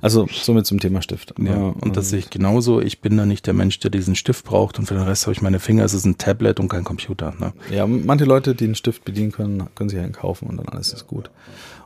Also 0.00 0.26
somit 0.30 0.66
zum 0.66 0.80
Thema 0.80 1.02
Stift. 1.02 1.34
Ja, 1.38 1.74
und 1.80 1.96
das 1.96 2.10
sehe 2.10 2.18
ich 2.18 2.30
genauso. 2.30 2.80
Ich 2.80 3.00
bin 3.00 3.16
da 3.16 3.26
nicht 3.26 3.46
der 3.46 3.54
Mensch, 3.54 3.78
der 3.80 3.90
diesen 3.90 4.14
Stift 4.14 4.44
braucht 4.44 4.78
und 4.78 4.86
für 4.86 4.94
den 4.94 5.04
Rest 5.04 5.26
habe 5.26 5.32
ich 5.32 5.42
meine 5.42 5.60
Finger. 5.60 5.84
Es 5.84 5.94
ist 5.94 6.04
ein 6.04 6.18
Tablet 6.18 6.60
und 6.60 6.68
kein 6.68 6.84
Computer. 6.84 7.34
Ne? 7.38 7.52
Ja, 7.70 7.86
manche 7.86 8.24
Leute, 8.24 8.54
die 8.54 8.64
einen 8.64 8.74
Stift 8.74 9.04
bedienen 9.04 9.32
können, 9.32 9.68
können 9.74 9.90
sich 9.90 9.98
einen 9.98 10.12
kaufen 10.12 10.48
und 10.48 10.56
dann 10.56 10.68
alles 10.68 10.92
ist 10.92 11.06
gut. 11.06 11.30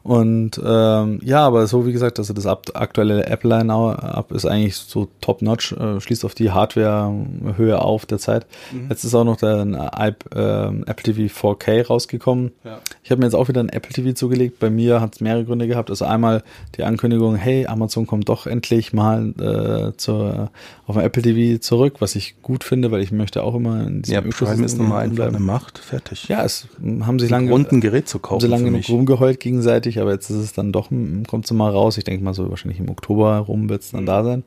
Und 0.03 0.61
ähm, 0.65 1.21
ja, 1.23 1.47
aber 1.47 1.67
so 1.69 1.87
wie 1.87 1.93
gesagt, 1.93 2.19
also 2.19 2.35
das 2.35 2.47
aktuelle 2.47 3.27
Apple-Line-Up 3.27 4.33
ist 4.33 4.47
eigentlich 4.47 4.77
so 4.77 5.09
top-notch, 5.21 5.73
äh, 5.73 6.01
schließt 6.01 6.25
auf 6.25 6.35
die 6.35 6.51
Hardware-Höhe 6.51 7.81
auf 7.81 8.05
der 8.07 8.19
Zeit. 8.19 8.47
Mhm. 8.73 8.89
Jetzt 8.91 9.05
ist 9.05 9.15
auch 9.15 9.25
noch 9.25 9.37
der 9.37 9.61
äh, 9.61 10.07
Apple 10.07 11.15
TV 11.15 11.51
4K 11.51 11.87
rausgekommen. 11.87 12.51
Ja. 12.65 12.81
Ich 13.05 13.13
habe 13.13 13.21
mir 13.21 13.27
jetzt 13.27 13.35
auch 13.35 13.49
wieder 13.49 13.63
ein 13.63 13.69
Apple 13.69 13.93
TV 13.93 14.13
zugelegt. 14.13 14.59
Bei 14.59 14.71
mir 14.71 15.01
hat 15.01 15.15
es 15.15 15.21
mehrere 15.21 15.45
Gründe 15.45 15.69
gehabt. 15.69 15.89
Also 15.89 16.05
einmal 16.05 16.43
die 16.77 16.83
Ankündigung, 16.83 17.37
hey, 17.37 17.52
Amazon 17.67 18.07
kommt 18.07 18.29
doch 18.29 18.47
endlich 18.47 18.93
mal 18.93 19.33
äh, 19.39 19.97
zur, 19.97 20.51
auf 20.87 20.97
ein 20.97 21.05
Apple 21.05 21.23
TV 21.23 21.61
zurück, 21.61 21.97
was 22.01 22.15
ich 22.15 22.43
gut 22.43 22.65
finde, 22.65 22.91
weil 22.91 23.01
ich 23.03 23.13
möchte 23.13 23.43
auch 23.43 23.55
immer 23.55 23.87
in 23.87 24.03
diesem 24.03 24.15
Ja, 24.15 24.21
Prime 24.21 24.65
ist 24.65 24.79
nochmal 24.79 25.05
einfach 25.05 25.27
eine 25.27 25.39
Macht, 25.39 25.79
fertig. 25.79 26.29
Ja, 26.29 26.45
es 26.45 26.69
haben 27.01 27.19
sich 27.19 27.31
lange... 27.31 27.53
Und 27.53 27.73
ein 27.73 27.81
Gerät 27.81 28.09
zu 28.09 28.19
kaufen 28.19 28.35
Haben 28.35 28.41
sie 28.41 28.49
lange 28.49 28.65
genug 28.65 28.89
rumgeheult 28.89 29.41
gegenseitig 29.41 30.01
aber 30.03 30.13
jetzt 30.13 30.29
ist 30.29 30.37
es 30.37 30.53
dann 30.53 30.73
doch, 30.73 30.91
kommt 31.27 31.45
es 31.45 31.51
mal 31.53 31.71
raus. 31.71 31.97
Ich 31.97 32.05
denke 32.05 32.25
mal 32.25 32.35
so 32.35 32.51
wahrscheinlich 32.51 32.81
im 32.81 32.91
Oktober 32.91 33.39
rum 33.39 33.69
wird 33.69 33.83
es 33.83 33.93
dann 33.93 34.05
da 34.05 34.23
sein. 34.23 34.45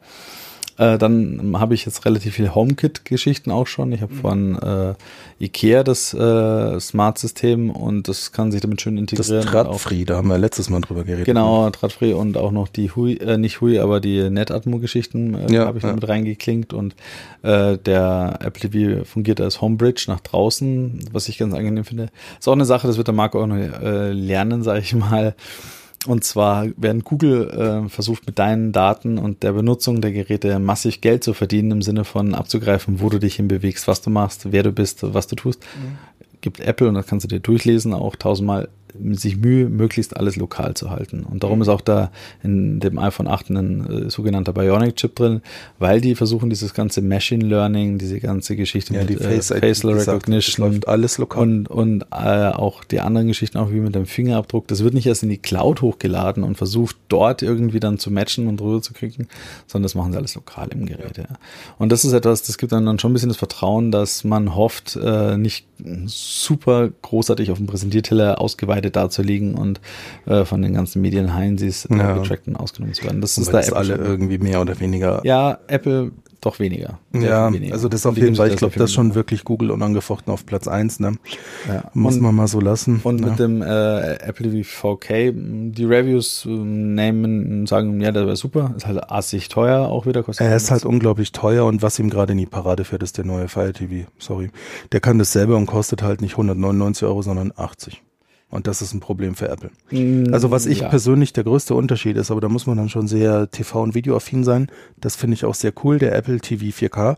Äh, 0.77 0.97
dann 0.97 1.57
habe 1.57 1.73
ich 1.73 1.85
jetzt 1.85 2.05
relativ 2.05 2.35
viele 2.35 2.53
HomeKit-Geschichten 2.53 3.51
auch 3.51 3.67
schon. 3.67 3.91
Ich 3.93 4.01
habe 4.01 4.13
mhm. 4.13 4.19
von 4.19 4.59
äh, 4.59 4.93
Ikea 5.39 5.83
das 5.83 6.13
äh, 6.13 6.79
Smart-System 6.79 7.69
und 7.69 8.07
das 8.07 8.33
kann 8.33 8.51
sich 8.51 8.61
damit 8.61 8.81
schön 8.81 8.97
integrieren. 8.97 9.43
Das 9.43 9.51
Tradfree, 9.51 10.03
da 10.03 10.17
haben 10.17 10.27
wir 10.27 10.37
letztes 10.37 10.69
Mal 10.69 10.81
drüber 10.81 11.03
geredet. 11.03 11.25
Genau, 11.25 11.69
Tradfree 11.69 12.13
und 12.13 12.37
auch 12.37 12.51
noch 12.51 12.67
die 12.67 12.91
Hui, 12.91 13.15
äh, 13.17 13.37
nicht 13.37 13.61
Hui, 13.61 13.79
aber 13.79 14.01
die 14.01 14.29
NetAtmo-Geschichten 14.29 15.35
äh, 15.35 15.53
ja, 15.53 15.65
habe 15.65 15.77
ich 15.77 15.83
ja. 15.83 15.93
mit 15.93 16.07
reingeklinkt 16.07 16.73
und 16.73 16.95
äh, 17.43 17.77
der 17.77 18.39
Apple 18.41 18.69
TV 18.69 19.05
fungiert 19.05 19.39
als 19.39 19.61
Homebridge 19.61 20.05
nach 20.07 20.19
draußen, 20.19 20.99
was 21.11 21.29
ich 21.29 21.37
ganz 21.37 21.53
angenehm 21.53 21.85
finde. 21.85 22.09
Ist 22.37 22.47
auch 22.49 22.53
eine 22.53 22.65
Sache, 22.65 22.87
das 22.87 22.97
wird 22.97 23.07
der 23.07 23.15
Marco 23.15 23.41
auch 23.41 23.47
noch 23.47 23.55
äh, 23.55 24.11
lernen, 24.11 24.61
sage 24.63 24.79
ich 24.79 24.93
mal 24.93 25.35
und 26.07 26.23
zwar, 26.23 26.67
während 26.77 27.03
Google 27.03 27.49
äh, 27.85 27.89
versucht 27.89 28.25
mit 28.27 28.39
deinen 28.39 28.71
Daten 28.71 29.17
und 29.17 29.43
der 29.43 29.53
Benutzung 29.53 30.01
der 30.01 30.11
Geräte 30.11 30.59
massig 30.59 31.01
Geld 31.01 31.23
zu 31.23 31.33
verdienen, 31.33 31.71
im 31.71 31.81
Sinne 31.81 32.03
von 32.03 32.33
abzugreifen, 32.33 33.01
wo 33.01 33.09
du 33.09 33.19
dich 33.19 33.35
hinbewegst, 33.35 33.87
was 33.87 34.01
du 34.01 34.09
machst, 34.09 34.51
wer 34.51 34.63
du 34.63 34.71
bist, 34.71 34.99
was 35.01 35.27
du 35.27 35.35
tust, 35.35 35.61
mhm. 35.61 35.97
gibt 36.41 36.59
Apple, 36.59 36.87
und 36.87 36.95
das 36.95 37.07
kannst 37.07 37.23
du 37.23 37.27
dir 37.27 37.39
durchlesen, 37.39 37.93
auch 37.93 38.15
tausendmal 38.15 38.69
sich 39.11 39.37
Mühe, 39.37 39.69
möglichst 39.69 40.15
alles 40.17 40.35
lokal 40.35 40.73
zu 40.73 40.89
halten. 40.89 41.23
Und 41.23 41.43
darum 41.43 41.61
ist 41.61 41.67
auch 41.67 41.81
da 41.81 42.11
in 42.43 42.79
dem 42.79 42.99
iPhone 42.99 43.27
8 43.27 43.49
ein 43.49 44.05
äh, 44.07 44.09
sogenannter 44.09 44.53
Bionic-Chip 44.53 45.15
drin, 45.15 45.41
weil 45.79 46.01
die 46.01 46.15
versuchen, 46.15 46.49
dieses 46.49 46.73
ganze 46.73 47.01
Machine 47.01 47.45
Learning, 47.45 47.97
diese 47.97 48.19
ganze 48.19 48.55
Geschichte 48.55 48.93
ja, 48.93 49.01
mit 49.01 49.09
die 49.09 49.15
Face 49.15 49.51
äh, 49.51 49.59
Facial 49.59 49.93
Recognition 49.93 50.67
läuft 50.67 50.87
alles 50.87 51.17
lokal. 51.17 51.43
Und, 51.43 51.67
und 51.67 52.03
äh, 52.11 52.49
auch 52.49 52.83
die 52.83 52.99
anderen 52.99 53.27
Geschichten, 53.27 53.57
auch 53.57 53.71
wie 53.71 53.79
mit 53.79 53.95
dem 53.95 54.05
Fingerabdruck, 54.05 54.67
das 54.67 54.83
wird 54.83 54.93
nicht 54.93 55.07
erst 55.07 55.23
in 55.23 55.29
die 55.29 55.37
Cloud 55.37 55.81
hochgeladen 55.81 56.43
und 56.43 56.57
versucht, 56.57 56.95
dort 57.09 57.41
irgendwie 57.41 57.79
dann 57.79 57.97
zu 57.97 58.11
matchen 58.11 58.47
und 58.47 58.61
rüber 58.61 58.81
zu 58.81 58.93
kriegen, 58.93 59.27
sondern 59.67 59.83
das 59.83 59.95
machen 59.95 60.11
sie 60.11 60.17
alles 60.17 60.35
lokal 60.35 60.69
im 60.71 60.85
Gerät. 60.85 61.17
Ja. 61.17 61.23
ja. 61.23 61.35
Und 61.77 61.91
das 61.91 62.05
ist 62.05 62.13
etwas, 62.13 62.43
das 62.43 62.57
gibt 62.57 62.71
dann 62.71 62.99
schon 62.99 63.11
ein 63.11 63.13
bisschen 63.13 63.29
das 63.29 63.37
Vertrauen, 63.37 63.91
dass 63.91 64.23
man 64.23 64.55
hofft, 64.55 64.95
äh, 64.95 65.37
nicht 65.37 65.65
super 66.05 66.89
großartig 67.01 67.51
auf 67.51 67.57
dem 67.57 67.67
Präsentierteller 67.67 68.39
ausgeweitet 68.39 68.84
Seite 68.85 68.91
dazuliegen 68.91 69.55
und 69.55 69.81
äh, 70.25 70.45
von 70.45 70.61
den 70.61 70.73
ganzen 70.73 71.01
Medien 71.01 71.33
Heinzis 71.33 71.85
äh, 71.85 71.97
ja. 71.97 72.17
getrackt 72.17 72.47
und 72.47 72.55
ausgenommen 72.55 72.93
zu 72.93 73.03
werden. 73.03 73.21
Das 73.21 73.37
ist 73.37 73.53
da 73.53 73.59
Apple 73.59 73.75
alle 73.75 73.95
irgendwie 73.95 74.37
mehr 74.37 74.61
oder 74.61 74.79
weniger. 74.79 75.21
Ja, 75.23 75.59
Apple 75.67 76.11
doch 76.41 76.59
weniger. 76.59 76.99
Ja, 77.11 77.51
weniger. 77.51 77.73
also 77.73 77.89
das 77.89 78.05
auf 78.05 78.17
jeden 78.17 78.35
Fall, 78.35 78.49
ich 78.49 78.57
glaube, 78.57 78.75
das 78.77 78.91
ist 78.91 78.93
schon 78.93 79.15
wirklich 79.15 79.43
Google 79.43 79.71
unangefochten 79.71 80.31
auf 80.31 80.45
Platz 80.45 80.67
eins. 80.67 80.99
ne? 80.99 81.15
Ja. 81.67 81.85
Muss 81.93 82.15
und, 82.15 82.21
man 82.21 82.35
mal 82.35 82.47
so 82.47 82.59
lassen. 82.59 83.01
Und 83.03 83.21
ja. 83.21 83.27
mit 83.27 83.39
dem 83.39 83.63
äh, 83.63 84.15
Apple 84.17 84.51
TV 84.51 84.87
4K, 84.87 85.71
die 85.71 85.85
Reviews 85.85 86.45
äh, 86.45 86.49
nehmen, 86.49 87.65
sagen, 87.65 87.99
ja, 87.99 88.11
das 88.11 88.25
wäre 88.25 88.35
super, 88.35 88.73
ist 88.77 88.85
halt 88.85 89.09
assig 89.09 89.49
teuer 89.49 89.87
auch 89.87 90.05
wieder. 90.05 90.21
Kostet 90.21 90.45
er 90.45 90.55
ist 90.55 90.69
halt 90.69 90.85
unglaublich 90.85 91.31
teuer 91.31 91.65
und 91.65 91.81
was 91.81 91.97
ihm 91.97 92.11
gerade 92.11 92.33
in 92.33 92.37
die 92.37 92.45
Parade 92.45 92.83
fährt, 92.83 93.01
ist 93.01 93.17
der 93.17 93.25
neue 93.25 93.47
Fire 93.47 93.73
TV, 93.73 94.07
sorry. 94.19 94.51
Der 94.91 94.99
kann 94.99 95.17
das 95.17 95.31
selber 95.31 95.57
und 95.57 95.65
kostet 95.65 96.03
halt 96.03 96.21
nicht 96.21 96.33
199 96.33 97.07
Euro, 97.07 97.23
sondern 97.23 97.53
80. 97.55 98.04
Und 98.55 98.67
das 98.67 98.81
ist 98.81 98.93
ein 98.93 98.99
Problem 98.99 99.35
für 99.35 99.49
Apple. 99.49 99.69
Mm, 99.91 100.33
also 100.33 100.49
was 100.49 100.65
ich 100.65 100.79
ja. 100.79 100.89
persönlich 100.89 101.33
der 101.33 101.43
größte 101.43 101.75
Unterschied 101.75 102.17
ist, 102.17 102.31
aber 102.31 102.41
da 102.41 102.49
muss 102.49 102.65
man 102.65 102.77
dann 102.77 102.89
schon 102.89 103.07
sehr 103.07 103.49
TV- 103.51 103.81
und 103.81 103.95
Videoaffin 103.95 104.43
sein. 104.43 104.67
Das 104.97 105.15
finde 105.15 105.35
ich 105.35 105.45
auch 105.45 105.55
sehr 105.55 105.73
cool. 105.83 105.99
Der 105.99 106.15
Apple 106.15 106.39
TV 106.39 106.65
4K 106.65 107.17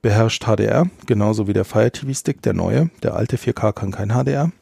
beherrscht 0.00 0.44
HDR, 0.44 0.88
genauso 1.06 1.48
wie 1.48 1.52
der 1.52 1.64
Fire 1.64 1.90
TV 1.90 2.12
Stick, 2.14 2.40
der 2.42 2.54
neue. 2.54 2.90
Der 3.02 3.14
alte 3.14 3.36
4K 3.36 3.72
kann 3.72 3.90
kein 3.90 4.10
HDR. 4.10 4.52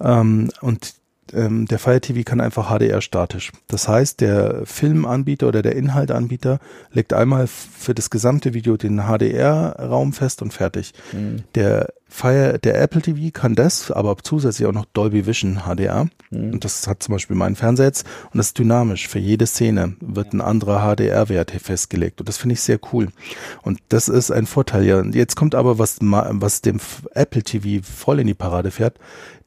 Ähm, 0.00 0.50
und 0.60 0.94
ähm, 1.32 1.66
der 1.66 1.78
Fire 1.78 2.00
TV 2.00 2.22
kann 2.24 2.40
einfach 2.40 2.68
HDR 2.70 3.00
statisch. 3.00 3.52
Das 3.68 3.88
heißt, 3.88 4.20
der 4.20 4.62
Filmanbieter 4.64 5.48
oder 5.48 5.62
der 5.62 5.76
Inhaltanbieter 5.76 6.58
legt 6.92 7.12
einmal 7.12 7.46
für 7.46 7.94
das 7.94 8.10
gesamte 8.10 8.54
Video 8.54 8.76
den 8.76 9.00
HDR-Raum 9.00 10.12
fest 10.12 10.42
und 10.42 10.52
fertig. 10.52 10.92
Mhm. 11.12 11.44
Der 11.54 11.92
Fire, 12.08 12.58
der 12.58 12.80
Apple 12.80 13.02
TV 13.02 13.30
kann 13.32 13.54
das, 13.54 13.90
aber 13.90 14.16
zusätzlich 14.22 14.66
auch 14.66 14.72
noch 14.72 14.86
Dolby 14.86 15.26
Vision 15.26 15.62
HDR. 15.66 16.08
Mhm. 16.30 16.54
Und 16.54 16.64
das 16.64 16.86
hat 16.86 17.02
zum 17.02 17.12
Beispiel 17.12 17.36
mein 17.36 17.54
Fernseher 17.54 17.86
jetzt. 17.86 18.06
Und 18.32 18.38
das 18.38 18.48
ist 18.48 18.58
dynamisch. 18.58 19.08
Für 19.08 19.18
jede 19.18 19.46
Szene 19.46 19.94
wird 20.00 20.32
ein 20.32 20.40
anderer 20.40 20.80
HDR-Wert 20.80 21.50
festgelegt. 21.50 22.20
Und 22.20 22.28
das 22.28 22.38
finde 22.38 22.54
ich 22.54 22.62
sehr 22.62 22.80
cool. 22.92 23.08
Und 23.62 23.80
das 23.90 24.08
ist 24.08 24.30
ein 24.30 24.46
Vorteil. 24.46 24.84
Ja, 24.84 25.04
jetzt 25.04 25.36
kommt 25.36 25.54
aber 25.54 25.78
was, 25.78 25.98
was 26.00 26.62
dem 26.62 26.80
Apple 27.14 27.42
TV 27.42 27.84
voll 27.86 28.20
in 28.20 28.26
die 28.26 28.34
Parade 28.34 28.70
fährt. 28.70 28.98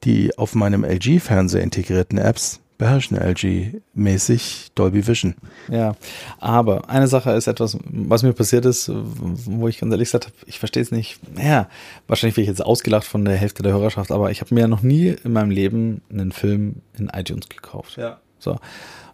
Die 0.04 0.36
auf 0.38 0.54
meinem 0.54 0.84
LG-Fernseher 0.84 1.62
integrierten 1.62 2.18
Apps 2.18 2.61
beherrschen 2.78 3.18
LG-mäßig 3.18 4.72
Dolby 4.74 5.06
Vision. 5.06 5.34
Ja, 5.68 5.94
aber 6.38 6.88
eine 6.88 7.06
Sache 7.06 7.30
ist 7.32 7.46
etwas, 7.46 7.78
was 7.84 8.22
mir 8.22 8.32
passiert 8.32 8.64
ist, 8.64 8.90
wo 8.92 9.68
ich 9.68 9.78
ganz 9.78 9.92
ehrlich 9.92 10.08
gesagt 10.08 10.26
habe, 10.26 10.36
ich 10.46 10.58
verstehe 10.58 10.82
es 10.82 10.90
nicht. 10.90 11.20
Ja, 11.36 11.68
wahrscheinlich 12.08 12.36
werde 12.36 12.42
ich 12.42 12.48
jetzt 12.48 12.64
ausgelacht 12.64 13.06
von 13.06 13.24
der 13.24 13.36
Hälfte 13.36 13.62
der 13.62 13.72
Hörerschaft, 13.72 14.10
aber 14.10 14.30
ich 14.30 14.40
habe 14.40 14.54
mir 14.54 14.68
noch 14.68 14.82
nie 14.82 15.16
in 15.24 15.32
meinem 15.32 15.50
Leben 15.50 16.02
einen 16.10 16.32
Film 16.32 16.76
in 16.98 17.08
iTunes 17.08 17.48
gekauft. 17.48 17.96
Ja. 17.96 18.18
So. 18.38 18.58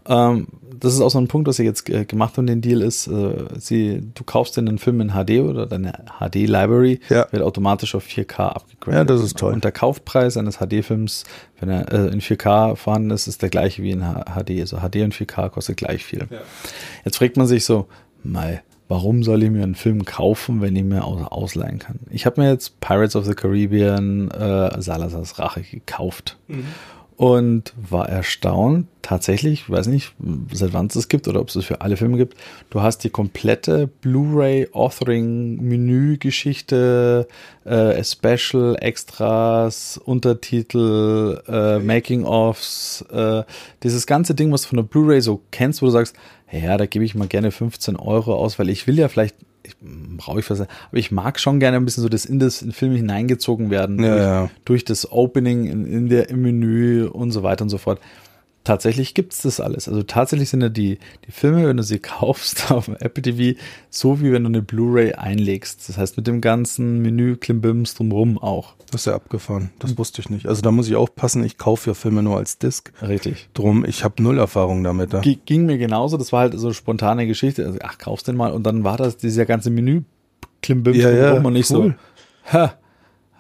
Ähm, 0.09 0.49
das 0.81 0.95
ist 0.95 1.01
auch 1.01 1.11
so 1.11 1.19
ein 1.19 1.29
Punkt, 1.29 1.49
was 1.49 1.57
sie 1.57 1.65
jetzt 1.65 1.89
äh, 1.91 2.05
gemacht 2.05 2.37
haben, 2.37 2.47
den 2.47 2.61
Deal 2.61 2.83
ist, 2.83 3.07
äh, 3.07 3.45
sie, 3.59 4.03
du 4.15 4.25
kaufst 4.25 4.57
dir 4.57 4.61
einen 4.61 4.79
Film 4.79 5.01
in 5.01 5.11
HD 5.11 5.41
oder 5.41 5.67
deine 5.67 5.93
HD-Library, 6.21 7.01
ja. 7.09 7.27
wird 7.31 7.43
automatisch 7.43 7.95
auf 7.95 8.07
4K 8.07 8.41
abgegradet. 8.41 8.99
Ja, 8.99 9.05
das 9.05 9.23
ist 9.23 9.39
toll. 9.39 9.53
Und 9.53 9.65
der 9.65 9.73
Kaufpreis 9.73 10.37
eines 10.37 10.59
HD-Films, 10.59 11.25
wenn 11.61 11.69
er 11.69 11.93
äh, 11.93 12.13
in 12.13 12.21
4K 12.21 12.77
vorhanden 12.77 13.11
ist, 13.11 13.27
ist 13.27 13.43
der 13.43 13.51
gleiche 13.51 13.83
wie 13.83 13.91
in 13.91 14.01
HD. 14.01 14.61
Also 14.61 14.79
HD 14.79 14.97
und 15.03 15.15
4K 15.15 15.49
kostet 15.51 15.77
gleich 15.77 16.05
viel. 16.05 16.27
Ja. 16.31 16.39
Jetzt 17.05 17.17
fragt 17.17 17.37
man 17.37 17.47
sich 17.47 17.65
so, 17.65 17.89
mei, 18.23 18.63
warum 18.89 19.23
soll 19.23 19.43
ich 19.43 19.51
mir 19.51 19.63
einen 19.63 19.75
Film 19.75 20.05
kaufen, 20.05 20.61
wenn 20.61 20.77
ich 20.77 20.85
mir 20.85 21.05
ausleihen 21.05 21.79
kann? 21.79 21.99
Ich 22.11 22.25
habe 22.25 22.41
mir 22.41 22.51
jetzt 22.51 22.81
Pirates 22.81 23.17
of 23.17 23.27
the 23.27 23.35
Caribbean 23.35 24.31
äh, 24.31 24.81
Salazar's 24.81 25.39
Rache 25.39 25.63
gekauft. 25.63 26.39
Mhm 26.49 26.67
und 27.19 27.75
war 27.77 28.09
erstaunt, 28.09 28.87
tatsächlich, 29.03 29.63
ich 29.63 29.71
weiß 29.71 29.89
nicht, 29.89 30.13
seit 30.53 30.73
wann 30.73 30.87
es 30.87 30.95
das 30.95 31.09
gibt 31.09 31.27
oder 31.27 31.41
ob 31.41 31.49
es 31.49 31.55
das 31.55 31.65
für 31.65 31.81
alle 31.81 31.97
Filme 31.97 32.17
gibt. 32.17 32.39
Du 32.71 32.81
hast 32.81 33.03
die 33.03 33.11
komplette 33.11 33.89
Blu-ray 33.89 34.69
Authoring 34.73 35.57
Menü 35.61 36.19
Geschichte, 36.19 37.27
äh, 37.65 38.05
Special 38.05 38.77
Extras, 38.81 39.99
Untertitel, 40.05 41.43
äh, 41.49 41.81
Making 41.81 42.25
ofs, 42.25 43.05
äh, 43.11 43.43
dieses 43.83 44.07
ganze 44.07 44.37
Ding, 44.37 44.53
was 44.53 44.63
du 44.63 44.69
von 44.69 44.77
der 44.77 44.85
Blu-ray 44.85 45.21
so 45.21 45.41
kennst, 45.51 45.83
wo 45.83 45.87
du 45.87 45.93
sagst, 45.93 46.15
ja, 46.53 46.77
da 46.77 46.87
gebe 46.87 47.05
ich 47.05 47.17
mal 47.17 47.27
gerne 47.27 47.51
15 47.51 47.97
Euro 47.97 48.37
aus, 48.37 48.61
weil 48.61 48.69
ich 48.69 48.87
will 48.87 48.97
ja 48.97 49.09
vielleicht 49.09 49.35
ich 49.69 49.77
brauche 50.17 50.41
ich 50.41 50.51
was, 50.51 50.61
aber 50.61 50.69
ich 50.93 51.11
mag 51.11 51.39
schon 51.39 51.61
gerne 51.61 51.77
ein 51.77 51.85
bisschen 51.85 52.03
so 52.03 52.09
das 52.09 52.25
in 52.25 52.39
das 52.39 52.63
in 52.63 52.73
Film 52.73 52.95
hineingezogen 52.95 53.71
werden 53.71 54.03
ja, 54.03 54.09
durch, 54.09 54.21
ja. 54.21 54.51
durch, 54.65 54.85
das 54.85 55.13
Opening 55.13 55.67
in, 55.67 55.85
in 55.85 56.09
der 56.09 56.29
im 56.31 56.43
Menü 56.43 57.07
und 57.07 57.31
so 57.31 57.43
weiter 57.43 57.63
und 57.63 57.69
so 57.69 57.79
fort 57.79 58.01
tatsächlich 58.69 59.15
gibt 59.15 59.33
es 59.33 59.41
das 59.43 59.61
alles. 59.61 59.89
Also 59.89 60.03
tatsächlich 60.03 60.51
sind 60.51 60.61
ja 60.61 60.69
die, 60.69 60.99
die 61.27 61.33
Filme, 61.33 61.67
wenn 61.67 61.79
du 61.79 61.83
sie 61.83 61.99
kaufst 61.99 62.71
auf 62.71 62.89
Apple 62.89 63.23
TV, 63.23 63.59
so 63.89 64.21
wie 64.21 64.31
wenn 64.31 64.45
du 64.45 64.49
eine 64.49 64.61
Blu-ray 64.61 65.15
einlegst. 65.15 65.89
Das 65.89 65.97
heißt 65.97 66.19
mit 66.19 66.27
dem 66.27 66.43
ganzen 66.43 67.01
Menü 67.01 67.37
Klimbims 67.37 67.95
drumrum 67.95 68.37
auch. 68.37 68.75
Das 68.91 69.03
ist 69.03 69.07
ja 69.07 69.15
abgefahren. 69.15 69.71
Das 69.79 69.97
wusste 69.97 70.21
ich 70.21 70.29
nicht. 70.29 70.47
Also 70.47 70.61
da 70.61 70.71
muss 70.71 70.87
ich 70.87 70.97
aufpassen, 70.97 71.43
ich 71.45 71.57
kaufe 71.57 71.89
ja 71.91 71.95
Filme 71.95 72.23
nur 72.23 72.37
als 72.37 72.59
Disc. 72.59 72.93
Richtig. 73.01 73.49
Drum, 73.55 73.87
ich 73.87 74.05
habe 74.05 74.23
null 74.23 74.39
Erfahrung 74.39 74.85
damit. 74.85 75.15
Da. 75.15 75.21
Ging 75.21 75.65
mir 75.65 75.79
genauso. 75.79 76.19
Das 76.19 76.33
war 76.33 76.41
halt 76.41 76.59
so 76.59 76.67
eine 76.67 76.75
spontane 76.75 77.27
Geschichte. 77.27 77.65
Also, 77.65 77.79
ach, 77.83 77.97
kaufst 77.97 78.29
den 78.29 78.37
mal. 78.37 78.53
Und 78.53 78.65
dann 78.65 78.85
war 78.85 78.99
das 78.99 79.17
dieser 79.17 79.47
ganze 79.47 79.71
Menü 79.71 80.03
Klimbims 80.61 80.99
ja, 80.99 81.11
drumrum 81.11 81.43
ja, 81.43 81.47
und 81.49 81.53
nicht 81.55 81.71
cool. 81.71 81.97
so. 82.47 82.53
Ha, 82.53 82.75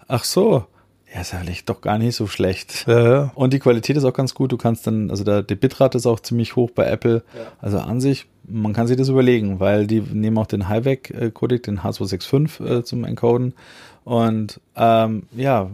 ach 0.06 0.24
so 0.24 0.66
ja, 1.12 1.20
ist 1.22 1.34
eigentlich 1.34 1.64
doch 1.64 1.80
gar 1.80 1.98
nicht 1.98 2.14
so 2.16 2.26
schlecht. 2.26 2.86
Ja, 2.86 3.10
ja. 3.10 3.32
Und 3.34 3.52
die 3.52 3.58
Qualität 3.58 3.96
ist 3.96 4.04
auch 4.04 4.12
ganz 4.12 4.34
gut. 4.34 4.52
Du 4.52 4.58
kannst 4.58 4.86
dann, 4.86 5.10
also 5.10 5.24
der, 5.24 5.42
die 5.42 5.54
Bitrate 5.54 5.96
ist 5.96 6.06
auch 6.06 6.20
ziemlich 6.20 6.56
hoch 6.56 6.70
bei 6.70 6.84
Apple. 6.84 7.22
Ja. 7.34 7.52
Also 7.60 7.78
an 7.78 8.00
sich, 8.00 8.26
man 8.44 8.74
kann 8.74 8.86
sich 8.86 8.96
das 8.96 9.08
überlegen, 9.08 9.58
weil 9.58 9.86
die 9.86 10.00
nehmen 10.00 10.36
auch 10.38 10.46
den 10.46 10.68
Highweg-Codec, 10.68 11.62
den 11.62 11.80
H265 11.80 12.64
äh, 12.64 12.84
zum 12.84 13.04
Encoden. 13.04 13.54
Und 14.04 14.60
ähm, 14.76 15.24
ja, 15.34 15.70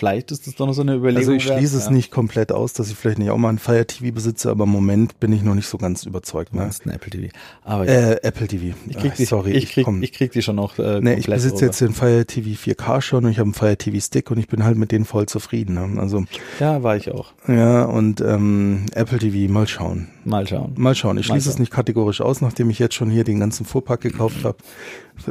vielleicht 0.00 0.32
ist 0.32 0.46
das 0.46 0.54
doch 0.54 0.66
noch 0.66 0.72
so 0.72 0.80
eine 0.80 0.94
Überlegung. 0.94 1.18
Also 1.18 1.32
ich 1.32 1.42
schließe 1.42 1.74
wert, 1.74 1.82
es 1.82 1.84
ja. 1.84 1.90
nicht 1.90 2.10
komplett 2.10 2.52
aus, 2.52 2.72
dass 2.72 2.90
ich 2.90 2.96
vielleicht 2.96 3.18
nicht 3.18 3.30
auch 3.30 3.36
mal 3.36 3.50
ein 3.50 3.58
Fire 3.58 3.86
TV 3.86 4.14
besitze, 4.14 4.50
aber 4.50 4.64
im 4.64 4.70
Moment 4.70 5.20
bin 5.20 5.30
ich 5.32 5.42
noch 5.42 5.54
nicht 5.54 5.68
so 5.68 5.76
ganz 5.76 6.04
überzeugt. 6.04 6.54
Ne? 6.54 6.62
Das 6.62 6.80
ist 6.80 6.86
ein 6.86 6.90
Apple 6.90 7.10
TV. 7.10 7.28
Aber 7.64 7.86
äh, 7.86 8.18
Apple 8.22 8.48
TV. 8.48 8.76
Ich 8.88 8.96
krieg, 8.96 9.10
Ach, 9.12 9.16
die, 9.16 9.24
sorry, 9.26 9.52
ich, 9.52 9.70
krieg, 9.70 9.86
ich, 9.86 10.02
ich 10.02 10.12
krieg 10.12 10.32
die 10.32 10.40
schon 10.40 10.56
noch. 10.56 10.78
Äh, 10.78 11.00
nee, 11.02 11.14
ich 11.14 11.26
besitze 11.26 11.56
rüber. 11.56 11.66
jetzt 11.66 11.80
den 11.82 11.92
Fire 11.92 12.24
TV 12.24 12.48
4K 12.48 13.02
schon 13.02 13.26
und 13.26 13.30
ich 13.30 13.38
habe 13.38 13.48
einen 13.48 13.54
Fire 13.54 13.76
TV 13.76 14.00
Stick 14.00 14.30
und 14.30 14.38
ich 14.38 14.48
bin 14.48 14.64
halt 14.64 14.78
mit 14.78 14.90
denen 14.90 15.04
voll 15.04 15.26
zufrieden. 15.26 15.74
Ne? 15.74 16.00
Also 16.00 16.24
ja, 16.58 16.82
war 16.82 16.96
ich 16.96 17.10
auch. 17.10 17.32
Ja 17.46 17.84
und 17.84 18.22
ähm, 18.22 18.86
Apple 18.94 19.18
TV 19.18 19.52
mal 19.52 19.68
schauen. 19.68 20.08
Mal 20.24 20.46
schauen. 20.46 20.72
Mal 20.76 20.94
schauen. 20.94 21.18
Ich 21.18 21.26
schließe 21.26 21.50
es 21.50 21.58
nicht 21.58 21.70
kategorisch 21.70 22.22
aus, 22.22 22.40
nachdem 22.40 22.70
ich 22.70 22.78
jetzt 22.78 22.94
schon 22.94 23.10
hier 23.10 23.24
den 23.24 23.38
ganzen 23.38 23.66
Fuhrpark 23.66 24.00
gekauft 24.00 24.44
habe 24.44 24.56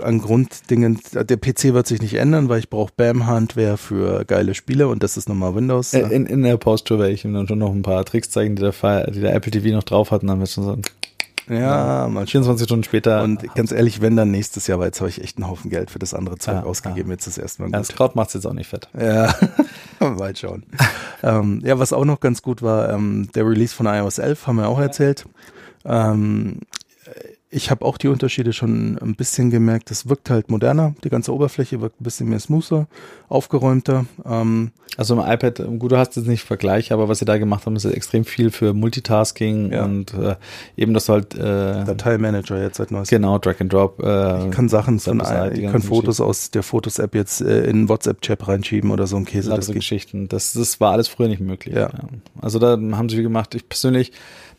an 0.01 0.19
Grunddingen, 0.19 0.99
der 1.13 1.37
PC 1.37 1.73
wird 1.73 1.87
sich 1.87 2.01
nicht 2.01 2.15
ändern, 2.15 2.49
weil 2.49 2.59
ich 2.59 2.69
brauche 2.69 2.91
BAM-Hardware 2.95 3.77
für 3.77 4.25
geile 4.25 4.53
Spiele 4.53 4.87
und 4.87 5.03
das 5.03 5.17
ist 5.17 5.29
nochmal 5.29 5.55
Windows. 5.55 5.93
Äh, 5.93 6.01
in, 6.09 6.25
in 6.25 6.43
der 6.43 6.57
Post-Tour 6.57 6.99
werde 6.99 7.13
ich 7.13 7.25
ihm 7.25 7.33
dann 7.33 7.47
schon 7.47 7.59
noch 7.59 7.71
ein 7.71 7.81
paar 7.81 8.05
Tricks 8.05 8.29
zeigen, 8.29 8.55
die 8.55 8.61
der, 8.61 9.11
die 9.11 9.21
der 9.21 9.33
Apple 9.33 9.51
TV 9.51 9.75
noch 9.75 9.83
drauf 9.83 10.11
hat 10.11 10.21
und 10.21 10.27
dann 10.27 10.39
wird 10.39 10.49
schon 10.49 10.63
so 10.63 10.77
ja, 11.49 12.07
mal 12.07 12.27
24 12.27 12.65
Stunden 12.65 12.83
später. 12.83 13.23
Und 13.23 13.53
ganz 13.55 13.71
ehrlich, 13.71 14.01
wenn 14.01 14.15
dann 14.15 14.29
nächstes 14.29 14.67
Jahr, 14.67 14.79
weil 14.79 14.87
jetzt 14.87 15.01
habe 15.01 15.09
ich 15.09 15.21
echt 15.21 15.37
einen 15.37 15.47
Haufen 15.47 15.71
Geld 15.71 15.89
für 15.89 15.97
das 15.97 16.13
andere 16.13 16.37
Zeug 16.37 16.55
ja, 16.55 16.63
ausgegeben, 16.63 17.09
ja. 17.09 17.13
jetzt 17.13 17.25
das 17.25 17.37
erste 17.37 17.63
Mal 17.63 17.67
gut. 17.67 17.73
Ja, 17.73 17.79
das 17.79 17.87
Kraut 17.89 18.15
macht 18.15 18.27
es 18.29 18.35
jetzt 18.35 18.45
auch 18.45 18.53
nicht 18.53 18.67
fett. 18.67 18.87
Ja, 18.97 19.33
mal 19.99 20.35
schauen. 20.35 20.63
ähm, 21.23 21.61
ja, 21.65 21.79
was 21.79 21.91
auch 21.91 22.05
noch 22.05 22.19
ganz 22.19 22.43
gut 22.43 22.61
war, 22.61 22.89
ähm, 22.93 23.29
der 23.33 23.47
Release 23.47 23.73
von 23.73 23.87
iOS 23.87 24.19
11, 24.19 24.45
haben 24.45 24.57
wir 24.57 24.67
auch 24.67 24.79
erzählt. 24.79 25.25
Ähm, 25.85 26.59
ich 27.51 27.71
habe 27.71 27.83
auch 27.83 27.97
die 27.97 28.07
Unterschiede 28.07 28.53
schon 28.53 28.97
ein 28.99 29.15
bisschen 29.15 29.49
gemerkt. 29.49 29.89
Es 29.89 30.07
wirkt 30.07 30.29
halt 30.29 30.51
moderner. 30.51 30.93
Die 31.03 31.09
ganze 31.09 31.33
Oberfläche 31.33 31.81
wirkt 31.81 31.99
ein 31.99 32.03
bisschen 32.03 32.29
mehr 32.29 32.39
smoother, 32.39 32.87
aufgeräumter. 33.27 34.05
Ähm 34.23 34.71
also 34.97 35.13
im 35.15 35.21
iPad, 35.21 35.61
gut, 35.79 35.91
du 35.91 35.97
hast 35.97 36.15
jetzt 36.15 36.27
nicht 36.27 36.43
Vergleich, 36.43 36.91
aber 36.91 37.07
was 37.07 37.19
sie 37.19 37.25
da 37.25 37.37
gemacht 37.37 37.65
haben, 37.65 37.75
ist 37.75 37.85
extrem 37.85 38.25
viel 38.25 38.51
für 38.51 38.73
Multitasking 38.73 39.71
ja. 39.71 39.85
und 39.85 40.13
äh, 40.13 40.35
eben 40.75 40.93
das 40.93 41.07
halt 41.07 41.35
äh, 41.35 41.85
Dateimanager 41.85 42.61
jetzt 42.61 42.77
seit 42.77 42.91
neuestem. 42.91 43.21
Genau, 43.21 43.37
Drag 43.37 43.61
and 43.61 43.71
Drop. 43.71 44.03
Äh, 44.03 44.45
ich 44.45 44.51
kann 44.51 44.67
Sachen 44.67 44.99
von, 44.99 45.21
ich 45.53 45.71
kann 45.71 45.81
Fotos 45.81 46.19
aus 46.19 46.51
der 46.51 46.63
Fotos-App 46.63 47.15
jetzt 47.15 47.41
äh, 47.41 47.63
in 47.69 47.87
WhatsApp-Chat 47.87 48.47
reinschieben 48.47 48.91
oder 48.91 49.07
so 49.07 49.15
ein 49.15 49.25
Käse. 49.25 49.49
Das 49.51 49.71
Geschichten. 49.71 50.27
Das, 50.27 50.53
das 50.53 50.81
war 50.81 50.91
alles 50.91 51.07
früher 51.07 51.29
nicht 51.29 51.41
möglich. 51.41 51.75
Ja. 51.75 51.89
ja. 51.89 52.09
Also 52.41 52.59
da 52.59 52.71
haben 52.71 53.09
sie 53.09 53.15
viel 53.15 53.23
gemacht. 53.23 53.55
Ich 53.55 53.69
persönlich 53.69 54.11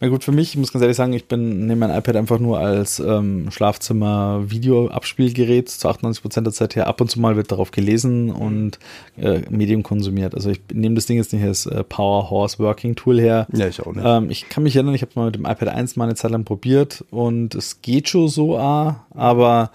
na 0.03 0.09
gut, 0.09 0.25
für 0.25 0.33
mich, 0.33 0.49
ich 0.51 0.57
muss 0.57 0.73
ganz 0.73 0.81
ehrlich 0.81 0.97
sagen, 0.97 1.13
ich 1.13 1.29
bin 1.29 1.67
nehme 1.67 1.87
mein 1.87 1.95
iPad 1.97 2.17
einfach 2.17 2.39
nur 2.39 2.59
als 2.59 3.01
ähm, 3.01 3.51
Schlafzimmer-Video-Abspielgerät 3.51 5.69
zu 5.69 5.91
98 5.91 6.23
Prozent 6.23 6.47
der 6.47 6.55
Zeit 6.55 6.75
her. 6.75 6.87
Ab 6.87 7.03
und 7.03 7.11
zu 7.11 7.21
mal 7.21 7.37
wird 7.37 7.53
darauf 7.53 7.71
gelesen 7.71 8.31
und 8.31 8.79
äh, 9.19 9.41
Medium 9.51 9.83
konsumiert. 9.83 10.35
Also 10.35 10.49
ich 10.49 10.63
nehme 10.73 10.95
das 10.95 11.05
Ding 11.05 11.19
jetzt 11.19 11.35
nicht 11.35 11.45
als 11.45 11.67
äh, 11.67 11.85
Power 11.85 12.31
Horse 12.31 12.59
Working 12.59 12.97
Tool 12.97 13.21
her. 13.21 13.47
Ja, 13.53 13.67
ich 13.67 13.83
auch 13.83 13.93
nicht. 13.93 14.07
Ähm, 14.07 14.31
ich 14.31 14.49
kann 14.49 14.63
mich 14.63 14.75
erinnern, 14.75 14.95
ich 14.95 15.03
habe 15.03 15.13
mal 15.17 15.27
mit 15.27 15.35
dem 15.35 15.45
iPad 15.45 15.69
1 15.69 15.97
mal 15.97 16.05
eine 16.05 16.15
Zeit 16.15 16.31
lang 16.31 16.45
probiert 16.45 17.05
und 17.11 17.55
es 17.55 17.83
geht 17.83 18.09
schon 18.09 18.29
so, 18.29 18.57
ah, 18.57 19.05
aber 19.11 19.71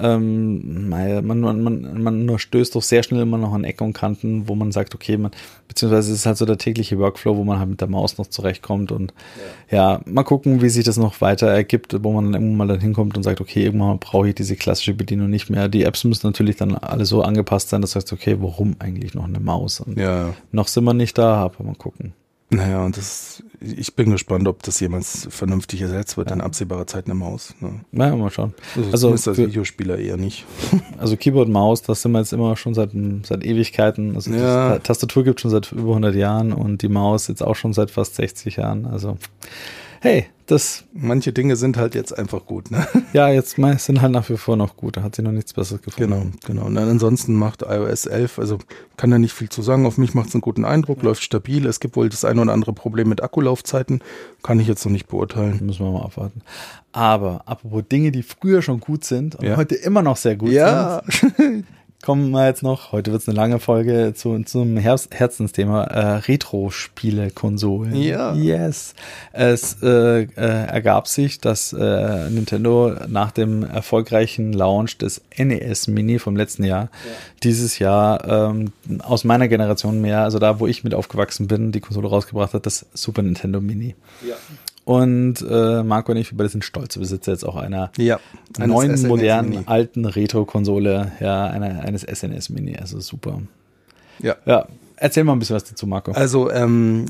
ähm, 0.00 0.88
man, 0.88 1.24
man, 1.24 1.62
man, 1.62 2.02
man 2.02 2.24
nur 2.24 2.38
stößt 2.38 2.74
doch 2.74 2.82
sehr 2.82 3.02
schnell 3.02 3.22
immer 3.22 3.38
noch 3.38 3.52
an 3.52 3.64
Ecken 3.64 3.88
und 3.88 3.92
Kanten, 3.92 4.48
wo 4.48 4.54
man 4.54 4.72
sagt, 4.72 4.94
okay, 4.94 5.16
man, 5.16 5.30
beziehungsweise 5.66 6.12
es 6.12 6.20
ist 6.20 6.26
halt 6.26 6.36
so 6.36 6.46
der 6.46 6.58
tägliche 6.58 6.98
Workflow, 6.98 7.36
wo 7.36 7.44
man 7.44 7.58
halt 7.58 7.68
mit 7.68 7.80
der 7.80 7.88
Maus 7.88 8.18
noch 8.18 8.26
zurechtkommt 8.26 8.92
und 8.92 9.12
ja, 9.70 9.92
ja 9.92 10.00
mal 10.06 10.24
gucken, 10.24 10.62
wie 10.62 10.68
sich 10.68 10.84
das 10.84 10.96
noch 10.96 11.20
weiter 11.20 11.48
ergibt, 11.48 11.96
wo 12.02 12.12
man 12.12 12.24
dann 12.24 12.34
irgendwann 12.34 12.56
mal 12.56 12.68
dann 12.68 12.80
hinkommt 12.80 13.16
und 13.16 13.22
sagt, 13.22 13.40
okay, 13.40 13.64
irgendwann 13.64 13.98
brauche 13.98 14.28
ich 14.28 14.34
diese 14.34 14.56
klassische 14.56 14.94
Bedienung 14.94 15.30
nicht 15.30 15.50
mehr. 15.50 15.68
Die 15.68 15.84
Apps 15.84 16.04
müssen 16.04 16.26
natürlich 16.26 16.56
dann 16.56 16.74
alle 16.74 17.04
so 17.04 17.22
angepasst 17.22 17.68
sein, 17.70 17.82
das 17.82 17.96
heißt, 17.96 18.12
okay, 18.12 18.36
warum 18.40 18.76
eigentlich 18.78 19.14
noch 19.14 19.24
eine 19.24 19.40
Maus? 19.40 19.80
Und 19.80 19.98
ja. 19.98 20.34
noch 20.52 20.68
sind 20.68 20.84
wir 20.84 20.94
nicht 20.94 21.18
da, 21.18 21.36
aber 21.36 21.64
mal 21.64 21.74
gucken. 21.74 22.12
Naja, 22.50 22.82
und 22.82 22.96
das, 22.96 23.42
ich 23.60 23.94
bin 23.94 24.10
gespannt, 24.10 24.48
ob 24.48 24.62
das 24.62 24.80
jemals 24.80 25.28
vernünftig 25.30 25.82
ersetzt 25.82 26.16
wird 26.16 26.30
ja. 26.30 26.34
in 26.34 26.40
absehbarer 26.40 26.86
Zeit 26.86 27.04
eine 27.04 27.14
Maus. 27.14 27.54
Ne? 27.60 27.80
Ja, 27.92 28.16
mal 28.16 28.30
schauen. 28.30 28.54
Also, 28.74 28.90
also 28.90 29.12
ist 29.12 29.28
als 29.28 29.38
Videospieler 29.38 29.98
eher 29.98 30.16
nicht. 30.16 30.46
Also 30.98 31.16
Keyboard, 31.16 31.48
Maus, 31.48 31.82
das 31.82 32.02
sind 32.02 32.12
wir 32.12 32.18
jetzt 32.18 32.32
immer 32.32 32.56
schon 32.56 32.74
seit, 32.74 32.90
seit 33.22 33.44
Ewigkeiten. 33.44 34.16
Also 34.16 34.32
ja. 34.32 34.78
Tastatur 34.78 35.22
gibt 35.22 35.38
es 35.38 35.42
schon 35.42 35.50
seit 35.50 35.70
über 35.70 35.90
100 35.90 36.14
Jahren 36.14 36.52
und 36.52 36.82
die 36.82 36.88
Maus 36.88 37.28
jetzt 37.28 37.42
auch 37.42 37.54
schon 37.54 37.72
seit 37.72 37.90
fast 37.90 38.16
60 38.16 38.56
Jahren. 38.56 38.86
Also 38.86 39.16
hey, 40.00 40.26
das. 40.46 40.84
Manche 40.92 41.32
Dinge 41.32 41.56
sind 41.56 41.76
halt 41.76 41.94
jetzt 41.94 42.16
einfach 42.16 42.46
gut, 42.46 42.70
ne? 42.70 42.86
Ja, 43.12 43.28
jetzt 43.28 43.56
sind 43.56 44.02
halt 44.02 44.12
nach 44.12 44.28
wie 44.28 44.36
vor 44.36 44.56
noch 44.56 44.76
gut. 44.76 44.96
Da 44.96 45.02
hat 45.02 45.14
sie 45.14 45.22
noch 45.22 45.32
nichts 45.32 45.52
Besseres 45.52 45.82
gefunden. 45.82 46.10
Genau, 46.46 46.62
genau. 46.62 46.66
Und 46.66 46.78
ansonsten 46.78 47.34
macht 47.34 47.62
iOS 47.62 48.06
11, 48.06 48.38
also 48.38 48.58
kann 48.96 49.10
da 49.10 49.18
nicht 49.18 49.32
viel 49.32 49.48
zu 49.48 49.62
sagen. 49.62 49.86
Auf 49.86 49.98
mich 49.98 50.14
macht 50.14 50.28
es 50.28 50.34
einen 50.34 50.40
guten 50.40 50.64
Eindruck, 50.64 51.02
läuft 51.02 51.22
stabil. 51.22 51.66
Es 51.66 51.80
gibt 51.80 51.96
wohl 51.96 52.08
das 52.08 52.24
ein 52.24 52.38
oder 52.38 52.52
andere 52.52 52.72
Problem 52.72 53.08
mit 53.08 53.22
Akkulaufzeiten. 53.22 54.02
Kann 54.42 54.60
ich 54.60 54.66
jetzt 54.66 54.84
noch 54.84 54.92
nicht 54.92 55.08
beurteilen. 55.08 55.60
Müssen 55.62 55.84
wir 55.84 55.92
mal 55.92 56.04
abwarten. 56.04 56.42
Aber 56.92 57.42
apropos 57.46 57.84
Dinge, 57.90 58.10
die 58.10 58.22
früher 58.22 58.62
schon 58.62 58.80
gut 58.80 59.04
sind 59.04 59.36
und 59.36 59.44
ja. 59.44 59.56
heute 59.56 59.74
immer 59.74 60.02
noch 60.02 60.16
sehr 60.16 60.36
gut 60.36 60.50
ja. 60.50 61.02
sind. 61.06 61.66
kommen 62.08 62.30
wir 62.30 62.46
jetzt 62.46 62.62
noch, 62.62 62.92
heute 62.92 63.12
wird 63.12 63.20
es 63.20 63.28
eine 63.28 63.36
lange 63.36 63.58
Folge 63.58 64.14
zu, 64.16 64.42
zum 64.44 64.78
Herz 64.78 65.10
Herzensthema, 65.12 65.84
äh, 65.84 66.16
Retro-Spiele-Konsolen. 66.20 67.94
Ja. 67.96 68.32
Yes. 68.32 68.94
Es 69.32 69.82
äh, 69.82 70.22
äh, 70.22 70.26
ergab 70.36 71.06
sich, 71.06 71.38
dass 71.38 71.74
äh, 71.74 72.30
Nintendo 72.30 72.94
nach 73.08 73.30
dem 73.30 73.62
erfolgreichen 73.62 74.54
Launch 74.54 74.96
des 74.96 75.20
NES 75.36 75.88
Mini 75.88 76.18
vom 76.18 76.34
letzten 76.34 76.64
Jahr 76.64 76.84
ja. 76.84 76.88
dieses 77.42 77.78
Jahr 77.78 78.26
ähm, 78.26 78.72
aus 79.02 79.24
meiner 79.24 79.48
Generation 79.48 80.00
mehr, 80.00 80.22
also 80.22 80.38
da, 80.38 80.60
wo 80.60 80.66
ich 80.66 80.84
mit 80.84 80.94
aufgewachsen 80.94 81.46
bin, 81.46 81.72
die 81.72 81.80
Konsole 81.80 82.08
rausgebracht 82.08 82.54
hat, 82.54 82.64
das 82.64 82.86
Super 82.94 83.20
Nintendo 83.20 83.60
Mini. 83.60 83.96
Ja. 84.26 84.36
Und 84.88 85.44
äh, 85.46 85.82
Marco 85.82 86.12
und 86.12 86.16
ich, 86.16 86.32
wir 86.32 86.38
beide 86.38 86.48
sind 86.48 86.64
stolze 86.64 86.98
Besitzer 86.98 87.32
jetzt 87.32 87.44
auch 87.44 87.56
einer 87.56 87.92
ja, 87.98 88.18
neuen, 88.56 88.96
SNS 88.96 89.06
modernen, 89.06 89.50
Mini. 89.50 89.62
alten 89.66 90.06
Retro-Konsole, 90.06 91.12
ja, 91.20 91.44
einer, 91.44 91.82
eines 91.82 92.04
SNS 92.04 92.48
Mini. 92.48 92.74
Also 92.78 92.98
super. 92.98 93.42
Ja. 94.18 94.36
Ja. 94.46 94.66
Erzähl 94.96 95.24
mal 95.24 95.34
ein 95.34 95.40
bisschen 95.40 95.56
was 95.56 95.64
dazu, 95.64 95.86
Marco. 95.86 96.12
Also 96.12 96.50
ähm, 96.50 97.04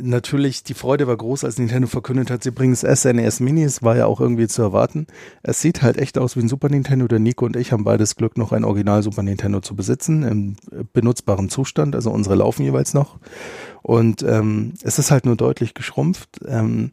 natürlich, 0.00 0.64
die 0.64 0.72
Freude 0.72 1.06
war 1.06 1.18
groß, 1.18 1.44
als 1.44 1.58
Nintendo 1.58 1.86
verkündet 1.86 2.30
hat, 2.30 2.42
sie 2.42 2.50
bringen 2.50 2.74
das 2.80 3.00
SNES 3.02 3.40
Mini. 3.40 3.62
Es 3.62 3.82
war 3.82 3.94
ja 3.94 4.06
auch 4.06 4.22
irgendwie 4.22 4.48
zu 4.48 4.62
erwarten. 4.62 5.06
Es 5.42 5.60
sieht 5.60 5.82
halt 5.82 5.98
echt 5.98 6.16
aus 6.16 6.34
wie 6.34 6.40
ein 6.40 6.48
Super 6.48 6.70
Nintendo. 6.70 7.06
Der 7.08 7.18
Nico 7.18 7.44
und 7.44 7.56
ich 7.56 7.72
haben 7.72 7.84
beides 7.84 8.16
Glück, 8.16 8.38
noch 8.38 8.52
ein 8.52 8.64
Original 8.64 9.02
Super 9.02 9.22
Nintendo 9.22 9.60
zu 9.60 9.76
besitzen, 9.76 10.22
im 10.22 10.56
benutzbaren 10.94 11.50
Zustand. 11.50 11.94
Also 11.94 12.10
unsere 12.10 12.36
laufen 12.36 12.62
jeweils 12.62 12.94
noch. 12.94 13.18
Und 13.82 14.22
ähm, 14.22 14.74
es 14.82 14.98
ist 14.98 15.10
halt 15.10 15.26
nur 15.26 15.36
deutlich 15.36 15.74
geschrumpft. 15.74 16.40
Ähm, 16.46 16.92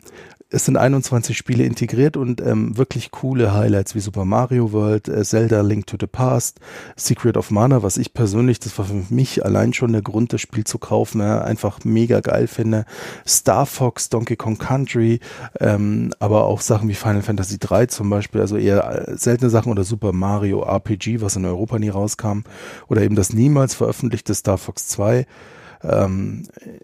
es 0.55 0.65
sind 0.65 0.77
21 0.77 1.35
Spiele 1.35 1.63
integriert 1.63 2.17
und 2.17 2.39
ähm, 2.39 2.77
wirklich 2.77 3.11
coole 3.11 3.53
Highlights 3.53 3.95
wie 3.95 3.99
Super 3.99 4.25
Mario 4.25 4.71
World, 4.71 5.07
äh, 5.07 5.23
Zelda 5.23 5.61
Link 5.61 5.87
to 5.87 5.97
the 5.99 6.07
Past, 6.07 6.59
Secret 6.95 7.35
of 7.35 7.51
Mana, 7.51 7.81
was 7.83 7.97
ich 7.97 8.13
persönlich, 8.13 8.59
das 8.59 8.77
war 8.77 8.85
für 8.85 9.03
mich 9.09 9.43
allein 9.43 9.73
schon 9.73 9.91
der 9.91 10.03
Grund, 10.03 10.33
das 10.33 10.41
Spiel 10.41 10.63
zu 10.63 10.77
kaufen, 10.77 11.19
ja, 11.19 11.41
einfach 11.41 11.79
mega 11.83 12.19
geil 12.19 12.47
finde. 12.47 12.85
Star 13.27 13.65
Fox, 13.65 14.09
Donkey 14.09 14.35
Kong 14.35 14.57
Country, 14.57 15.19
ähm, 15.59 16.13
aber 16.19 16.45
auch 16.45 16.61
Sachen 16.61 16.87
wie 16.89 16.93
Final 16.93 17.23
Fantasy 17.23 17.57
3 17.57 17.87
zum 17.87 18.09
Beispiel, 18.09 18.39
also 18.39 18.55
eher 18.55 19.09
äh, 19.09 19.17
seltene 19.17 19.49
Sachen 19.49 19.71
oder 19.71 19.83
Super 19.83 20.13
Mario 20.13 20.61
RPG, 20.61 21.21
was 21.21 21.35
in 21.35 21.45
Europa 21.45 21.79
nie 21.79 21.89
rauskam, 21.89 22.41
oder 22.87 23.01
eben 23.01 23.15
das 23.15 23.33
niemals 23.33 23.73
veröffentlichte 23.73 24.33
Star 24.33 24.57
Fox 24.57 24.87
2. 24.87 25.25
Ähm, 25.89 26.43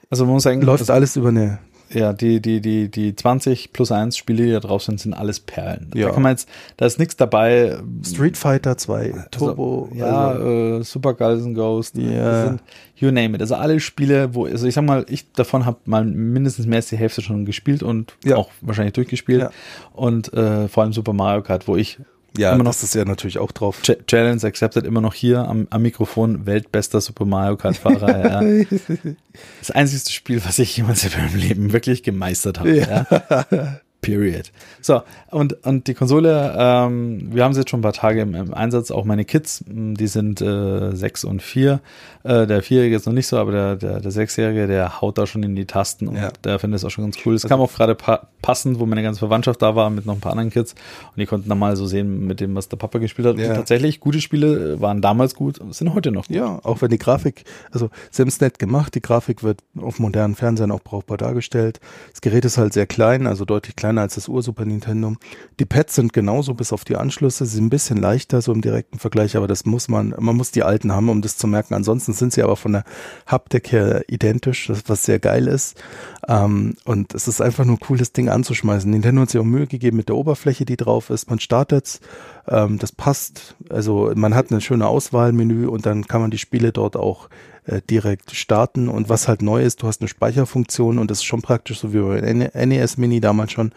also 0.09 0.25
man 0.25 0.35
muss 0.35 0.43
sagen, 0.43 0.61
läuft 0.61 0.89
alles 0.89 1.15
über 1.15 1.29
eine 1.29 1.59
ja, 1.93 2.13
die, 2.13 2.41
die, 2.41 2.61
die, 2.61 2.89
die 2.89 3.15
20 3.15 3.73
plus 3.73 3.91
1 3.91 4.17
Spiele, 4.17 4.45
die 4.45 4.51
da 4.51 4.59
drauf 4.59 4.83
sind, 4.83 4.99
sind 4.99 5.13
alles 5.13 5.39
Perlen. 5.39 5.91
Ja. 5.93 6.07
Da 6.07 6.13
kann 6.13 6.23
man 6.23 6.31
jetzt, 6.31 6.47
da 6.77 6.85
ist 6.85 6.99
nichts 6.99 7.17
dabei. 7.17 7.77
Street 8.05 8.37
Fighter 8.37 8.77
2, 8.77 9.13
also, 9.13 9.19
Turbo. 9.31 9.87
Also, 9.91 9.95
ja, 9.99 10.27
also. 10.29 10.79
äh, 10.79 10.83
Super 10.83 11.13
Guys 11.13 11.43
and 11.43 11.55
Ghost. 11.55 11.97
Ja. 11.97 12.45
Sind, 12.47 12.63
you 12.95 13.11
name 13.11 13.35
it. 13.35 13.41
Also 13.41 13.55
alle 13.55 13.79
Spiele, 13.79 14.33
wo, 14.33 14.45
also 14.45 14.67
ich 14.67 14.73
sag 14.73 14.85
mal, 14.85 15.05
ich 15.09 15.31
davon 15.33 15.65
habe 15.65 15.79
mal 15.85 16.05
mindestens 16.05 16.65
mehr 16.65 16.77
als 16.77 16.87
die 16.87 16.97
Hälfte 16.97 17.21
schon 17.21 17.45
gespielt 17.45 17.83
und 17.83 18.15
ja. 18.23 18.37
auch 18.37 18.49
wahrscheinlich 18.61 18.93
durchgespielt. 18.93 19.41
Ja. 19.41 19.51
Und 19.93 20.33
äh, 20.33 20.67
vor 20.67 20.83
allem 20.83 20.93
Super 20.93 21.13
Mario 21.13 21.41
Kart, 21.41 21.67
wo 21.67 21.75
ich 21.75 21.99
ja, 22.37 22.53
immer 22.53 22.63
noch, 22.63 22.71
das 22.71 22.83
ist 22.83 22.95
ja 22.95 23.05
natürlich 23.05 23.39
auch 23.39 23.51
drauf. 23.51 23.81
Ch 23.81 23.91
Challenge 24.07 24.41
accepted 24.43 24.85
immer 24.85 25.01
noch 25.01 25.13
hier 25.13 25.47
am, 25.47 25.67
am 25.69 25.81
Mikrofon, 25.81 26.45
weltbester 26.45 27.01
Super 27.01 27.25
Mario 27.25 27.57
Kart 27.57 27.77
Fahrer. 27.77 28.51
ja. 28.51 28.65
Das 29.59 29.71
einzige 29.71 30.11
Spiel, 30.11 30.43
was 30.45 30.59
ich 30.59 30.75
jemals 30.75 31.05
in 31.05 31.11
meinem 31.11 31.35
Leben 31.35 31.73
wirklich 31.73 32.03
gemeistert 32.03 32.59
habe. 32.59 32.75
Ja. 32.75 33.05
ja. 33.51 33.79
Period. 34.01 34.51
So, 34.81 35.03
und, 35.29 35.65
und 35.65 35.87
die 35.87 35.93
Konsole, 35.93 36.55
ähm, 36.57 37.29
wir 37.31 37.43
haben 37.43 37.53
sie 37.53 37.59
jetzt 37.59 37.69
schon 37.69 37.79
ein 37.79 37.83
paar 37.83 37.93
Tage 37.93 38.21
im, 38.21 38.33
im 38.33 38.53
Einsatz, 38.53 38.91
auch 38.91 39.05
meine 39.05 39.25
Kids, 39.25 39.63
die 39.67 40.07
sind 40.07 40.41
äh, 40.41 40.95
sechs 40.95 41.23
und 41.23 41.41
vier. 41.41 41.81
Äh, 42.23 42.47
der 42.47 42.63
Vierjährige 42.63 42.95
ist 42.95 43.05
noch 43.05 43.13
nicht 43.13 43.27
so, 43.27 43.37
aber 43.37 43.51
der, 43.51 43.75
der, 43.75 43.99
der 43.99 44.11
Sechsjährige, 44.11 44.67
der 44.67 45.01
haut 45.01 45.17
da 45.17 45.27
schon 45.27 45.43
in 45.43 45.55
die 45.55 45.65
Tasten 45.65 46.07
und 46.07 46.15
ja. 46.15 46.29
der 46.43 46.59
findet 46.59 46.79
es 46.79 46.85
auch 46.85 46.89
schon 46.89 47.03
ganz 47.03 47.17
cool. 47.25 47.35
Es 47.35 47.43
also, 47.43 47.53
kam 47.53 47.61
auch 47.61 47.71
gerade 47.73 47.95
pa 47.95 48.27
passend, 48.41 48.79
wo 48.79 48.87
meine 48.87 49.03
ganze 49.03 49.19
Verwandtschaft 49.19 49.61
da 49.61 49.75
war 49.75 49.91
mit 49.91 50.07
noch 50.07 50.15
ein 50.15 50.19
paar 50.19 50.31
anderen 50.31 50.49
Kids 50.49 50.73
und 50.73 51.19
die 51.19 51.27
konnten 51.27 51.47
dann 51.47 51.59
mal 51.59 51.75
so 51.75 51.85
sehen 51.85 52.25
mit 52.25 52.39
dem, 52.39 52.55
was 52.55 52.69
der 52.69 52.77
Papa 52.77 52.97
gespielt 52.97 53.27
hat. 53.27 53.37
Ja. 53.37 53.49
Und 53.49 53.55
tatsächlich, 53.55 53.99
gute 53.99 54.19
Spiele 54.19 54.81
waren 54.81 55.01
damals 55.01 55.35
gut, 55.35 55.59
sind 55.69 55.93
heute 55.93 56.11
noch 56.11 56.27
gut. 56.27 56.35
Ja, 56.35 56.59
auch 56.63 56.81
wenn 56.81 56.89
die 56.89 56.97
Grafik, 56.97 57.43
also 57.71 57.91
sie 58.09 58.23
haben 58.23 58.29
es 58.29 58.41
nett 58.41 58.57
gemacht, 58.57 58.95
die 58.95 59.01
Grafik 59.01 59.43
wird 59.43 59.59
auf 59.79 59.99
modernen 59.99 60.35
Fernsehern 60.35 60.71
auch 60.71 60.81
brauchbar 60.81 61.17
dargestellt. 61.17 61.79
Das 62.11 62.21
Gerät 62.21 62.45
ist 62.45 62.57
halt 62.57 62.73
sehr 62.73 62.87
klein, 62.87 63.27
also 63.27 63.45
deutlich 63.45 63.75
kleiner 63.75 63.90
kleiner 63.91 64.01
als 64.01 64.15
das 64.15 64.29
Ur-Super 64.29 64.63
Nintendo. 64.63 65.15
Die 65.59 65.65
Pads 65.65 65.95
sind 65.95 66.13
genauso 66.13 66.53
bis 66.53 66.71
auf 66.71 66.85
die 66.85 66.95
Anschlüsse. 66.95 67.45
Sie 67.45 67.55
sind 67.55 67.65
ein 67.65 67.69
bisschen 67.69 67.97
leichter 67.97 68.41
so 68.41 68.53
im 68.53 68.61
direkten 68.61 68.99
Vergleich, 68.99 69.35
aber 69.35 69.47
das 69.47 69.65
muss 69.65 69.89
man, 69.89 70.15
man 70.17 70.37
muss 70.37 70.51
die 70.51 70.63
alten 70.63 70.93
haben, 70.93 71.09
um 71.09 71.21
das 71.21 71.35
zu 71.35 71.45
merken. 71.45 71.73
Ansonsten 71.73 72.13
sind 72.13 72.31
sie 72.31 72.41
aber 72.41 72.55
von 72.55 72.71
der 72.71 72.83
Haptik 73.27 73.71
her 73.73 74.03
identisch, 74.07 74.71
was 74.87 75.03
sehr 75.03 75.19
geil 75.19 75.47
ist. 75.47 75.81
Ähm, 76.27 76.75
und 76.85 77.13
es 77.13 77.27
ist 77.27 77.41
einfach 77.41 77.65
nur 77.65 77.79
cool, 77.89 77.97
das 77.97 78.13
Ding 78.13 78.29
anzuschmeißen. 78.29 78.89
Nintendo 78.89 79.23
hat 79.23 79.31
sich 79.31 79.41
auch 79.41 79.45
Mühe 79.45 79.67
gegeben 79.67 79.97
mit 79.97 80.07
der 80.07 80.15
Oberfläche, 80.15 80.63
die 80.63 80.77
drauf 80.77 81.09
ist. 81.09 81.29
Man 81.29 81.39
startet 81.39 81.99
ähm, 82.47 82.79
das 82.79 82.91
passt. 82.91 83.55
Also 83.69 84.11
man 84.15 84.35
hat 84.35 84.51
eine 84.51 84.61
schöne 84.61 84.87
Auswahlmenü 84.87 85.67
und 85.67 85.85
dann 85.85 86.07
kann 86.07 86.21
man 86.21 86.31
die 86.31 86.37
Spiele 86.37 86.71
dort 86.71 86.95
auch 86.95 87.29
äh, 87.65 87.81
direkt 87.89 88.31
starten. 88.31 88.89
Und 88.89 89.09
was 89.09 89.27
halt 89.27 89.41
neu 89.41 89.63
ist, 89.63 89.81
du 89.81 89.87
hast 89.87 90.01
eine 90.01 90.07
Speicherfunktion 90.07 90.97
und 90.97 91.11
das 91.11 91.19
ist 91.19 91.25
schon 91.25 91.41
praktisch, 91.41 91.79
so 91.79 91.93
wie 91.93 91.99
bei 91.99 92.65
NES 92.65 92.97
Mini 92.97 93.21
damals 93.21 93.51
schon. 93.51 93.71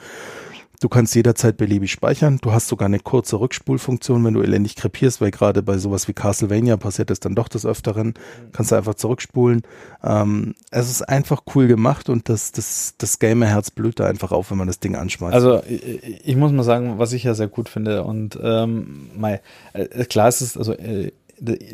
Du 0.80 0.88
kannst 0.88 1.14
jederzeit 1.14 1.56
beliebig 1.56 1.90
speichern. 1.90 2.38
Du 2.42 2.52
hast 2.52 2.68
sogar 2.68 2.86
eine 2.86 2.98
kurze 2.98 3.40
Rückspulfunktion, 3.40 4.24
wenn 4.24 4.34
du 4.34 4.42
elendig 4.42 4.76
krepierst, 4.76 5.20
weil 5.20 5.30
gerade 5.30 5.62
bei 5.62 5.78
sowas 5.78 6.08
wie 6.08 6.12
Castlevania 6.12 6.76
passiert 6.76 7.10
das 7.10 7.20
dann 7.20 7.34
doch 7.34 7.48
des 7.48 7.64
Öfteren. 7.64 8.14
Kannst 8.52 8.72
du 8.72 8.76
einfach 8.76 8.94
zurückspulen. 8.94 9.62
Ähm, 10.02 10.54
es 10.70 10.90
ist 10.90 11.02
einfach 11.02 11.42
cool 11.54 11.66
gemacht 11.66 12.08
und 12.08 12.28
das, 12.28 12.52
das, 12.52 12.94
das 12.98 13.18
Gamer-Herz 13.18 13.70
blüht 13.70 14.00
da 14.00 14.06
einfach 14.06 14.32
auf, 14.32 14.50
wenn 14.50 14.58
man 14.58 14.66
das 14.66 14.80
Ding 14.80 14.96
anschmeißt. 14.96 15.34
Also 15.34 15.62
ich, 15.68 16.26
ich 16.26 16.36
muss 16.36 16.52
mal 16.52 16.62
sagen, 16.62 16.98
was 16.98 17.12
ich 17.12 17.24
ja 17.24 17.34
sehr 17.34 17.48
gut 17.48 17.68
finde 17.68 18.04
und 18.04 18.38
ähm, 18.42 19.10
mein, 19.16 19.38
äh, 19.72 20.04
klar 20.04 20.28
ist 20.28 20.40
es, 20.40 20.56
also 20.56 20.72
äh, 20.72 21.12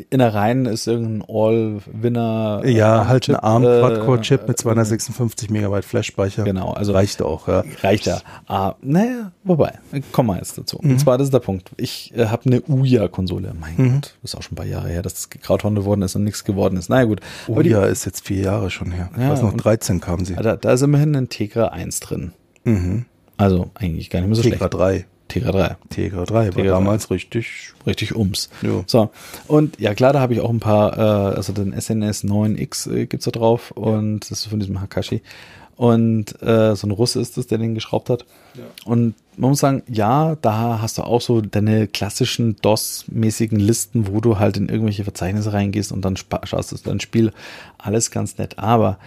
Innereien 0.09 0.65
ist 0.65 0.87
irgendein 0.87 1.23
All-Winner. 1.27 2.61
Ja, 2.65 3.07
halt 3.07 3.29
ein 3.29 3.35
ARM-Quad-Core-Chip 3.35 4.43
äh, 4.43 4.47
mit 4.47 4.57
256 4.57 5.49
Megabyte 5.49 5.85
Flash-Speicher. 5.85 6.43
Genau, 6.43 6.71
also 6.71 6.93
reicht 6.93 7.21
auch. 7.21 7.47
Ja. 7.47 7.63
Reicht 7.81 8.05
ja. 8.05 8.19
Ah, 8.47 8.75
naja, 8.81 9.31
wobei, 9.43 9.73
kommen 10.11 10.29
wir 10.29 10.37
jetzt 10.37 10.57
dazu. 10.57 10.79
Mhm. 10.81 10.91
Und 10.91 10.99
zwar, 10.99 11.17
das 11.17 11.27
ist 11.27 11.33
der 11.33 11.39
Punkt. 11.39 11.71
Ich 11.77 12.13
äh, 12.15 12.25
habe 12.25 12.43
eine 12.45 12.61
Uya-Konsole. 12.61 13.53
Mein 13.59 13.75
mhm. 13.77 13.93
Gott, 13.95 14.15
ist 14.23 14.35
auch 14.35 14.41
schon 14.41 14.53
ein 14.53 14.55
paar 14.55 14.65
Jahre 14.65 14.89
her, 14.89 15.01
dass 15.01 15.13
das 15.13 15.29
gekrauthonde 15.29 15.85
worden 15.85 16.01
ist 16.01 16.15
und 16.15 16.23
nichts 16.23 16.43
geworden 16.43 16.77
ist. 16.77 16.89
Naja, 16.89 17.05
gut. 17.05 17.21
Uya 17.47 17.85
ist 17.85 18.05
jetzt 18.05 18.25
vier 18.25 18.43
Jahre 18.43 18.69
schon 18.69 18.91
her. 18.91 19.09
Ja, 19.17 19.25
ich 19.25 19.29
weiß 19.31 19.41
noch, 19.43 19.53
13 19.53 20.01
kamen 20.01 20.25
sie. 20.25 20.35
Da, 20.35 20.55
da 20.55 20.73
ist 20.73 20.81
immerhin 20.81 21.15
ein 21.15 21.29
Tegra 21.29 21.67
1 21.67 21.99
drin. 21.99 22.33
Mhm. 22.63 23.05
Also 23.37 23.71
eigentlich 23.73 24.09
gar 24.09 24.19
nicht 24.19 24.27
mehr 24.27 24.35
so 24.35 24.41
Tegra 24.43 24.57
schlecht. 24.57 24.71
Tegra 24.71 24.85
3. 24.85 25.05
Tegra 25.31 25.51
3. 25.51 25.77
Tegra 25.89 26.25
3 26.25 26.33
war 26.33 26.51
Tegra 26.51 26.71
damals 26.71 27.09
richtig, 27.09 27.71
richtig 27.87 28.15
ums. 28.15 28.49
Jo. 28.61 28.83
So. 28.85 29.11
Und 29.47 29.79
ja, 29.79 29.93
klar, 29.93 30.11
da 30.11 30.19
habe 30.19 30.33
ich 30.33 30.41
auch 30.41 30.49
ein 30.49 30.59
paar, 30.59 30.97
äh, 30.97 31.35
also 31.35 31.53
den 31.53 31.71
SNS 31.71 32.25
9X 32.25 32.91
äh, 32.91 33.05
gibt's 33.05 33.25
da 33.25 33.31
drauf 33.31 33.71
und 33.71 34.29
das 34.29 34.39
ist 34.39 34.45
von 34.47 34.59
diesem 34.59 34.81
Hakashi. 34.81 35.21
Und 35.77 36.39
äh, 36.43 36.75
so 36.75 36.85
ein 36.85 36.91
Russe 36.91 37.21
ist 37.21 37.37
das, 37.37 37.47
der 37.47 37.57
den 37.57 37.75
geschraubt 37.75 38.09
hat. 38.09 38.25
Ja. 38.55 38.63
Und 38.83 39.15
man 39.37 39.51
muss 39.51 39.61
sagen, 39.61 39.83
ja, 39.87 40.35
da 40.35 40.79
hast 40.81 40.97
du 40.97 41.03
auch 41.03 41.21
so 41.21 41.39
deine 41.39 41.87
klassischen 41.87 42.57
DOS-mäßigen 42.57 43.57
Listen, 43.57 44.07
wo 44.07 44.19
du 44.19 44.37
halt 44.37 44.57
in 44.57 44.67
irgendwelche 44.67 45.05
Verzeichnisse 45.05 45.53
reingehst 45.53 45.93
und 45.93 46.03
dann 46.03 46.17
schaust 46.17 46.73
du 46.73 46.75
dein 46.83 46.99
Spiel. 46.99 47.31
Alles 47.77 48.11
ganz 48.11 48.37
nett. 48.37 48.59
Aber 48.59 48.99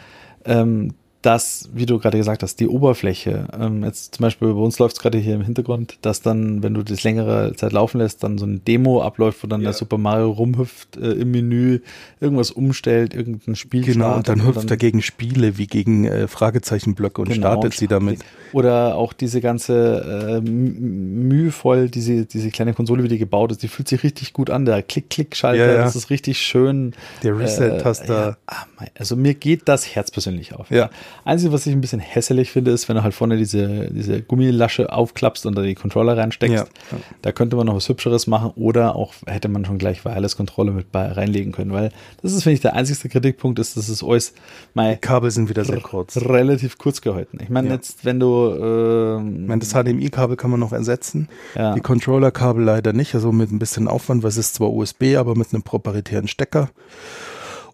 ähm, 0.46 0.94
dass, 1.24 1.70
wie 1.72 1.86
du 1.86 1.98
gerade 1.98 2.18
gesagt 2.18 2.42
hast, 2.42 2.60
die 2.60 2.68
Oberfläche, 2.68 3.48
ähm, 3.58 3.82
jetzt 3.82 4.16
zum 4.16 4.24
Beispiel 4.24 4.48
bei 4.52 4.60
uns 4.60 4.78
läuft 4.78 4.96
es 4.96 5.02
gerade 5.02 5.16
hier 5.16 5.34
im 5.34 5.40
Hintergrund, 5.40 5.96
dass 6.02 6.20
dann, 6.20 6.62
wenn 6.62 6.74
du 6.74 6.82
das 6.82 7.02
längere 7.02 7.54
Zeit 7.56 7.72
laufen 7.72 7.98
lässt, 7.98 8.22
dann 8.22 8.36
so 8.36 8.44
eine 8.44 8.58
Demo 8.58 9.02
abläuft, 9.02 9.42
wo 9.42 9.46
dann 9.46 9.62
ja. 9.62 9.68
der 9.68 9.72
Super 9.72 9.96
Mario 9.96 10.30
rumhüpft 10.30 10.98
äh, 10.98 11.12
im 11.12 11.30
Menü, 11.30 11.80
irgendwas 12.20 12.50
umstellt, 12.50 13.14
irgendein 13.14 13.56
Spiel 13.56 13.84
Genau, 13.84 14.16
und 14.16 14.28
dann 14.28 14.44
hüpft 14.44 14.58
und 14.58 14.64
dann, 14.64 14.68
er 14.68 14.76
gegen 14.76 15.00
Spiele 15.00 15.56
wie 15.56 15.66
gegen 15.66 16.04
äh, 16.04 16.28
Fragezeichenblöcke 16.28 17.22
und 17.22 17.28
genau, 17.28 17.52
startet 17.52 17.72
sie 17.72 17.88
damit. 17.88 18.20
Oder 18.52 18.96
auch 18.96 19.14
diese 19.14 19.40
ganze 19.40 20.42
äh, 20.44 20.50
mühevoll, 20.50 21.88
diese, 21.88 22.26
diese 22.26 22.50
kleine 22.50 22.74
Konsole, 22.74 23.02
wie 23.02 23.08
die 23.08 23.18
gebaut 23.18 23.50
ist, 23.50 23.62
die 23.62 23.68
fühlt 23.68 23.88
sich 23.88 24.02
richtig 24.02 24.34
gut 24.34 24.50
an. 24.50 24.66
Der 24.66 24.82
Klick-Klick-Schalter, 24.82 25.66
ja, 25.66 25.72
ja. 25.72 25.84
das 25.84 25.96
ist 25.96 26.10
richtig 26.10 26.38
schön. 26.38 26.92
Der 27.22 27.38
Reset-Taster. 27.38 28.28
Äh, 28.28 28.34
ah, 28.46 28.66
also 28.98 29.16
mir 29.16 29.32
geht 29.32 29.62
das 29.68 29.94
Herz 29.94 30.10
persönlich 30.10 30.54
auf. 30.54 30.70
Ja. 30.70 30.90
Einzige, 31.24 31.52
was 31.52 31.66
ich 31.66 31.72
ein 31.72 31.80
bisschen 31.80 32.00
hässlich 32.00 32.50
finde, 32.50 32.70
ist, 32.70 32.88
wenn 32.88 32.96
du 32.96 33.02
halt 33.02 33.14
vorne 33.14 33.36
diese, 33.36 33.88
diese 33.90 34.22
Gummilasche 34.22 34.92
aufklappst 34.92 35.46
und 35.46 35.56
da 35.56 35.62
die 35.62 35.74
Controller 35.74 36.16
reinsteckst. 36.16 36.66
Ja. 36.66 36.98
Da 37.22 37.32
könnte 37.32 37.56
man 37.56 37.66
noch 37.66 37.76
was 37.76 37.88
Hübscheres 37.88 38.26
machen 38.26 38.52
oder 38.56 38.96
auch 38.96 39.14
hätte 39.26 39.48
man 39.48 39.64
schon 39.64 39.78
gleich 39.78 40.04
Wireless-Kontrolle 40.04 40.72
mit 40.72 40.86
reinlegen 40.92 41.52
können, 41.52 41.72
weil 41.72 41.90
das 42.22 42.32
ist, 42.32 42.42
finde 42.42 42.54
ich, 42.54 42.60
der 42.60 42.74
einzigste 42.74 43.08
Kritikpunkt 43.08 43.58
ist, 43.58 43.76
dass 43.76 43.88
es 43.88 44.02
alles 44.02 44.34
die 44.74 44.96
Kabel 44.96 45.30
sind 45.30 45.48
wieder 45.48 45.64
sehr 45.64 45.80
kurz. 45.80 46.16
Relativ 46.16 46.78
kurz 46.78 47.00
gehalten. 47.00 47.38
Ich 47.42 47.48
meine, 47.48 47.68
ja. 47.68 47.74
jetzt, 47.74 48.04
wenn 48.04 48.20
du 48.20 48.48
äh, 48.50 49.16
ich 49.16 49.48
meine, 49.48 49.60
das 49.60 49.72
HDMI-Kabel 49.72 50.36
kann 50.36 50.50
man 50.50 50.60
noch 50.60 50.72
ersetzen. 50.72 51.28
Die 51.56 51.80
Controller-Kabel 51.80 52.64
leider 52.64 52.92
nicht, 52.92 53.14
also 53.14 53.32
mit 53.32 53.50
ein 53.50 53.58
bisschen 53.58 53.88
Aufwand, 53.88 54.22
weil 54.22 54.30
es 54.30 54.36
ist 54.36 54.54
zwar 54.54 54.72
USB, 54.72 55.16
aber 55.16 55.34
mit 55.34 55.52
einem 55.52 55.62
proprietären 55.62 56.28
Stecker. 56.28 56.70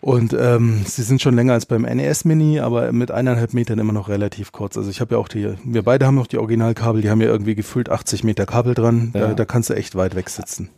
Und 0.03 0.33
ähm, 0.33 0.83
sie 0.87 1.03
sind 1.03 1.21
schon 1.21 1.35
länger 1.35 1.53
als 1.53 1.67
beim 1.67 1.83
NES 1.83 2.25
Mini, 2.25 2.59
aber 2.59 2.91
mit 2.91 3.11
eineinhalb 3.11 3.53
Metern 3.53 3.79
immer 3.79 3.93
noch 3.93 4.09
relativ 4.09 4.51
kurz. 4.51 4.79
Also 4.79 4.89
ich 4.89 5.03
habe 5.03 5.15
ja 5.15 5.21
auch 5.21 5.29
die, 5.29 5.53
wir 5.63 5.83
beide 5.83 6.07
haben 6.07 6.15
noch 6.15 6.27
die 6.27 6.39
Originalkabel, 6.39 7.03
die 7.03 7.11
haben 7.11 7.21
ja 7.21 7.27
irgendwie 7.27 7.55
gefühlt 7.55 7.91
80 7.91 8.25
Meter 8.25 8.47
Kabel 8.47 8.75
dran. 8.75 9.11
Ja. 9.15 9.29
Da, 9.29 9.35
da, 9.35 9.45
kannst 9.45 9.69
du 9.69 9.75
echt 9.75 9.97
weit 9.97 10.15
weg 10.15 10.31
sitzen. 10.31 10.71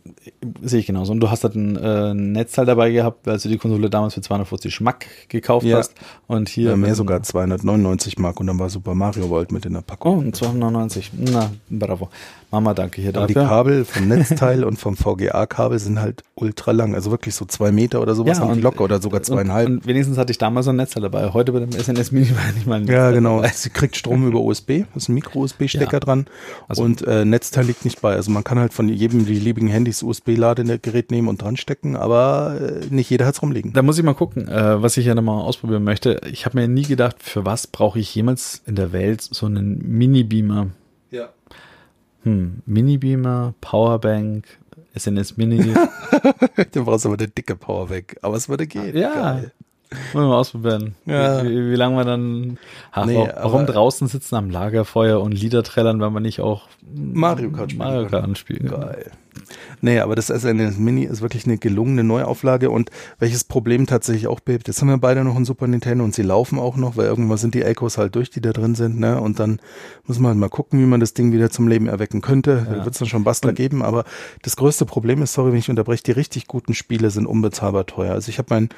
Sehe 0.61 0.81
ich 0.81 0.87
genauso. 0.87 1.13
Und 1.13 1.21
du 1.21 1.29
hast 1.29 1.45
halt 1.45 1.55
ein 1.55 1.77
äh, 1.77 2.13
Netzteil 2.13 2.65
dabei 2.65 2.91
gehabt, 2.91 3.25
als 3.29 3.43
du 3.43 3.49
die 3.49 3.57
Konsole 3.57 3.89
damals 3.89 4.15
für 4.15 4.21
250 4.21 4.73
Schmack 4.73 5.05
gekauft 5.29 5.65
ja. 5.65 5.77
hast. 5.77 5.95
Und 6.27 6.49
hier. 6.49 6.71
Ja, 6.71 6.75
mehr 6.75 6.95
sogar 6.95 7.23
299 7.23 8.17
Mark 8.19 8.41
und 8.41 8.47
dann 8.47 8.59
war 8.59 8.69
Super 8.69 8.93
Mario 8.93 9.29
World 9.29 9.53
mit 9.53 9.65
in 9.65 9.73
der 9.73 9.81
Packung. 9.81 10.27
Oh, 10.27 10.31
299. 10.31 11.11
Na, 11.17 11.49
bravo. 11.69 12.09
Mama, 12.51 12.75
danke 12.75 13.01
hier 13.01 13.11
dafür. 13.11 13.27
die 13.27 13.33
Kabel 13.33 13.83
vom 13.83 14.07
Netzteil 14.07 14.63
und 14.63 14.77
vom 14.77 14.95
VGA-Kabel 14.95 15.79
sind 15.79 15.99
halt 15.99 16.21
ultra 16.35 16.71
lang. 16.71 16.93
Also 16.93 17.09
wirklich 17.09 17.33
so 17.33 17.45
zwei 17.45 17.71
Meter 17.71 17.99
oder 17.99 18.13
sowas 18.13 18.37
ja, 18.37 18.43
haben 18.43 18.53
die 18.53 18.61
locker 18.61 18.83
oder 18.83 19.01
sogar 19.13 19.23
zweieinhalb. 19.23 19.67
Und, 19.67 19.77
und, 19.77 19.87
wenigstens 19.87 20.17
hatte 20.17 20.31
ich 20.31 20.37
damals 20.37 20.65
so 20.65 20.71
ein 20.71 20.75
Netzteil 20.75 21.03
dabei. 21.03 21.31
Heute 21.33 21.51
bei 21.51 21.59
dem 21.59 21.71
SNS 21.71 22.11
Mini 22.11 22.29
war 22.35 22.51
nicht 22.53 22.65
mal 22.65 22.75
ein 22.75 22.81
Netzteil 22.83 22.97
Ja, 22.97 23.11
genau. 23.11 23.37
Dabei. 23.37 23.51
Sie 23.53 23.69
kriegt 23.69 23.95
Strom 23.95 24.27
über 24.27 24.39
USB. 24.39 24.83
Ist 24.95 25.09
ein 25.09 25.13
Micro-USB-Stecker 25.15 25.93
ja. 25.93 25.99
dran. 25.99 26.25
Also, 26.67 26.83
und 26.83 27.05
äh, 27.07 27.25
Netzteil 27.25 27.65
liegt 27.65 27.85
nicht 27.85 28.01
bei. 28.01 28.13
Also 28.15 28.31
man 28.31 28.43
kann 28.43 28.59
halt 28.59 28.73
von 28.73 28.89
jedem 28.89 29.25
beliebigen 29.25 29.69
Handys 29.69 30.03
USB-Ladegerät 30.03 31.11
nehmen 31.11 31.27
und 31.27 31.41
dran 31.41 31.57
stecken, 31.57 31.95
aber 31.95 32.57
äh, 32.59 32.85
nicht 32.93 33.09
jeder 33.09 33.25
hat 33.25 33.35
es 33.35 33.41
rumliegen. 33.41 33.73
Da 33.73 33.81
muss 33.81 33.97
ich 33.97 34.03
mal 34.03 34.13
gucken, 34.13 34.47
äh, 34.47 34.81
was 34.81 34.97
ich 34.97 35.05
ja 35.05 35.15
nochmal 35.15 35.41
ausprobieren 35.41 35.83
möchte. 35.83 36.21
Ich 36.31 36.45
habe 36.45 36.59
mir 36.59 36.67
nie 36.67 36.83
gedacht, 36.83 37.17
für 37.21 37.45
was 37.45 37.67
brauche 37.67 37.99
ich 37.99 38.13
jemals 38.15 38.61
in 38.65 38.75
der 38.75 38.91
Welt 38.91 39.21
so 39.21 39.45
einen 39.45 39.79
Mini-Beamer? 39.97 40.67
Ja. 41.11 41.29
Hm, 42.23 42.61
Mini-Beamer, 42.65 43.53
Powerbank, 43.61 44.45
SNS 44.95 45.37
Mini. 45.37 45.73
du 46.73 46.85
brauchst 46.85 47.05
aber 47.05 47.15
eine 47.15 47.27
dicke 47.27 47.55
Powerbank, 47.55 48.17
aber 48.21 48.35
es 48.35 48.49
würde 48.49 48.67
gehen. 48.67 48.95
Ja. 48.95 49.13
Geil. 49.13 49.51
Wollen 50.11 50.25
wir 50.25 50.29
mal 50.29 50.39
ausprobieren. 50.39 50.95
Ja. 51.05 51.43
Wie, 51.43 51.49
wie, 51.49 51.71
wie 51.71 51.75
lange 51.75 51.97
wir 51.97 52.05
dann 52.05 52.57
ach, 52.91 53.05
nee, 53.05 53.15
warum 53.17 53.65
draußen 53.65 54.07
sitzen 54.07 54.35
am 54.35 54.49
Lagerfeuer 54.49 55.21
und 55.21 55.33
Lieder 55.33 55.63
trällern, 55.63 56.01
wenn 56.01 56.13
man 56.13 56.23
nicht 56.23 56.41
auch 56.41 56.67
Mario 56.95 57.51
Kart 57.51 57.71
spielen 57.71 57.87
Mario 57.87 58.07
Kart 58.07 58.37
spielen 58.37 58.69
kann. 58.69 58.81
Geil. 58.81 59.11
Nee, 59.83 59.99
aber 59.99 60.15
das 60.15 60.27
SNES 60.27 60.77
Mini 60.77 61.03
ist 61.03 61.21
wirklich 61.21 61.45
eine 61.45 61.57
gelungene 61.57 62.05
Neuauflage 62.05 62.69
und 62.69 62.89
welches 63.19 63.43
Problem 63.43 63.85
tatsächlich 63.85 64.27
auch 64.27 64.39
bebt. 64.39 64.69
Jetzt 64.69 64.79
haben 64.79 64.87
wir 64.87 64.97
beide 64.97 65.25
noch 65.25 65.35
ein 65.35 65.43
Super 65.43 65.67
Nintendo 65.67 66.05
und 66.05 66.15
sie 66.15 66.21
laufen 66.21 66.57
auch 66.57 66.77
noch, 66.77 66.95
weil 66.95 67.05
irgendwann 67.05 67.37
sind 67.37 67.53
die 67.53 67.63
Echos 67.63 67.97
halt 67.97 68.15
durch, 68.15 68.29
die 68.29 68.39
da 68.39 68.53
drin 68.53 68.75
sind, 68.75 68.97
ne? 68.97 69.19
Und 69.19 69.41
dann 69.41 69.59
muss 70.07 70.19
man 70.19 70.29
halt 70.29 70.39
mal 70.39 70.47
gucken, 70.47 70.79
wie 70.79 70.85
man 70.85 71.01
das 71.01 71.13
Ding 71.13 71.33
wieder 71.33 71.49
zum 71.49 71.67
Leben 71.67 71.87
erwecken 71.87 72.21
könnte. 72.21 72.65
Ja. 72.65 72.75
Da 72.77 72.85
wird 72.85 72.93
es 72.93 72.99
dann 72.99 73.09
schon 73.09 73.25
Bastler 73.25 73.49
und 73.49 73.55
geben, 73.55 73.83
aber 73.83 74.05
das 74.41 74.55
größte 74.55 74.85
Problem 74.85 75.21
ist, 75.21 75.33
sorry, 75.33 75.51
wenn 75.51 75.59
ich 75.59 75.69
unterbreche, 75.69 76.03
die 76.03 76.11
richtig 76.11 76.47
guten 76.47 76.73
Spiele 76.73 77.09
sind 77.09 77.25
unbezahlbar 77.25 77.85
teuer. 77.85 78.13
Also 78.13 78.29
ich 78.29 78.37
habe 78.37 78.47
mein 78.51 78.69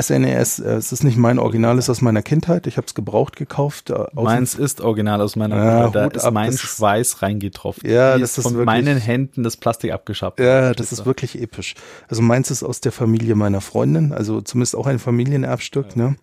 SNES, 0.00 0.60
äh, 0.60 0.74
es 0.74 0.92
ist 0.92 1.02
nicht 1.02 1.16
mein 1.16 1.40
Original, 1.40 1.76
es 1.76 1.86
ist 1.86 1.90
aus 1.90 2.02
meiner 2.02 2.22
Kindheit. 2.22 2.68
Ich 2.68 2.76
habe 2.76 2.86
es 2.86 2.94
gebraucht 2.94 3.34
gekauft. 3.34 3.90
Äh, 3.90 4.04
Meins 4.12 4.54
ist 4.54 4.80
original 4.80 5.22
aus 5.22 5.34
meiner 5.34 5.56
ja, 5.56 5.82
Kindheit. 5.86 6.12
Da 6.14 6.18
ist 6.18 6.24
ab, 6.24 6.34
mein 6.34 6.52
Schweiß 6.52 7.20
reingetroffen. 7.20 7.90
Ja, 7.90 8.16
das 8.16 8.38
ist 8.38 8.44
von 8.44 8.54
wirklich, 8.54 8.66
meinen 8.66 8.98
Händen 8.98 9.42
das 9.42 9.56
Plastik 9.56 9.90
abgeschabt. 9.90 10.38
Ja, 10.38 10.51
das 10.74 10.92
ist 10.92 11.06
wirklich 11.06 11.40
episch. 11.40 11.74
Also 12.08 12.22
meins 12.22 12.50
ist 12.50 12.62
aus 12.62 12.80
der 12.80 12.92
Familie 12.92 13.34
meiner 13.34 13.60
Freundin, 13.60 14.12
also 14.12 14.40
zumindest 14.40 14.76
auch 14.76 14.86
ein 14.86 14.98
Familienerbstück. 14.98 15.96
Ja. 15.96 16.10
Ne? 16.10 16.16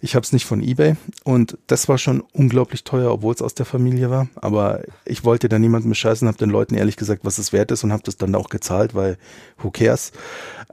Ich 0.00 0.14
habe 0.14 0.24
es 0.24 0.32
nicht 0.32 0.44
von 0.44 0.62
eBay 0.62 0.96
und 1.24 1.58
das 1.66 1.88
war 1.88 1.98
schon 1.98 2.22
unglaublich 2.32 2.84
teuer, 2.84 3.12
obwohl 3.12 3.34
es 3.34 3.42
aus 3.42 3.54
der 3.54 3.66
Familie 3.66 4.10
war. 4.10 4.28
Aber 4.36 4.80
ich 5.04 5.24
wollte 5.24 5.48
da 5.48 5.58
niemandem 5.58 5.90
bescheißen, 5.90 6.28
habe 6.28 6.38
den 6.38 6.50
Leuten 6.50 6.74
ehrlich 6.74 6.96
gesagt, 6.96 7.24
was 7.24 7.38
es 7.38 7.52
wert 7.52 7.70
ist 7.70 7.84
und 7.84 7.92
habe 7.92 8.02
das 8.04 8.16
dann 8.16 8.34
auch 8.34 8.48
gezahlt, 8.48 8.94
weil 8.94 9.18
who 9.58 9.70
cares. 9.70 10.12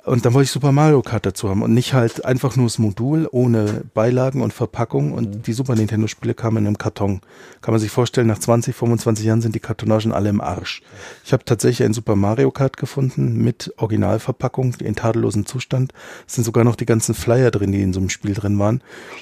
Und 0.09 0.25
dann 0.25 0.33
wollte 0.33 0.45
ich 0.45 0.51
Super 0.51 0.71
Mario 0.71 1.03
Kart 1.03 1.27
dazu 1.27 1.49
haben 1.49 1.61
und 1.61 1.75
nicht 1.75 1.93
halt 1.93 2.25
einfach 2.25 2.55
nur 2.55 2.65
das 2.65 2.79
Modul 2.79 3.29
ohne 3.31 3.83
Beilagen 3.93 4.41
und 4.41 4.53
Verpackung. 4.53 5.13
Und 5.13 5.29
mhm. 5.29 5.41
die 5.43 5.53
Super 5.53 5.75
Nintendo 5.75 6.07
Spiele 6.07 6.33
kamen 6.33 6.57
in 6.57 6.65
einem 6.65 6.79
Karton. 6.79 7.21
Kann 7.61 7.73
man 7.75 7.79
sich 7.79 7.91
vorstellen, 7.91 8.25
nach 8.25 8.39
20, 8.39 8.75
25 8.75 9.23
Jahren 9.23 9.41
sind 9.41 9.53
die 9.53 9.59
Kartonagen 9.59 10.11
alle 10.11 10.29
im 10.29 10.41
Arsch. 10.41 10.81
Ich 11.23 11.31
habe 11.31 11.45
tatsächlich 11.45 11.85
ein 11.85 11.93
Super 11.93 12.15
Mario 12.15 12.49
Kart 12.49 12.77
gefunden 12.77 13.37
mit 13.37 13.71
Originalverpackung 13.77 14.73
in 14.79 14.95
tadellosem 14.95 15.45
Zustand. 15.45 15.93
Es 16.27 16.33
sind 16.33 16.43
sogar 16.43 16.63
noch 16.63 16.75
die 16.75 16.87
ganzen 16.87 17.13
Flyer 17.13 17.51
drin, 17.51 17.71
die 17.71 17.83
in 17.83 17.93
so 17.93 17.99
einem 17.99 18.09
Spiel 18.09 18.33
drin 18.33 18.57
waren. 18.57 18.81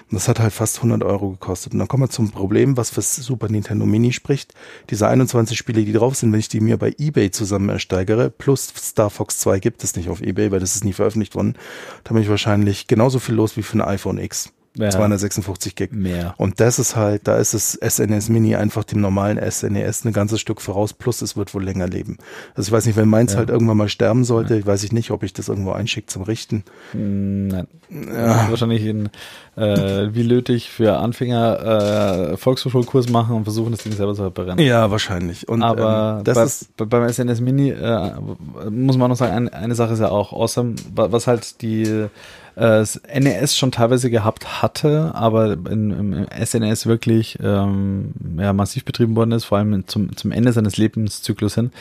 Und 0.10 0.14
das 0.14 0.30
hat 0.30 0.40
halt 0.40 0.54
fast 0.54 0.78
100 0.78 1.04
Euro 1.04 1.32
gekostet. 1.32 1.74
Und 1.74 1.80
dann 1.80 1.90
kommen 1.90 2.04
wir 2.04 2.10
zum 2.10 2.32
Problem, 2.32 2.78
was 2.78 2.92
fürs 2.92 3.14
Super 3.14 3.50
Nintendo 3.50 3.86
Mini 3.86 4.14
spricht. 4.14 4.54
Diese 4.90 5.06
21 5.10 5.58
Spiele, 5.58 5.84
die 5.84 5.92
drauf 5.92 6.16
sind, 6.16 6.32
wenn 6.32 6.40
ich 6.40 6.48
die 6.48 6.62
mir 6.62 6.78
bei 6.78 6.96
eBay 6.98 7.30
zusammen 7.30 7.68
ersteigere, 7.68 8.30
plus 8.30 8.72
Star 8.78 9.10
Fox 9.10 9.40
2 9.40 9.60
gibt 9.60 9.84
es 9.84 9.98
nicht 9.98 10.08
auf 10.08 10.22
eBay, 10.22 10.50
weil 10.50 10.62
das 10.62 10.77
ist 10.78 10.86
nie 10.86 10.94
veröffentlicht 10.94 11.36
worden. 11.36 11.56
Da 12.04 12.14
bin 12.14 12.22
ich 12.24 12.30
wahrscheinlich 12.30 12.88
genauso 12.88 13.20
viel 13.20 13.36
los 13.36 13.58
wie 13.58 13.64
für 13.64 13.78
ein 13.78 13.82
iPhone 13.82 14.18
X. 14.18 14.52
Ja, 14.78 14.90
256 14.90 15.76
Gig. 15.76 15.92
Mehr. 15.92 16.36
Und 16.38 16.60
das 16.60 16.80
ist 16.80 16.96
halt, 16.96 17.28
da 17.28 17.38
ist 17.38 17.54
das 17.54 17.74
SNES 17.74 18.30
Mini 18.30 18.56
einfach 18.56 18.84
dem 18.84 19.02
normalen 19.02 19.40
SNES 19.40 20.06
ein 20.06 20.14
ganzes 20.14 20.40
Stück 20.40 20.62
voraus, 20.62 20.94
plus 20.94 21.22
es 21.22 21.36
wird 21.36 21.54
wohl 21.54 21.64
länger 21.64 21.88
leben. 21.88 22.18
Also 22.56 22.70
ich 22.70 22.72
weiß 22.72 22.86
nicht, 22.86 22.96
wenn 22.96 23.10
meins 23.10 23.34
ja. 23.34 23.40
halt 23.40 23.50
irgendwann 23.50 23.78
mal 23.78 23.90
sterben 23.90 24.24
sollte, 24.24 24.54
ja. 24.54 24.60
ich 24.60 24.66
weiß 24.66 24.84
ich 24.84 24.92
nicht, 24.92 25.12
ob 25.12 25.24
ich 25.24 25.34
das 25.34 25.50
irgendwo 25.50 25.72
einschicke 25.72 26.08
zum 26.08 26.24
Richten. 26.24 26.64
Hm, 26.92 27.48
nein. 27.48 27.68
Ja. 27.90 28.50
Wahrscheinlich 28.50 28.86
in, 28.86 29.10
äh, 29.56 30.10
wie 30.12 30.24
nötig 30.24 30.70
für 30.70 30.98
Anfänger 30.98 32.32
äh, 32.34 32.38
Volkshochschulkurs 32.38 33.10
machen 33.10 33.36
und 33.36 33.44
versuchen, 33.44 33.72
das 33.72 33.84
Ding 33.84 33.94
selber 33.94 34.14
zu 34.14 34.24
reparieren. 34.24 34.60
Ja, 34.60 34.92
wahrscheinlich. 34.92 35.48
Und, 35.48 35.64
Aber 35.64 36.18
ähm, 36.20 36.24
das 36.24 36.36
bei, 36.36 36.44
ist 36.44 36.90
beim 36.90 37.10
SNES 37.10 37.42
Mini 37.42 37.70
äh, 37.70 38.12
muss 38.70 38.98
man 38.98 39.10
noch 39.10 39.18
sagen, 39.18 39.34
eine, 39.34 39.54
eine 39.54 39.76
Sache 39.76 39.94
ist 39.94 40.00
ja 40.00 40.10
auch 40.10 40.34
awesome, 40.34 40.76
was 40.94 41.28
halt 41.28 41.62
die 41.62 42.08
äh, 42.58 42.84
NES 43.20 43.56
schon 43.56 43.72
teilweise 43.72 44.10
gehabt 44.10 44.62
hatte, 44.62 45.12
aber 45.14 45.54
in, 45.54 45.92
im 45.92 46.28
SNES 46.44 46.86
e 46.86 46.90
wirklich 46.90 47.38
ähm, 47.42 48.14
ja, 48.40 48.52
massiv 48.52 48.84
betrieben 48.84 49.16
worden 49.16 49.32
ist, 49.32 49.46
vor 49.46 49.60
allem 49.60 49.88
zum, 49.88 50.16
zum 50.16 50.32
Ende 50.32 50.52
seines 50.52 50.78
Lebenszyklus 50.78 51.56
hin, 51.56 51.72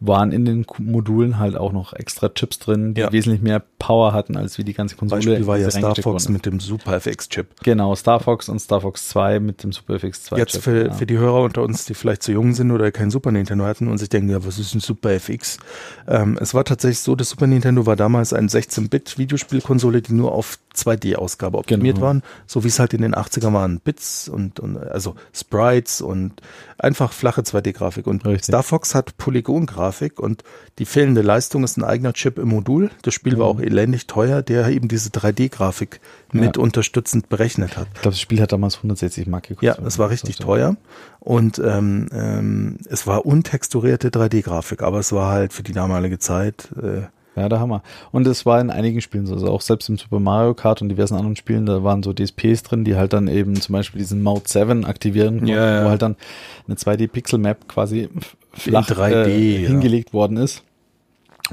waren 0.00 0.32
in 0.32 0.44
den 0.44 0.66
Modulen 0.78 1.38
halt 1.38 1.56
auch 1.56 1.72
noch 1.72 1.92
extra 1.92 2.28
Chips 2.28 2.58
drin, 2.58 2.94
die 2.94 3.02
ja. 3.02 3.12
wesentlich 3.12 3.42
mehr 3.42 3.62
Power 3.78 4.12
hatten, 4.12 4.36
als 4.36 4.58
wie 4.58 4.64
die 4.64 4.74
ganze 4.74 4.96
Konsole. 4.96 5.20
Beispiel 5.20 5.46
war 5.46 5.58
ja 5.58 5.70
Star 5.70 5.94
Fox 5.94 6.28
mit 6.28 6.46
dem 6.46 6.58
Super 6.58 6.96
FX 6.96 7.28
Chip. 7.28 7.48
Genau, 7.62 7.94
Star 7.94 8.18
Fox 8.18 8.48
und 8.48 8.58
Star 8.58 8.80
Fox 8.80 9.08
2 9.10 9.38
mit 9.38 9.62
dem 9.62 9.72
Super 9.72 9.94
FX 9.94 10.24
2 10.24 10.38
Jetzt 10.38 10.52
Chip. 10.52 10.56
Jetzt 10.56 10.64
für, 10.64 10.86
ja. 10.86 10.92
für 10.92 11.06
die 11.06 11.18
Hörer 11.18 11.42
unter 11.42 11.62
uns, 11.62 11.84
die 11.84 11.94
vielleicht 11.94 12.24
zu 12.24 12.32
jung 12.32 12.54
sind 12.54 12.72
oder 12.72 12.90
kein 12.90 13.10
Super 13.10 13.30
Nintendo 13.30 13.66
hatten 13.66 13.86
und 13.86 13.98
sich 13.98 14.08
denken, 14.08 14.30
ja, 14.30 14.44
was 14.44 14.58
ist 14.58 14.74
ein 14.74 14.80
Super 14.80 15.12
FX? 15.12 15.58
Ähm, 16.08 16.38
es 16.40 16.54
war 16.54 16.64
tatsächlich 16.64 17.00
so, 17.00 17.14
das 17.14 17.28
Super 17.28 17.46
Nintendo 17.46 17.86
war 17.86 17.94
damals 17.94 18.32
eine 18.32 18.48
16-Bit 18.48 19.18
Videospielkonsole, 19.18 20.02
die 20.02 20.14
nur 20.14 20.23
nur 20.24 20.32
auf 20.32 20.58
2D-Ausgabe 20.74 21.58
optimiert 21.58 21.96
genau. 21.96 22.06
waren, 22.06 22.22
so 22.46 22.64
wie 22.64 22.68
es 22.68 22.78
halt 22.78 22.94
in 22.94 23.02
den 23.02 23.14
80er 23.14 23.52
waren. 23.52 23.78
Bits 23.78 24.28
und, 24.28 24.58
und 24.58 24.76
also 24.76 25.14
Sprites 25.32 26.00
und 26.00 26.40
einfach 26.78 27.12
flache 27.12 27.42
2D-Grafik. 27.42 28.06
Und 28.06 28.24
Richtig. 28.24 28.46
Star 28.46 28.62
Fox 28.62 28.94
hat 28.94 29.16
Polygon-Grafik 29.18 30.18
und 30.18 30.42
die 30.78 30.86
fehlende 30.86 31.22
Leistung 31.22 31.62
ist 31.62 31.76
ein 31.76 31.84
eigener 31.84 32.12
Chip 32.12 32.38
im 32.38 32.48
Modul. 32.48 32.90
Das 33.02 33.14
Spiel 33.14 33.34
mhm. 33.36 33.40
war 33.40 33.46
auch 33.46 33.60
elendig 33.60 34.06
teuer, 34.06 34.42
der 34.42 34.68
eben 34.68 34.88
diese 34.88 35.10
3D-Grafik 35.10 36.00
ja. 36.32 36.40
mit 36.40 36.58
unterstützend 36.58 37.28
berechnet 37.28 37.76
hat. 37.76 37.86
Ich 37.94 38.00
glaube, 38.00 38.14
das 38.14 38.20
Spiel 38.20 38.40
hat 38.40 38.50
damals 38.50 38.76
160 38.76 39.26
Mark 39.26 39.48
gekostet. 39.48 39.78
Ja, 39.78 39.86
es 39.86 39.98
war 39.98 40.10
richtig 40.10 40.36
teuer 40.36 40.76
und 41.20 41.58
ähm, 41.58 42.08
ähm, 42.12 42.78
es 42.88 43.06
war 43.06 43.26
untexturierte 43.26 44.08
3D-Grafik, 44.08 44.82
aber 44.82 44.98
es 44.98 45.12
war 45.12 45.30
halt 45.30 45.52
für 45.52 45.62
die 45.62 45.72
damalige 45.72 46.18
Zeit 46.18 46.68
äh, 46.82 47.02
Ja, 47.36 47.48
der 47.48 47.60
Hammer. 47.60 47.82
Und 48.12 48.26
es 48.26 48.46
war 48.46 48.60
in 48.60 48.70
einigen 48.70 49.00
Spielen 49.00 49.26
so, 49.26 49.34
also 49.34 49.50
auch 49.50 49.60
selbst 49.60 49.88
im 49.88 49.98
Super 49.98 50.20
Mario 50.20 50.54
Kart 50.54 50.82
und 50.82 50.88
diversen 50.88 51.14
anderen 51.16 51.36
Spielen, 51.36 51.66
da 51.66 51.82
waren 51.82 52.02
so 52.02 52.12
DSPs 52.12 52.62
drin, 52.62 52.84
die 52.84 52.96
halt 52.96 53.12
dann 53.12 53.28
eben 53.28 53.60
zum 53.60 53.72
Beispiel 53.72 53.98
diesen 53.98 54.22
Mode 54.22 54.42
7 54.46 54.84
aktivieren 54.84 55.38
konnten, 55.38 55.48
Ja, 55.48 55.78
ja. 55.80 55.84
wo 55.84 55.88
halt 55.88 56.02
dann 56.02 56.16
eine 56.66 56.76
2D-Pixel-Map 56.76 57.68
quasi 57.68 58.08
flach 58.52 58.88
3D, 58.88 59.26
äh, 59.26 59.62
ja. 59.62 59.68
hingelegt 59.68 60.12
worden 60.12 60.36
ist. 60.36 60.62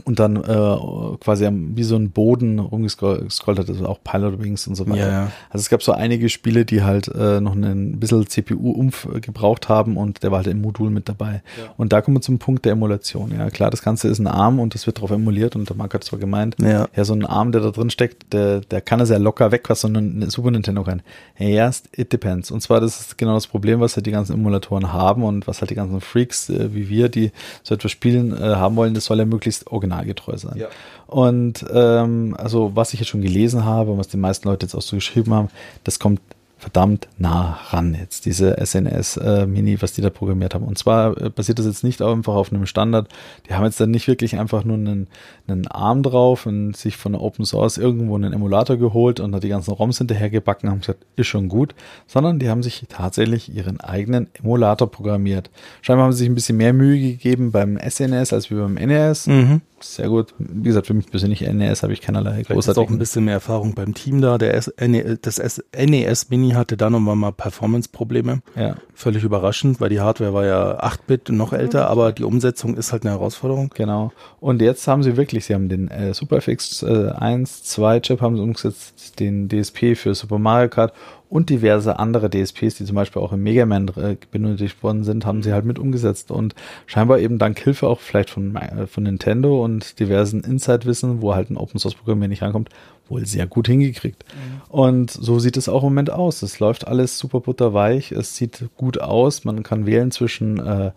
Und 0.05 0.19
dann 0.19 0.37
äh, 0.37 1.17
quasi 1.19 1.49
wie 1.51 1.83
so 1.83 1.97
ein 1.97 2.11
Boden 2.11 2.59
rumgescrollt 2.59 3.59
hat, 3.59 3.69
also 3.69 3.85
auch 3.87 3.99
Pilot 4.01 4.41
Wings 4.41 4.65
und 4.65 4.75
so 4.75 4.87
weiter. 4.87 4.99
Ja, 4.99 5.11
ja. 5.11 5.31
Also 5.49 5.63
es 5.63 5.69
gab 5.69 5.83
so 5.83 5.91
einige 5.91 6.29
Spiele, 6.29 6.63
die 6.63 6.81
halt 6.81 7.09
äh, 7.09 7.41
noch 7.41 7.53
ein 7.55 7.99
bisschen 7.99 8.25
CPU-Umf 8.25 9.09
gebraucht 9.19 9.67
haben 9.67 9.97
und 9.97 10.23
der 10.23 10.31
war 10.31 10.37
halt 10.37 10.47
im 10.47 10.61
Modul 10.61 10.91
mit 10.91 11.09
dabei. 11.09 11.43
Und 11.75 11.91
da 11.91 12.01
kommen 12.01 12.15
wir 12.17 12.21
zum 12.21 12.39
Punkt 12.39 12.63
der 12.63 12.71
Emulation. 12.71 13.33
Ja, 13.37 13.49
klar, 13.49 13.69
das 13.69 13.81
Ganze 13.81 14.07
ist 14.07 14.19
ein 14.19 14.27
ARM 14.27 14.61
und 14.61 14.75
das 14.75 14.85
wird 14.85 14.97
darauf 14.97 15.11
emuliert 15.11 15.57
und 15.57 15.67
der 15.67 15.75
Marc 15.75 15.93
hat 15.93 16.05
zwar 16.05 16.19
gemeint, 16.19 16.55
Ja. 16.61 16.87
ja, 16.95 17.03
so 17.03 17.13
ein 17.13 17.25
ARM, 17.25 17.51
der 17.51 17.59
da 17.59 17.71
drin 17.71 17.89
steckt, 17.89 18.31
der, 18.31 18.61
der 18.61 18.79
kann 18.79 19.01
er 19.01 19.05
sehr 19.05 19.19
locker 19.19 19.51
weg, 19.51 19.69
was 19.69 19.81
so 19.81 19.89
ein 19.89 20.29
Super 20.29 20.51
Nintendo 20.51 20.83
kann. 20.83 21.01
Ja, 21.37 21.69
it 21.97 22.13
depends. 22.13 22.49
Und 22.49 22.61
zwar, 22.61 22.79
das 22.79 23.01
ist 23.01 23.17
genau 23.17 23.33
das 23.33 23.47
Problem, 23.47 23.81
was 23.81 23.97
halt 23.97 24.05
die 24.05 24.11
ganzen 24.11 24.33
Emulatoren 24.35 24.93
haben 24.93 25.23
und 25.23 25.47
was 25.47 25.59
halt 25.59 25.69
die 25.71 25.75
ganzen 25.75 25.99
Freaks 25.99 26.49
äh, 26.49 26.73
wie 26.73 26.87
wir, 26.87 27.09
die 27.09 27.31
so 27.63 27.75
etwas 27.75 27.91
spielen, 27.91 28.31
äh, 28.31 28.55
haben 28.55 28.77
wollen, 28.77 28.93
das 28.93 29.05
soll 29.05 29.17
ja 29.19 29.25
möglichst 29.25 29.67
originalgetreu 29.81 30.37
sein. 30.37 30.57
Ja. 30.57 30.67
Und 31.07 31.65
ähm, 31.73 32.35
also 32.37 32.71
was 32.75 32.93
ich 32.93 32.99
jetzt 32.99 33.09
schon 33.09 33.21
gelesen 33.21 33.65
habe 33.65 33.91
und 33.91 33.97
was 33.97 34.07
die 34.07 34.17
meisten 34.17 34.47
Leute 34.47 34.65
jetzt 34.65 34.75
auch 34.75 34.81
so 34.81 34.95
geschrieben 34.95 35.33
haben, 35.33 35.49
das 35.83 35.99
kommt 35.99 36.21
verdammt 36.61 37.07
nah 37.17 37.57
ran 37.69 37.95
jetzt, 37.99 38.27
diese 38.27 38.55
SNS 38.63 39.17
äh, 39.17 39.47
Mini, 39.47 39.81
was 39.81 39.93
die 39.93 40.01
da 40.01 40.11
programmiert 40.11 40.53
haben. 40.53 40.63
Und 40.63 40.77
zwar 40.77 41.19
äh, 41.19 41.31
basiert 41.31 41.57
das 41.57 41.65
jetzt 41.65 41.83
nicht 41.83 42.03
einfach 42.03 42.35
auf 42.35 42.53
einem 42.53 42.67
Standard. 42.67 43.09
Die 43.49 43.55
haben 43.55 43.63
jetzt 43.63 43.79
dann 43.79 43.89
nicht 43.89 44.07
wirklich 44.07 44.37
einfach 44.37 44.63
nur 44.63 44.77
einen, 44.77 45.07
einen 45.47 45.65
Arm 45.65 46.03
drauf 46.03 46.45
und 46.45 46.77
sich 46.77 46.97
von 46.97 47.15
Open 47.15 47.45
Source 47.45 47.79
irgendwo 47.79 48.15
einen 48.15 48.31
Emulator 48.31 48.77
geholt 48.77 49.19
und 49.19 49.33
hat 49.33 49.41
die 49.41 49.49
ganzen 49.49 49.71
ROMs 49.71 49.97
hinterhergebacken 49.97 50.69
und 50.69 50.73
haben 50.73 50.81
gesagt, 50.81 51.03
ist 51.15 51.27
schon 51.27 51.49
gut, 51.49 51.73
sondern 52.05 52.37
die 52.37 52.47
haben 52.47 52.61
sich 52.61 52.85
tatsächlich 52.87 53.53
ihren 53.53 53.81
eigenen 53.81 54.27
Emulator 54.35 54.89
programmiert. 54.89 55.49
Scheinbar 55.81 56.05
haben 56.05 56.13
sie 56.13 56.19
sich 56.19 56.29
ein 56.29 56.35
bisschen 56.35 56.57
mehr 56.57 56.73
Mühe 56.73 56.99
gegeben 56.99 57.51
beim 57.51 57.79
SNS 57.79 58.33
als 58.33 58.51
wie 58.51 58.55
beim 58.55 58.75
NES. 58.75 59.25
Mhm. 59.25 59.61
Sehr 59.83 60.09
gut. 60.09 60.33
Wie 60.37 60.63
gesagt, 60.63 60.87
für 60.87 60.93
mich 60.93 61.09
persönlich 61.09 61.41
NES 61.41 61.83
habe 61.83 61.93
ich 61.93 62.01
keinerlei 62.01 62.43
Vielleicht 62.43 62.67
ist 62.67 62.77
auch 62.77 62.89
ein 62.89 62.99
bisschen 62.99 63.25
mehr 63.25 63.35
Erfahrung 63.35 63.73
beim 63.73 63.93
Team 63.93 64.21
da. 64.21 64.37
Der 64.37 64.53
S 64.53 64.73
NE 64.79 65.17
das 65.21 65.39
S 65.39 65.63
NES 65.75 66.29
Mini 66.29 66.51
hatte 66.51 66.77
da 66.77 66.89
nochmal 66.89 67.15
mal 67.15 67.31
Performance-Probleme. 67.31 68.41
Ja, 68.55 68.75
Völlig 68.93 69.23
überraschend, 69.23 69.81
weil 69.81 69.89
die 69.89 69.99
Hardware 69.99 70.33
war 70.33 70.45
ja 70.45 70.83
8-Bit 70.83 71.31
und 71.31 71.37
noch 71.37 71.53
älter, 71.53 71.89
aber 71.89 72.11
die 72.11 72.23
Umsetzung 72.23 72.75
ist 72.75 72.91
halt 72.91 73.03
eine 73.03 73.11
Herausforderung. 73.11 73.71
genau. 73.73 74.11
Und 74.39 74.61
jetzt 74.61 74.87
haben 74.87 75.03
sie 75.03 75.17
wirklich, 75.17 75.45
sie 75.45 75.55
haben 75.55 75.69
den 75.69 75.89
äh, 75.89 76.13
SuperFX 76.13 76.83
äh, 76.83 77.09
1, 77.09 77.63
2 77.63 77.99
Chip 78.01 78.21
haben 78.21 78.35
sie 78.35 78.43
umgesetzt, 78.43 79.19
den 79.19 79.49
DSP 79.49 79.95
für 79.95 80.13
Super 80.13 80.39
Mario 80.39 80.69
Kart 80.69 80.93
und 81.31 81.49
diverse 81.49 81.97
andere 81.97 82.29
DSPs, 82.29 82.75
die 82.75 82.85
zum 82.85 82.95
Beispiel 82.95 83.21
auch 83.21 83.31
im 83.31 83.41
Mega 83.41 83.65
Man 83.65 83.87
äh, 83.95 84.17
benötigt 84.31 84.83
worden 84.83 85.05
sind, 85.05 85.25
haben 85.25 85.41
sie 85.41 85.53
halt 85.53 85.63
mit 85.63 85.79
umgesetzt. 85.79 86.29
Und 86.29 86.55
scheinbar 86.87 87.19
eben 87.19 87.37
dank 87.37 87.57
Hilfe 87.57 87.87
auch 87.87 88.01
vielleicht 88.01 88.29
von, 88.29 88.53
äh, 88.57 88.85
von 88.85 89.03
Nintendo 89.03 89.63
und 89.63 89.97
diversen 90.01 90.41
Inside-Wissen, 90.41 91.21
wo 91.21 91.33
halt 91.33 91.49
ein 91.49 91.55
Open-Source-Programm 91.55 92.19
hier 92.19 92.27
nicht 92.27 92.41
rankommt, 92.41 92.67
wohl 93.07 93.25
sehr 93.25 93.47
gut 93.47 93.67
hingekriegt. 93.67 94.25
Und 94.67 95.09
so 95.09 95.39
sieht 95.39 95.55
es 95.55 95.69
auch 95.69 95.83
im 95.83 95.89
Moment 95.89 96.09
aus. 96.09 96.41
Es 96.41 96.59
läuft 96.59 96.85
alles 96.85 97.17
super 97.17 97.39
butterweich, 97.39 98.11
es 98.11 98.35
sieht 98.35 98.65
gut 98.75 98.99
aus, 98.99 99.45
man 99.45 99.63
kann 99.63 99.85
wählen 99.85 100.11
zwischen 100.11 100.59
äh, 100.59 100.91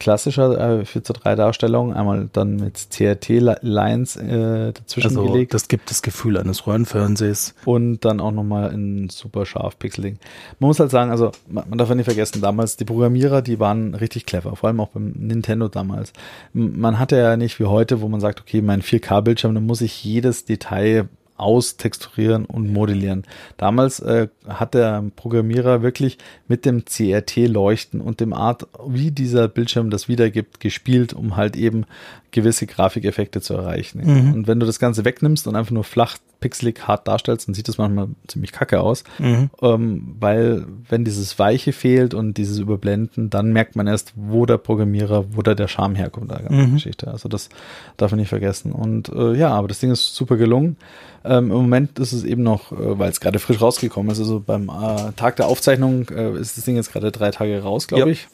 klassischer 0.00 0.80
äh, 0.80 0.84
4 0.84 1.04
zu 1.04 1.12
3 1.12 1.36
Darstellung, 1.36 1.94
einmal 1.94 2.28
dann 2.32 2.56
mit 2.56 2.88
CRT-Lines 2.90 4.16
äh, 4.16 4.72
dazwischen 4.72 5.08
Also 5.08 5.24
gelegt 5.24 5.54
das 5.54 5.68
gibt 5.68 5.90
das 5.90 6.02
Gefühl 6.02 6.38
eines 6.38 6.66
Röhrenfernsehs. 6.66 7.54
und 7.66 8.00
dann 8.04 8.18
auch 8.18 8.32
nochmal 8.32 8.72
in 8.72 9.08
super 9.10 9.46
scharf 9.46 9.78
Pixeling. 9.78 10.18
Man 10.58 10.68
muss 10.68 10.80
halt 10.80 10.90
sagen, 10.90 11.10
also 11.12 11.30
man, 11.48 11.68
man 11.68 11.78
darf 11.78 11.88
ja 11.90 11.94
nicht 11.94 12.06
vergessen, 12.06 12.40
damals 12.40 12.76
die 12.76 12.84
Programmierer, 12.84 13.42
die 13.42 13.60
waren 13.60 13.94
richtig 13.94 14.26
clever, 14.26 14.56
vor 14.56 14.68
allem 14.68 14.80
auch 14.80 14.88
beim 14.88 15.12
Nintendo 15.16 15.68
damals. 15.68 16.12
Man 16.52 16.98
hatte 16.98 17.16
ja 17.16 17.36
nicht 17.36 17.60
wie 17.60 17.66
heute, 17.66 18.00
wo 18.00 18.08
man 18.08 18.20
sagt, 18.20 18.40
okay, 18.40 18.62
mein 18.62 18.82
4K-Bildschirm, 18.82 19.54
da 19.54 19.60
muss 19.60 19.82
ich 19.82 20.02
jedes 20.02 20.46
Detail 20.46 21.08
austexturieren 21.40 22.44
und 22.44 22.72
modellieren. 22.72 23.24
Damals 23.56 24.00
äh, 24.00 24.28
hat 24.46 24.74
der 24.74 25.04
Programmierer 25.16 25.82
wirklich 25.82 26.18
mit 26.48 26.64
dem 26.64 26.84
CRT-Leuchten 26.84 28.00
und 28.00 28.20
dem 28.20 28.32
Art, 28.32 28.66
wie 28.86 29.10
dieser 29.10 29.48
Bildschirm 29.48 29.90
das 29.90 30.08
wiedergibt, 30.08 30.60
gespielt, 30.60 31.12
um 31.12 31.36
halt 31.36 31.56
eben 31.56 31.84
gewisse 32.30 32.66
Grafikeffekte 32.66 33.40
zu 33.40 33.54
erreichen. 33.54 34.02
Mhm. 34.04 34.34
Und 34.34 34.46
wenn 34.46 34.60
du 34.60 34.66
das 34.66 34.78
Ganze 34.78 35.04
wegnimmst 35.04 35.46
und 35.46 35.56
einfach 35.56 35.72
nur 35.72 35.84
flach, 35.84 36.16
pixelig, 36.40 36.86
hart 36.88 37.06
darstellst, 37.06 37.46
dann 37.48 37.54
sieht 37.54 37.68
das 37.68 37.78
manchmal 37.78 38.08
ziemlich 38.26 38.52
kacke 38.52 38.80
aus. 38.80 39.04
Mhm. 39.18 39.50
Ähm, 39.62 40.16
weil 40.18 40.64
wenn 40.88 41.04
dieses 41.04 41.38
Weiche 41.38 41.72
fehlt 41.72 42.14
und 42.14 42.34
dieses 42.38 42.58
Überblenden, 42.58 43.30
dann 43.30 43.52
merkt 43.52 43.76
man 43.76 43.86
erst, 43.86 44.12
wo 44.16 44.46
der 44.46 44.56
Programmierer, 44.58 45.26
wo 45.36 45.42
da 45.42 45.54
der 45.54 45.68
Charme 45.68 45.94
herkommt, 45.94 46.30
der 46.30 46.40
ganzen 46.40 46.70
Mhm. 46.70 46.74
Geschichte. 46.74 47.08
Also 47.08 47.28
das 47.28 47.48
darf 47.96 48.10
man 48.10 48.20
nicht 48.20 48.28
vergessen. 48.30 48.72
Und 48.72 49.08
äh, 49.10 49.34
ja, 49.34 49.50
aber 49.50 49.68
das 49.68 49.78
Ding 49.80 49.90
ist 49.90 50.14
super 50.14 50.36
gelungen. 50.36 50.76
Ähm, 51.24 51.50
Im 51.50 51.56
Moment 51.58 51.98
ist 51.98 52.12
es 52.12 52.24
eben 52.24 52.42
noch, 52.42 52.72
äh, 52.72 52.98
weil 52.98 53.10
es 53.10 53.20
gerade 53.20 53.38
frisch 53.38 53.60
rausgekommen 53.60 54.10
ist, 54.12 54.18
also 54.18 54.40
beim 54.40 54.68
äh, 54.70 55.12
Tag 55.16 55.36
der 55.36 55.46
Aufzeichnung 55.48 56.08
äh, 56.08 56.32
ist 56.38 56.56
das 56.56 56.64
Ding 56.64 56.76
jetzt 56.76 56.92
gerade 56.92 57.12
drei 57.12 57.30
Tage 57.30 57.62
raus, 57.62 57.86
glaube 57.88 58.04
Ja. 58.06 58.06
ich. 58.12 58.26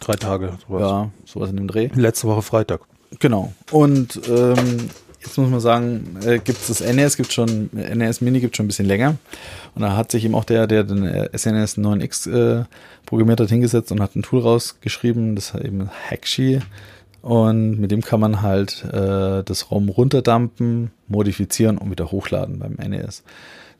Drei 0.00 0.14
Tage. 0.14 0.54
Sowas. 0.66 0.80
Ja, 0.82 1.10
sowas 1.26 1.50
in 1.50 1.56
dem 1.56 1.68
Dreh. 1.68 1.90
Letzte 1.94 2.26
Woche 2.26 2.42
Freitag. 2.42 2.80
Genau. 3.18 3.52
Und 3.70 4.20
ähm, 4.28 4.56
jetzt 5.22 5.36
muss 5.36 5.50
man 5.50 5.60
sagen, 5.60 6.16
äh, 6.24 6.38
gibt 6.38 6.60
es 6.60 6.66
das 6.68 6.80
NES, 6.80 7.16
gibt 7.16 7.32
schon, 7.32 7.70
NES 7.72 8.20
Mini 8.20 8.40
gibt 8.40 8.56
schon 8.56 8.64
ein 8.64 8.68
bisschen 8.68 8.86
länger. 8.86 9.16
Und 9.74 9.82
da 9.82 9.96
hat 9.96 10.10
sich 10.10 10.24
eben 10.24 10.34
auch 10.34 10.44
der, 10.44 10.66
der 10.66 10.84
den 10.84 11.04
äh, 11.04 11.36
SNES 11.36 11.78
9X 11.78 12.30
äh, 12.30 12.64
programmiert 13.06 13.40
hat, 13.40 13.50
hingesetzt 13.50 13.92
und 13.92 14.00
hat 14.00 14.16
ein 14.16 14.22
Tool 14.22 14.40
rausgeschrieben, 14.40 15.36
das 15.36 15.54
hat 15.54 15.64
eben 15.64 15.90
Hackshi. 16.10 16.60
Und 17.22 17.78
mit 17.78 17.90
dem 17.90 18.00
kann 18.00 18.20
man 18.20 18.40
halt 18.40 18.84
äh, 18.84 19.42
das 19.44 19.70
ROM 19.70 19.90
runterdumpen, 19.90 20.90
modifizieren 21.06 21.76
und 21.76 21.90
wieder 21.90 22.10
hochladen 22.10 22.58
beim 22.58 22.72
NES. 22.72 23.22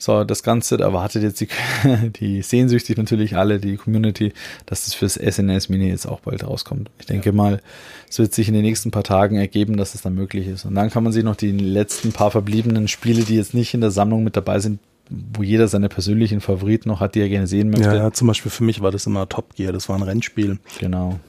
So, 0.02 0.24
das 0.24 0.43
Ganze, 0.43 0.78
da 0.78 0.86
erwartet 0.86 1.22
jetzt 1.22 1.43
die, 1.43 1.48
die 2.20 2.40
sehnsüchtig 2.40 2.97
natürlich 2.97 3.36
alle, 3.36 3.60
die 3.60 3.77
Community, 3.77 4.32
dass 4.64 4.86
das 4.86 4.94
fürs 4.94 5.14
SNES 5.14 5.68
Mini 5.68 5.89
jetzt 5.89 6.06
auch 6.06 6.20
bald 6.20 6.43
rauskommt. 6.43 6.90
Ich 6.98 7.05
denke 7.05 7.32
mal, 7.32 7.60
es 8.09 8.18
wird 8.18 8.32
sich 8.32 8.48
in 8.48 8.55
den 8.55 8.62
nächsten 8.62 8.90
paar 8.90 9.05
Tagen 9.05 9.36
ergeben, 9.36 9.77
dass 9.77 9.94
es 9.94 10.01
dann 10.01 10.14
möglich 10.14 10.47
ist. 10.47 10.64
Und 10.64 10.74
dann 10.74 10.89
kann 10.89 11.05
man 11.05 11.12
sich 11.12 11.22
noch 11.22 11.36
die 11.36 11.52
letzten 11.52 12.12
paar 12.12 12.31
verbliebenen 12.31 12.89
Spiele, 12.89 13.24
die 13.24 13.36
jetzt 13.36 13.52
nicht 13.52 13.74
in 13.74 13.82
der 13.82 13.90
Sammlung 13.90 14.24
mit 14.24 14.39
dabei 14.39 14.59
sind, 14.59 14.81
wo 15.10 15.43
jeder 15.43 15.68
seine 15.68 15.90
persönlichen 15.90 16.40
Favoriten 16.40 16.89
noch 16.89 17.01
hat, 17.01 17.14
die 17.14 17.20
er 17.20 17.28
gerne 17.28 17.47
sehen 17.47 17.68
möchte. 17.68 17.89
Ja, 17.89 17.97
ja, 17.97 18.10
zum 18.10 18.27
Beispiel 18.27 18.51
für 18.51 18.64
mich 18.64 18.81
war 18.81 18.93
das 18.93 19.05
immer 19.05 19.28
Top 19.28 19.55
Gear, 19.55 19.74
das 19.74 19.90
war 19.90 19.97
ein 19.97 20.02
Rennspiel. 20.02 20.59
Genau. 20.78 21.20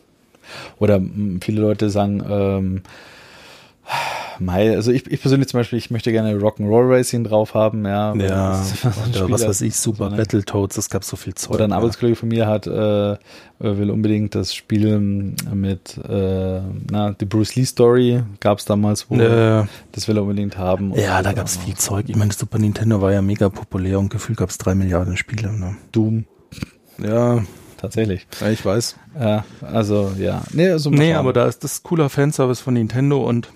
Oder 0.80 0.96
m, 0.96 1.40
viele 1.44 1.60
Leute 1.60 1.90
sagen, 1.90 2.24
ähm, 2.26 2.82
Mai, 4.40 4.76
also 4.76 4.92
ich, 4.92 5.06
ich 5.12 5.22
persönlich 5.22 5.50
zum 5.50 5.60
Beispiel, 5.60 5.78
ich 5.78 5.92
möchte 5.92 6.12
gerne 6.12 6.34
Rock'n'Roll 6.36 6.90
Racing 6.98 7.24
drauf 7.26 7.54
haben, 7.54 7.86
ja. 7.86 8.16
Ja, 8.16 8.54
ein 8.84 9.10
oder 9.16 9.30
was 9.30 9.46
weiß 9.48 9.62
ich, 9.62 9.76
Super 9.76 9.98
so 9.98 10.04
eine- 10.06 10.18
Battletoads, 10.18 10.78
es 10.78 10.90
gab 10.90 11.04
so 11.04 11.16
viel 11.16 11.36
Zeug. 11.36 11.56
Oder 11.56 11.66
ein 11.66 11.70
ja. 11.70 11.76
Arbeitskollege 11.78 12.16
von 12.16 12.30
mir 12.30 12.48
hat, 12.48 12.66
äh, 12.66 13.18
will 13.60 13.92
unbedingt 13.92 14.34
das 14.34 14.56
Spiel 14.56 14.98
mit, 15.00 15.96
äh, 16.10 16.62
na, 16.90 17.12
die 17.12 17.26
Bruce 17.26 17.56
Lee 17.56 17.66
Story 17.66 18.24
gab 18.40 18.58
es 18.58 18.66
damals, 18.66 19.12
wo 19.12 19.16
Äh, 19.20 19.66
das 19.92 20.08
will 20.08 20.18
er 20.18 20.24
unbedingt 20.24 20.58
haben. 20.58 20.94
ja, 20.96 21.22
da 21.22 21.34
gab 21.34 21.46
es 21.46 21.58
äh, 21.58 21.60
viel 21.60 21.76
Zeug. 21.76 22.06
Ich 22.08 22.16
meine, 22.16 22.32
Super 22.34 22.58
Nintendo 22.58 23.00
war 23.02 23.12
ja 23.12 23.22
mega 23.22 23.50
populär 23.50 24.00
und 24.00 24.10
gefühlt 24.10 24.40
gab 24.40 24.50
es 24.50 24.58
drei 24.58 24.74
Milliarden 24.74 25.18
Spiele. 25.18 25.52
Ne? 25.54 25.76
Doom, 25.92 26.26
Ja, 26.98 27.44
tatsächlich. 27.78 28.26
ja, 28.40 28.50
ich 28.50 28.66
weiß. 28.66 28.96
Ja, 29.20 29.46
also, 29.62 30.14
ja. 30.18 30.42
Nee, 30.52 30.70
also 30.70 30.90
Nee, 30.90 31.14
aber 31.14 31.32
da 31.34 31.46
ist 31.46 31.64
das 31.64 31.84
cooler 31.84 32.10
Fanservice 32.10 32.62
von 32.64 32.74
Nintendo 32.74 33.24
und 33.28 33.50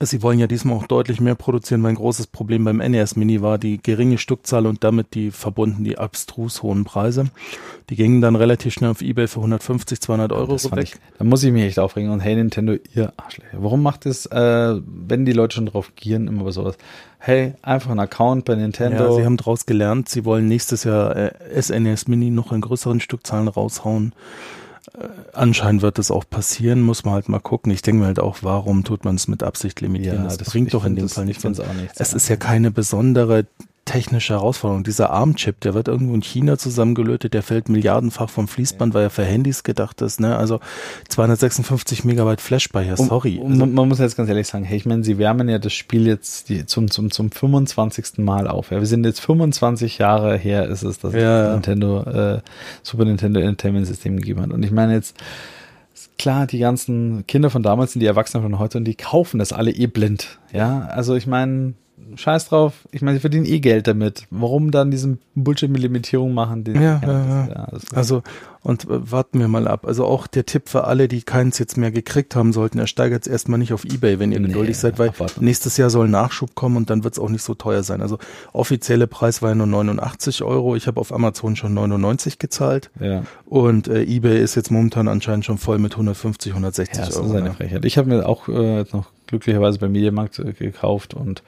sie 0.00 0.22
wollen 0.22 0.38
ja 0.38 0.46
diesmal 0.46 0.76
auch 0.76 0.86
deutlich 0.86 1.20
mehr 1.20 1.34
produzieren. 1.34 1.80
Mein 1.80 1.94
großes 1.94 2.26
Problem 2.26 2.64
beim 2.64 2.78
NES 2.78 3.16
Mini 3.16 3.42
war 3.42 3.58
die 3.58 3.80
geringe 3.82 4.18
Stückzahl 4.18 4.66
und 4.66 4.82
damit 4.82 5.14
die 5.14 5.30
verbunden 5.30 5.84
die 5.84 5.98
abstrus 5.98 6.62
hohen 6.62 6.84
Preise. 6.84 7.26
Die 7.90 7.96
gingen 7.96 8.20
dann 8.20 8.34
relativ 8.34 8.74
schnell 8.74 8.90
auf 8.90 9.02
Ebay 9.02 9.28
für 9.28 9.40
150, 9.40 10.00
200 10.00 10.32
Euro 10.32 10.52
Das 10.52 10.66
fand 10.66 10.82
weg. 10.82 10.98
da 11.18 11.24
muss 11.24 11.42
ich 11.44 11.52
mich 11.52 11.64
echt 11.64 11.78
aufregen. 11.78 12.10
Und 12.10 12.20
hey, 12.20 12.34
Nintendo, 12.34 12.74
ihr 12.94 13.12
Arschlöcher. 13.16 13.58
Warum 13.58 13.82
macht 13.82 14.06
es, 14.06 14.26
äh, 14.26 14.80
wenn 14.84 15.24
die 15.24 15.32
Leute 15.32 15.56
schon 15.56 15.66
drauf 15.66 15.92
gieren, 15.96 16.26
immer 16.28 16.44
bei 16.44 16.50
sowas? 16.50 16.76
Hey, 17.18 17.54
einfach 17.62 17.90
ein 17.90 18.00
Account 18.00 18.44
bei 18.46 18.54
Nintendo. 18.54 19.04
Ja, 19.04 19.12
sie 19.12 19.24
haben 19.24 19.36
daraus 19.36 19.64
gelernt, 19.64 20.08
sie 20.08 20.24
wollen 20.24 20.46
nächstes 20.48 20.84
Jahr 20.84 21.16
äh, 21.16 21.62
SNES 21.62 22.08
Mini 22.08 22.30
noch 22.30 22.52
in 22.52 22.60
größeren 22.60 23.00
Stückzahlen 23.00 23.48
raushauen. 23.48 24.12
Äh, 24.98 25.08
anscheinend 25.32 25.82
wird 25.82 25.98
das 25.98 26.10
auch 26.10 26.24
passieren, 26.28 26.82
muss 26.82 27.04
man 27.04 27.14
halt 27.14 27.28
mal 27.28 27.40
gucken. 27.40 27.72
Ich 27.72 27.82
denke 27.82 28.00
mir 28.00 28.06
halt 28.06 28.18
auch, 28.20 28.38
warum 28.42 28.84
tut 28.84 29.04
man 29.04 29.14
es 29.16 29.28
mit 29.28 29.42
Absicht 29.42 29.80
limitieren? 29.80 30.24
das, 30.24 30.38
bringt 30.38 30.68
ich 30.68 30.72
doch 30.72 30.84
in 30.84 30.96
dem 30.96 31.06
das- 31.06 31.14
Fall 31.14 31.24
nichts. 31.24 31.44
Es 31.96 32.12
ist 32.12 32.28
ja 32.28 32.36
keine 32.36 32.70
besondere 32.70 33.46
technische 33.84 34.34
Herausforderung. 34.34 34.84
Dieser 34.84 35.10
ARM-Chip, 35.10 35.60
der 35.60 35.74
wird 35.74 35.88
irgendwo 35.88 36.14
in 36.14 36.22
China 36.22 36.56
zusammengelötet, 36.58 37.34
der 37.34 37.42
fällt 37.42 37.68
milliardenfach 37.68 38.30
vom 38.30 38.48
Fließband, 38.48 38.94
weil 38.94 39.04
er 39.04 39.10
für 39.10 39.24
Handys 39.24 39.62
gedacht 39.62 40.00
ist. 40.00 40.20
Ne? 40.20 40.36
Also 40.36 40.60
256 41.08 42.04
Megabyte 42.04 42.40
Flashspeicher, 42.40 42.96
sorry. 42.96 43.38
Und, 43.38 43.52
also, 43.52 43.66
man 43.66 43.88
muss 43.88 43.98
jetzt 43.98 44.16
ganz 44.16 44.28
ehrlich 44.28 44.46
sagen, 44.46 44.64
hey, 44.64 44.76
ich 44.76 44.86
meine, 44.86 45.04
sie 45.04 45.18
wärmen 45.18 45.48
ja 45.48 45.58
das 45.58 45.72
Spiel 45.72 46.06
jetzt 46.06 46.48
die, 46.48 46.66
zum, 46.66 46.90
zum, 46.90 47.10
zum 47.10 47.30
25. 47.30 48.18
Mal 48.18 48.48
auf. 48.48 48.70
Ja, 48.70 48.80
wir 48.80 48.86
sind 48.86 49.04
jetzt 49.04 49.20
25 49.20 49.98
Jahre 49.98 50.36
her, 50.36 50.68
ist 50.68 50.82
es, 50.82 50.98
dass 50.98 51.14
ja. 51.14 51.52
Nintendo, 51.52 52.02
äh, 52.02 52.40
Super 52.82 53.04
Nintendo 53.04 53.40
Entertainment 53.40 53.86
System 53.86 54.16
gegeben 54.16 54.40
hat. 54.40 54.50
Und 54.50 54.62
ich 54.62 54.70
meine 54.70 54.94
jetzt, 54.94 55.16
klar, 56.18 56.46
die 56.46 56.58
ganzen 56.58 57.26
Kinder 57.26 57.50
von 57.50 57.62
damals 57.62 57.92
sind 57.92 58.00
die 58.00 58.06
Erwachsenen 58.06 58.42
von 58.42 58.58
heute 58.58 58.78
und 58.78 58.84
die 58.84 58.94
kaufen 58.94 59.38
das 59.38 59.52
alle 59.52 59.70
eh 59.70 59.86
blind. 59.86 60.38
Ja, 60.52 60.86
also 60.86 61.14
ich 61.14 61.26
meine, 61.26 61.74
scheiß 62.16 62.48
drauf. 62.48 62.86
Ich 62.92 63.02
meine, 63.02 63.16
sie 63.16 63.20
verdienen 63.20 63.46
eh 63.46 63.60
Geld 63.60 63.86
damit. 63.86 64.26
Warum 64.30 64.70
dann 64.70 64.90
diesen 64.90 65.18
Bullshit 65.34 65.70
mit 65.70 65.82
Limitierung 65.82 66.34
machen? 66.34 66.64
ja, 66.66 66.80
ja, 66.80 67.00
ja. 67.02 67.46
ja 67.46 67.68
also, 67.94 68.22
und 68.62 68.84
äh, 68.84 69.10
warten 69.10 69.38
wir 69.38 69.48
mal 69.48 69.68
ab. 69.68 69.86
Also 69.86 70.04
auch 70.04 70.26
der 70.26 70.46
Tipp 70.46 70.68
für 70.68 70.84
alle, 70.84 71.06
die 71.06 71.22
keins 71.22 71.58
jetzt 71.58 71.76
mehr 71.76 71.90
gekriegt 71.90 72.34
haben 72.34 72.52
sollten, 72.52 72.78
er 72.78 72.86
steigert 72.86 73.22
es 73.22 73.28
erstmal 73.28 73.58
nicht 73.58 73.72
auf 73.72 73.84
Ebay, 73.84 74.18
wenn 74.18 74.32
ihr 74.32 74.40
nee, 74.40 74.48
geduldig 74.48 74.78
seid, 74.78 74.98
weil 74.98 75.10
abwarten. 75.10 75.44
nächstes 75.44 75.76
Jahr 75.76 75.90
soll 75.90 76.08
Nachschub 76.08 76.54
kommen 76.54 76.76
und 76.76 76.90
dann 76.90 77.04
wird 77.04 77.14
es 77.14 77.20
auch 77.20 77.28
nicht 77.28 77.42
so 77.42 77.54
teuer 77.54 77.82
sein. 77.82 78.00
Also 78.00 78.18
offizielle 78.52 79.06
Preis 79.06 79.42
war 79.42 79.50
ja 79.50 79.54
nur 79.54 79.66
89 79.66 80.42
Euro. 80.42 80.76
Ich 80.76 80.86
habe 80.86 81.00
auf 81.00 81.12
Amazon 81.12 81.56
schon 81.56 81.74
99 81.74 82.38
gezahlt. 82.38 82.90
Ja. 83.00 83.22
Und 83.46 83.88
äh, 83.88 84.02
Ebay 84.02 84.40
ist 84.40 84.54
jetzt 84.54 84.70
momentan 84.70 85.08
anscheinend 85.08 85.44
schon 85.44 85.58
voll 85.58 85.78
mit 85.78 85.92
150, 85.92 86.52
160 86.52 86.98
ja, 86.98 87.04
das 87.04 87.16
Euro. 87.16 87.26
Ist 87.26 87.32
eine 87.34 87.48
ne? 87.50 87.54
Frechheit. 87.54 87.84
Ich 87.84 87.98
habe 87.98 88.08
mir 88.08 88.26
auch 88.26 88.48
äh, 88.48 88.84
noch 88.92 89.10
glücklicherweise 89.26 89.78
beim 89.78 89.92
Mediamarkt 89.92 90.38
äh, 90.38 90.52
gekauft 90.52 91.14
und 91.14 91.42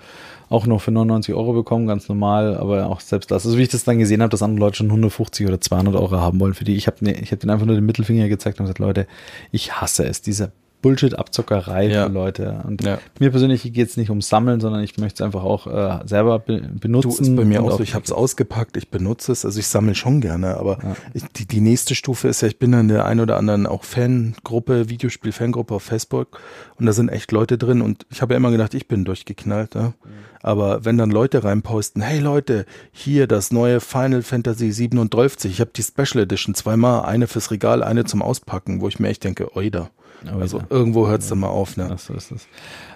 auch 0.49 0.67
noch 0.67 0.81
für 0.81 0.93
99 0.93 1.35
Euro 1.35 1.53
bekommen, 1.53 1.87
ganz 1.87 2.09
normal, 2.09 2.57
aber 2.57 2.87
auch 2.87 3.01
selbst 3.01 3.31
das. 3.31 3.45
Also 3.47 3.59
wie 3.59 3.63
ich 3.63 3.69
das 3.69 3.85
dann 3.85 3.99
gesehen 3.99 4.23
habe, 4.23 4.31
dass 4.31 4.43
andere 4.43 4.61
Leute 4.61 4.77
schon 4.77 4.87
150 4.87 5.47
oder 5.47 5.61
200 5.61 5.95
Euro 5.97 6.21
haben 6.21 6.39
wollen 6.41 6.55
für 6.55 6.65
die. 6.65 6.77
Ich 6.77 6.87
habe 6.87 7.05
ne, 7.05 7.19
ich 7.21 7.33
hab 7.33 7.41
denen 7.41 7.51
einfach 7.51 7.67
nur 7.67 7.75
den 7.75 7.87
Mittelfinger 7.87 8.29
gezeigt 8.29 8.61
und 8.61 8.67
gesagt, 8.67 8.79
Leute, 8.79 9.07
ich 9.51 9.81
hasse 9.81 10.05
es, 10.07 10.23
dieser 10.23 10.53
Bullshit-Abzockerei 10.83 11.89
ja. 11.89 12.07
für 12.07 12.13
Leute. 12.13 12.63
Und 12.67 12.85
ja. 12.85 12.99
mir 13.19 13.31
persönlich 13.31 13.63
geht 13.73 13.89
es 13.89 13.97
nicht 13.97 14.11
ums 14.11 14.29
Sammeln, 14.29 14.61
sondern 14.61 14.83
ich 14.83 14.99
möchte 14.99 15.23
es 15.23 15.27
einfach 15.27 15.43
auch 15.43 15.67
äh, 15.67 16.07
selber 16.07 16.39
be 16.39 16.63
benutzen. 16.81 17.11
Du, 17.11 17.23
ist 17.23 17.37
bei 17.37 17.45
mir 17.45 17.63
auch 17.63 17.77
so, 17.77 17.83
ich 17.83 17.95
habe 17.95 18.05
es 18.05 18.13
ausgepackt, 18.13 18.77
ich 18.77 18.91
benutze 18.91 19.33
es, 19.33 19.45
also 19.45 19.59
ich 19.59 19.67
sammle 19.67 19.95
schon 19.95 20.21
gerne, 20.21 20.57
aber 20.57 20.79
ja. 20.83 20.97
ich, 21.15 21.25
die, 21.25 21.47
die 21.47 21.61
nächste 21.61 21.95
Stufe 21.95 22.29
ist 22.29 22.43
ja, 22.43 22.49
ich 22.49 22.59
bin 22.59 22.73
in 22.73 22.89
der 22.89 23.07
ein 23.07 23.21
oder 23.21 23.37
anderen 23.37 23.67
auch 23.67 23.85
Fangruppe, 23.85 24.89
Videospiel-Fangruppe 24.89 25.75
auf 25.75 25.83
Facebook 25.83 26.41
und 26.79 26.87
da 26.87 26.93
sind 26.93 27.09
echt 27.09 27.33
Leute 27.33 27.59
drin 27.59 27.83
und 27.83 28.07
ich 28.11 28.23
habe 28.23 28.35
ja 28.35 28.37
immer 28.37 28.51
gedacht, 28.51 28.75
ich 28.75 28.89
bin 28.89 29.05
durchgeknallt. 29.05 29.75
Ja? 29.75 29.89
Mhm. 29.89 29.95
Aber 30.43 30.85
wenn 30.85 30.97
dann 30.97 31.11
Leute 31.11 31.43
reinposten, 31.43 32.03
hey 32.03 32.21
Leute, 32.21 32.67
hier 32.93 33.27
das 33.27 33.51
neue 33.51 33.81
Final 33.81 34.23
Fantasy 34.23 34.71
37, 34.71 35.51
ich 35.51 35.61
habe 35.61 35.73
die 35.75 35.83
Special 35.83 36.23
Edition 36.23 36.55
zweimal, 36.55 37.05
eine 37.05 37.27
fürs 37.27 37.51
Regal, 37.51 37.83
eine 37.83 38.05
zum 38.05 38.23
Auspacken, 38.23 38.81
wo 38.81 38.87
ich 38.87 39.01
mir 39.01 39.09
echt 39.09 39.25
denke, 39.25 39.57
oida. 39.57 39.91
Oh, 39.91 40.03
also 40.29 40.59
ja. 40.59 40.65
irgendwo 40.71 41.09
hört 41.09 41.23
es 41.23 41.29
dann 41.29 41.41
mal 41.41 41.49
auf. 41.49 41.77
Ne? 41.77 41.95
So 41.99 42.15
ist 42.15 42.33
es. 42.33 42.47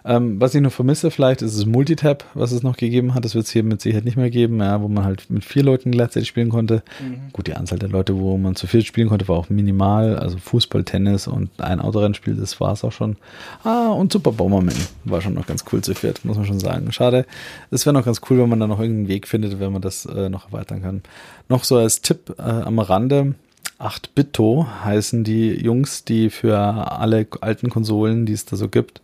Ähm, 0.04 0.40
was 0.40 0.54
ich 0.54 0.60
noch 0.60 0.72
vermisse 0.72 1.10
vielleicht, 1.10 1.42
ist 1.42 1.58
das 1.58 1.66
Multitap, 1.66 2.24
was 2.34 2.52
es 2.52 2.62
noch 2.62 2.76
gegeben 2.76 3.14
hat. 3.14 3.24
Das 3.24 3.34
wird 3.34 3.46
es 3.46 3.50
hier 3.50 3.62
mit 3.62 3.80
Sicherheit 3.80 4.04
nicht 4.04 4.16
mehr 4.16 4.30
geben, 4.30 4.60
ja, 4.60 4.80
wo 4.80 4.88
man 4.88 5.04
halt 5.04 5.28
mit 5.30 5.44
vier 5.44 5.62
Leuten 5.62 5.90
gleichzeitig 5.90 6.28
spielen 6.28 6.48
konnte. 6.48 6.82
Mhm. 7.00 7.32
Gut, 7.32 7.46
die 7.46 7.54
Anzahl 7.54 7.78
der 7.78 7.88
Leute, 7.88 8.18
wo 8.18 8.36
man 8.38 8.56
zu 8.56 8.66
viert 8.66 8.84
spielen 8.84 9.08
konnte, 9.08 9.28
war 9.28 9.36
auch 9.36 9.50
minimal. 9.50 10.16
Also 10.16 10.38
Fußball, 10.38 10.84
Tennis 10.84 11.26
und 11.26 11.50
ein 11.58 11.80
Autorennspiel, 11.80 12.34
das 12.34 12.60
war 12.60 12.72
es 12.72 12.84
auch 12.84 12.92
schon. 12.92 13.16
Ah, 13.64 13.88
und 13.88 14.12
Super 14.12 14.32
Bomberman 14.32 14.74
war 15.04 15.20
schon 15.20 15.34
noch 15.34 15.46
ganz 15.46 15.64
cool 15.72 15.82
zu 15.82 15.94
viert, 15.94 16.24
muss 16.24 16.36
man 16.36 16.46
schon 16.46 16.60
sagen. 16.60 16.92
Schade. 16.92 17.26
Es 17.70 17.84
wäre 17.84 17.94
noch 17.94 18.04
ganz 18.04 18.20
cool, 18.30 18.38
wenn 18.38 18.48
man 18.48 18.60
da 18.60 18.66
noch 18.66 18.80
irgendeinen 18.80 19.08
Weg 19.08 19.28
findet, 19.28 19.60
wenn 19.60 19.72
man 19.72 19.82
das 19.82 20.06
äh, 20.06 20.28
noch 20.28 20.46
erweitern 20.46 20.82
kann. 20.82 21.02
Noch 21.48 21.64
so 21.64 21.76
als 21.76 22.00
Tipp 22.00 22.34
äh, 22.38 22.42
am 22.42 22.78
Rande, 22.78 23.34
8-Bitto 23.80 24.66
heißen 24.84 25.24
die 25.24 25.54
Jungs, 25.54 26.04
die 26.04 26.30
für 26.30 26.58
alle 26.58 27.26
alten 27.40 27.70
Konsolen, 27.70 28.26
die 28.26 28.34
es 28.34 28.44
da 28.44 28.56
so 28.56 28.68
gibt, 28.68 29.00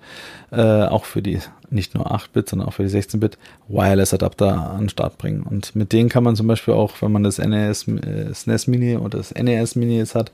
äh, 0.51 0.85
auch 0.85 1.05
für 1.05 1.23
die 1.23 1.41
nicht 1.71 1.95
nur 1.95 2.13
8-Bit, 2.13 2.51
sondern 2.51 2.69
auch 2.69 2.73
für 2.73 2.85
die 2.85 2.91
16-Bit 2.91 3.39
Wireless-Adapter 3.69 4.71
an 4.71 4.83
den 4.83 4.89
Start 4.89 5.19
bringen. 5.19 5.43
Und 5.43 5.75
mit 5.75 5.93
denen 5.93 6.09
kann 6.09 6.23
man 6.23 6.37
zum 6.37 6.47
Beispiel 6.47 6.75
auch, 6.75 7.01
wenn 7.01 7.13
man 7.13 7.25
das 7.25 7.39
NES, 7.39 7.89
äh, 7.89 8.33
SNES 8.33 8.67
Mini 8.67 8.97
oder 8.97 9.19
das 9.19 9.35
NES 9.35 9.75
Mini 9.75 9.97
jetzt 9.97 10.15
hat, 10.15 10.31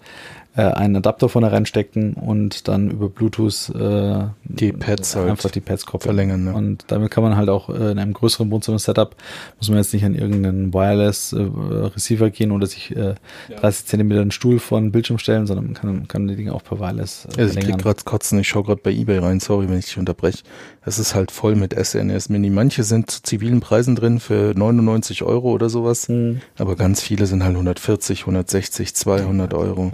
äh, 0.55 0.63
einen 0.63 0.97
Adapter 0.97 1.29
vorne 1.29 1.51
reinstecken 1.51 2.13
und 2.15 2.69
dann 2.69 2.91
über 2.91 3.09
Bluetooth 3.09 3.71
äh, 3.75 4.25
die 4.45 4.73
Pads 4.73 5.17
halt 5.17 5.31
einfach 5.31 5.51
die 5.51 5.61
Pads 5.61 5.87
koppeln. 5.87 6.15
Verlängern, 6.15 6.45
ne? 6.45 6.53
Und 6.53 6.85
damit 6.89 7.11
kann 7.11 7.23
man 7.23 7.37
halt 7.37 7.49
auch 7.49 7.71
äh, 7.71 7.93
in 7.93 7.99
einem 7.99 8.13
größeren 8.13 8.51
Wohnzimmer-Setup, 8.51 9.17
muss 9.59 9.69
man 9.71 9.79
jetzt 9.79 9.95
nicht 9.95 10.05
an 10.05 10.15
irgendeinen 10.15 10.75
Wireless-Receiver 10.75 12.27
äh, 12.27 12.31
gehen 12.31 12.53
oder 12.53 12.67
sich 12.67 12.95
äh, 12.95 13.15
ja. 13.49 13.57
30 13.57 13.87
Zentimeter 13.87 14.21
einen 14.21 14.31
Stuhl 14.31 14.59
vor 14.59 14.79
den 14.79 14.93
Bildschirm 14.93 15.19
stellen, 15.19 15.47
sondern 15.47 15.67
man 15.67 15.75
kann, 15.75 16.09
kann 16.09 16.29
die 16.29 16.37
Dinge 16.37 16.53
auch 16.53 16.63
per 16.63 16.79
Wireless 16.79 17.27
äh, 17.37 17.41
also 17.41 17.59
Ich 17.59 17.65
krieg 17.65 17.79
gerade 17.79 18.03
kotzen, 18.05 18.39
ich 18.39 18.49
schaue 18.49 18.65
gerade 18.65 18.81
bei 18.83 18.93
Ebay 18.93 19.19
rein, 19.19 19.41
sorry, 19.41 19.71
wenn 19.71 19.79
ich 19.79 19.87
dich 19.87 19.99
unterbreche. 19.99 20.43
Es 20.85 20.99
ist 20.99 21.15
halt 21.15 21.31
voll 21.31 21.55
mit 21.55 21.73
SNS 21.73 22.29
Mini. 22.29 22.51
Manche 22.51 22.83
sind 22.83 23.11
zu 23.11 23.23
zivilen 23.23 23.61
Preisen 23.61 23.95
drin 23.95 24.21
für 24.21 24.53
99 24.55 25.23
Euro 25.23 25.53
oder 25.53 25.71
sowas, 25.71 26.09
mhm. 26.09 26.41
aber 26.59 26.77
ganz 26.77 27.01
viele 27.01 27.27
sind 27.27 27.43
halt 27.43 27.55
140, 27.55 28.21
160, 28.21 28.95
200 28.95 29.55
Euro. 29.55 29.93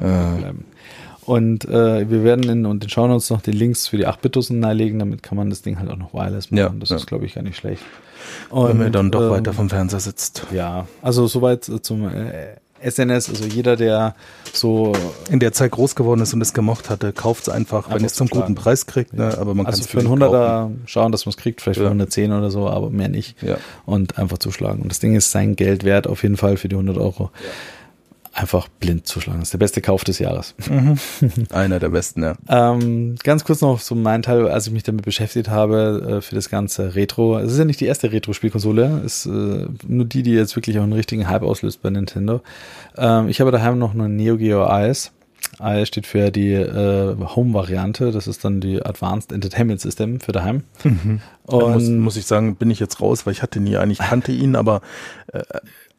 Äh. 0.00 0.52
Und 1.24 1.64
äh, 1.66 2.10
wir 2.10 2.24
werden 2.24 2.48
in 2.48 2.66
und 2.66 2.82
den 2.82 2.90
schauen 2.90 3.12
uns 3.12 3.30
noch 3.30 3.40
die 3.40 3.52
Links 3.52 3.86
für 3.86 3.96
die 3.96 4.08
8-Bit-Dosen 4.08 4.58
nahelegen, 4.58 4.98
damit 4.98 5.22
kann 5.22 5.36
man 5.36 5.50
das 5.50 5.62
Ding 5.62 5.78
halt 5.78 5.88
auch 5.88 5.96
noch 5.96 6.12
wireless 6.12 6.50
machen. 6.50 6.58
Ja, 6.58 6.74
das 6.76 6.88
ja. 6.88 6.96
ist, 6.96 7.06
glaube 7.06 7.26
ich, 7.26 7.34
gar 7.34 7.42
nicht 7.42 7.56
schlecht. 7.56 7.84
Und, 8.50 8.70
Wenn 8.70 8.78
man 8.78 8.92
dann 8.92 9.10
doch 9.10 9.22
ähm, 9.22 9.30
weiter 9.30 9.52
vom 9.52 9.70
Fernseher 9.70 10.00
sitzt. 10.00 10.46
Ja, 10.52 10.86
also 11.00 11.28
soweit 11.28 11.64
zum 11.64 12.08
äh, 12.08 12.56
SNS, 12.84 13.28
also 13.28 13.44
jeder, 13.44 13.76
der 13.76 14.16
so 14.52 14.92
in 15.30 15.38
der 15.38 15.52
Zeit 15.52 15.70
groß 15.70 15.94
geworden 15.94 16.20
ist 16.20 16.34
und 16.34 16.40
es 16.40 16.52
gemocht 16.52 16.90
hatte, 16.90 17.12
kauft 17.12 17.42
es 17.42 17.48
einfach, 17.48 17.90
wenn 17.90 18.04
es 18.04 18.14
zum 18.14 18.26
guten 18.26 18.56
Preis 18.56 18.86
kriegt. 18.86 19.14
Ne? 19.14 19.38
Aber 19.38 19.54
man 19.54 19.66
also 19.66 19.78
kann 19.78 19.84
es 19.84 19.90
für 19.90 20.00
einen 20.00 20.08
100er 20.08 20.70
schauen, 20.86 21.12
dass 21.12 21.24
man 21.24 21.30
es 21.30 21.36
kriegt, 21.36 21.60
vielleicht 21.60 21.78
für 21.78 21.84
ja. 21.84 21.90
110 21.90 22.32
oder 22.32 22.50
so, 22.50 22.68
aber 22.68 22.90
mehr 22.90 23.08
nicht. 23.08 23.40
Ja. 23.42 23.58
Und 23.86 24.18
einfach 24.18 24.38
zuschlagen. 24.38 24.82
Und 24.82 24.90
das 24.90 24.98
Ding 24.98 25.14
ist 25.14 25.30
sein 25.30 25.54
Geld 25.54 25.84
wert 25.84 26.08
auf 26.08 26.24
jeden 26.24 26.36
Fall 26.36 26.56
für 26.56 26.68
die 26.68 26.74
100 26.74 26.98
Euro. 26.98 27.30
Ja 27.34 27.50
einfach 28.32 28.68
blind 28.68 29.06
zuschlagen. 29.06 29.40
Das 29.40 29.48
ist 29.48 29.52
der 29.52 29.58
beste 29.58 29.80
Kauf 29.80 30.04
des 30.04 30.18
Jahres. 30.18 30.54
Mhm. 30.68 30.96
Einer 31.50 31.78
der 31.78 31.90
besten, 31.90 32.22
ja. 32.22 32.34
Ähm, 32.48 33.16
ganz 33.22 33.44
kurz 33.44 33.60
noch 33.60 33.80
so 33.80 33.94
mein 33.94 34.22
Teil, 34.22 34.48
als 34.48 34.66
ich 34.66 34.72
mich 34.72 34.82
damit 34.82 35.04
beschäftigt 35.04 35.48
habe, 35.48 36.18
äh, 36.18 36.20
für 36.22 36.34
das 36.34 36.48
ganze 36.48 36.94
Retro. 36.94 37.38
Es 37.38 37.52
ist 37.52 37.58
ja 37.58 37.64
nicht 37.64 37.80
die 37.80 37.86
erste 37.86 38.12
Retro-Spielkonsole, 38.12 39.02
es 39.04 39.26
ist 39.26 39.32
äh, 39.32 39.66
nur 39.86 40.04
die, 40.06 40.22
die 40.22 40.32
jetzt 40.32 40.56
wirklich 40.56 40.78
auch 40.78 40.82
einen 40.82 40.94
richtigen 40.94 41.28
Hype 41.28 41.42
auslöst 41.42 41.82
bei 41.82 41.90
Nintendo. 41.90 42.40
Ähm, 42.96 43.28
ich 43.28 43.40
habe 43.40 43.50
daheim 43.50 43.78
noch 43.78 43.94
eine 43.94 44.08
Neo 44.08 44.36
Geo 44.36 44.64
AS. 44.64 45.12
AS 45.58 45.88
steht 45.88 46.06
für 46.06 46.30
die 46.30 46.52
äh, 46.52 47.16
Home-Variante. 47.18 48.12
Das 48.12 48.26
ist 48.26 48.44
dann 48.44 48.60
die 48.60 48.82
Advanced 48.82 49.32
Entertainment 49.32 49.80
System 49.80 50.20
für 50.20 50.32
daheim. 50.32 50.62
Mhm. 50.84 51.20
Und 51.44 51.72
muss, 51.74 51.88
muss, 51.88 52.16
ich 52.16 52.26
sagen, 52.26 52.56
bin 52.56 52.70
ich 52.70 52.80
jetzt 52.80 53.00
raus, 53.00 53.26
weil 53.26 53.32
ich 53.32 53.42
hatte 53.42 53.60
nie 53.60 53.76
eigentlich 53.76 53.98
kannte 53.98 54.32
ihn, 54.32 54.56
aber 54.56 54.80
äh, 55.32 55.42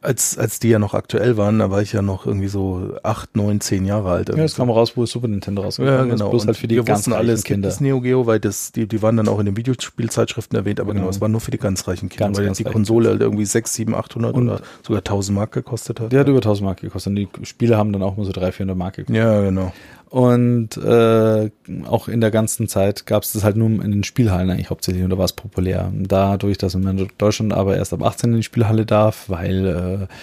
als, 0.04 0.38
als 0.38 0.60
die 0.60 0.68
ja 0.68 0.78
noch 0.78 0.94
aktuell 0.94 1.36
waren, 1.36 1.58
da 1.58 1.70
war 1.70 1.82
ich 1.82 1.92
ja 1.92 2.02
noch 2.02 2.26
irgendwie 2.26 2.48
so 2.48 2.94
acht, 3.02 3.36
neun, 3.36 3.60
zehn 3.60 3.84
Jahre 3.84 4.10
alt. 4.10 4.28
Ja, 4.28 4.36
das 4.36 4.54
kam 4.54 4.70
raus, 4.70 4.96
wo 4.96 5.06
Super 5.06 5.28
Nintendo 5.28 5.62
rausgekommen 5.62 5.98
ja, 5.98 6.04
genau. 6.04 6.26
ist. 6.26 6.30
Bloß 6.30 6.46
halt 6.46 6.56
für 6.56 6.68
die 6.68 6.76
wir 6.76 6.84
ganz 6.84 7.08
alle, 7.08 7.32
es 7.32 7.44
Kinder. 7.44 7.68
Das 7.68 7.80
Neo 7.80 8.00
Geo, 8.00 8.26
weil 8.26 8.40
das, 8.40 8.72
die, 8.72 8.86
die 8.86 9.02
waren 9.02 9.16
dann 9.16 9.28
auch 9.28 9.38
in 9.38 9.46
den 9.46 9.56
Videospielzeitschriften 9.56 10.56
erwähnt, 10.58 10.80
aber 10.80 10.92
genau, 10.92 11.04
genau 11.04 11.10
es 11.10 11.20
war 11.20 11.28
nur 11.28 11.40
für 11.40 11.50
die 11.50 11.58
ganz 11.58 11.88
reichen 11.88 12.08
Kinder, 12.08 12.26
ganz, 12.26 12.38
weil 12.38 12.46
ganz 12.46 12.58
die 12.58 12.64
Konsole 12.64 13.08
halt 13.08 13.20
irgendwie 13.20 13.46
sechs, 13.46 13.74
sieben, 13.74 13.94
achthundert 13.94 14.34
oder 14.34 14.60
sogar 14.86 15.02
tausend 15.02 15.36
Mark 15.36 15.52
gekostet 15.52 16.00
hat. 16.00 16.12
Die 16.12 16.18
hat 16.18 16.28
über 16.28 16.40
tausend 16.40 16.66
Mark 16.66 16.80
gekostet 16.80 17.10
und 17.10 17.16
die 17.16 17.28
Spiele 17.42 17.76
haben 17.76 17.92
dann 17.92 18.02
auch 18.02 18.16
mal 18.16 18.24
so 18.24 18.32
drei, 18.32 18.52
vierhundert 18.52 18.76
Mark 18.76 18.96
gekostet. 18.96 19.16
Ja, 19.16 19.42
genau. 19.42 19.72
Und 20.14 20.76
äh, 20.76 21.50
auch 21.86 22.06
in 22.06 22.20
der 22.20 22.30
ganzen 22.30 22.68
Zeit 22.68 23.04
gab 23.04 23.24
es 23.24 23.32
das 23.32 23.42
halt 23.42 23.56
nur 23.56 23.68
in 23.68 23.90
den 23.90 24.04
Spielhallen 24.04 24.48
eigentlich 24.48 24.70
hauptsächlich 24.70 25.02
und 25.02 25.10
da 25.10 25.18
war 25.18 25.24
es 25.24 25.32
populär. 25.32 25.90
Dadurch, 25.92 26.56
dass 26.56 26.76
man 26.76 26.96
in 26.96 27.08
Deutschland 27.18 27.52
aber 27.52 27.76
erst 27.76 27.92
ab 27.92 28.04
18 28.04 28.30
in 28.30 28.36
die 28.36 28.42
Spielhalle 28.44 28.86
darf, 28.86 29.28
weil 29.28 29.66
äh, 29.66 30.14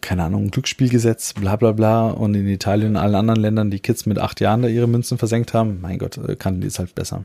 keine 0.00 0.24
Ahnung, 0.24 0.50
Glücksspielgesetz, 0.50 1.34
bla 1.34 1.56
bla 1.56 1.72
bla. 1.72 2.10
Und 2.10 2.34
in 2.34 2.46
Italien 2.46 2.90
und 2.90 2.96
allen 2.96 3.14
anderen 3.14 3.40
Ländern, 3.40 3.70
die 3.70 3.80
Kids 3.80 4.06
mit 4.06 4.18
acht 4.18 4.40
Jahren 4.40 4.62
da 4.62 4.68
ihre 4.68 4.86
Münzen 4.86 5.18
versenkt 5.18 5.54
haben, 5.54 5.78
mein 5.80 5.98
Gott, 5.98 6.18
äh, 6.18 6.36
kannten 6.36 6.60
die 6.60 6.66
es 6.66 6.78
halt 6.78 6.94
besser. 6.94 7.18
Mhm. 7.18 7.24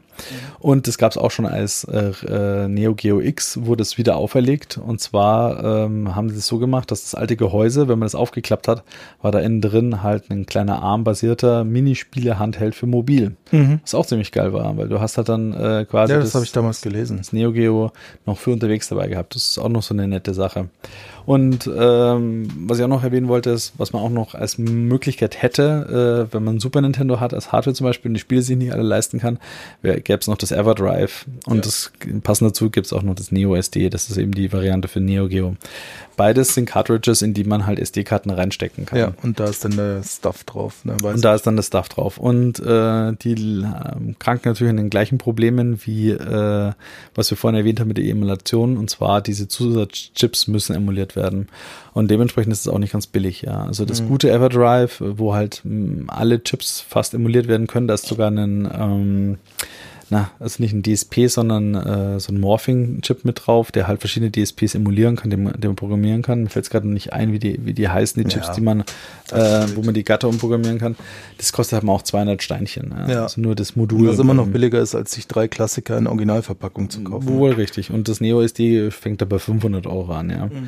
Und 0.60 0.88
das 0.88 0.98
gab 0.98 1.12
es 1.12 1.18
auch 1.18 1.32
schon 1.32 1.46
als 1.46 1.84
äh, 1.86 2.12
äh, 2.28 2.68
Neo 2.68 2.96
Geo 2.96 3.20
X, 3.20 3.60
wurde 3.62 3.82
es 3.82 3.98
wieder 3.98 4.16
auferlegt. 4.16 4.78
Und 4.78 5.02
zwar 5.02 5.64
ähm, 5.64 6.16
haben 6.16 6.30
sie 6.30 6.38
es 6.38 6.48
so 6.48 6.58
gemacht, 6.58 6.92
dass 6.92 7.04
das 7.04 7.16
alte 7.16 7.36
Gehäuse, 7.36 7.88
wenn 7.88 8.00
man 8.00 8.06
das 8.06 8.16
aufgeklappt 8.16 8.68
hat, 8.68 8.84
war 9.22 9.32
da 9.32 9.40
innen 9.40 9.62
drin 9.62 10.04
halt 10.04 10.30
ein 10.30 10.46
kleiner 10.46 10.82
armbasierter 10.82 11.64
Minispiele-Handheld 11.64 12.76
für 12.76 12.88
mobil. 12.88 13.36
Mhm. 13.52 13.80
Was 13.82 13.96
auch 13.96 14.06
ziemlich 14.06 14.32
geil 14.32 14.54
war, 14.54 14.78
weil 14.78 14.88
du 14.88 15.00
hast 15.00 15.18
halt 15.18 15.30
dann 15.30 15.54
äh, 15.54 15.86
quasi. 15.90 16.14
Ja, 16.14 16.20
das, 16.20 16.30
das 16.30 16.36
habe 16.36 16.46
ich 16.46 16.52
damals 16.52 16.82
gelesen. 16.82 17.18
Das 17.18 17.34
Neo 17.34 17.52
Geo 17.52 17.92
noch 18.26 18.38
für 18.38 18.52
unterwegs 18.52 18.90
dabei 18.90 19.08
gehabt. 19.08 19.36
Das 19.36 19.48
ist 19.48 19.58
auch 19.58 19.70
noch 19.70 19.84
so 19.84 19.94
eine 19.94 20.08
nette 20.08 20.34
Sache. 20.34 20.70
Und 21.26 21.70
ähm, 21.76 22.48
was 22.68 22.78
ich 22.78 22.84
auch 22.84 22.90
noch 22.90 23.04
erwähnen 23.04 23.28
wollte, 23.28 23.50
ist, 23.50 23.74
was 23.78 23.94
man 23.94 24.02
auch 24.02 24.10
noch 24.10 24.36
als 24.36 24.58
Möglichkeit 24.58 25.42
hätte, 25.42 26.28
äh, 26.30 26.34
wenn 26.34 26.44
man 26.44 26.60
Super 26.60 26.82
Nintendo 26.82 27.20
hat, 27.20 27.34
als 27.34 27.52
Hardware 27.52 27.74
zum 27.74 27.86
Beispiel 27.86 28.10
und 28.10 28.14
die 28.14 28.20
Spiele 28.20 28.42
sich 28.42 28.58
nicht 28.58 28.74
alle 28.74 28.84
leisten 28.84 29.20
kann, 29.20 29.40
gäbe 29.82 30.20
es 30.20 30.28
noch 30.28 30.38
das 30.38 30.52
Everdrive. 30.52 31.26
Und 31.46 31.58
ja. 31.58 31.62
das 31.64 31.92
passend 32.24 32.52
dazu 32.52 32.70
gibt 32.70 32.88
es 32.88 32.94
auch 32.94 33.04
noch 33.04 33.16
das 33.16 33.32
Neo 33.32 33.56
SD, 33.56 33.90
das 33.90 34.10
ist 34.10 34.18
eben 34.18 34.34
die 34.34 34.52
Variante 34.54 34.88
für 34.88 35.00
Neo 35.00 35.28
Geo. 35.28 35.56
Beides 36.18 36.54
sind 36.54 36.66
Cartridges, 36.66 37.22
in 37.22 37.34
die 37.34 37.44
man 37.44 37.66
halt 37.66 37.80
SD-Karten 37.80 38.30
reinstecken 38.30 38.86
kann. 38.86 39.00
Ja, 39.00 39.14
und 39.22 39.40
da 39.40 39.46
ist 39.46 39.66
dann 39.66 39.76
der 39.76 40.02
Stuff 40.04 40.44
drauf. 40.46 40.86
Ne, 40.86 40.96
und 41.04 41.24
da 41.24 41.36
ist 41.36 41.46
dann 41.46 41.58
das 41.58 41.68
Stuff 41.68 41.90
drauf. 41.90 42.18
Und 42.18 42.60
äh, 42.60 43.14
die 43.14 43.34
äh, 43.34 44.14
kranken 44.20 44.50
natürlich 44.50 44.70
an 44.70 44.78
den 44.78 44.90
gleichen 44.90 45.18
Problemen 45.18 45.80
wie 45.86 46.12
äh, 46.12 46.72
was 47.14 47.30
wir 47.30 47.38
vorhin 47.38 47.58
erwähnt 47.60 47.80
haben 47.80 47.90
mit 47.90 47.98
der 47.98 48.06
Emulation. 48.06 48.78
Und 48.78 48.90
zwar 48.90 49.22
diese 49.22 49.48
Zusatzchips 49.48 50.48
müssen 50.48 50.76
emuliert 50.76 51.15
werden. 51.16 51.48
Und 51.94 52.12
dementsprechend 52.12 52.54
ist 52.54 52.62
es 52.62 52.68
auch 52.68 52.80
nicht 52.80 52.94
ganz 52.94 53.08
billig, 53.08 53.44
ja. 53.44 53.64
Also 53.64 53.86
das 53.86 54.02
mhm. 54.02 54.08
gute 54.08 54.32
Everdrive, 54.32 55.02
wo 55.18 55.34
halt 55.34 55.62
mh, 55.64 56.14
alle 56.14 56.44
Chips 56.44 56.82
fast 56.82 57.14
emuliert 57.14 57.48
werden 57.48 57.68
können, 57.68 57.88
da 57.88 57.94
ist 57.94 58.08
sogar 58.08 58.30
ein 58.32 58.70
ähm, 58.74 59.38
na, 60.10 60.30
also 60.40 60.62
nicht 60.62 60.74
ein 60.74 60.84
DSP, 60.84 61.28
sondern 61.28 61.74
äh, 61.74 62.20
so 62.20 62.32
ein 62.32 62.40
Morphing-Chip 62.40 63.26
mit 63.26 63.42
drauf, 63.46 63.72
der 63.72 63.88
halt 63.88 64.02
verschiedene 64.02 64.32
DSPs 64.32 64.76
emulieren 64.76 65.16
kann, 65.16 65.32
den, 65.32 65.46
den 65.46 65.70
man 65.70 65.76
programmieren 65.76 66.22
kann. 66.22 66.44
Mir 66.44 66.50
fällt 66.50 66.66
es 66.66 66.70
gerade 66.70 66.88
nicht 66.88 67.14
ein, 67.14 67.34
wie 67.34 67.40
die, 67.40 67.66
wie 67.66 67.74
die 67.74 67.90
heißen, 67.90 68.22
die 68.22 68.30
Chips, 68.30 68.48
ja, 68.48 68.54
die 68.54 68.62
man, 68.62 68.82
äh, 69.32 69.66
wo 69.74 69.82
man 69.82 69.96
die 69.96 70.04
Gatter 70.04 70.28
umprogrammieren 70.28 70.78
kann. 70.78 70.96
Das 71.40 71.52
kostet 71.54 71.82
halt 71.82 71.90
auch 71.90 72.04
200 72.04 72.44
Steinchen. 72.44 72.94
Ja. 72.96 73.14
ja. 73.14 73.24
Also 73.24 73.42
nur 73.42 73.56
das 73.56 73.76
Modul. 73.76 74.08
Was 74.08 74.20
immer 74.20 74.36
noch 74.36 74.48
billiger 74.48 74.80
ist, 74.80 74.94
als 74.94 75.12
sich 75.12 75.28
drei 75.28 75.48
Klassiker 75.48 75.98
in 75.98 76.06
Originalverpackung 76.06 76.92
zu 76.92 77.02
kaufen. 77.02 77.28
Wohl 77.28 77.54
richtig. 77.54 77.90
Und 77.90 78.08
das 78.08 78.22
Neo 78.22 78.42
SD 78.42 78.92
fängt 78.92 79.22
da 79.22 79.26
bei 79.26 79.40
500 79.40 79.88
Euro 79.88 80.14
an, 80.14 80.30
ja. 80.30 80.46
Mhm. 80.46 80.68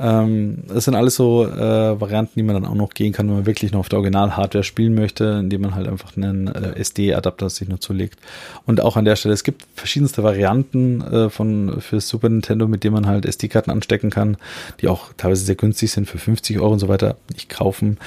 Ähm, 0.00 0.58
das 0.68 0.84
sind 0.84 0.94
alles 0.94 1.16
so 1.16 1.44
äh, 1.44 2.00
Varianten, 2.00 2.32
die 2.36 2.42
man 2.42 2.54
dann 2.54 2.64
auch 2.64 2.74
noch 2.74 2.90
gehen 2.90 3.12
kann, 3.12 3.28
wenn 3.28 3.36
man 3.36 3.46
wirklich 3.46 3.72
noch 3.72 3.80
auf 3.80 3.88
der 3.88 3.98
Original-Hardware 3.98 4.64
spielen 4.64 4.94
möchte, 4.94 5.38
indem 5.40 5.62
man 5.62 5.74
halt 5.74 5.88
einfach 5.88 6.16
einen 6.16 6.48
äh, 6.48 6.78
SD-Adapter 6.78 7.50
sich 7.50 7.68
nur 7.68 7.80
zulegt. 7.80 8.18
Und 8.66 8.80
auch 8.80 8.96
an 8.96 9.04
der 9.04 9.16
Stelle, 9.16 9.34
es 9.34 9.44
gibt 9.44 9.66
verschiedenste 9.74 10.22
Varianten 10.22 11.00
äh, 11.02 11.30
von 11.30 11.80
für 11.80 12.00
Super 12.00 12.28
Nintendo, 12.28 12.68
mit 12.68 12.84
denen 12.84 12.94
man 12.94 13.06
halt 13.06 13.26
SD-Karten 13.26 13.70
anstecken 13.70 14.10
kann, 14.10 14.36
die 14.80 14.88
auch 14.88 15.12
teilweise 15.16 15.44
sehr 15.44 15.56
günstig 15.56 15.90
sind, 15.90 16.08
für 16.08 16.18
50 16.18 16.58
Euro 16.60 16.72
und 16.72 16.78
so 16.78 16.88
weiter 16.88 17.16
nicht 17.32 17.48
kaufen. 17.48 17.98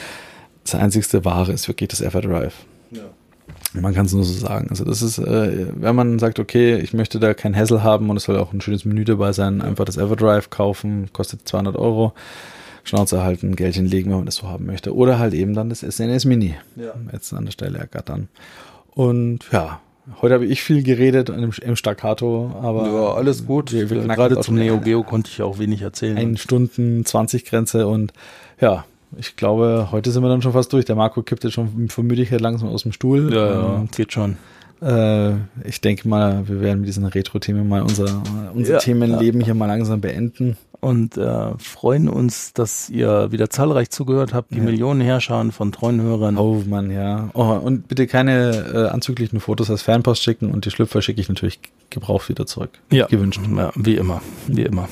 Das 0.64 0.76
einzigste 0.76 1.26
Ware 1.26 1.52
ist 1.52 1.68
wirklich 1.68 1.90
das 1.90 2.02
Everdrive. 2.02 2.54
Ja. 2.92 3.04
Man 3.74 3.94
kann 3.94 4.06
es 4.06 4.14
nur 4.14 4.24
so 4.24 4.34
sagen. 4.34 4.68
Also 4.70 4.84
das 4.84 5.02
ist, 5.02 5.18
äh, 5.18 5.68
wenn 5.76 5.96
man 5.96 6.20
sagt, 6.20 6.40
okay, 6.40 6.78
ich 6.78 6.94
möchte 6.94 7.20
da 7.20 7.34
kein 7.34 7.56
Hassel 7.56 7.84
haben 7.84 8.10
und 8.10 8.18
es 8.18 8.24
soll 8.24 8.38
auch 8.38 8.52
ein 8.52 8.62
schönes 8.62 8.84
Menü 8.84 9.06
dabei 9.06 9.32
sein, 9.32 9.62
einfach 9.62 9.86
das 9.86 9.98
Everdrive 9.98 10.50
kaufen, 10.50 11.10
kostet 11.14 11.48
200 11.48 11.76
Euro. 11.76 12.14
Schnauze 12.84 13.24
halten, 13.24 13.56
Geldchen 13.56 13.86
legen, 13.86 14.10
wenn 14.10 14.18
man 14.18 14.26
das 14.26 14.36
so 14.36 14.48
haben 14.48 14.66
möchte. 14.66 14.96
Oder 14.96 15.20
halt 15.20 15.36
eben 15.36 15.54
dann 15.54 15.70
das 15.70 15.82
SNS 15.82 16.26
Mini. 16.26 16.56
Ja. 16.76 16.94
Jetzt 17.12 17.32
an 17.32 17.46
der 17.46 17.52
Stelle 17.52 17.78
ergattern. 17.78 18.28
Und 18.90 19.46
ja, 19.52 19.80
heute 20.22 20.34
habe 20.34 20.46
ich 20.46 20.64
viel 20.64 20.84
geredet 20.84 21.30
im, 21.30 21.52
im 21.62 21.76
Staccato, 21.76 22.52
aber. 22.62 22.88
Ja, 22.88 23.14
alles 23.14 23.46
gut. 23.46 23.72
Wir, 23.72 23.90
wir 23.90 24.02
Gerade 24.08 24.40
zum 24.40 24.56
Neo 24.56 24.80
Geo 24.80 25.04
konnte 25.04 25.30
ich 25.32 25.42
auch 25.42 25.60
wenig 25.60 25.82
erzählen. 25.82 26.18
Ein 26.18 26.38
Stunden 26.38 27.06
20 27.06 27.46
Grenze 27.46 27.88
und 27.88 28.14
ja, 28.60 28.86
ich 29.18 29.36
glaube, 29.36 29.90
heute 29.92 30.12
sind 30.12 30.24
wir 30.24 30.30
dann 30.30 30.42
schon 30.42 30.54
fast 30.54 30.72
durch. 30.74 30.86
Der 30.86 30.96
Marco 30.96 31.22
kippt 31.22 31.44
jetzt 31.44 31.54
schon 31.54 31.90
vor 31.90 32.04
Müdigkeit 32.04 32.42
langsam 32.42 32.70
aus 32.70 32.84
dem 32.84 32.92
Stuhl. 32.92 33.34
Ja, 33.34 33.52
ja 33.52 33.86
geht 33.96 34.14
schon. 34.14 34.38
Äh, 34.82 35.34
ich 35.64 35.80
denke 35.82 36.08
mal, 36.08 36.48
wir 36.48 36.60
werden 36.62 36.80
mit 36.80 36.88
diesen 36.88 37.06
Retro-Themen 37.06 37.68
mal 37.68 37.82
unser, 37.82 38.24
unser 38.54 38.74
ja, 38.74 38.80
Themenleben 38.80 39.42
ja. 39.42 39.46
hier 39.46 39.54
mal 39.54 39.68
langsam 39.68 40.02
beenden. 40.02 40.58
Und 40.80 41.16
äh, 41.16 41.52
freuen 41.60 42.10
uns, 42.10 42.54
dass 42.54 42.90
ihr 42.90 43.32
wieder 43.32 43.52
zahlreich 43.52 43.92
zugehört 43.92 44.34
habt, 44.34 44.50
die 44.50 44.58
ja. 44.58 44.64
Millionen 44.64 45.00
Herrscher 45.00 45.46
von 45.52 45.72
treuen 45.72 46.02
Hörern. 46.02 46.40
Oh 46.40 46.64
Mann, 46.68 46.90
ja. 46.90 47.30
Oh, 47.36 47.44
und 47.44 47.88
bitte 47.88 48.08
keine 48.08 48.50
äh, 48.74 48.88
anzüglichen 48.88 49.40
Fotos 49.40 49.70
als 49.70 49.84
Fanpost 49.84 50.24
schicken 50.24 50.50
und 50.50 50.66
die 50.66 50.72
Schlüpfer 50.72 51.04
schicke 51.04 51.22
ich 51.22 51.30
natürlich 51.30 51.60
gebraucht 51.92 52.30
wieder 52.30 52.48
zurück. 52.48 52.72
Ja. 52.92 53.06
Gewünscht. 53.06 53.42
Ja, 53.56 53.72
wie 53.76 53.96
immer. 53.96 54.24
Wie 54.48 54.64
immer. 54.64 54.90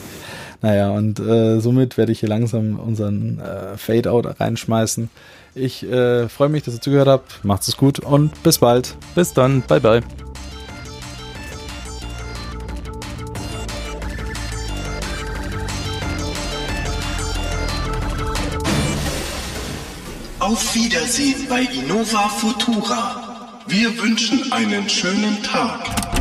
Naja, 0.62 0.92
und 0.92 1.20
äh, 1.20 1.60
somit 1.62 1.98
werde 1.98 2.12
ich 2.12 2.20
hier 2.20 2.30
langsam 2.30 2.80
unseren 2.80 3.40
äh, 3.40 3.78
Fade-Out 3.78 4.40
reinschmeißen. 4.40 5.10
Ich 5.56 5.84
äh, 5.84 6.28
freue 6.28 6.50
mich, 6.50 6.64
dass 6.64 6.76
ihr 6.76 6.82
zugehört 6.82 7.08
habt. 7.08 7.44
Macht 7.46 7.68
es 7.68 7.78
gut 7.78 8.00
und 8.00 8.44
bis 8.44 8.60
bald. 8.60 8.96
Bis 9.16 9.34
dann. 9.34 9.62
Bye, 9.62 9.80
bye. 9.80 10.02
Auf 20.40 20.74
Wiedersehen 20.74 21.48
bei 21.48 21.62
Innova 21.62 22.28
Futura. 22.30 23.62
Wir 23.68 23.96
wünschen 24.00 24.52
einen 24.52 24.90
schönen 24.90 25.44
Tag. 25.44 26.19